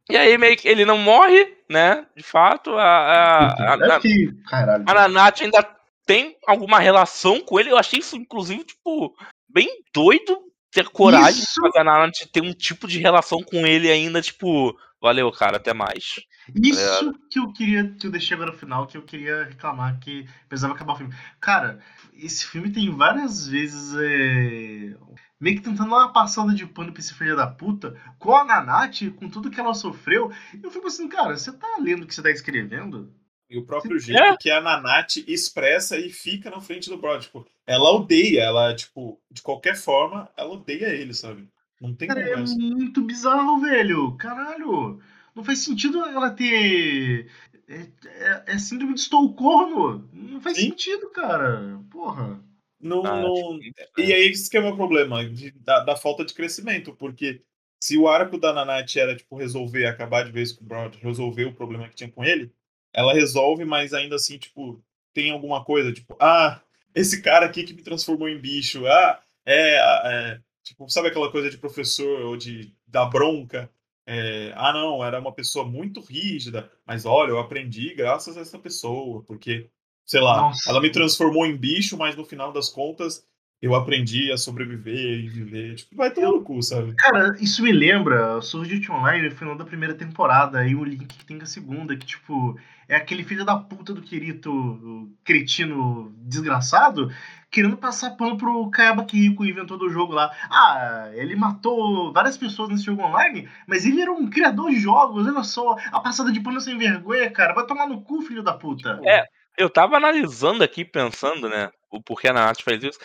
E 0.09 0.17
aí 0.17 0.37
meio 0.39 0.57
que 0.57 0.69
ele 0.69 0.85
não 0.85 0.99
morre, 0.99 1.57
né? 1.69 2.07
De 2.17 2.23
fato, 2.23 2.71
a, 2.71 2.83
a, 2.83 3.47
a, 3.49 3.75
a, 3.75 4.75
a 4.87 4.95
Nanate 4.95 5.45
ainda 5.45 5.63
tem 6.07 6.37
alguma 6.47 6.81
relação 6.81 7.41
com 7.41 7.61
ele. 7.61 7.71
Eu 7.71 7.79
achei 7.79 8.01
isso, 8.01 8.17
inclusive, 8.17 8.65
tipo, 8.65 9.15
bem 9.49 9.69
doido 9.95 10.41
ter 10.73 10.89
coragem 10.89 11.43
isso... 11.43 11.55
de 11.55 11.61
fazer 11.61 11.79
a 11.79 11.85
Nanate 11.85 12.29
ter 12.29 12.43
um 12.43 12.53
tipo 12.53 12.89
de 12.89 12.99
relação 12.99 13.43
com 13.43 13.67
ele 13.67 13.91
ainda, 13.91 14.21
tipo, 14.21 14.77
valeu, 15.01 15.31
cara, 15.31 15.59
até 15.59 15.73
mais. 15.73 16.17
Isso 16.55 16.81
é. 16.81 17.13
que 17.31 17.39
eu 17.39 17.53
queria, 17.53 17.89
que 17.91 18.07
eu 18.07 18.11
deixei 18.11 18.35
agora 18.35 18.53
no 18.53 18.59
final, 18.59 18.87
que 18.87 18.97
eu 18.97 19.03
queria 19.03 19.45
reclamar 19.45 19.99
que 20.01 20.27
precisava 20.49 20.75
acabar 20.75 20.95
o 20.95 20.97
filme. 20.97 21.15
Cara, 21.41 21.81
esse 22.15 22.47
filme 22.47 22.71
tem 22.71 22.91
várias 22.91 23.47
vezes 23.47 23.95
é, 23.97 24.97
meio 25.39 25.57
que 25.57 25.63
tentando 25.63 25.91
dar 25.91 25.97
uma 25.97 26.13
passada 26.13 26.53
de 26.53 26.67
pano 26.67 26.93
pra 26.93 27.01
esse 27.01 27.15
filho 27.15 27.37
da 27.37 27.47
puta, 27.47 27.97
com 28.19 28.35
a 28.35 28.45
Nanate, 28.45 29.11
com 29.11 29.29
tudo 29.29 29.51
que 29.51 29.61
ela 29.61 29.75
sofreu. 29.75 30.31
Eu 30.63 30.71
fico 30.71 30.87
assim, 30.87 31.09
cara, 31.09 31.37
você 31.37 31.53
tá 31.53 31.79
lendo 31.81 32.05
o 32.05 32.07
que 32.07 32.15
você 32.15 32.23
tá 32.23 32.31
escrevendo? 32.31 33.13
E 33.49 33.59
o 33.59 33.65
próprio 33.65 33.99
jeito 33.99 34.23
é? 34.23 34.37
que 34.37 34.49
a 34.49 34.61
Nanate 34.61 35.25
expressa 35.27 35.99
e 35.99 36.09
fica 36.09 36.51
na 36.51 36.61
frente 36.61 36.89
do 36.89 36.99
Brody. 36.99 37.27
Tipo, 37.27 37.45
ela 37.67 37.91
odeia, 37.91 38.43
ela, 38.43 38.75
tipo, 38.75 39.21
de 39.31 39.43
qualquer 39.43 39.77
forma, 39.77 40.31
ela 40.37 40.51
odeia 40.51 40.89
ele, 40.95 41.13
sabe? 41.13 41.49
Não 41.81 41.95
tem 41.95 42.07
Cara. 42.07 42.21
É 42.21 42.37
muito 42.37 43.03
bizarro, 43.03 43.61
velho. 43.61 44.15
Caralho. 44.17 45.01
Não 45.35 45.45
faz 45.45 45.61
sentido 45.61 46.05
ela 46.05 46.31
ter. 46.31 47.31
É, 47.69 47.87
é, 48.05 48.45
é 48.49 48.59
síndrome 48.59 48.95
de 48.95 49.01
Estocolmo. 49.01 50.09
Não 50.13 50.41
faz 50.41 50.57
Sim. 50.57 50.71
sentido, 50.71 51.11
cara. 51.11 51.81
Porra. 51.91 52.43
Não, 52.81 53.05
ah, 53.05 53.21
não... 53.21 53.61
E 53.99 54.13
aí 54.13 54.29
esse 54.31 54.49
que 54.49 54.57
é 54.57 54.61
o 54.61 54.63
meu 54.63 54.77
problema, 54.77 55.25
de, 55.29 55.51
da, 55.51 55.81
da, 55.81 55.97
falta 55.97 56.25
de 56.25 56.33
crescimento, 56.33 56.95
porque 56.95 57.43
se 57.79 57.99
o 57.99 58.09
arco 58.09 58.39
da 58.39 58.55
Nanate 58.55 58.99
era, 58.99 59.15
tipo, 59.15 59.37
resolver, 59.37 59.85
acabar 59.87 60.25
de 60.25 60.33
vez 60.33 60.53
com 60.53 60.65
o 60.65 60.67
Broad, 60.67 60.99
resolver 60.99 61.45
o 61.45 61.55
problema 61.55 61.89
que 61.89 61.95
tinha 61.95 62.11
com 62.11 62.25
ele, 62.25 62.51
ela 62.93 63.13
resolve, 63.13 63.67
mas 63.67 63.93
ainda 63.93 64.17
assim, 64.17 64.39
tipo, 64.39 64.83
tem 65.13 65.31
alguma 65.31 65.63
coisa, 65.63 65.93
tipo, 65.93 66.17
ah, 66.19 66.61
esse 66.95 67.21
cara 67.23 67.47
aqui 67.47 67.65
que 67.65 67.75
me 67.75 67.83
transformou 67.83 68.29
em 68.29 68.39
bicho, 68.39 68.87
ah, 68.87 69.21
é, 69.45 69.77
é 69.77 70.41
tipo, 70.63 70.89
sabe 70.89 71.09
aquela 71.09 71.31
coisa 71.31 71.51
de 71.51 71.59
professor 71.59 72.23
ou 72.23 72.37
de 72.37 72.75
da 72.87 73.05
bronca? 73.05 73.71
É, 74.13 74.53
ah, 74.57 74.73
não, 74.73 75.05
era 75.05 75.21
uma 75.21 75.31
pessoa 75.31 75.65
muito 75.65 76.01
rígida, 76.01 76.69
mas 76.85 77.07
olha, 77.07 77.31
eu 77.31 77.39
aprendi 77.39 77.95
graças 77.95 78.37
a 78.37 78.41
essa 78.41 78.59
pessoa, 78.59 79.23
porque 79.23 79.71
sei 80.05 80.21
lá, 80.21 80.37
Nossa. 80.37 80.69
ela 80.69 80.81
me 80.81 80.91
transformou 80.91 81.47
em 81.47 81.57
bicho, 81.57 81.97
mas 81.97 82.17
no 82.17 82.25
final 82.25 82.53
das 82.53 82.69
contas 82.69 83.25
eu 83.63 83.73
aprendi 83.73 84.33
a 84.33 84.37
sobreviver 84.37 85.21
e 85.21 85.29
viver. 85.29 85.77
Tipo, 85.77 85.95
vai 85.95 86.11
tomar 86.13 86.33
no 86.33 86.43
cu, 86.43 86.61
sabe? 86.61 86.93
Cara, 86.97 87.37
isso 87.41 87.63
me 87.63 87.71
lembra 87.71 88.43
Sword 88.43 88.75
Art 88.75 88.91
Online, 88.91 89.29
no 89.29 89.37
final 89.37 89.57
da 89.57 89.65
primeira 89.65 89.95
temporada, 89.95 90.67
e 90.67 90.75
o 90.75 90.83
link 90.83 91.07
que 91.07 91.25
tem 91.25 91.41
a 91.41 91.47
segunda, 91.47 91.97
que, 91.97 92.07
tipo, 92.07 92.59
é 92.89 92.97
aquele 92.97 93.23
filho 93.23 93.45
da 93.45 93.57
puta 93.57 93.95
do 93.95 94.03
Kirito, 94.03 95.09
cretino 95.23 96.13
desgraçado, 96.17 97.13
querendo 97.51 97.77
passar 97.77 98.17
pano 98.17 98.37
pro 98.37 98.71
Kayaba 98.71 99.05
Kiriko, 99.05 99.45
inventor 99.45 99.77
do 99.77 99.91
jogo 99.91 100.13
lá. 100.13 100.31
Ah, 100.51 101.11
ele 101.15 101.35
matou 101.35 102.13
várias 102.13 102.37
pessoas 102.39 102.69
nesse 102.69 102.85
jogo 102.85 103.03
online, 103.03 103.49
mas 103.67 103.85
ele 103.85 104.01
era 104.01 104.13
um 104.13 104.31
criador 104.31 104.71
de 104.71 104.79
jogos, 104.79 105.27
olha 105.27 105.43
só, 105.43 105.77
a 105.91 106.01
passada 106.01 106.31
de 106.31 106.41
pano 106.41 106.61
sem 106.61 106.79
vergonha, 106.79 107.31
cara, 107.31 107.55
vai 107.55 107.67
tomar 107.67 107.87
no 107.87 108.03
cu, 108.03 108.23
filho 108.23 108.43
da 108.43 108.53
puta. 108.53 109.01
É, 109.05 109.25
eu 109.59 109.69
tava 109.69 109.97
analisando 109.97 110.63
aqui, 110.63 110.85
pensando, 110.85 111.49
né, 111.49 111.71
o 111.91 112.01
porquê 112.01 112.29
a 112.29 112.33
Nath 112.33 112.63
faz 112.63 112.83
isso. 112.83 112.99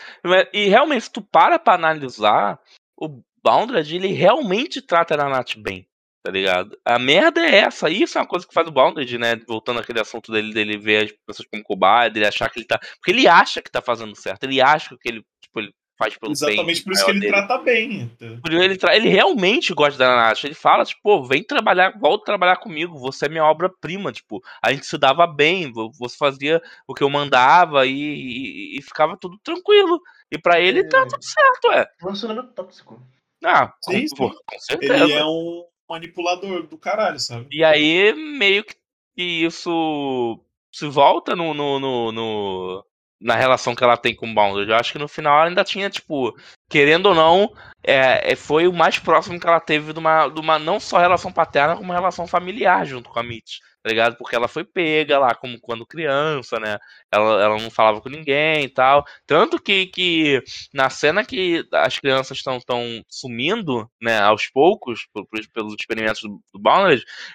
E 0.53 0.67
realmente, 0.67 1.05
se 1.05 1.11
tu 1.11 1.21
para 1.21 1.57
pra 1.57 1.73
analisar, 1.73 2.59
o 2.95 3.21
Boundred, 3.43 3.95
ele 3.95 4.07
realmente 4.07 4.81
trata 4.81 5.15
a 5.15 5.29
Nath 5.29 5.55
bem, 5.57 5.87
tá 6.25 6.31
ligado? 6.31 6.75
A 6.83 6.97
merda 6.97 7.39
é 7.39 7.57
essa. 7.57 7.87
Isso 7.87 8.17
é 8.17 8.21
uma 8.21 8.27
coisa 8.27 8.47
que 8.47 8.53
faz 8.53 8.67
o 8.67 8.71
Boundred, 8.71 9.15
né? 9.19 9.35
Voltando 9.47 9.79
àquele 9.79 10.01
assunto 10.01 10.31
dele, 10.31 10.51
dele 10.51 10.75
ver 10.75 11.05
as 11.05 11.11
pessoas 11.23 11.47
como 11.47 11.63
cobaia, 11.63 12.09
dele 12.09 12.25
achar 12.25 12.49
que 12.49 12.57
ele 12.57 12.65
tá. 12.65 12.79
Porque 12.79 13.11
ele 13.11 13.27
acha 13.27 13.61
que 13.61 13.69
tá 13.69 13.79
fazendo 13.79 14.15
certo. 14.15 14.43
Ele 14.43 14.59
acha 14.59 14.97
que 14.99 15.07
ele, 15.07 15.23
tipo, 15.39 15.59
ele 15.59 15.71
faz 15.99 16.17
pelo 16.17 16.31
Exatamente 16.31 16.83
por 16.83 16.93
isso 16.93 17.05
que 17.05 17.11
ele 17.11 17.19
dele. 17.19 17.31
trata 17.31 17.59
bem. 17.59 18.11
Ele, 18.49 18.75
tra... 18.75 18.95
ele 18.95 19.07
realmente 19.07 19.71
gosta 19.71 19.99
da 19.99 20.15
Natasha. 20.15 20.47
Ele 20.47 20.55
fala, 20.55 20.83
tipo, 20.83 20.99
pô, 21.03 21.23
vem 21.23 21.43
trabalhar, 21.43 21.95
volta 21.99 22.25
trabalhar 22.25 22.55
comigo, 22.55 22.97
você 22.97 23.27
é 23.27 23.29
minha 23.29 23.45
obra-prima, 23.45 24.11
tipo, 24.11 24.41
a 24.63 24.73
gente 24.73 24.87
se 24.87 24.97
dava 24.97 25.27
bem, 25.27 25.71
você 25.71 26.17
fazia 26.17 26.59
o 26.87 26.95
que 26.95 27.03
eu 27.03 27.09
mandava 27.09 27.85
e, 27.85 27.91
e, 27.93 28.79
e 28.79 28.81
ficava 28.81 29.15
tudo 29.15 29.37
tranquilo. 29.43 30.01
E 30.31 30.39
para 30.39 30.59
ele 30.59 30.89
tá 30.89 30.97
é... 30.97 31.01
tá 31.01 31.07
tudo 31.07 31.23
certo, 31.23 31.71
é. 31.71 31.85
Relacionamento 32.01 32.51
tóxico. 32.53 32.99
Ah, 33.43 33.71
sim, 33.83 34.07
com, 34.17 34.29
sim. 34.31 34.37
com 34.43 34.59
certeza. 34.59 35.03
Ele 35.03 35.13
é 35.13 35.23
um 35.23 35.65
manipulador 35.89 36.67
do 36.67 36.77
caralho, 36.77 37.19
sabe? 37.19 37.47
E 37.51 37.63
aí, 37.63 38.13
meio 38.13 38.63
que 38.63 38.75
isso 39.23 40.39
se 40.71 40.87
volta 40.87 41.35
no, 41.35 41.53
no, 41.53 41.79
no, 41.79 42.11
no 42.11 42.85
na 43.19 43.35
relação 43.35 43.73
que 43.73 43.83
ela 43.83 43.97
tem 43.97 44.15
com 44.15 44.29
o 44.29 44.33
Bounded. 44.33 44.69
Eu 44.69 44.75
acho 44.75 44.91
que 44.91 44.99
no 44.99 45.07
final 45.07 45.39
ela 45.39 45.47
ainda 45.47 45.63
tinha, 45.63 45.89
tipo, 45.89 46.35
querendo 46.69 47.07
ou 47.07 47.15
não, 47.15 47.53
é, 47.83 48.33
é, 48.33 48.35
foi 48.35 48.67
o 48.67 48.73
mais 48.73 48.99
próximo 48.99 49.39
que 49.39 49.47
ela 49.47 49.59
teve 49.59 49.93
de 49.93 49.99
uma, 49.99 50.27
de 50.27 50.39
uma 50.39 50.59
não 50.59 50.79
só 50.79 50.99
relação 50.99 51.31
paterna, 51.31 51.77
como 51.77 51.93
relação 51.93 52.27
familiar 52.27 52.85
junto 52.85 53.09
com 53.09 53.19
a 53.19 53.23
Mitch, 53.23 53.59
tá 53.85 53.89
ligado? 53.89 54.17
Porque 54.17 54.35
ela 54.35 54.47
foi 54.47 54.63
pega 54.63 55.19
lá 55.19 55.35
como 55.35 55.59
quando 55.61 55.85
criança, 55.85 56.59
né? 56.59 56.79
Ela, 57.11 57.43
ela 57.43 57.57
não 57.61 57.69
falava 57.69 58.01
com 58.01 58.09
ninguém 58.09 58.63
e 58.63 58.69
tal. 58.69 59.05
Tanto 59.27 59.61
que, 59.61 59.85
que 59.85 60.43
na 60.73 60.89
cena 60.89 61.23
que 61.23 61.63
as 61.71 61.99
crianças 61.99 62.39
estão 62.39 62.59
tão 62.59 62.81
sumindo, 63.07 63.87
né, 64.01 64.19
aos 64.21 64.47
poucos, 64.47 65.07
pelos 65.53 65.75
experimentos 65.79 66.21
do, 66.23 66.41
do 66.51 66.59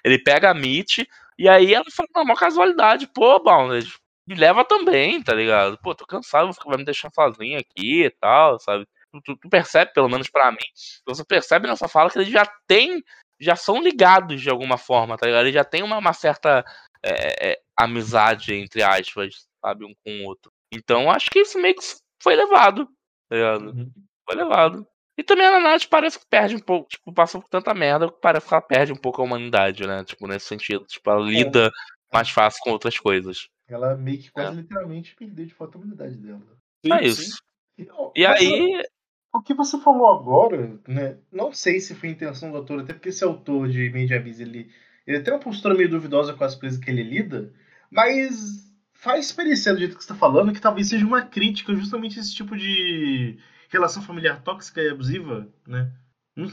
ele 0.04 0.18
pega 0.18 0.50
a 0.50 0.54
Mitch 0.54 0.98
e 1.38 1.48
aí 1.48 1.72
ela 1.72 1.84
fala, 1.88 2.08
não, 2.16 2.24
uma 2.24 2.34
casualidade, 2.34 3.06
pô, 3.06 3.38
Bounded, 3.38 3.88
me 4.26 4.34
leva 4.34 4.64
também, 4.64 5.22
tá 5.22 5.32
ligado? 5.32 5.78
Pô, 5.80 5.94
tô 5.94 6.04
cansado, 6.04 6.52
vai 6.66 6.78
me 6.78 6.84
deixar 6.84 7.10
sozinho 7.14 7.60
aqui 7.60 8.06
e 8.06 8.10
tal, 8.10 8.58
sabe? 8.58 8.88
Tu, 9.12 9.20
tu, 9.24 9.36
tu 9.36 9.48
percebe, 9.48 9.92
pelo 9.92 10.08
menos 10.08 10.28
para 10.28 10.50
mim, 10.50 10.58
você 11.06 11.24
percebe 11.24 11.68
nessa 11.68 11.86
fala 11.86 12.10
que 12.10 12.18
eles 12.18 12.28
já 12.28 12.44
têm, 12.66 13.00
já 13.40 13.56
são 13.56 13.82
ligados 13.82 14.40
de 14.40 14.50
alguma 14.50 14.76
forma, 14.76 15.16
tá 15.16 15.26
ligado? 15.26 15.42
Eles 15.42 15.54
já 15.54 15.64
têm 15.64 15.82
uma, 15.82 15.98
uma 15.98 16.12
certa 16.12 16.64
é, 17.02 17.52
é, 17.52 17.60
amizade, 17.76 18.54
entre 18.54 18.82
aspas, 18.82 19.46
sabe, 19.64 19.84
um 19.84 19.94
com 20.04 20.22
o 20.22 20.26
outro. 20.26 20.52
Então 20.72 21.10
acho 21.10 21.30
que 21.30 21.40
isso 21.40 21.58
meio 21.58 21.74
que 21.74 21.82
foi 22.22 22.36
levado, 22.36 22.86
tá 23.28 23.36
ligado? 23.36 23.70
Uhum. 23.70 23.92
Foi 24.28 24.36
levado. 24.36 24.86
E 25.18 25.22
também 25.22 25.46
a 25.46 25.60
Nath 25.60 25.86
parece 25.86 26.18
que 26.18 26.24
perde 26.30 26.56
um 26.56 26.60
pouco, 26.60 26.88
tipo, 26.88 27.12
passa 27.12 27.38
por 27.38 27.48
tanta 27.48 27.74
merda 27.74 28.10
que 28.10 28.20
parece 28.22 28.46
que 28.46 28.54
ela 28.54 28.62
perde 28.62 28.92
um 28.92 28.96
pouco 28.96 29.20
a 29.20 29.24
humanidade, 29.24 29.86
né? 29.86 30.02
Tipo, 30.02 30.26
nesse 30.26 30.46
sentido. 30.46 30.86
Tipo, 30.86 31.10
ela 31.10 31.20
lida 31.20 31.66
é. 31.66 31.70
mais 32.10 32.30
fácil 32.30 32.60
com 32.62 32.70
outras 32.70 32.96
coisas. 32.96 33.48
Ela 33.68 33.96
meio 33.96 34.18
que 34.18 34.30
quase 34.30 34.58
é. 34.58 34.60
literalmente 34.62 35.14
perdeu 35.14 35.44
de 35.44 35.54
fato 35.54 35.76
a 35.76 35.78
humanidade 35.78 36.16
dela. 36.16 36.40
Sim, 36.84 36.92
é 36.92 37.06
isso. 37.06 37.36
Sim. 37.78 37.86
E, 38.16 38.24
aí. 38.24 38.82
O 39.32 39.40
que 39.40 39.54
você 39.54 39.78
falou 39.80 40.08
agora, 40.08 40.78
né? 40.88 41.16
Não 41.30 41.52
sei 41.52 41.80
se 41.80 41.94
foi 41.94 42.08
intenção 42.08 42.50
do 42.50 42.56
autor, 42.56 42.80
até 42.80 42.92
porque 42.92 43.10
esse 43.10 43.22
autor 43.22 43.68
de 43.68 43.88
Made 43.90 44.12
Abyss, 44.12 44.40
ele, 44.40 44.70
ele 45.06 45.20
tem 45.20 45.32
uma 45.32 45.40
postura 45.40 45.74
meio 45.74 45.88
duvidosa 45.88 46.34
com 46.34 46.42
as 46.42 46.56
coisas 46.56 46.78
que 46.78 46.90
ele 46.90 47.02
lida, 47.02 47.52
mas 47.90 48.68
faz 48.92 49.32
parecer 49.32 49.72
do 49.72 49.78
jeito 49.78 49.96
que 49.96 50.02
você 50.02 50.12
está 50.12 50.14
falando 50.14 50.52
que 50.52 50.60
talvez 50.60 50.88
seja 50.88 51.06
uma 51.06 51.22
crítica 51.22 51.74
justamente 51.74 52.18
esse 52.18 52.34
tipo 52.34 52.56
de 52.56 53.38
relação 53.68 54.02
familiar 54.02 54.42
tóxica 54.42 54.82
e 54.82 54.90
abusiva, 54.90 55.48
né? 55.66 55.92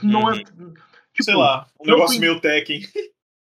Não, 0.04 0.32
é. 0.32 0.36
Uhum. 0.36 0.74
Tipo, 1.14 1.24
Sei 1.24 1.36
lá, 1.36 1.68
um 1.82 1.86
negócio 1.86 2.18
foi... 2.18 2.20
meio 2.20 2.40
Tekken. 2.40 2.82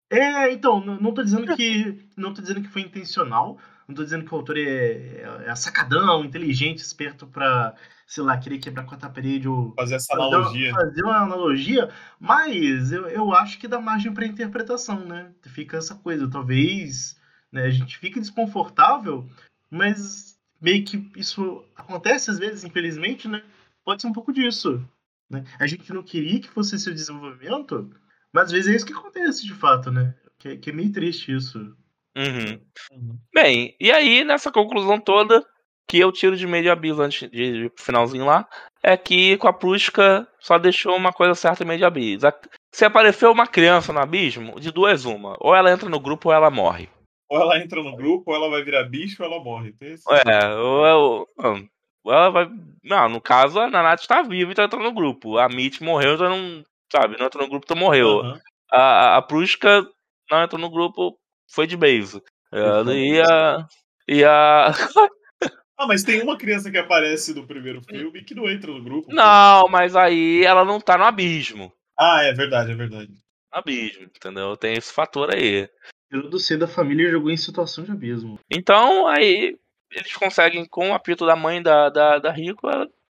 É, 0.10 0.52
então, 0.52 0.80
não, 0.84 0.99
não 0.99 1.14
tô 1.14 1.24
dizendo 1.24 1.45
que. 1.56 2.07
Não 2.16 2.34
tô 2.34 2.41
dizendo 2.41 2.62
que 2.62 2.70
foi 2.70 2.82
intencional, 2.82 3.60
não 3.88 3.95
tô 3.95 4.03
dizendo 4.03 4.26
que 4.26 4.34
o 4.34 4.38
autor 4.38 4.57
é, 4.57 4.64
é, 4.64 5.44
é 5.45 5.56
sacadão, 5.56 6.26
inteligente, 6.26 6.80
esperto 6.80 7.28
pra, 7.28 7.76
sei 8.07 8.24
lá, 8.24 8.38
querer 8.38 8.57
quebrar 8.57 8.86
quarta 8.86 9.10
parede 9.10 9.48
ou. 9.48 9.74
Fazer 9.76 9.95
essa 9.95 10.14
analogia. 10.14 10.74
Fazer 10.74 11.03
uma 11.03 11.18
analogia, 11.18 11.90
mas 12.20 12.91
eu, 12.91 13.07
eu 13.07 13.34
acho 13.34 13.60
que 13.60 13.68
dá 13.68 13.80
margem 13.80 14.14
pra 14.14 14.26
interpretação, 14.26 15.06
né? 15.06 15.32
Fica 15.44 15.78
essa 15.78 15.95
coisa, 15.95 16.30
talvez 16.30 17.20
né, 17.52 17.64
a 17.64 17.70
gente 17.70 17.98
fica 17.98 18.20
desconfortável, 18.20 19.30
mas 19.70 20.38
meio 20.60 20.84
que 20.84 21.10
isso 21.16 21.64
acontece 21.76 22.32
às 22.32 22.40
vezes, 22.40 22.64
infelizmente, 22.64 23.28
né? 23.28 23.44
Pode 23.84 24.02
ser 24.02 24.07
um 24.07 24.14
pouco 24.14 24.34
disso. 24.34 24.84
Né? 25.30 25.44
A 25.60 25.68
gente 25.68 25.91
não 25.94 26.03
queria 26.03 26.40
que 26.40 26.49
fosse 26.49 26.76
esse 26.76 26.91
desenvolvimento, 26.91 27.91
mas 28.34 28.45
às 28.45 28.52
vezes 28.52 28.72
é 28.72 28.76
isso 28.76 28.86
que 28.86 28.94
acontece 28.94 29.45
de 29.45 29.53
fato, 29.53 29.91
né? 29.91 30.16
Que, 30.38 30.57
que 30.57 30.70
é 30.72 30.74
meio 30.74 30.91
triste 30.91 31.36
isso. 31.36 31.76
Uhum. 32.16 32.62
Uhum. 32.92 33.18
Bem, 33.34 33.76
e 33.80 33.92
aí, 33.92 34.24
nessa 34.24 34.52
conclusão 34.52 35.00
toda, 35.00 35.46
que 35.88 36.00
eu 36.00 36.12
tiro 36.12 36.36
de 36.36 36.48
meio 36.48 36.64
de 36.64 36.70
abiso 36.70 37.02
antes 37.02 37.30
de, 37.30 37.70
de 37.70 37.72
finalzinho 37.78 38.26
lá, 38.26 38.48
é 38.82 38.96
que 38.96 39.38
com 39.38 39.48
a 39.48 39.54
Prusca 39.54 40.28
só 40.40 40.58
deixou 40.58 40.96
uma 40.96 41.12
coisa 41.12 41.36
certa 41.36 41.64
em 41.64 41.68
meio 41.68 41.80
de 41.80 41.86
abiso. 41.86 42.28
Se 42.74 42.86
apareceu 42.86 43.32
uma 43.32 43.48
criança 43.48 43.94
no 43.94 44.00
abismo, 44.00 44.60
de 44.60 44.72
duas 44.72 45.06
uma. 45.06 45.36
Ou 45.40 45.56
ela 45.56 45.72
entra 45.72 45.90
no 45.90 46.00
grupo 46.00 46.30
ou 46.30 46.36
ela 46.36 46.50
morre. 46.50 46.90
Ou 47.30 47.40
ela 47.40 47.58
entra 47.58 47.82
no 47.82 47.96
grupo, 47.96 48.32
ou 48.32 48.36
ela 48.36 48.50
vai 48.50 48.64
virar 48.64 48.84
bicho, 48.84 49.24
ou 49.24 49.30
ela 49.30 49.44
morre. 49.44 49.76
É, 49.82 50.56
ou, 50.56 51.28
ou 52.04 52.14
ela 52.14 52.30
vai. 52.30 52.50
Não, 52.84 53.10
no 53.10 53.20
caso, 53.20 53.60
a 53.60 53.70
Nanate 53.70 54.04
está 54.04 54.22
viva 54.22 54.52
e 54.52 54.56
tá 54.56 54.66
entrando 54.66 54.84
no 54.84 54.94
grupo. 54.94 55.38
A 55.38 55.50
Mitch 55.50 55.82
morreu, 55.82 56.16
então 56.16 56.30
não. 56.30 56.64
Sabe, 56.92 57.18
não 57.18 57.26
entrou 57.26 57.44
no 57.44 57.50
grupo, 57.50 57.66
então 57.66 57.78
morreu. 57.78 58.20
Uhum. 58.20 58.40
A, 58.72 59.18
a 59.18 59.22
Pruska 59.22 59.88
não 60.30 60.44
entrou 60.44 60.62
no 60.62 60.70
grupo, 60.70 61.18
foi 61.48 61.68
de 61.68 61.78
base. 61.78 62.22
Ela 62.52 62.94
ia. 62.94 63.68
ia. 64.08 64.72
Ah, 65.78 65.88
mas 65.88 66.04
tem 66.04 66.22
uma 66.22 66.38
criança 66.38 66.72
que 66.72 66.78
aparece 66.78 67.34
no 67.34 67.46
primeiro 67.46 67.82
filme 67.82 68.24
que 68.24 68.34
não 68.34 68.50
entra 68.50 68.72
no 68.72 68.82
grupo. 68.82 69.14
Não, 69.14 69.68
mas 69.70 69.94
aí 69.96 70.44
ela 70.46 70.64
não 70.64 70.80
tá 70.80 70.98
no 70.98 71.04
abismo. 71.04 71.72
Ah, 72.00 72.24
é 72.24 72.32
verdade, 72.32 72.72
é 72.72 72.76
verdade. 72.76 73.12
Abismo, 73.52 74.04
entendeu? 74.04 74.56
Tem 74.56 74.74
esse 74.74 74.94
fator 74.94 75.34
aí. 75.34 75.70
Eu 76.10 76.30
do 76.30 76.40
C 76.40 76.56
da 76.56 76.68
família 76.68 77.12
jogou 77.12 77.30
em 77.30 77.38
situação 77.38 77.84
de 77.84 77.92
abismo. 77.92 78.40
Então, 78.50 79.08
aí 79.08 79.58
eles 79.92 80.14
conseguem, 80.14 80.66
com 80.66 80.92
o 80.92 80.94
apito 80.94 81.26
da 81.26 81.36
mãe 81.36 81.62
da, 81.62 81.90
da, 81.90 82.20
da 82.20 82.32
Rico, 82.32 82.68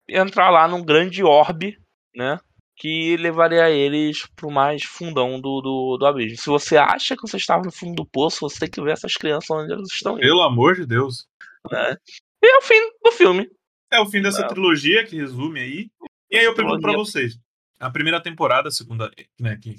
entrar 0.08 0.50
lá 0.50 0.68
num 0.68 0.84
grande 0.84 1.24
orbe, 1.24 1.78
né? 2.16 2.40
Que 2.78 3.16
levaria 3.18 3.70
eles 3.70 4.28
pro 4.36 4.52
mais 4.52 4.84
fundão 4.84 5.40
do, 5.40 5.62
do, 5.62 5.98
do 5.98 6.06
abismo. 6.06 6.38
Se 6.38 6.48
você 6.48 6.78
acha 6.78 7.16
que 7.16 7.22
você 7.22 7.38
estava 7.38 7.64
no 7.64 7.72
fundo 7.72 7.96
do 7.96 8.06
poço, 8.06 8.42
você 8.42 8.60
tem 8.60 8.70
que 8.70 8.82
ver 8.82 8.92
essas 8.92 9.14
crianças 9.14 9.50
onde 9.50 9.72
elas 9.72 9.90
estão 9.92 10.14
indo. 10.14 10.22
Pelo 10.22 10.42
amor 10.42 10.76
de 10.76 10.86
Deus. 10.86 11.26
Né? 11.72 11.98
E 12.44 12.48
é 12.48 12.58
o 12.58 12.62
fim 12.62 12.92
do 13.04 13.12
filme. 13.12 13.50
É 13.92 14.00
o 14.00 14.06
fim 14.06 14.22
dessa 14.22 14.44
é. 14.44 14.48
trilogia 14.48 15.06
que 15.06 15.16
resume 15.16 15.60
aí. 15.60 15.90
E 16.30 16.38
aí 16.38 16.46
eu 16.46 16.54
pergunto 16.54 16.82
para 16.82 16.94
vocês. 16.94 17.38
A 17.80 17.90
primeira 17.90 18.22
temporada, 18.22 18.68
a 18.68 18.72
segunda, 18.72 19.10
né, 19.40 19.58
que 19.58 19.76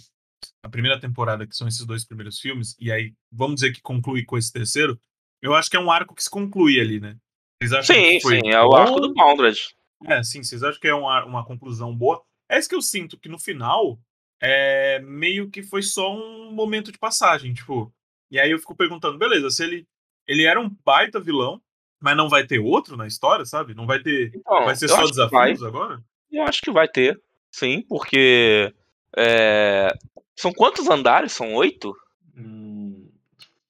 a 0.63 0.69
primeira 0.69 0.99
temporada, 0.99 1.47
que 1.47 1.57
são 1.57 1.69
esses 1.69 1.85
dois 1.85 2.05
primeiros 2.05 2.39
filmes, 2.39 2.77
e 2.79 2.91
aí 2.91 3.15
vamos 3.33 3.57
dizer 3.57 3.73
que 3.73 3.81
conclui 3.81 4.25
com 4.25 4.37
esse 4.37 4.53
terceiro, 4.53 4.99
eu 5.43 5.55
acho 5.55 5.71
que 5.71 5.77
é 5.77 5.81
um 5.81 5.91
arco 5.91 6.15
que 6.15 6.23
se 6.23 6.31
conclui 6.31 6.81
ali, 6.81 7.01
né? 7.01 7.17
Vocês 7.61 7.73
acham 7.73 7.97
sim, 7.97 8.03
que 8.03 8.21
foi 8.21 8.41
sim, 8.41 8.51
é 8.51 8.63
o 8.63 8.75
arco 8.75 9.01
do 9.01 9.15
Maldred. 9.15 9.59
É, 10.07 10.23
sim, 10.23 10.43
vocês 10.43 10.63
acham 10.63 10.81
que 10.81 10.89
é 10.89 10.95
uma, 10.95 11.25
uma 11.25 11.45
conclusão 11.45 11.95
boa? 11.95 12.23
É 12.49 12.59
isso 12.59 12.69
que 12.69 12.75
eu 12.75 12.83
sinto, 12.83 13.19
que 13.19 13.29
no 13.29 13.39
final, 13.39 13.99
é 14.41 15.01
meio 15.01 15.51
que 15.51 15.63
foi 15.63 15.83
só 15.83 16.15
um 16.15 16.53
momento 16.53 16.93
de 16.93 16.99
passagem, 16.99 17.53
tipo. 17.55 17.93
E 18.31 18.39
aí 18.39 18.51
eu 18.51 18.59
fico 18.59 18.75
perguntando, 18.75 19.19
beleza, 19.19 19.51
se 19.51 19.63
ele, 19.63 19.87
ele 20.27 20.45
era 20.45 20.61
um 20.61 20.69
baita 20.85 21.21
vilão, 21.21 21.61
mas 22.01 22.17
não 22.17 22.29
vai 22.29 22.47
ter 22.47 22.59
outro 22.59 22.97
na 22.97 23.07
história, 23.07 23.45
sabe? 23.45 23.75
Não 23.75 23.87
vai 23.87 24.01
ter. 24.01 24.33
Então, 24.35 24.65
vai 24.65 24.75
ser 24.75 24.89
só 24.89 25.05
desafios 25.07 25.63
agora? 25.63 26.03
Eu 26.31 26.43
acho 26.43 26.61
que 26.61 26.71
vai 26.71 26.89
ter, 26.89 27.21
sim, 27.51 27.83
porque. 27.89 28.73
É, 29.17 29.89
são 30.35 30.53
quantos 30.53 30.89
andares? 30.89 31.33
São 31.33 31.55
oito? 31.55 31.97
Hum, 32.37 33.09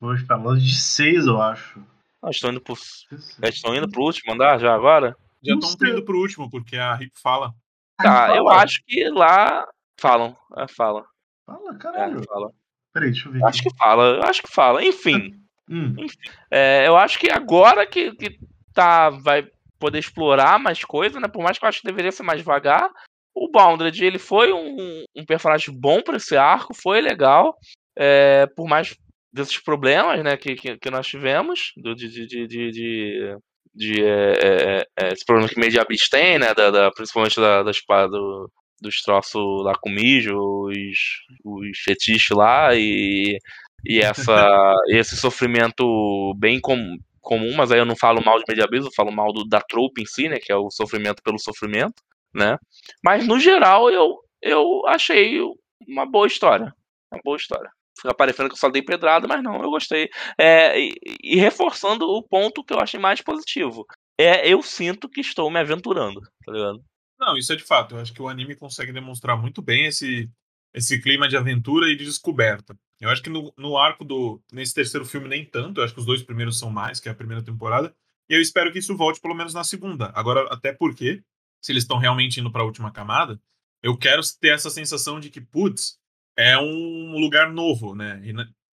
hoje 0.01 0.24
falando 0.24 0.61
de 0.61 0.74
seis, 0.74 1.27
eu 1.27 1.40
acho. 1.40 1.81
Ah, 2.20 2.31
estão 2.31 2.51
indo 2.51 2.61
pro. 2.61 2.74
estão 3.44 3.74
indo 3.74 3.89
pro 3.89 4.03
último 4.03 4.32
andar 4.32 4.59
já 4.59 4.74
agora? 4.74 5.16
Já 5.43 5.55
estão 5.55 5.89
indo 5.89 6.05
pro 6.05 6.19
último, 6.19 6.51
porque 6.51 6.77
a 6.77 6.94
Rick 6.94 7.12
fala. 7.20 7.55
Tá, 7.98 8.36
eu 8.36 8.48
acho 8.48 8.82
que 8.86 9.09
lá 9.09 9.66
falam. 9.98 10.36
É, 10.59 10.68
fala. 10.68 11.05
Fala, 11.47 11.74
caralho. 11.78 12.20
É, 12.20 12.24
fala. 12.24 12.51
Peraí, 12.93 13.10
deixa 13.10 13.28
eu 13.28 13.32
ver. 13.32 13.44
Acho 13.44 13.62
que 13.62 13.77
fala, 13.77 14.20
acho 14.28 14.43
que 14.43 14.52
fala. 14.52 14.85
Enfim. 14.85 15.32
Hum. 15.68 15.94
Enfim. 15.98 16.18
É, 16.51 16.86
eu 16.86 16.97
acho 16.97 17.18
que 17.18 17.31
agora 17.31 17.86
que, 17.86 18.12
que 18.12 18.39
tá, 18.74 19.10
vai 19.10 19.48
poder 19.78 19.98
explorar 19.98 20.59
mais 20.59 20.85
coisa, 20.85 21.20
né? 21.20 21.28
Por 21.28 21.43
mais 21.43 21.59
que 21.59 21.64
eu 21.64 21.68
acho 21.68 21.81
que 21.81 21.86
deveria 21.86 22.12
ser 22.12 22.23
mais 22.23 22.39
devagar, 22.39 22.90
o 23.35 23.51
Bounded, 23.51 24.02
ele 24.02 24.18
foi 24.18 24.51
um, 24.52 25.05
um 25.14 25.24
personagem 25.27 25.74
bom 25.78 26.01
para 26.01 26.16
esse 26.16 26.36
arco, 26.36 26.73
foi 26.73 27.02
legal, 27.02 27.55
é, 27.94 28.47
por 28.56 28.66
mais 28.66 28.97
desses 29.31 29.59
problemas 29.59 30.24
né, 30.24 30.36
que, 30.39 30.55
que, 30.55 30.78
que 30.78 30.90
nós 30.90 31.06
tivemos, 31.06 31.73
do, 31.77 31.94
de, 31.94 32.09
de, 32.09 32.27
de, 32.27 32.70
de, 32.70 33.36
de 33.77 34.03
é, 34.03 34.32
é, 34.43 34.86
é 34.98 35.12
esse 35.12 35.24
problema 35.24 35.48
que 35.48 35.61
Mediabis 35.61 36.09
tem, 36.09 36.39
né, 36.39 36.55
da, 36.55 36.70
da, 36.70 36.90
principalmente 36.90 37.39
da, 37.40 37.62
da 37.62 37.70
espada 37.70 38.09
do, 38.09 38.51
dos 38.81 39.03
troços 39.03 39.65
lá 39.65 39.74
com 39.81 39.90
mijo, 39.90 40.36
os, 40.36 40.98
os 41.44 41.78
fetiches 41.85 42.36
lá, 42.36 42.74
e, 42.74 43.39
e 43.85 44.01
essa, 44.01 44.74
esse 44.89 45.16
sofrimento 45.16 46.35
bem 46.39 46.61
com, 46.61 46.97
comum, 47.20 47.55
mas 47.55 47.70
aí 47.70 47.78
eu 47.78 47.86
não 47.86 47.97
falo 47.97 48.24
mal 48.24 48.39
de 48.39 48.44
Mediabis, 48.48 48.85
eu 48.85 48.93
falo 48.94 49.12
mal 49.12 49.32
do, 49.32 49.44
da 49.44 49.61
trope 49.61 50.03
em 50.03 50.07
si, 50.07 50.28
né, 50.28 50.39
que 50.40 50.51
é 50.51 50.57
o 50.57 50.70
sofrimento 50.70 51.23
pelo 51.23 51.39
sofrimento 51.39 52.03
né? 52.36 52.59
Mas 53.03 53.27
no 53.27 53.40
geral 53.40 53.90
eu, 53.90 54.19
eu 54.43 54.86
achei 54.86 55.40
uma 55.89 56.05
boa 56.05 56.27
história. 56.27 56.73
Uma 57.11 57.20
boa 57.24 57.36
história. 57.36 57.70
Fica 58.01 58.14
parecendo 58.14 58.48
que 58.48 58.55
eu 58.55 58.59
só 58.59 58.68
dei 58.68 58.82
pedrada, 58.82 59.27
mas 59.27 59.43
não, 59.43 59.62
eu 59.62 59.70
gostei. 59.70 60.09
É, 60.39 60.78
e, 60.78 60.94
e, 61.23 61.36
reforçando 61.36 62.06
o 62.06 62.23
ponto 62.23 62.62
que 62.64 62.73
eu 62.73 62.81
achei 62.81 63.01
mais 63.01 63.20
positivo. 63.23 63.86
É, 64.18 64.48
eu 64.48 64.62
sinto 64.62 65.09
que 65.09 65.20
estou 65.20 65.51
me 65.51 65.59
aventurando, 65.59 66.20
tá 66.44 66.52
ligado? 66.52 66.82
Não, 67.18 67.36
isso 67.36 67.52
é 67.52 67.56
de 67.56 67.64
fato. 67.64 67.94
Eu 67.94 68.01
acho 68.01 68.12
que 68.12 68.20
o 68.20 68.28
anime 68.28 68.55
consegue 68.55 68.93
demonstrar 68.93 69.36
muito 69.36 69.62
bem 69.62 69.86
esse, 69.86 70.31
esse 70.74 71.01
clima 71.01 71.28
de 71.28 71.36
aventura 71.36 71.89
e 71.90 71.97
de 71.97 72.05
descoberta. 72.05 72.77
Eu 73.01 73.10
acho 73.10 73.23
que 73.23 73.31
no, 73.31 73.52
no 73.56 73.77
arco 73.77 74.05
do. 74.05 74.43
Nesse 74.52 74.74
terceiro 74.74 75.05
filme, 75.05 75.28
nem 75.28 75.44
tanto. 75.44 75.81
Eu 75.81 75.85
acho 75.85 75.94
que 75.94 76.01
os 76.01 76.06
dois 76.06 76.23
primeiros 76.23 76.59
são 76.59 76.70
mais, 76.70 77.01
que 77.01 77.09
é 77.09 77.12
a 77.12 77.16
primeira 77.16 77.43
temporada. 77.43 77.94
E 78.28 78.35
eu 78.35 78.40
espero 78.40 78.73
que 78.73 78.78
isso 78.78 78.97
volte 78.97 79.20
pelo 79.20 79.35
menos 79.35 79.55
na 79.55 79.64
segunda. 79.64 80.12
Agora, 80.14 80.47
até 80.52 80.73
porque 80.73 81.23
se 81.60 81.73
eles 81.73 81.85
estão 81.85 81.98
realmente 81.98 82.40
indo 82.40 82.51
para 82.51 82.62
a 82.62 82.64
última 82.64 82.90
camada, 82.90 83.40
eu 83.82 83.97
quero 83.97 84.23
ter 84.40 84.48
essa 84.48 84.70
sensação 84.70 85.20
de 85.20 85.31
que, 85.31 85.40
putz, 85.40 85.98
é 86.36 86.58
um 86.58 87.18
lugar 87.18 87.50
novo, 87.50 87.94
né? 87.94 88.20
E, 88.24 88.32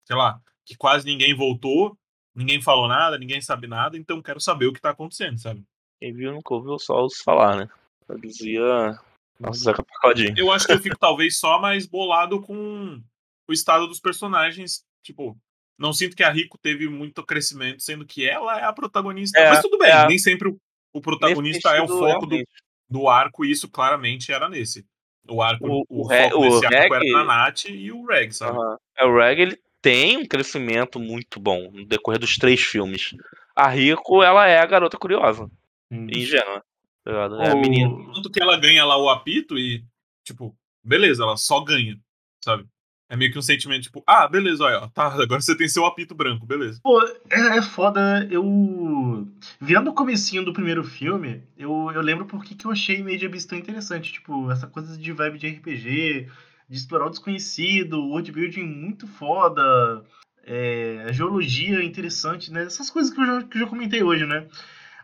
sei 0.05 0.15
lá, 0.15 0.39
que 0.65 0.75
quase 0.75 1.05
ninguém 1.05 1.35
voltou, 1.35 1.97
ninguém 2.35 2.61
falou 2.61 2.87
nada, 2.87 3.17
ninguém 3.17 3.41
sabe 3.41 3.67
nada, 3.67 3.97
então 3.97 4.21
quero 4.21 4.39
saber 4.39 4.67
o 4.67 4.73
que 4.73 4.81
tá 4.81 4.91
acontecendo, 4.91 5.39
sabe? 5.39 5.63
Quem 5.99 6.13
viu 6.13 6.31
nunca 6.31 6.53
ouviu 6.53 6.77
só 6.77 7.03
os 7.03 7.19
falar, 7.21 7.55
né? 7.57 7.69
Eu 8.07 8.19
dizia. 8.19 8.99
Nossa, 9.39 9.59
Zeca 9.59 9.83
Pagodinho. 9.83 10.33
Eu 10.37 10.51
acho 10.51 10.65
que 10.65 10.73
eu 10.73 10.79
fico 10.79 10.97
talvez 10.97 11.37
só 11.39 11.59
mais 11.59 11.85
bolado 11.85 12.41
com 12.41 13.01
o 13.47 13.53
estado 13.53 13.87
dos 13.87 13.99
personagens. 13.99 14.83
Tipo, 15.03 15.37
não 15.77 15.93
sinto 15.93 16.15
que 16.15 16.23
a 16.23 16.29
Rico 16.29 16.57
teve 16.57 16.87
muito 16.87 17.23
crescimento, 17.23 17.81
sendo 17.81 18.05
que 18.05 18.27
ela 18.27 18.59
é 18.59 18.63
a 18.63 18.73
protagonista. 18.73 19.39
É, 19.39 19.49
Mas 19.49 19.61
tudo 19.61 19.77
bem, 19.77 19.91
é. 19.91 20.07
nem 20.07 20.17
sempre 20.17 20.49
o, 20.49 20.57
o 20.93 21.01
protagonista 21.01 21.69
é 21.69 21.81
o 21.81 21.87
foco 21.87 22.25
do, 22.25 22.43
do 22.89 23.07
arco, 23.07 23.45
e 23.45 23.51
isso 23.51 23.69
claramente 23.69 24.31
era 24.31 24.49
nesse. 24.49 24.85
O 25.29 25.41
arco, 25.41 25.67
o, 25.67 25.85
o, 25.89 26.01
o 26.01 26.09
foco 26.09 26.41
desse 26.41 26.65
arco 26.65 26.93
Reg... 26.93 27.09
era 27.09 27.17
na 27.17 27.23
Nath 27.23 27.65
e 27.65 27.91
o 27.91 28.05
Reg, 28.05 28.31
sabe? 28.33 28.57
Uhum. 28.57 28.77
É, 28.97 29.05
o 29.05 29.17
Reg, 29.17 29.41
ele 29.41 29.59
tem 29.81 30.17
um 30.17 30.25
crescimento 30.25 30.99
muito 30.99 31.39
bom 31.39 31.69
no 31.71 31.85
decorrer 31.85 32.19
dos 32.19 32.35
três 32.35 32.61
filmes. 32.61 33.15
A 33.55 33.67
Rico, 33.67 34.23
ela 34.23 34.47
é 34.47 34.59
a 34.59 34.65
garota 34.65 34.97
curiosa. 34.97 35.49
Hum. 35.91 36.07
Ingênua. 36.09 36.63
Tá 37.03 37.11
é 37.41 37.51
a 37.51 37.55
menina. 37.55 37.89
Tanto 38.13 38.29
que 38.29 38.41
ela 38.41 38.59
ganha 38.59 38.83
lá 38.83 38.97
o 38.97 39.09
apito 39.09 39.57
e, 39.57 39.83
tipo, 40.23 40.55
beleza, 40.83 41.23
ela 41.23 41.37
só 41.37 41.61
ganha, 41.61 41.97
sabe? 42.43 42.65
É 43.09 43.15
meio 43.15 43.31
que 43.31 43.39
um 43.39 43.41
sentimento 43.41 43.83
tipo, 43.83 44.03
ah, 44.05 44.27
beleza, 44.27 44.65
olha, 44.65 44.89
tá, 44.89 45.07
agora 45.07 45.39
você 45.39 45.55
tem 45.55 45.69
seu 45.69 45.85
apito 45.85 46.13
branco, 46.13 46.45
beleza. 46.45 46.79
Pô, 46.83 47.01
é, 47.29 47.57
é 47.57 47.61
foda, 47.61 48.27
eu. 48.29 49.25
Vendo 49.61 49.89
o 49.89 49.93
comecinho 49.93 50.43
do 50.43 50.51
primeiro 50.51 50.83
filme, 50.83 51.41
eu, 51.57 51.89
eu 51.93 52.01
lembro 52.01 52.25
por 52.25 52.43
que 52.43 52.65
eu 52.65 52.71
achei 52.71 53.01
Made 53.01 53.25
Abyss 53.25 53.45
tão 53.45 53.57
interessante. 53.57 54.11
Tipo, 54.11 54.51
essa 54.51 54.67
coisa 54.67 54.97
de 54.97 55.13
vibe 55.13 55.39
de 55.39 55.47
RPG, 55.47 56.27
de 56.69 56.77
explorar 56.77 57.05
o 57.05 57.09
desconhecido, 57.09 58.03
world 58.03 58.29
building 58.29 58.63
muito 58.63 59.07
foda, 59.07 60.03
é, 60.43 61.05
a 61.07 61.11
geologia 61.13 61.81
interessante, 61.81 62.51
né? 62.51 62.63
Essas 62.63 62.89
coisas 62.89 63.13
que 63.13 63.21
eu 63.21 63.25
já, 63.25 63.43
que 63.43 63.57
eu 63.57 63.61
já 63.61 63.67
comentei 63.67 64.03
hoje, 64.03 64.25
né? 64.25 64.47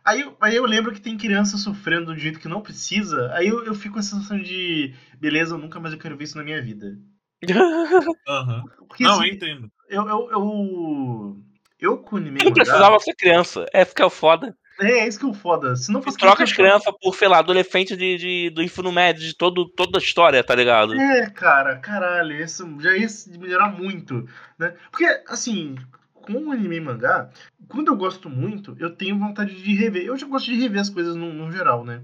Aí, 0.04 0.30
aí 0.42 0.56
eu 0.58 0.66
lembro 0.66 0.92
que 0.92 1.00
tem 1.00 1.18
criança 1.18 1.58
sofrendo 1.58 2.08
do 2.08 2.20
jeito 2.20 2.40
que 2.40 2.50
não 2.50 2.60
precisa, 2.60 3.32
aí 3.34 3.48
eu, 3.48 3.64
eu 3.64 3.74
fico 3.74 3.94
com 3.94 4.02
a 4.02 4.04
sensação 4.04 4.38
de, 4.38 4.94
beleza, 5.18 5.56
eu 5.56 5.58
nunca 5.58 5.80
mais 5.80 5.94
eu 5.94 6.00
quero 6.00 6.18
ver 6.18 6.26
isso 6.26 6.38
na 6.38 6.44
minha 6.44 6.62
vida 6.62 6.98
uhum. 8.28 8.64
Não, 9.00 9.12
assim, 9.12 9.28
eu 9.28 9.34
entendo. 9.34 9.72
Eu, 9.90 10.08
eu, 10.08 10.32
eu, 10.32 11.38
Eu 11.80 11.98
com 11.98 12.18
anime 12.18 12.44
Não 12.44 12.54
precisava 12.54 13.00
ser 13.00 13.14
criança. 13.16 13.66
É 13.74 13.82
isso 13.82 13.94
que 13.94 14.02
é 14.02 14.06
o 14.06 14.10
foda. 14.10 14.56
É, 14.80 15.00
é 15.00 15.08
isso 15.08 15.20
que 15.20 15.26
é 15.26 15.30
o 15.30 15.34
foda. 15.34 15.76
Se 15.76 15.92
não 15.92 16.02
fosse 16.02 16.18
troca 16.18 16.44
as 16.44 16.52
crianças 16.52 16.94
por, 17.00 17.16
sei 17.16 17.28
lá, 17.28 17.40
adolescente 17.40 17.96
de, 17.96 18.18
de, 18.18 18.50
do 18.50 18.62
ensino 18.62 18.92
médio, 18.92 19.22
de 19.22 19.36
todo, 19.36 19.70
toda 19.70 19.98
a 19.98 20.02
história, 20.02 20.44
tá 20.44 20.56
ligado? 20.56 21.00
É, 21.00 21.30
cara, 21.30 21.78
caralho, 21.78 22.36
isso 22.36 22.68
já 22.80 22.96
ia 22.96 23.08
melhorar 23.38 23.70
muito, 23.70 24.28
né? 24.58 24.74
Porque, 24.90 25.06
assim, 25.28 25.76
com 26.14 26.48
o 26.48 26.52
anime 26.52 26.78
e 26.78 26.82
mangá, 26.82 27.30
quando 27.68 27.90
eu 27.90 27.96
gosto 27.96 28.30
muito, 28.30 28.76
eu 28.80 28.96
tenho 28.96 29.20
vontade 29.20 29.54
de 29.54 29.76
rever. 29.76 30.06
Eu 30.06 30.18
já 30.18 30.26
gosto 30.26 30.46
de 30.46 30.60
rever 30.60 30.82
as 30.82 30.90
coisas 30.90 31.16
no, 31.16 31.32
no 31.32 31.52
geral, 31.52 31.86
né? 31.86 32.02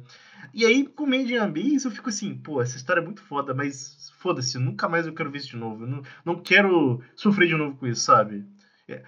E 0.54 0.66
aí, 0.66 0.86
com 0.86 1.06
Made 1.06 1.34
in 1.34 1.38
Abyss, 1.38 1.86
eu 1.86 1.92
fico 1.92 2.10
assim, 2.10 2.36
pô, 2.36 2.62
essa 2.62 2.78
história 2.78 3.02
é 3.02 3.04
muito 3.04 3.22
foda, 3.22 3.54
mas 3.54 4.12
foda-se, 4.20 4.58
nunca 4.58 4.88
mais 4.90 5.06
eu 5.06 5.14
quero 5.14 5.32
ver 5.32 5.40
isso 5.40 5.50
de 5.50 5.58
novo. 5.58 5.84
Eu 5.84 5.88
não, 5.88 6.02
não 6.26 6.36
quero 6.36 7.02
sofrer 7.16 7.48
de 7.48 7.56
novo 7.56 7.78
com 7.78 7.88
isso, 7.88 8.02
sabe? 8.02 8.46
É, 8.88 9.04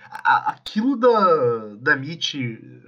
aquilo 0.46 0.96
da, 0.96 1.76
da 1.80 1.96
Mitch 1.96 2.36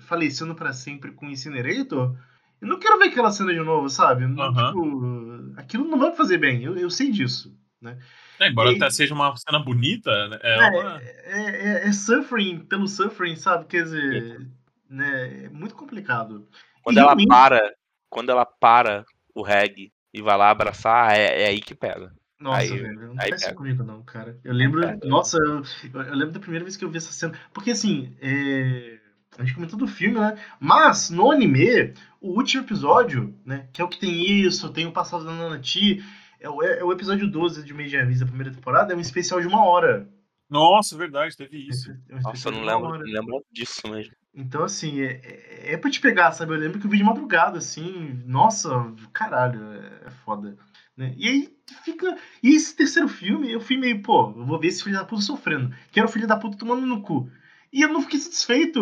falecendo 0.01 0.53
para 0.53 0.71
sempre 0.73 1.11
com 1.11 1.25
o 1.25 1.29
Incinerator, 1.29 2.15
eu 2.61 2.67
não 2.67 2.79
quero 2.79 2.99
ver 2.99 3.05
aquela 3.05 3.31
cena 3.31 3.51
de 3.51 3.59
novo, 3.59 3.89
sabe? 3.89 4.25
Uhum. 4.25 4.35
Tipo, 4.35 5.59
aquilo 5.59 5.85
não 5.85 5.97
vai 5.97 6.11
me 6.11 6.15
fazer 6.15 6.37
bem, 6.37 6.63
eu, 6.63 6.77
eu 6.77 6.89
sei 6.89 7.11
disso, 7.11 7.57
né? 7.81 7.97
É, 8.39 8.49
embora 8.49 8.71
e, 8.71 8.75
até 8.75 8.89
seja 8.89 9.13
uma 9.13 9.35
cena 9.35 9.59
bonita, 9.59 10.27
né? 10.29 10.39
é, 10.41 10.53
é, 10.53 10.69
uma... 10.69 11.01
é, 11.01 11.83
é, 11.83 11.87
é, 11.87 11.93
suffering 11.93 12.59
pelo 12.59 12.87
suffering, 12.87 13.35
sabe? 13.35 13.65
Quer 13.65 13.83
dizer, 13.83 14.47
né? 14.89 15.45
é 15.45 15.49
muito 15.49 15.75
complicado. 15.75 16.47
Quando 16.81 16.97
e 16.97 16.99
ela 16.99 17.15
para, 17.27 17.73
quando 18.13 18.29
ela 18.29 18.45
para 18.45 19.03
o 19.33 19.41
reggae 19.41 19.91
e 20.13 20.21
vai 20.21 20.37
lá 20.37 20.51
abraçar, 20.51 21.17
é, 21.17 21.43
é 21.43 21.47
aí 21.47 21.59
que 21.59 21.73
pega. 21.73 22.13
Nossa, 22.39 22.59
aí, 22.59 22.69
velho, 22.69 23.07
não 23.07 23.15
faz 23.15 23.41
isso 23.41 23.55
comigo, 23.55 23.83
não, 23.83 24.03
cara. 24.03 24.37
Eu 24.43 24.53
lembro. 24.53 24.81
Nossa, 25.03 25.37
eu, 25.37 25.63
eu, 25.93 26.15
lembro 26.15 26.33
da 26.33 26.39
primeira 26.39 26.63
vez 26.63 26.77
que 26.77 26.85
eu 26.85 26.89
vi 26.89 26.97
essa 26.97 27.11
cena. 27.11 27.33
Porque 27.53 27.71
assim, 27.71 28.15
é, 28.21 28.99
a 29.37 29.43
gente 29.43 29.55
comentou 29.55 29.79
do 29.79 29.87
filme, 29.87 30.19
né? 30.19 30.37
Mas 30.59 31.09
no 31.09 31.31
anime, 31.31 31.93
o 32.21 32.37
último 32.37 32.63
episódio, 32.63 33.33
né? 33.45 33.67
Que 33.73 33.81
é 33.81 33.85
o 33.85 33.87
que 33.87 33.99
tem 33.99 34.41
isso, 34.41 34.71
tem 34.71 34.85
o 34.85 34.91
passado 34.91 35.25
da 35.25 35.31
Nanati. 35.31 36.03
É, 36.39 36.47
é, 36.47 36.79
é 36.79 36.83
o 36.83 36.91
episódio 36.91 37.31
12 37.31 37.63
de 37.63 37.73
Media 37.73 38.05
Visa, 38.05 38.25
da 38.25 38.29
primeira 38.29 38.53
temporada, 38.53 38.93
é 38.93 38.95
um 38.95 38.99
especial 38.99 39.39
de 39.39 39.47
uma 39.47 39.65
hora. 39.65 40.07
Nossa, 40.49 40.97
verdade, 40.97 41.35
teve 41.35 41.57
isso. 41.67 41.91
É 42.09 42.15
um 42.15 42.19
Nossa, 42.19 42.49
eu 42.49 42.51
não 42.51 42.63
lembro, 42.63 42.89
não 42.89 42.99
lembro 42.99 43.45
disso 43.51 43.87
mesmo. 43.89 44.13
Então, 44.35 44.63
assim, 44.63 45.01
é, 45.01 45.21
é, 45.23 45.73
é 45.73 45.77
pra 45.77 45.91
te 45.91 46.01
pegar, 46.01 46.31
sabe? 46.31 46.53
Eu 46.53 46.57
lembro 46.57 46.79
que 46.79 46.87
eu 46.87 46.89
vi 46.89 46.97
de 46.97 47.03
madrugada, 47.03 47.59
assim. 47.59 48.21
Nossa, 48.25 48.91
caralho, 49.13 49.61
é, 49.73 50.07
é 50.07 50.11
foda. 50.25 50.57
Né? 50.97 51.13
E 51.17 51.27
aí 51.27 51.53
fica. 51.83 52.17
E 52.41 52.55
esse 52.55 52.75
terceiro 52.75 53.07
filme, 53.07 53.51
eu 53.51 53.59
fui 53.59 53.77
meio, 53.77 54.01
pô, 54.01 54.33
eu 54.35 54.45
vou 54.45 54.59
ver 54.59 54.67
esse 54.67 54.83
filho 54.83 54.95
da 54.95 55.05
puta 55.05 55.21
sofrendo. 55.21 55.75
Quero 55.91 56.07
o 56.07 56.11
filho 56.11 56.27
da 56.27 56.37
puta 56.37 56.57
tomando 56.57 56.85
no 56.85 57.01
cu. 57.01 57.29
E 57.71 57.81
eu 57.81 57.89
não 57.89 58.03
fiquei 58.03 58.19
satisfeito. 58.19 58.79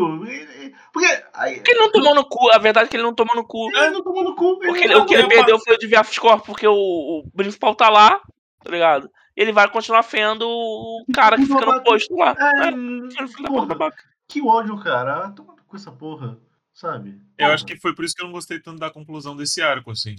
Porque. 0.91 1.07
Aí, 1.33 1.55
porque 1.55 1.71
ele 1.71 1.79
não 1.79 1.91
tomou 1.91 2.13
no 2.13 2.25
cu, 2.25 2.53
a 2.53 2.57
verdade 2.57 2.87
é 2.87 2.89
que 2.89 2.97
ele 2.97 3.03
não 3.03 3.15
tomou 3.15 3.35
no 3.35 3.45
cu. 3.45 3.69
Ele 3.69 3.89
não 3.89 4.03
tomou 4.03 4.23
no 4.23 4.35
cu. 4.35 4.59
Porque 4.59 4.83
ele, 4.83 4.95
o 4.95 5.05
que 5.05 5.13
ele 5.13 5.27
perdeu 5.29 5.57
foi 5.59 5.75
o 5.75 5.79
de 5.79 6.19
Corp, 6.19 6.45
porque 6.45 6.67
o, 6.67 6.73
o, 6.73 7.23
principal 7.33 7.73
tá 7.73 7.89
lá, 7.89 8.19
tá 8.61 8.69
ligado? 8.69 9.09
Ele 9.33 9.53
vai 9.53 9.69
continuar 9.69 10.03
fendo 10.03 10.45
o 10.45 11.05
cara 11.13 11.37
que 11.37 11.45
fica 11.45 11.65
no 11.65 11.81
posto 11.81 12.13
lá. 12.15 12.35
É, 12.37 12.71
né? 12.71 13.09
porra, 13.47 13.93
que 14.31 14.41
ódio, 14.41 14.77
cara. 14.79 15.29
Toma 15.31 15.55
com 15.67 15.75
essa 15.75 15.91
porra, 15.91 16.37
sabe? 16.73 17.21
Eu 17.37 17.47
acho 17.47 17.65
que 17.65 17.77
foi 17.77 17.93
por 17.93 18.05
isso 18.05 18.15
que 18.15 18.21
eu 18.21 18.27
não 18.27 18.33
gostei 18.33 18.59
tanto 18.59 18.79
da 18.79 18.89
conclusão 18.89 19.35
desse 19.35 19.61
arco, 19.61 19.91
assim. 19.91 20.15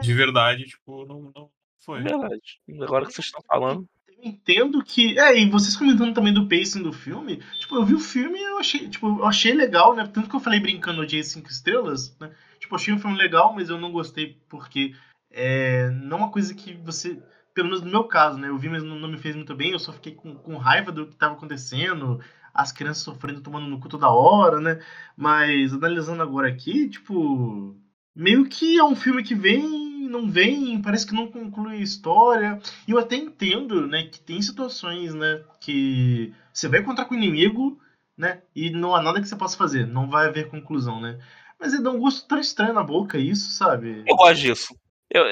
De 0.00 0.14
verdade, 0.14 0.64
tipo, 0.64 1.04
não, 1.04 1.32
não 1.34 1.50
foi. 1.84 2.02
Verdade. 2.02 2.60
Agora 2.82 3.06
que 3.06 3.12
vocês 3.12 3.26
estão 3.26 3.42
falando. 3.46 3.88
Eu 4.08 4.14
entendo 4.22 4.84
que. 4.84 5.18
É, 5.18 5.38
e 5.38 5.48
vocês 5.48 5.76
comentando 5.76 6.14
também 6.14 6.32
do 6.32 6.48
pacing 6.48 6.82
do 6.82 6.92
filme, 6.92 7.42
tipo, 7.60 7.76
eu 7.76 7.84
vi 7.84 7.94
o 7.94 8.00
filme 8.00 8.38
e 8.38 8.44
eu 8.44 8.58
achei, 8.58 8.88
tipo, 8.88 9.06
eu 9.18 9.26
achei 9.26 9.52
legal, 9.52 9.94
né? 9.94 10.06
Tanto 10.06 10.28
que 10.28 10.36
eu 10.36 10.40
falei 10.40 10.60
brincando 10.60 11.06
de 11.06 11.22
5 11.22 11.48
estrelas, 11.48 12.16
né? 12.20 12.30
Tipo, 12.60 12.74
eu 12.74 12.76
achei 12.76 12.94
um 12.94 12.98
filme 12.98 13.16
legal, 13.16 13.54
mas 13.54 13.68
eu 13.68 13.78
não 13.78 13.90
gostei 13.90 14.38
porque 14.48 14.94
é, 15.30 15.90
não 15.90 16.18
é 16.18 16.20
uma 16.20 16.30
coisa 16.30 16.54
que 16.54 16.74
você. 16.74 17.20
Pelo 17.54 17.68
menos 17.68 17.82
no 17.82 17.90
meu 17.90 18.04
caso, 18.04 18.38
né? 18.38 18.48
Eu 18.48 18.58
vi, 18.58 18.68
mas 18.68 18.82
não, 18.82 18.98
não 18.98 19.08
me 19.08 19.16
fez 19.16 19.34
muito 19.34 19.54
bem, 19.54 19.72
eu 19.72 19.78
só 19.78 19.90
fiquei 19.90 20.14
com, 20.14 20.34
com 20.34 20.58
raiva 20.58 20.92
do 20.92 21.06
que 21.06 21.14
estava 21.14 21.34
acontecendo, 21.34 22.20
as 22.56 22.72
crianças 22.72 23.02
sofrendo, 23.02 23.40
tomando 23.40 23.66
no 23.66 23.78
cu 23.78 23.88
toda 23.88 24.10
hora, 24.10 24.60
né? 24.60 24.80
Mas 25.16 25.72
analisando 25.72 26.22
agora 26.22 26.48
aqui, 26.48 26.88
tipo. 26.88 27.76
Meio 28.14 28.46
que 28.46 28.78
é 28.78 28.84
um 28.84 28.96
filme 28.96 29.22
que 29.22 29.34
vem 29.34 29.86
não 30.08 30.30
vem, 30.30 30.80
parece 30.80 31.06
que 31.06 31.14
não 31.14 31.30
conclui 31.30 31.76
a 31.76 31.82
história. 31.82 32.58
E 32.86 32.92
eu 32.92 32.98
até 32.98 33.16
entendo, 33.16 33.86
né, 33.86 34.04
que 34.04 34.20
tem 34.20 34.40
situações, 34.40 35.14
né, 35.14 35.42
que 35.60 36.32
você 36.52 36.68
vai 36.68 36.80
encontrar 36.80 37.04
com 37.04 37.14
o 37.14 37.18
inimigo, 37.18 37.78
né, 38.16 38.42
e 38.54 38.70
não 38.70 38.94
há 38.94 39.02
nada 39.02 39.20
que 39.20 39.28
você 39.28 39.36
possa 39.36 39.56
fazer, 39.56 39.86
não 39.86 40.08
vai 40.08 40.26
haver 40.26 40.48
conclusão, 40.48 41.00
né. 41.00 41.18
Mas 41.58 41.72
ele 41.72 41.82
dá 41.82 41.90
um 41.90 41.98
gosto 41.98 42.26
tão 42.26 42.38
estranho 42.38 42.74
na 42.74 42.82
boca, 42.82 43.18
isso, 43.18 43.50
sabe? 43.50 44.04
Eu 44.06 44.16
gosto 44.16 44.40
disso. 44.40 44.74
Eu, 45.10 45.24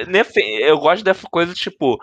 eu 0.61 0.79
gosto 0.79 1.05
dessa 1.05 1.27
coisa, 1.31 1.53
tipo, 1.53 1.99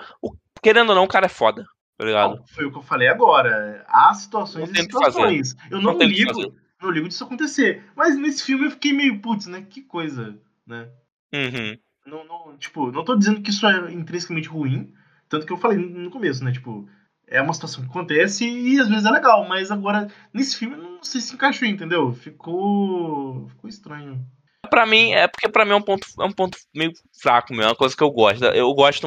querendo 0.61 0.89
ou 0.89 0.95
não, 0.95 1.05
o 1.05 1.07
cara 1.07 1.25
é 1.25 1.29
foda, 1.29 1.65
tá 2.01 2.05
ligado? 2.05 2.35
Não, 2.37 2.47
foi 2.47 2.65
o 2.65 2.71
que 2.71 2.79
eu 2.79 2.81
falei 2.81 3.07
agora. 3.07 3.85
Há 3.87 4.11
situações 4.15 4.71
e 4.71 4.75
situações. 4.75 5.55
Eu 5.69 5.79
não, 5.79 5.93
não 5.93 6.01
ligo, 6.01 6.51
não 6.81 6.89
ligo 6.89 7.07
disso 7.07 7.23
acontecer. 7.23 7.85
Mas 7.95 8.17
nesse 8.17 8.43
filme 8.43 8.65
eu 8.65 8.71
fiquei 8.71 8.91
meio, 8.91 9.19
putz, 9.19 9.45
né, 9.45 9.63
que 9.69 9.83
coisa, 9.83 10.35
né. 10.65 10.89
Uhum. 11.31 11.77
Não, 12.07 12.25
não, 12.25 12.57
tipo, 12.57 12.91
não 12.91 13.05
tô 13.05 13.15
dizendo 13.15 13.39
que 13.43 13.51
isso 13.51 13.67
é 13.67 13.93
intrinsecamente 13.93 14.49
ruim, 14.49 14.91
tanto 15.29 15.45
que 15.45 15.53
eu 15.53 15.57
falei 15.57 15.77
no 15.77 16.09
começo, 16.09 16.43
né? 16.43 16.51
Tipo, 16.51 16.89
é 17.27 17.39
uma 17.39 17.53
situação 17.53 17.83
que 17.83 17.89
acontece 17.91 18.49
e 18.49 18.79
às 18.79 18.89
vezes 18.89 19.05
é 19.05 19.11
legal, 19.11 19.47
mas 19.47 19.69
agora, 19.69 20.07
nesse 20.33 20.57
filme, 20.57 20.75
não 20.75 21.03
sei 21.03 21.21
se 21.21 21.35
encaixou, 21.35 21.67
entendeu? 21.67 22.11
Ficou. 22.13 23.47
Ficou 23.49 23.69
estranho. 23.69 24.25
Pra 24.71 24.85
mim, 24.85 25.11
é 25.11 25.27
porque 25.27 25.49
pra 25.49 25.65
mim 25.65 25.71
é 25.71 25.75
um 25.75 25.81
ponto, 25.81 26.07
é 26.17 26.23
um 26.23 26.31
ponto 26.31 26.57
meio 26.73 26.93
fraco 27.21 27.51
mesmo, 27.51 27.63
é 27.63 27.67
uma 27.67 27.75
coisa 27.75 27.93
que 27.95 28.01
eu 28.01 28.09
gosto. 28.09 28.45
Eu 28.45 28.73
gosto 28.73 29.05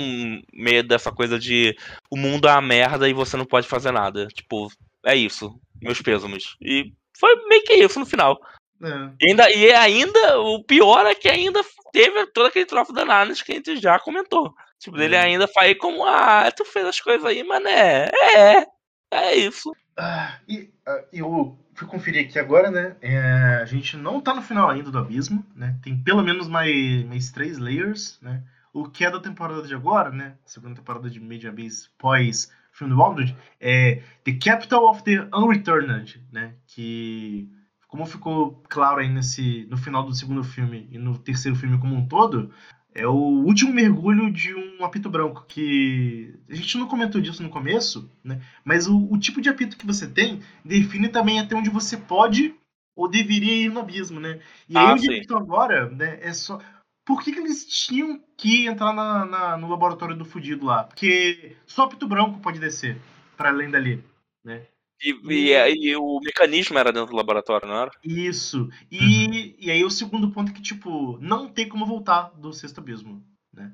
meio 0.52 0.86
dessa 0.86 1.10
coisa 1.10 1.38
de 1.38 1.74
o 2.10 2.18
mundo 2.18 2.46
é 2.46 2.52
uma 2.52 2.60
merda 2.60 3.08
e 3.08 3.14
você 3.14 3.34
não 3.34 3.46
pode 3.46 3.66
fazer 3.66 3.90
nada. 3.90 4.26
Tipo, 4.26 4.70
é 5.06 5.16
isso. 5.16 5.58
Meus 5.80 6.02
pêsames. 6.02 6.54
E 6.60 6.92
foi 7.18 7.34
meio 7.48 7.64
que 7.64 7.72
isso 7.72 7.98
no 7.98 8.04
final. 8.04 8.38
É. 8.82 9.10
E, 9.22 9.30
ainda, 9.30 9.50
e 9.50 9.72
ainda, 9.72 10.38
o 10.40 10.62
pior 10.62 11.06
é 11.06 11.14
que 11.14 11.30
ainda 11.30 11.62
teve 11.92 12.26
todo 12.26 12.46
aquele 12.46 12.66
troféu 12.66 12.94
da 12.94 13.06
Nanas 13.06 13.40
que 13.40 13.52
a 13.52 13.54
gente 13.54 13.78
já 13.78 13.98
comentou. 13.98 14.52
Tipo, 14.78 15.00
ele 15.00 15.14
é. 15.14 15.20
ainda 15.20 15.48
faz 15.48 15.78
como, 15.78 16.04
ah, 16.04 16.52
tu 16.54 16.62
fez 16.66 16.84
as 16.84 17.00
coisas 17.00 17.24
aí, 17.24 17.42
mané. 17.42 18.10
É, 18.36 18.66
é 19.10 19.34
isso. 19.34 19.72
Ah, 19.96 20.38
e 20.48 20.70
uh, 20.86 21.06
eu 21.12 21.58
fui 21.74 21.86
conferir 21.86 22.26
aqui 22.26 22.38
agora, 22.38 22.70
né? 22.70 22.96
É, 23.00 23.60
a 23.62 23.64
gente 23.64 23.96
não 23.96 24.20
tá 24.20 24.34
no 24.34 24.42
final 24.42 24.70
ainda 24.70 24.90
do 24.90 24.98
Abismo, 24.98 25.44
né? 25.54 25.78
Tem 25.82 25.96
pelo 25.96 26.22
menos 26.22 26.48
mais, 26.48 27.04
mais 27.04 27.30
três 27.30 27.58
layers, 27.58 28.18
né? 28.20 28.42
O 28.72 28.88
que 28.88 29.04
é 29.04 29.10
da 29.10 29.20
temporada 29.20 29.62
de 29.62 29.74
agora, 29.74 30.10
né? 30.10 30.34
Segunda 30.44 30.74
temporada 30.74 31.08
de 31.08 31.20
Media 31.20 31.52
Base 31.52 31.88
pós 31.96 32.50
filme 32.74 32.92
do 32.92 32.98
Waldred, 32.98 33.36
é 33.60 34.02
The 34.24 34.32
Capital 34.32 34.84
of 34.86 35.04
the 35.04 35.28
Unreturned, 35.32 36.20
né? 36.32 36.54
Que 36.66 37.48
como 37.86 38.04
ficou 38.04 38.60
claro 38.68 38.98
aí 38.98 39.08
nesse, 39.08 39.66
no 39.70 39.76
final 39.76 40.04
do 40.04 40.12
segundo 40.12 40.42
filme 40.42 40.88
e 40.90 40.98
no 40.98 41.16
terceiro 41.16 41.56
filme 41.56 41.78
como 41.78 41.94
um 41.94 42.08
todo, 42.08 42.50
é 42.94 43.06
o 43.06 43.12
último 43.12 43.72
mergulho 43.72 44.30
de 44.30 44.54
um 44.54 44.84
apito 44.84 45.10
branco, 45.10 45.44
que 45.48 46.32
a 46.48 46.54
gente 46.54 46.78
não 46.78 46.86
comentou 46.86 47.20
disso 47.20 47.42
no 47.42 47.50
começo, 47.50 48.10
né? 48.22 48.40
mas 48.64 48.86
o, 48.86 49.12
o 49.12 49.18
tipo 49.18 49.40
de 49.40 49.48
apito 49.48 49.76
que 49.76 49.86
você 49.86 50.06
tem 50.06 50.40
define 50.64 51.08
também 51.08 51.40
até 51.40 51.56
onde 51.56 51.68
você 51.68 51.96
pode 51.96 52.54
ou 52.96 53.08
deveria 53.08 53.64
ir 53.64 53.70
no 53.70 53.80
abismo, 53.80 54.20
né? 54.20 54.40
E 54.68 54.78
aí 54.78 54.86
ah, 54.86 54.92
onde 54.92 55.12
estão 55.12 55.38
agora, 55.38 55.90
né, 55.90 56.20
é 56.22 56.32
só... 56.32 56.60
Por 57.04 57.22
que, 57.22 57.32
que 57.32 57.40
eles 57.40 57.66
tinham 57.66 58.22
que 58.36 58.66
entrar 58.66 58.92
na, 58.94 59.26
na, 59.26 59.56
no 59.58 59.68
laboratório 59.68 60.16
do 60.16 60.24
fudido 60.24 60.64
lá? 60.64 60.84
Porque 60.84 61.56
só 61.66 61.82
apito 61.82 62.06
branco 62.06 62.40
pode 62.40 62.58
descer 62.58 62.96
para 63.36 63.50
além 63.50 63.68
dali, 63.68 64.02
né? 64.42 64.62
E, 65.02 65.12
e, 65.28 65.90
e, 65.90 65.96
o 65.96 66.20
mecanismo 66.20 66.78
era 66.78 66.92
dentro 66.92 67.10
do 67.10 67.16
laboratório, 67.16 67.68
não 67.68 67.76
era? 67.76 67.90
Isso. 68.02 68.68
E, 68.90 69.26
uhum. 69.26 69.54
e 69.58 69.70
aí 69.70 69.84
o 69.84 69.90
segundo 69.90 70.30
ponto 70.30 70.50
é 70.50 70.54
que, 70.54 70.62
tipo, 70.62 71.18
não 71.20 71.48
tem 71.48 71.68
como 71.68 71.84
voltar 71.84 72.30
do 72.38 72.52
sexto 72.52 72.78
abismo, 72.78 73.22
né? 73.52 73.72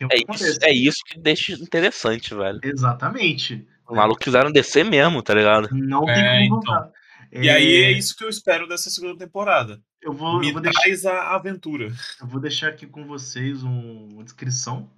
É, 0.00 0.16
é 0.16 0.34
isso, 0.34 0.58
é 0.62 0.72
isso 0.72 0.98
que 1.06 1.18
deixa 1.18 1.52
interessante, 1.54 2.34
velho. 2.34 2.60
Exatamente. 2.62 3.66
Os 3.88 3.96
malucos 3.96 4.22
quiseram 4.22 4.52
descer 4.52 4.84
mesmo, 4.84 5.22
tá 5.22 5.32
ligado? 5.32 5.68
Não 5.72 6.04
tem 6.04 6.14
é, 6.14 6.48
como 6.48 6.60
então. 6.60 6.74
voltar. 6.74 6.92
E 7.32 7.50
aí 7.50 7.84
é 7.84 7.92
isso 7.92 8.16
que 8.16 8.24
eu 8.24 8.28
espero 8.28 8.68
dessa 8.68 8.90
segunda 8.90 9.16
temporada. 9.16 9.80
Eu 10.00 10.12
vou, 10.12 10.38
Me 10.38 10.48
eu 10.48 10.52
vou 10.52 10.62
deixar 10.62 11.12
a 11.12 11.34
aventura. 11.34 11.92
Eu 12.20 12.26
vou 12.26 12.40
deixar 12.40 12.68
aqui 12.68 12.86
com 12.86 13.06
vocês 13.06 13.62
um, 13.62 14.08
uma 14.12 14.24
descrição, 14.24 14.90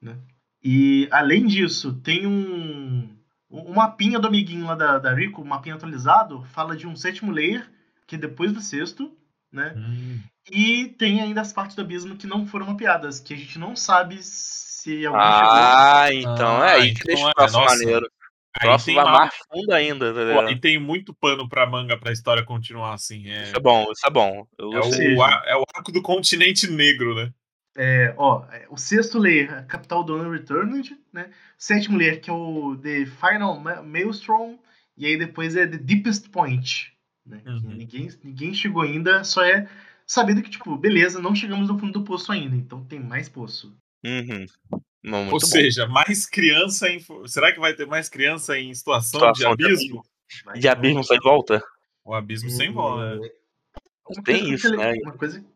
né? 0.00 0.18
E 0.62 1.08
além 1.10 1.46
disso, 1.46 1.94
tem 2.00 2.26
um 2.26 3.08
o 3.50 3.74
mapinha 3.74 4.18
do 4.18 4.28
amiguinho 4.28 4.66
lá 4.66 4.74
da, 4.74 4.98
da 4.98 5.14
Rico, 5.14 5.42
o 5.42 5.44
mapinha 5.44 5.74
atualizado, 5.74 6.44
fala 6.52 6.76
de 6.76 6.86
um 6.86 6.94
sétimo 6.94 7.32
layer, 7.32 7.68
que 8.06 8.16
é 8.16 8.18
depois 8.18 8.52
do 8.52 8.60
sexto, 8.60 9.16
né? 9.50 9.74
Hum. 9.76 10.20
E 10.50 10.88
tem 10.98 11.20
ainda 11.20 11.40
as 11.40 11.52
partes 11.52 11.76
do 11.76 11.82
abismo 11.82 12.16
que 12.16 12.26
não 12.26 12.46
foram 12.46 12.66
mapeadas, 12.66 13.20
que 13.20 13.34
a 13.34 13.36
gente 13.36 13.58
não 13.58 13.76
sabe 13.76 14.18
se 14.22 15.04
alguém 15.06 15.20
ah, 15.22 16.06
chegou. 16.08 16.32
Então, 16.32 16.62
ah, 16.62 16.66
é 16.66 16.72
aí 16.74 16.94
que 16.94 17.02
então 17.10 17.32
deixa 17.36 17.58
o 17.58 17.62
é, 17.62 17.64
maneiro. 17.64 18.06
O 18.56 18.60
próximo 18.60 18.96
vai 18.96 19.04
mais 19.04 19.34
fundo 19.50 19.72
ainda, 19.72 20.12
tá 20.12 20.42
Pô, 20.42 20.48
E 20.48 20.60
tem 20.60 20.78
muito 20.78 21.14
pano 21.14 21.48
pra 21.48 21.66
manga 21.66 21.96
pra 21.96 22.12
história 22.12 22.42
continuar 22.42 22.94
assim. 22.94 23.28
É... 23.28 23.44
Isso 23.44 23.56
é 23.56 23.60
bom, 23.60 23.86
isso 23.92 24.06
é 24.06 24.10
bom. 24.10 24.46
É 24.58 24.62
o, 24.64 25.22
é 25.22 25.56
o, 25.56 25.64
arco 25.74 25.92
do 25.92 26.02
continente 26.02 26.66
negro, 26.66 27.14
né? 27.14 27.32
É, 27.80 28.12
ó, 28.16 28.44
é, 28.50 28.66
o 28.68 28.76
sexto 28.76 29.20
layer, 29.20 29.54
a 29.56 29.62
capital 29.62 30.02
do 30.02 30.16
Unreturned, 30.16 30.98
né? 31.12 31.30
O 31.56 31.62
sétimo 31.62 31.96
layer, 31.96 32.20
que 32.20 32.28
é 32.28 32.32
o 32.32 32.76
The 32.76 33.06
Final 33.06 33.60
Maelstrom, 33.84 34.58
e 34.96 35.06
aí 35.06 35.16
depois 35.16 35.54
é 35.54 35.64
The 35.64 35.78
Deepest 35.78 36.28
Point, 36.30 36.92
né? 37.24 37.40
Uhum. 37.46 37.76
Ninguém, 37.76 38.10
ninguém 38.24 38.52
chegou 38.52 38.82
ainda, 38.82 39.22
só 39.22 39.44
é 39.44 39.68
sabendo 40.04 40.42
que, 40.42 40.50
tipo, 40.50 40.76
beleza, 40.76 41.20
não 41.20 41.36
chegamos 41.36 41.68
no 41.68 41.78
fundo 41.78 41.92
do 41.92 42.04
poço 42.04 42.32
ainda, 42.32 42.56
então 42.56 42.84
tem 42.84 42.98
mais 42.98 43.28
poço. 43.28 43.72
Uhum. 44.04 44.44
Não, 45.00 45.26
Ou 45.26 45.30
bom. 45.30 45.40
seja, 45.40 45.86
mais 45.86 46.26
criança 46.26 46.90
em. 46.90 46.98
Será 47.26 47.52
que 47.52 47.60
vai 47.60 47.74
ter 47.74 47.86
mais 47.86 48.08
criança 48.08 48.58
em 48.58 48.74
situação, 48.74 49.20
situação 49.20 49.54
de 49.54 49.64
abismo? 49.64 50.04
De, 50.52 50.60
de 50.60 50.68
abismo 50.68 51.04
sem 51.04 51.20
volta? 51.20 51.62
O 52.04 52.12
abismo 52.12 52.50
sem 52.50 52.72
volta, 52.72 53.20
Tem 54.24 54.50
isso, 54.50 54.70
né? 54.76 54.94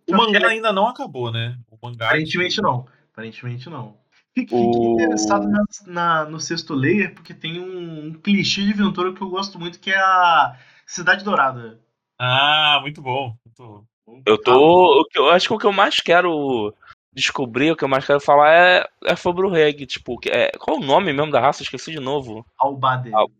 o 0.09 0.17
mangá 0.17 0.49
ainda 0.49 0.73
não 0.73 0.87
acabou, 0.87 1.31
né? 1.33 1.59
O 1.71 1.79
mangá 1.87 2.07
Aparentemente 2.07 2.61
não. 2.61 2.87
Aparentemente 3.13 3.71
não. 3.71 3.97
Fique, 4.35 4.55
o... 4.55 4.95
interessado 4.95 5.47
na, 5.47 5.65
na, 5.87 6.25
no 6.25 6.41
sexto 6.41 6.75
layer, 6.75 7.15
porque 7.15 7.35
tem 7.35 7.61
um, 7.61 8.07
um, 8.07 8.13
clichê 8.15 8.65
de 8.65 8.73
aventura 8.73 9.13
que 9.13 9.21
eu 9.21 9.29
gosto 9.29 9.59
muito, 9.59 9.79
que 9.79 9.91
é 9.91 9.99
a 9.99 10.57
Cidade 10.87 11.25
Dourada. 11.25 11.79
Ah, 12.19 12.79
muito 12.81 13.03
bom. 13.03 13.37
Muito 13.45 13.87
bom. 14.07 14.23
Eu 14.27 14.39
tô. 14.39 15.09
Eu 15.15 15.31
acho 15.31 15.49
que 15.49 15.55
o 15.55 15.59
que 15.59 15.67
eu 15.67 15.73
mais 15.73 15.97
quero 15.97 16.75
descobrir, 17.13 17.73
o 17.73 17.77
que 17.77 17.85
eu 17.85 17.89
mais 17.89 18.07
quero 18.07 18.21
falar 18.21 18.53
é, 18.53 18.89
é 19.05 19.17
sobre 19.17 19.47
o 19.47 19.51
Reg. 19.51 19.87
Tipo, 19.87 20.19
é, 20.27 20.51
qual 20.59 20.79
o 20.79 20.85
nome 20.85 21.13
mesmo 21.13 21.31
da 21.31 21.41
raça? 21.41 21.63
Esqueci 21.63 21.93
de 21.93 22.01
novo. 22.01 22.45
Albade. 22.59 23.15
Al, 23.15 23.31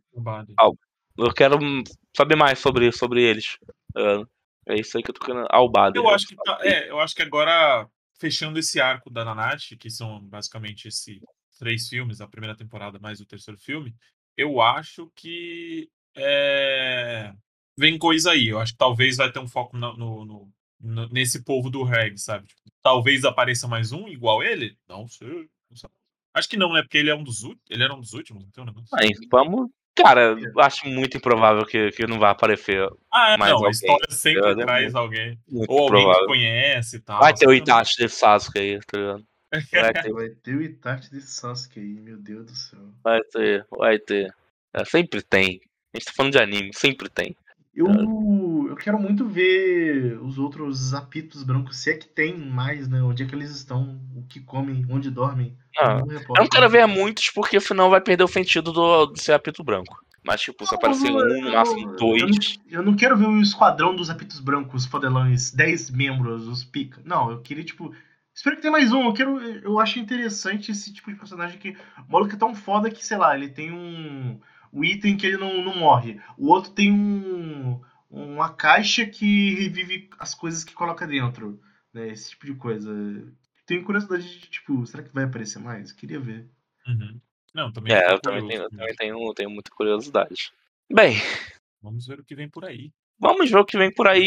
Al, 0.59 0.77
eu 1.17 1.33
quero 1.33 1.59
saber 2.15 2.37
mais 2.37 2.59
sobre, 2.59 2.93
sobre 2.93 3.23
eles. 3.23 3.57
Uh, 3.97 4.27
é 4.67 4.77
isso 4.77 4.97
aí 4.97 5.03
que 5.03 5.11
eu 5.11 5.15
tô 5.15 5.25
querendo. 5.25 5.47
Albade. 5.51 5.99
Eu 5.99 6.09
acho 6.09 6.27
que 6.27 6.37
tá, 6.37 6.59
é, 6.63 6.91
eu 6.91 7.01
acho 7.01 7.15
que 7.15 7.23
agora, 7.23 7.89
fechando 8.19 8.59
esse 8.59 8.81
arco 8.81 9.11
da 9.11 9.25
Nanate, 9.25 9.77
que 9.77 9.91
são 9.91 10.21
basicamente 10.21 10.89
esses 10.89 11.21
três 11.59 11.89
filmes, 11.89 12.21
a 12.21 12.29
primeira 12.29 12.57
temporada 12.57 12.99
mais 12.99 13.21
o 13.21 13.27
terceiro 13.27 13.59
filme, 13.59 13.95
eu 14.37 14.61
acho 14.61 15.11
que 15.15 15.89
é, 16.17 17.33
vem 17.77 17.99
coisa 17.99 18.33
aí. 18.33 18.49
Eu 18.49 18.61
acho 18.61 18.73
que 18.73 18.79
talvez 18.79 19.17
vai 19.17 19.31
ter 19.31 19.39
um 19.39 19.49
foco 19.49 19.77
no, 19.77 19.97
no, 19.97 20.25
no 20.25 21.09
nesse 21.11 21.45
povo 21.45 21.71
do 21.71 21.85
reggae, 21.85 22.19
sabe? 22.19 22.47
Tipo, 22.47 22.61
talvez 22.83 23.25
apareça 23.25 23.69
mais 23.69 23.93
um 23.93 24.09
igual 24.09 24.43
ele? 24.43 24.77
Não 24.89 25.07
sei. 25.07 25.49
Não 25.71 25.77
sei. 25.77 25.91
Acho 26.35 26.49
que 26.49 26.57
não, 26.57 26.73
né? 26.73 26.83
Porque 26.83 26.99
ele 26.99 27.11
é 27.11 27.15
um 27.15 27.23
dos 27.23 27.43
ele 27.69 27.85
era 27.85 27.95
um 27.95 28.01
dos 28.01 28.15
últimos, 28.15 28.45
então, 28.45 28.65
né? 28.65 28.73
Aí, 28.95 29.11
vamos. 29.31 29.71
Cara, 29.95 30.37
acho 30.61 30.87
muito 30.89 31.19
improvável 31.19 31.67
que, 31.67 31.91
que 31.91 32.07
não 32.07 32.19
vá 32.19 32.31
aparecer. 32.31 32.89
Ah, 33.13 33.33
é, 33.33 33.37
mais 33.37 33.51
não, 33.51 33.59
alguém. 33.59 33.69
a 33.69 33.71
história 33.73 34.07
sempre 34.11 34.51
é, 34.51 34.55
traz 34.55 34.95
alguém. 34.95 35.39
Muito 35.49 35.71
ou 35.71 35.81
alguém 35.81 36.03
provável. 36.03 36.21
que 36.21 36.27
conhece 36.27 36.97
e 36.97 37.01
tal. 37.01 37.21
Vai 37.21 37.35
ter 37.35 37.47
o 37.47 37.53
Itachi 37.53 37.97
de 37.97 38.09
Sasuke 38.09 38.59
aí, 38.59 38.81
tá 38.87 38.99
ligado? 38.99 39.27
Vai 39.51 39.93
ter. 40.03 40.13
vai 40.13 40.29
ter 40.31 40.57
o 40.57 40.63
Itachi 40.63 41.11
de 41.11 41.21
Sasuke 41.21 41.79
aí, 41.79 42.01
meu 42.01 42.17
Deus 42.17 42.47
do 42.47 42.57
céu. 42.57 42.81
Vai 43.05 43.21
ter, 43.25 43.67
vai 43.71 43.99
ter. 43.99 44.35
É, 44.75 44.85
sempre 44.85 45.21
tem. 45.21 45.61
A 45.95 45.99
gente 45.99 46.07
tá 46.07 46.13
falando 46.17 46.33
de 46.33 46.39
anime, 46.39 46.71
sempre 46.73 47.11
tem. 47.11 47.37
Eu, 47.75 48.67
eu 48.69 48.77
quero 48.77 48.99
muito 48.99 49.27
ver 49.27 50.19
os 50.23 50.39
outros 50.39 50.93
apitos 50.93 51.43
brancos, 51.43 51.79
se 51.79 51.91
é 51.91 51.97
que 51.97 52.07
tem 52.07 52.37
mais, 52.37 52.87
né? 52.87 53.03
Onde 53.03 53.23
é 53.23 53.27
que 53.27 53.35
eles 53.35 53.51
estão, 53.51 53.99
o 54.15 54.23
que 54.27 54.41
comem, 54.41 54.85
onde 54.91 55.11
dormem. 55.11 55.57
Ah, 55.79 56.03
eu 56.07 56.35
não 56.37 56.49
quero 56.49 56.69
ver 56.69 56.87
muitos, 56.87 57.31
porque 57.31 57.59
senão 57.59 57.89
vai 57.89 58.01
perder 58.01 58.25
o 58.25 58.29
sentido 58.29 58.73
do, 58.73 59.07
de 59.07 59.23
ser 59.23 59.33
apito 59.33 59.65
branco. 59.65 59.97
Mas, 60.23 60.43
tipo, 60.43 60.67
se 60.67 60.75
aparecer 60.75 61.11
um, 61.11 61.19
no 61.19 61.51
máximo 61.51 61.97
dois. 61.97 62.21
Eu 62.23 62.29
não, 62.29 62.37
eu 62.71 62.83
não, 62.83 62.95
quero 62.95 63.17
ver 63.17 63.27
o 63.27 63.41
esquadrão 63.41 63.97
dos 63.97 64.11
apitos 64.11 64.39
brancos, 64.39 64.85
fodelões, 64.85 65.51
10 65.51 65.91
membros, 65.91 66.47
os 66.47 66.63
pica. 66.63 67.01
Não, 67.05 67.31
eu 67.31 67.41
queria, 67.41 67.65
tipo. 67.65 67.93
Espero 68.35 68.57
que 68.57 68.63
tenha 68.63 68.73
mais 68.73 68.93
um. 68.93 69.07
Eu 69.07 69.13
quero. 69.15 69.41
Eu 69.41 69.81
acho 69.81 69.99
interessante 69.99 70.71
esse 70.71 70.93
tipo 70.93 71.11
de 71.11 71.19
personagem 71.19 71.59
que. 71.59 71.71
O 72.07 72.13
maluco 72.13 72.35
é 72.35 72.39
tão 72.39 72.55
foda 72.55 72.91
que, 72.91 73.05
sei 73.05 73.17
lá, 73.17 73.35
ele 73.35 73.49
tem 73.49 73.73
um 73.73 74.39
o 74.73 74.83
item 74.85 75.17
que 75.17 75.27
ele 75.27 75.37
não, 75.37 75.63
não 75.63 75.77
morre. 75.77 76.21
O 76.39 76.49
outro 76.49 76.73
tem 76.73 76.91
um, 76.91 77.81
uma 78.11 78.53
caixa 78.55 79.07
que 79.07 79.55
revive 79.55 80.09
as 80.19 80.35
coisas 80.35 80.65
que 80.65 80.73
coloca 80.73 81.07
dentro. 81.07 81.61
Né? 81.93 82.09
Esse 82.09 82.31
tipo 82.31 82.47
de 82.47 82.55
coisa. 82.55 82.91
Tenho 83.67 83.85
curiosidade 83.85 84.41
de, 84.41 84.49
tipo, 84.49 84.85
será 84.87 85.03
que 85.03 85.13
vai 85.13 85.25
aparecer 85.25 85.59
mais? 85.59 85.93
Queria 85.93 86.19
ver. 86.19 86.49
Uhum. 86.87 87.21
Não, 87.55 87.71
também 87.71 87.95
é, 87.95 88.13
eu 88.13 88.19
também, 88.19 88.49
tenho, 88.49 88.69
também 88.71 88.95
tenho, 88.97 89.35
tenho 89.35 89.51
muita 89.51 89.71
curiosidade. 89.71 90.51
Bem. 90.91 91.17
Vamos 91.83 92.07
ver 92.07 92.21
o 92.21 92.25
que 92.25 92.35
vem 92.35 92.49
por 92.49 92.65
aí. 92.65 92.91
Vamos 93.19 93.51
ver 93.51 93.59
o 93.59 93.65
que 93.65 93.77
vem 93.77 93.93
por 93.93 94.09
aí. 94.09 94.27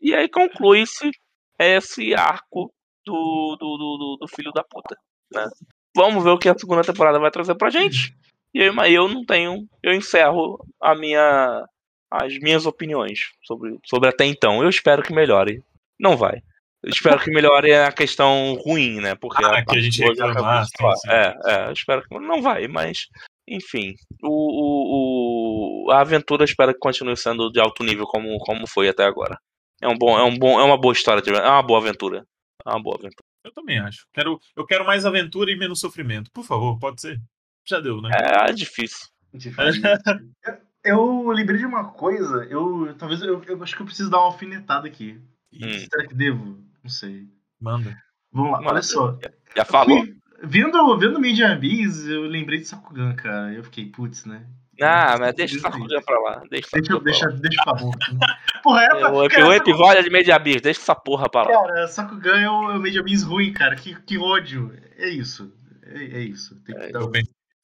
e 0.00 0.14
aí 0.14 0.28
conclui-se 0.28 1.10
esse 1.58 2.14
arco 2.14 2.72
do, 3.04 3.56
do, 3.58 3.76
do, 3.78 4.18
do, 4.20 4.28
filho 4.28 4.52
da 4.52 4.62
puta. 4.62 4.96
Né? 5.32 5.48
Vamos 5.94 6.22
ver 6.22 6.30
o 6.30 6.38
que 6.38 6.48
a 6.48 6.58
segunda 6.58 6.82
temporada 6.82 7.18
vai 7.18 7.30
trazer 7.30 7.54
pra 7.54 7.70
gente. 7.70 8.14
E 8.56 8.62
eu, 8.62 8.74
eu 8.86 9.06
não 9.06 9.22
tenho. 9.22 9.68
Eu 9.82 9.92
encerro 9.92 10.58
a 10.80 10.94
minha, 10.94 11.62
as 12.10 12.38
minhas 12.38 12.64
opiniões 12.64 13.20
sobre, 13.42 13.78
sobre 13.84 14.08
até 14.08 14.24
então. 14.24 14.62
Eu 14.62 14.70
espero 14.70 15.02
que 15.02 15.14
melhore. 15.14 15.62
Não 16.00 16.16
vai. 16.16 16.40
Eu 16.82 16.88
espero 16.88 17.18
que 17.18 17.30
melhore 17.30 17.74
a 17.74 17.92
questão 17.92 18.54
ruim, 18.64 18.98
né? 18.98 19.14
Porque 19.14 19.44
ah, 19.44 19.58
a, 19.58 19.64
que 19.64 19.76
a 19.76 19.80
gente 19.80 20.02
reclamar. 20.02 20.64
É, 21.06 21.36
é, 21.44 21.68
eu 21.68 21.72
espero 21.72 22.02
que 22.02 22.18
não 22.18 22.40
vai, 22.40 22.66
mas 22.66 23.08
enfim, 23.46 23.94
o, 24.22 24.28
o, 24.30 25.88
o, 25.88 25.90
a 25.90 26.00
aventura 26.00 26.44
espero 26.44 26.72
que 26.72 26.78
continue 26.78 27.16
sendo 27.16 27.50
de 27.50 27.60
alto 27.60 27.84
nível 27.84 28.06
como, 28.06 28.38
como 28.38 28.66
foi 28.66 28.88
até 28.88 29.04
agora. 29.04 29.38
É 29.82 29.88
um 29.88 29.98
bom, 29.98 30.18
é 30.18 30.22
um 30.22 30.38
bom, 30.38 30.58
é 30.58 30.64
uma 30.64 30.80
boa 30.80 30.92
história, 30.92 31.20
de, 31.20 31.30
é 31.30 31.42
uma 31.42 31.62
boa 31.62 31.78
aventura. 31.78 32.26
É 32.64 32.70
uma 32.70 32.82
boa 32.82 32.96
aventura. 32.96 33.26
Eu 33.44 33.52
também 33.52 33.78
acho. 33.78 34.06
Quero, 34.14 34.40
eu 34.56 34.64
quero 34.64 34.86
mais 34.86 35.04
aventura 35.04 35.50
e 35.50 35.56
menos 35.56 35.78
sofrimento. 35.78 36.30
Por 36.32 36.42
favor, 36.42 36.78
pode 36.78 37.02
ser. 37.02 37.20
Já 37.66 37.80
deu, 37.80 38.00
né? 38.00 38.10
É, 38.12 38.50
é 38.50 38.52
difícil. 38.52 39.08
difícil. 39.34 39.82
eu, 40.84 41.28
lembrei 41.30 41.58
de 41.58 41.66
uma 41.66 41.84
coisa, 41.84 42.44
eu 42.44 42.94
talvez 42.96 43.20
eu, 43.20 43.42
eu, 43.44 43.62
acho 43.62 43.74
que 43.74 43.82
eu 43.82 43.86
preciso 43.86 44.10
dar 44.10 44.18
uma 44.18 44.26
alfinetada 44.26 44.86
aqui. 44.86 45.20
Hum. 45.52 45.78
Será 45.90 46.06
que 46.06 46.14
devo? 46.14 46.58
Não 46.82 46.90
sei. 46.90 47.26
Manda. 47.60 47.96
Vamos 48.32 48.52
lá, 48.52 48.58
Manda. 48.58 48.72
olha 48.72 48.82
só. 48.82 49.18
Já 49.56 49.64
falou? 49.64 50.06
Vendo, 50.42 50.98
vendo 50.98 51.18
Media 51.18 51.52
Abyss, 51.52 52.06
eu 52.06 52.22
lembrei 52.22 52.60
de 52.60 52.66
Sakugan, 52.66 53.14
cara. 53.14 53.52
Eu 53.52 53.64
fiquei, 53.64 53.86
putz, 53.86 54.26
né? 54.26 54.46
Ah, 54.80 55.16
mas 55.18 55.34
deixa 55.34 55.56
o 55.56 55.60
Sakugan 55.60 56.00
pra 56.02 56.20
lá. 56.20 56.42
Deixa, 56.50 56.68
deixa, 56.72 57.00
deixa, 57.00 57.28
deixa 57.28 57.64
pra 57.64 57.72
boca. 57.72 57.98
porra, 58.62 58.82
é 58.82 58.88
pra, 58.88 59.12
o, 59.12 59.28
cara, 59.28 59.48
o 59.48 59.52
episódio 59.52 60.00
é 60.00 60.02
de 60.02 60.10
Media 60.10 60.36
Abyss, 60.36 60.60
deixa 60.60 60.80
essa 60.80 60.94
porra 60.94 61.28
pra 61.30 61.42
lá. 61.42 61.48
Cara, 61.48 61.88
Sakugan 61.88 62.38
é 62.38 62.50
o, 62.50 62.70
é 62.72 62.76
o 62.76 62.80
Media 62.80 63.00
Abyss 63.00 63.22
ruim, 63.22 63.52
cara. 63.52 63.74
Que, 63.74 63.94
que 64.02 64.18
ódio. 64.18 64.72
É 64.98 65.08
isso. 65.08 65.50
É, 65.82 66.18
é 66.18 66.20
isso. 66.20 66.56
Tem 66.62 66.76
que 66.76 66.82
é, 66.82 66.92
dar 66.92 67.00
eu, 67.00 67.10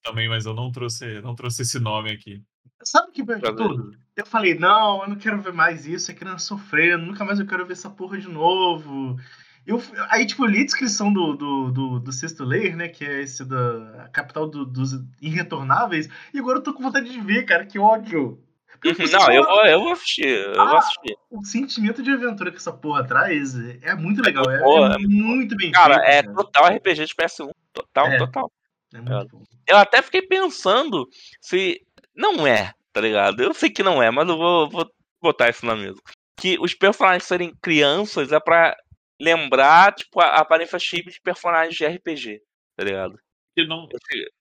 também, 0.03 0.29
mas 0.29 0.47
eu 0.47 0.55
não 0.55 0.71
trouxe, 0.71 1.21
não 1.21 1.35
trouxe 1.35 1.63
esse 1.63 1.79
nome 1.79 2.11
aqui. 2.11 2.43
Sabe 2.85 3.09
o 3.09 3.13
que 3.13 3.25
tudo? 3.53 3.97
Eu 4.17 4.27
falei, 4.27 4.55
não, 4.55 5.03
eu 5.03 5.09
não 5.09 5.17
quero 5.17 5.41
ver 5.41 5.53
mais 5.53 5.87
isso, 5.87 6.11
é 6.11 6.15
criança 6.15 6.45
sofrendo, 6.47 7.07
nunca 7.07 7.25
mais 7.25 7.39
eu 7.39 7.47
quero 7.47 7.65
ver 7.65 7.73
essa 7.75 7.89
porra 7.89 8.19
de 8.19 8.29
novo. 8.29 9.17
Eu, 9.65 9.81
aí, 10.11 10.27
tipo, 10.27 10.45
eu 10.45 10.49
li 10.49 10.61
a 10.61 10.65
descrição 10.65 11.13
do, 11.13 11.35
do, 11.37 11.71
do, 11.71 12.01
do 12.01 12.13
sexto 12.13 12.45
layer, 12.45 12.77
né? 12.77 12.89
Que 12.89 13.05
é 13.05 13.23
esse 13.23 13.45
da 13.45 14.09
capital 14.13 14.49
do, 14.49 14.67
dos 14.67 14.93
irretornáveis, 15.21 16.09
e 16.35 16.39
agora 16.39 16.59
eu 16.59 16.63
tô 16.63 16.75
com 16.75 16.83
vontade 16.83 17.09
de 17.09 17.21
ver, 17.21 17.45
cara, 17.45 17.65
que 17.65 17.79
ódio. 17.79 18.43
Não, 18.85 19.33
eu 19.33 19.45
vou, 19.45 19.65
eu 19.65 19.81
vou 19.81 19.93
assistir, 19.93 20.27
eu 20.27 20.61
ah, 20.61 20.65
vou 20.65 20.77
assistir. 20.79 21.17
O 21.31 21.45
sentimento 21.45 22.03
de 22.03 22.11
aventura 22.11 22.51
que 22.51 22.57
essa 22.57 22.73
porra 22.73 23.05
traz 23.05 23.55
é 23.81 23.95
muito 23.95 24.21
legal, 24.21 24.45
é, 24.51 24.57
é, 24.57 24.95
é 24.95 24.99
muito 25.07 25.55
bem 25.55 25.71
cara, 25.71 25.95
feito. 25.95 26.05
Cara, 26.05 26.15
é 26.17 26.23
total 26.23 26.67
RPG 26.67 27.07
de 27.07 27.15
PS1, 27.15 27.49
total, 27.73 28.07
é. 28.09 28.19
total. 28.19 28.51
É 28.95 29.73
eu 29.73 29.77
até 29.77 30.03
fiquei 30.03 30.23
pensando 30.23 31.09
se. 31.41 31.81
Não 32.15 32.47
é, 32.47 32.75
tá 32.93 33.01
ligado? 33.01 33.43
Eu 33.43 33.55
sei 33.55 33.71
que 33.71 33.83
não 33.83 34.03
é, 34.03 34.11
mas 34.11 34.29
eu 34.29 34.37
vou, 34.37 34.69
vou 34.69 34.91
botar 35.21 35.49
isso 35.49 35.65
na 35.65 35.75
mesa. 35.75 35.99
Que 36.37 36.59
os 36.61 36.75
personagens 36.75 37.25
serem 37.25 37.55
crianças 37.63 38.33
é 38.33 38.41
pra 38.41 38.77
lembrar, 39.21 39.95
tipo, 39.95 40.21
a 40.21 40.37
aparência 40.37 40.79
chip 40.79 41.11
de 41.11 41.21
personagens 41.21 41.77
de 41.77 41.87
RPG, 41.87 42.41
tá 42.77 42.85
ligado? 42.85 43.19
Eu, 43.57 43.67
não... 43.67 43.89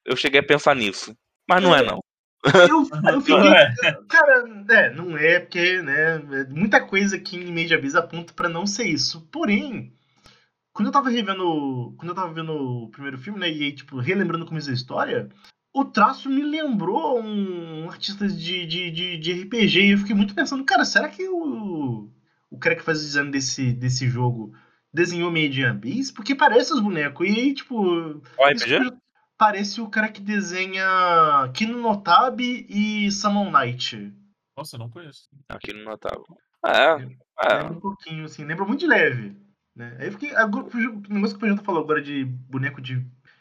eu 0.05 0.15
cheguei 0.15 0.39
a 0.39 0.45
pensar 0.45 0.75
nisso. 0.75 1.15
Mas 1.47 1.61
não 1.61 1.75
é, 1.75 1.79
é 1.79 1.83
não. 1.83 1.99
Eu, 2.43 3.13
eu 3.13 3.21
fiquei, 3.21 3.53
é. 3.53 3.73
cara, 4.09 4.43
é, 4.69 4.89
não 4.93 5.17
é 5.17 5.39
porque, 5.39 5.81
né, 5.81 6.17
muita 6.49 6.81
coisa 6.85 7.15
aqui 7.15 7.37
em 7.37 7.51
Media 7.51 7.77
Biz 7.77 7.95
aponta 7.95 8.33
para 8.33 8.49
não 8.49 8.65
ser 8.65 8.85
isso. 8.85 9.27
Porém, 9.31 9.93
quando 10.73 10.87
eu 10.87 10.91
tava 10.91 11.09
revendo. 11.09 11.93
Quando 11.97 12.09
eu 12.09 12.15
tava 12.15 12.33
vendo 12.33 12.53
o 12.53 12.89
primeiro 12.89 13.17
filme, 13.17 13.39
né? 13.39 13.49
E 13.49 13.63
aí, 13.63 13.71
tipo, 13.73 13.99
relembrando 13.99 14.45
como 14.45 14.59
é 14.59 14.61
a 14.61 14.73
história, 14.73 15.29
o 15.73 15.85
traço 15.85 16.29
me 16.29 16.43
lembrou 16.43 17.21
um, 17.21 17.89
artista 17.89 18.27
de, 18.27 18.65
de, 18.65 18.91
de, 18.91 19.17
de, 19.17 19.43
RPG. 19.43 19.81
E 19.81 19.91
eu 19.91 19.97
fiquei 19.97 20.15
muito 20.15 20.35
pensando, 20.35 20.65
cara, 20.65 20.85
será 20.85 21.09
que 21.09 21.27
o, 21.27 22.09
o 22.49 22.59
cara 22.59 22.75
que 22.75 22.83
faz 22.83 22.99
o 22.99 23.01
design 23.01 23.31
desse, 23.31 23.73
desse 23.73 24.07
jogo 24.07 24.53
desenhou 24.93 25.31
Median 25.31 25.75
Beast? 25.75 26.13
Porque 26.13 26.35
parece 26.35 26.73
os 26.73 26.79
bonecos. 26.79 27.27
E 27.27 27.31
aí, 27.31 27.53
tipo. 27.53 27.75
O 27.77 28.45
RPG? 28.45 29.01
parece 29.41 29.81
o 29.81 29.89
cara 29.89 30.07
que 30.07 30.21
desenha 30.21 30.85
Kino 31.55 31.81
Notabe 31.81 32.67
e 32.69 33.11
Summon 33.11 33.49
Knight. 33.49 34.13
Nossa, 34.55 34.75
eu 34.75 34.79
não 34.79 34.89
conheço. 34.91 35.27
Aqui 35.49 35.73
no 35.73 35.83
Notável. 35.83 36.37
É, 36.63 36.91
é. 37.43 37.53
Lembra 37.57 37.73
um 37.73 37.79
pouquinho, 37.79 38.25
assim, 38.25 38.45
lembra 38.45 38.65
muito 38.65 38.81
de 38.81 38.85
leve. 38.85 39.35
Né? 39.75 39.95
Aí 39.99 40.07
eu 40.07 40.11
fiquei. 40.11 40.31
O 40.33 41.13
negócio 41.13 41.37
que 41.37 41.37
o 41.37 41.39
Pajanta 41.39 41.63
falou 41.63 41.83
agora 41.83 42.01
de 42.01 42.25
boneco 42.25 42.81
de 42.81 42.95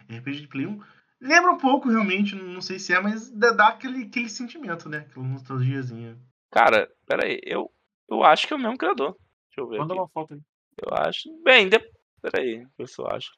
RPG 0.09 0.43
de 0.43 0.48
Play 0.48 0.66
1. 0.66 0.81
Lembra 1.20 1.52
um 1.52 1.59
pouco, 1.59 1.90
realmente, 1.90 2.35
não 2.35 2.62
sei 2.62 2.78
se 2.78 2.94
é, 2.94 3.01
mas 3.01 3.31
dá, 3.31 3.52
dá 3.52 3.69
aquele, 3.69 4.05
aquele 4.05 4.28
sentimento, 4.28 4.89
né? 4.89 4.98
Aquela 4.98 5.27
nostalgiazinha. 5.27 6.19
Cara, 6.51 6.89
peraí, 7.07 7.39
eu, 7.44 7.70
eu 8.09 8.24
acho 8.24 8.47
que 8.47 8.55
é 8.55 8.57
o 8.57 8.59
mesmo 8.59 8.78
criador. 8.78 9.15
Deixa 9.48 9.61
eu 9.61 9.69
ver. 9.69 9.78
Manda 9.78 9.93
aqui. 9.93 10.01
uma 10.01 10.09
foto 10.09 10.35
aí. 10.35 10.40
Eu 10.82 10.97
acho. 10.97 11.28
Bem, 11.44 11.69
de... 11.69 11.78
peraí, 12.23 12.65
se 12.86 13.01
eu 13.01 13.07
acho. 13.09 13.31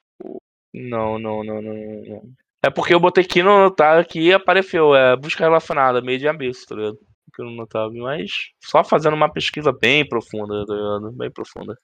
Não, 0.73 1.19
não, 1.19 1.43
não, 1.43 1.61
não, 1.61 1.75
não. 1.75 2.23
É 2.65 2.71
porque 2.71 2.95
eu 2.95 3.01
botei 3.01 3.25
aqui 3.25 3.43
no 3.43 3.71
tá 3.71 3.99
aqui 3.99 4.29
e 4.29 4.33
apareceu, 4.33 4.95
é 4.95 5.17
busca 5.17 5.43
relacionada, 5.43 6.01
meio 6.01 6.19
de 6.19 6.29
abisso, 6.29 6.65
tá 6.69 6.77
ligado? 6.77 6.97
Que 7.35 7.43
eu 7.43 7.51
não 7.51 7.67
tava, 7.67 7.91
mas 7.93 8.31
só 8.63 8.85
fazendo 8.85 9.15
uma 9.15 9.33
pesquisa 9.33 9.73
bem 9.73 10.07
profunda, 10.09 10.65
tá 10.65 10.73
ligado? 10.73 11.13
Bem 11.13 11.31
profunda. 11.31 11.77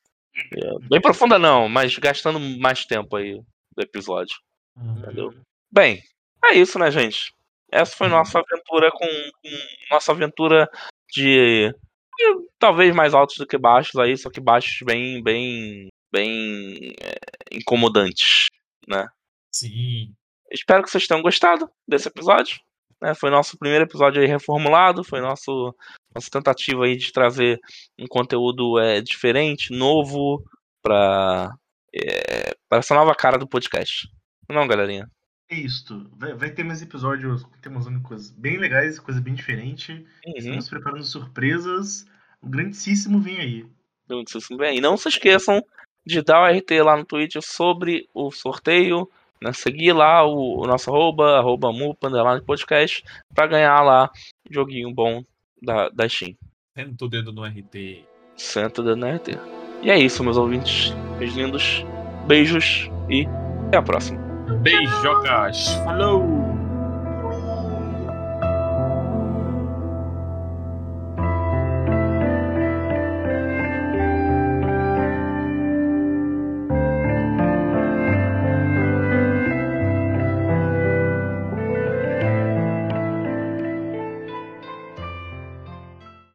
É, 0.53 0.89
bem 0.89 1.01
profunda 1.01 1.39
não, 1.39 1.69
mas 1.69 1.97
gastando 1.99 2.39
mais 2.41 2.85
tempo 2.85 3.17
aí 3.17 3.41
do 3.77 3.83
episódio, 3.83 4.37
entendeu? 4.77 5.35
Bem, 5.71 6.03
é 6.45 6.55
isso, 6.55 6.79
né, 6.79 6.91
gente? 6.91 7.33
Essa 7.71 7.97
foi 7.97 8.09
nossa 8.09 8.39
aventura 8.39 8.91
com, 8.91 9.07
com 9.07 9.95
nossa 9.95 10.13
aventura 10.13 10.69
de, 11.13 11.69
de 11.71 12.49
talvez 12.59 12.95
mais 12.95 13.13
altos 13.13 13.37
do 13.37 13.47
que 13.47 13.59
baixos 13.59 13.97
aí, 13.97 14.17
só 14.17 14.31
que 14.31 14.41
baixos 14.41 14.79
bem, 14.85 15.23
bem, 15.23 15.89
bem 16.11 16.95
é, 17.03 17.57
incomodantes, 17.57 18.47
né? 18.89 19.07
Sim. 19.53 20.15
Espero 20.51 20.83
que 20.83 20.91
vocês 20.91 21.07
tenham 21.07 21.23
gostado 21.23 21.71
desse 21.87 22.09
episódio. 22.09 22.59
Né? 23.01 23.15
Foi 23.15 23.31
nosso 23.31 23.59
primeiro 23.59 23.85
episódio 23.85 24.21
aí 24.21 24.29
reformulado, 24.29 25.05
foi 25.05 25.21
nosso 25.21 25.75
nossa 26.15 26.31
tentativa 26.31 26.85
aí 26.85 26.97
de 26.97 27.13
trazer 27.13 27.59
um 27.99 28.07
conteúdo 28.07 28.79
é, 28.79 29.01
diferente, 29.01 29.73
novo 29.73 30.43
para 30.83 31.55
é, 31.95 32.55
para 32.69 32.79
essa 32.79 32.95
nova 32.95 33.15
cara 33.15 33.39
do 33.39 33.49
podcast. 33.49 34.09
Não, 34.49 34.67
galerinha. 34.67 35.09
É 35.51 35.55
isto. 35.55 36.11
Vai, 36.17 36.35
vai 36.35 36.51
ter 36.51 36.63
mais 36.63 36.83
episódios 36.83 37.45
temos 37.63 37.87
coisas 38.03 38.31
bem 38.31 38.59
legais, 38.59 38.99
coisa 38.99 39.21
bem 39.21 39.35
diferente. 39.35 39.93
Uhum. 40.27 40.35
Estamos 40.37 40.69
preparando 40.69 41.05
surpresas. 41.05 42.07
O 42.41 42.49
grandíssimo 42.49 43.19
vem 43.19 43.41
aí. 43.41 43.67
Muitíssimo 44.09 44.59
bem. 44.59 44.79
E 44.79 44.81
não 44.81 44.97
se 44.97 45.09
esqueçam 45.09 45.63
de 46.07 46.23
dar 46.23 46.43
o 46.43 46.47
RT 46.47 46.83
lá 46.83 46.97
no 46.97 47.05
Twitch 47.05 47.37
sobre 47.43 48.09
o 48.15 48.31
sorteio. 48.31 49.11
Né? 49.43 49.53
Seguir 49.53 49.93
lá 49.93 50.25
o, 50.25 50.63
o 50.63 50.67
nosso 50.67 50.91
arroba, 50.91 51.39
arroba 51.39 51.73
mupa, 51.73 52.09
podcast, 52.45 53.03
pra 53.35 53.47
ganhar 53.47 53.81
lá 53.83 54.11
joguinho 54.51 54.93
bom 54.93 55.23
da, 55.63 55.89
da 55.89 56.09
Steam. 56.09 56.35
Senta 56.77 57.05
o 57.05 57.09
dedo 57.09 57.33
no 57.33 57.45
RT. 57.45 58.05
Senta 58.37 58.83
dando 58.83 59.07
RT. 59.07 59.39
E 59.83 59.91
é 59.91 59.99
isso, 59.99 60.23
meus 60.23 60.37
ouvintes. 60.37 60.95
Meus 61.19 61.35
lindos. 61.35 61.85
Beijos 62.27 62.91
e 63.09 63.27
até 63.67 63.79
a 63.79 63.83
próxima. 63.83 64.19
Beijocas. 64.63 65.75
Falou! 65.85 66.48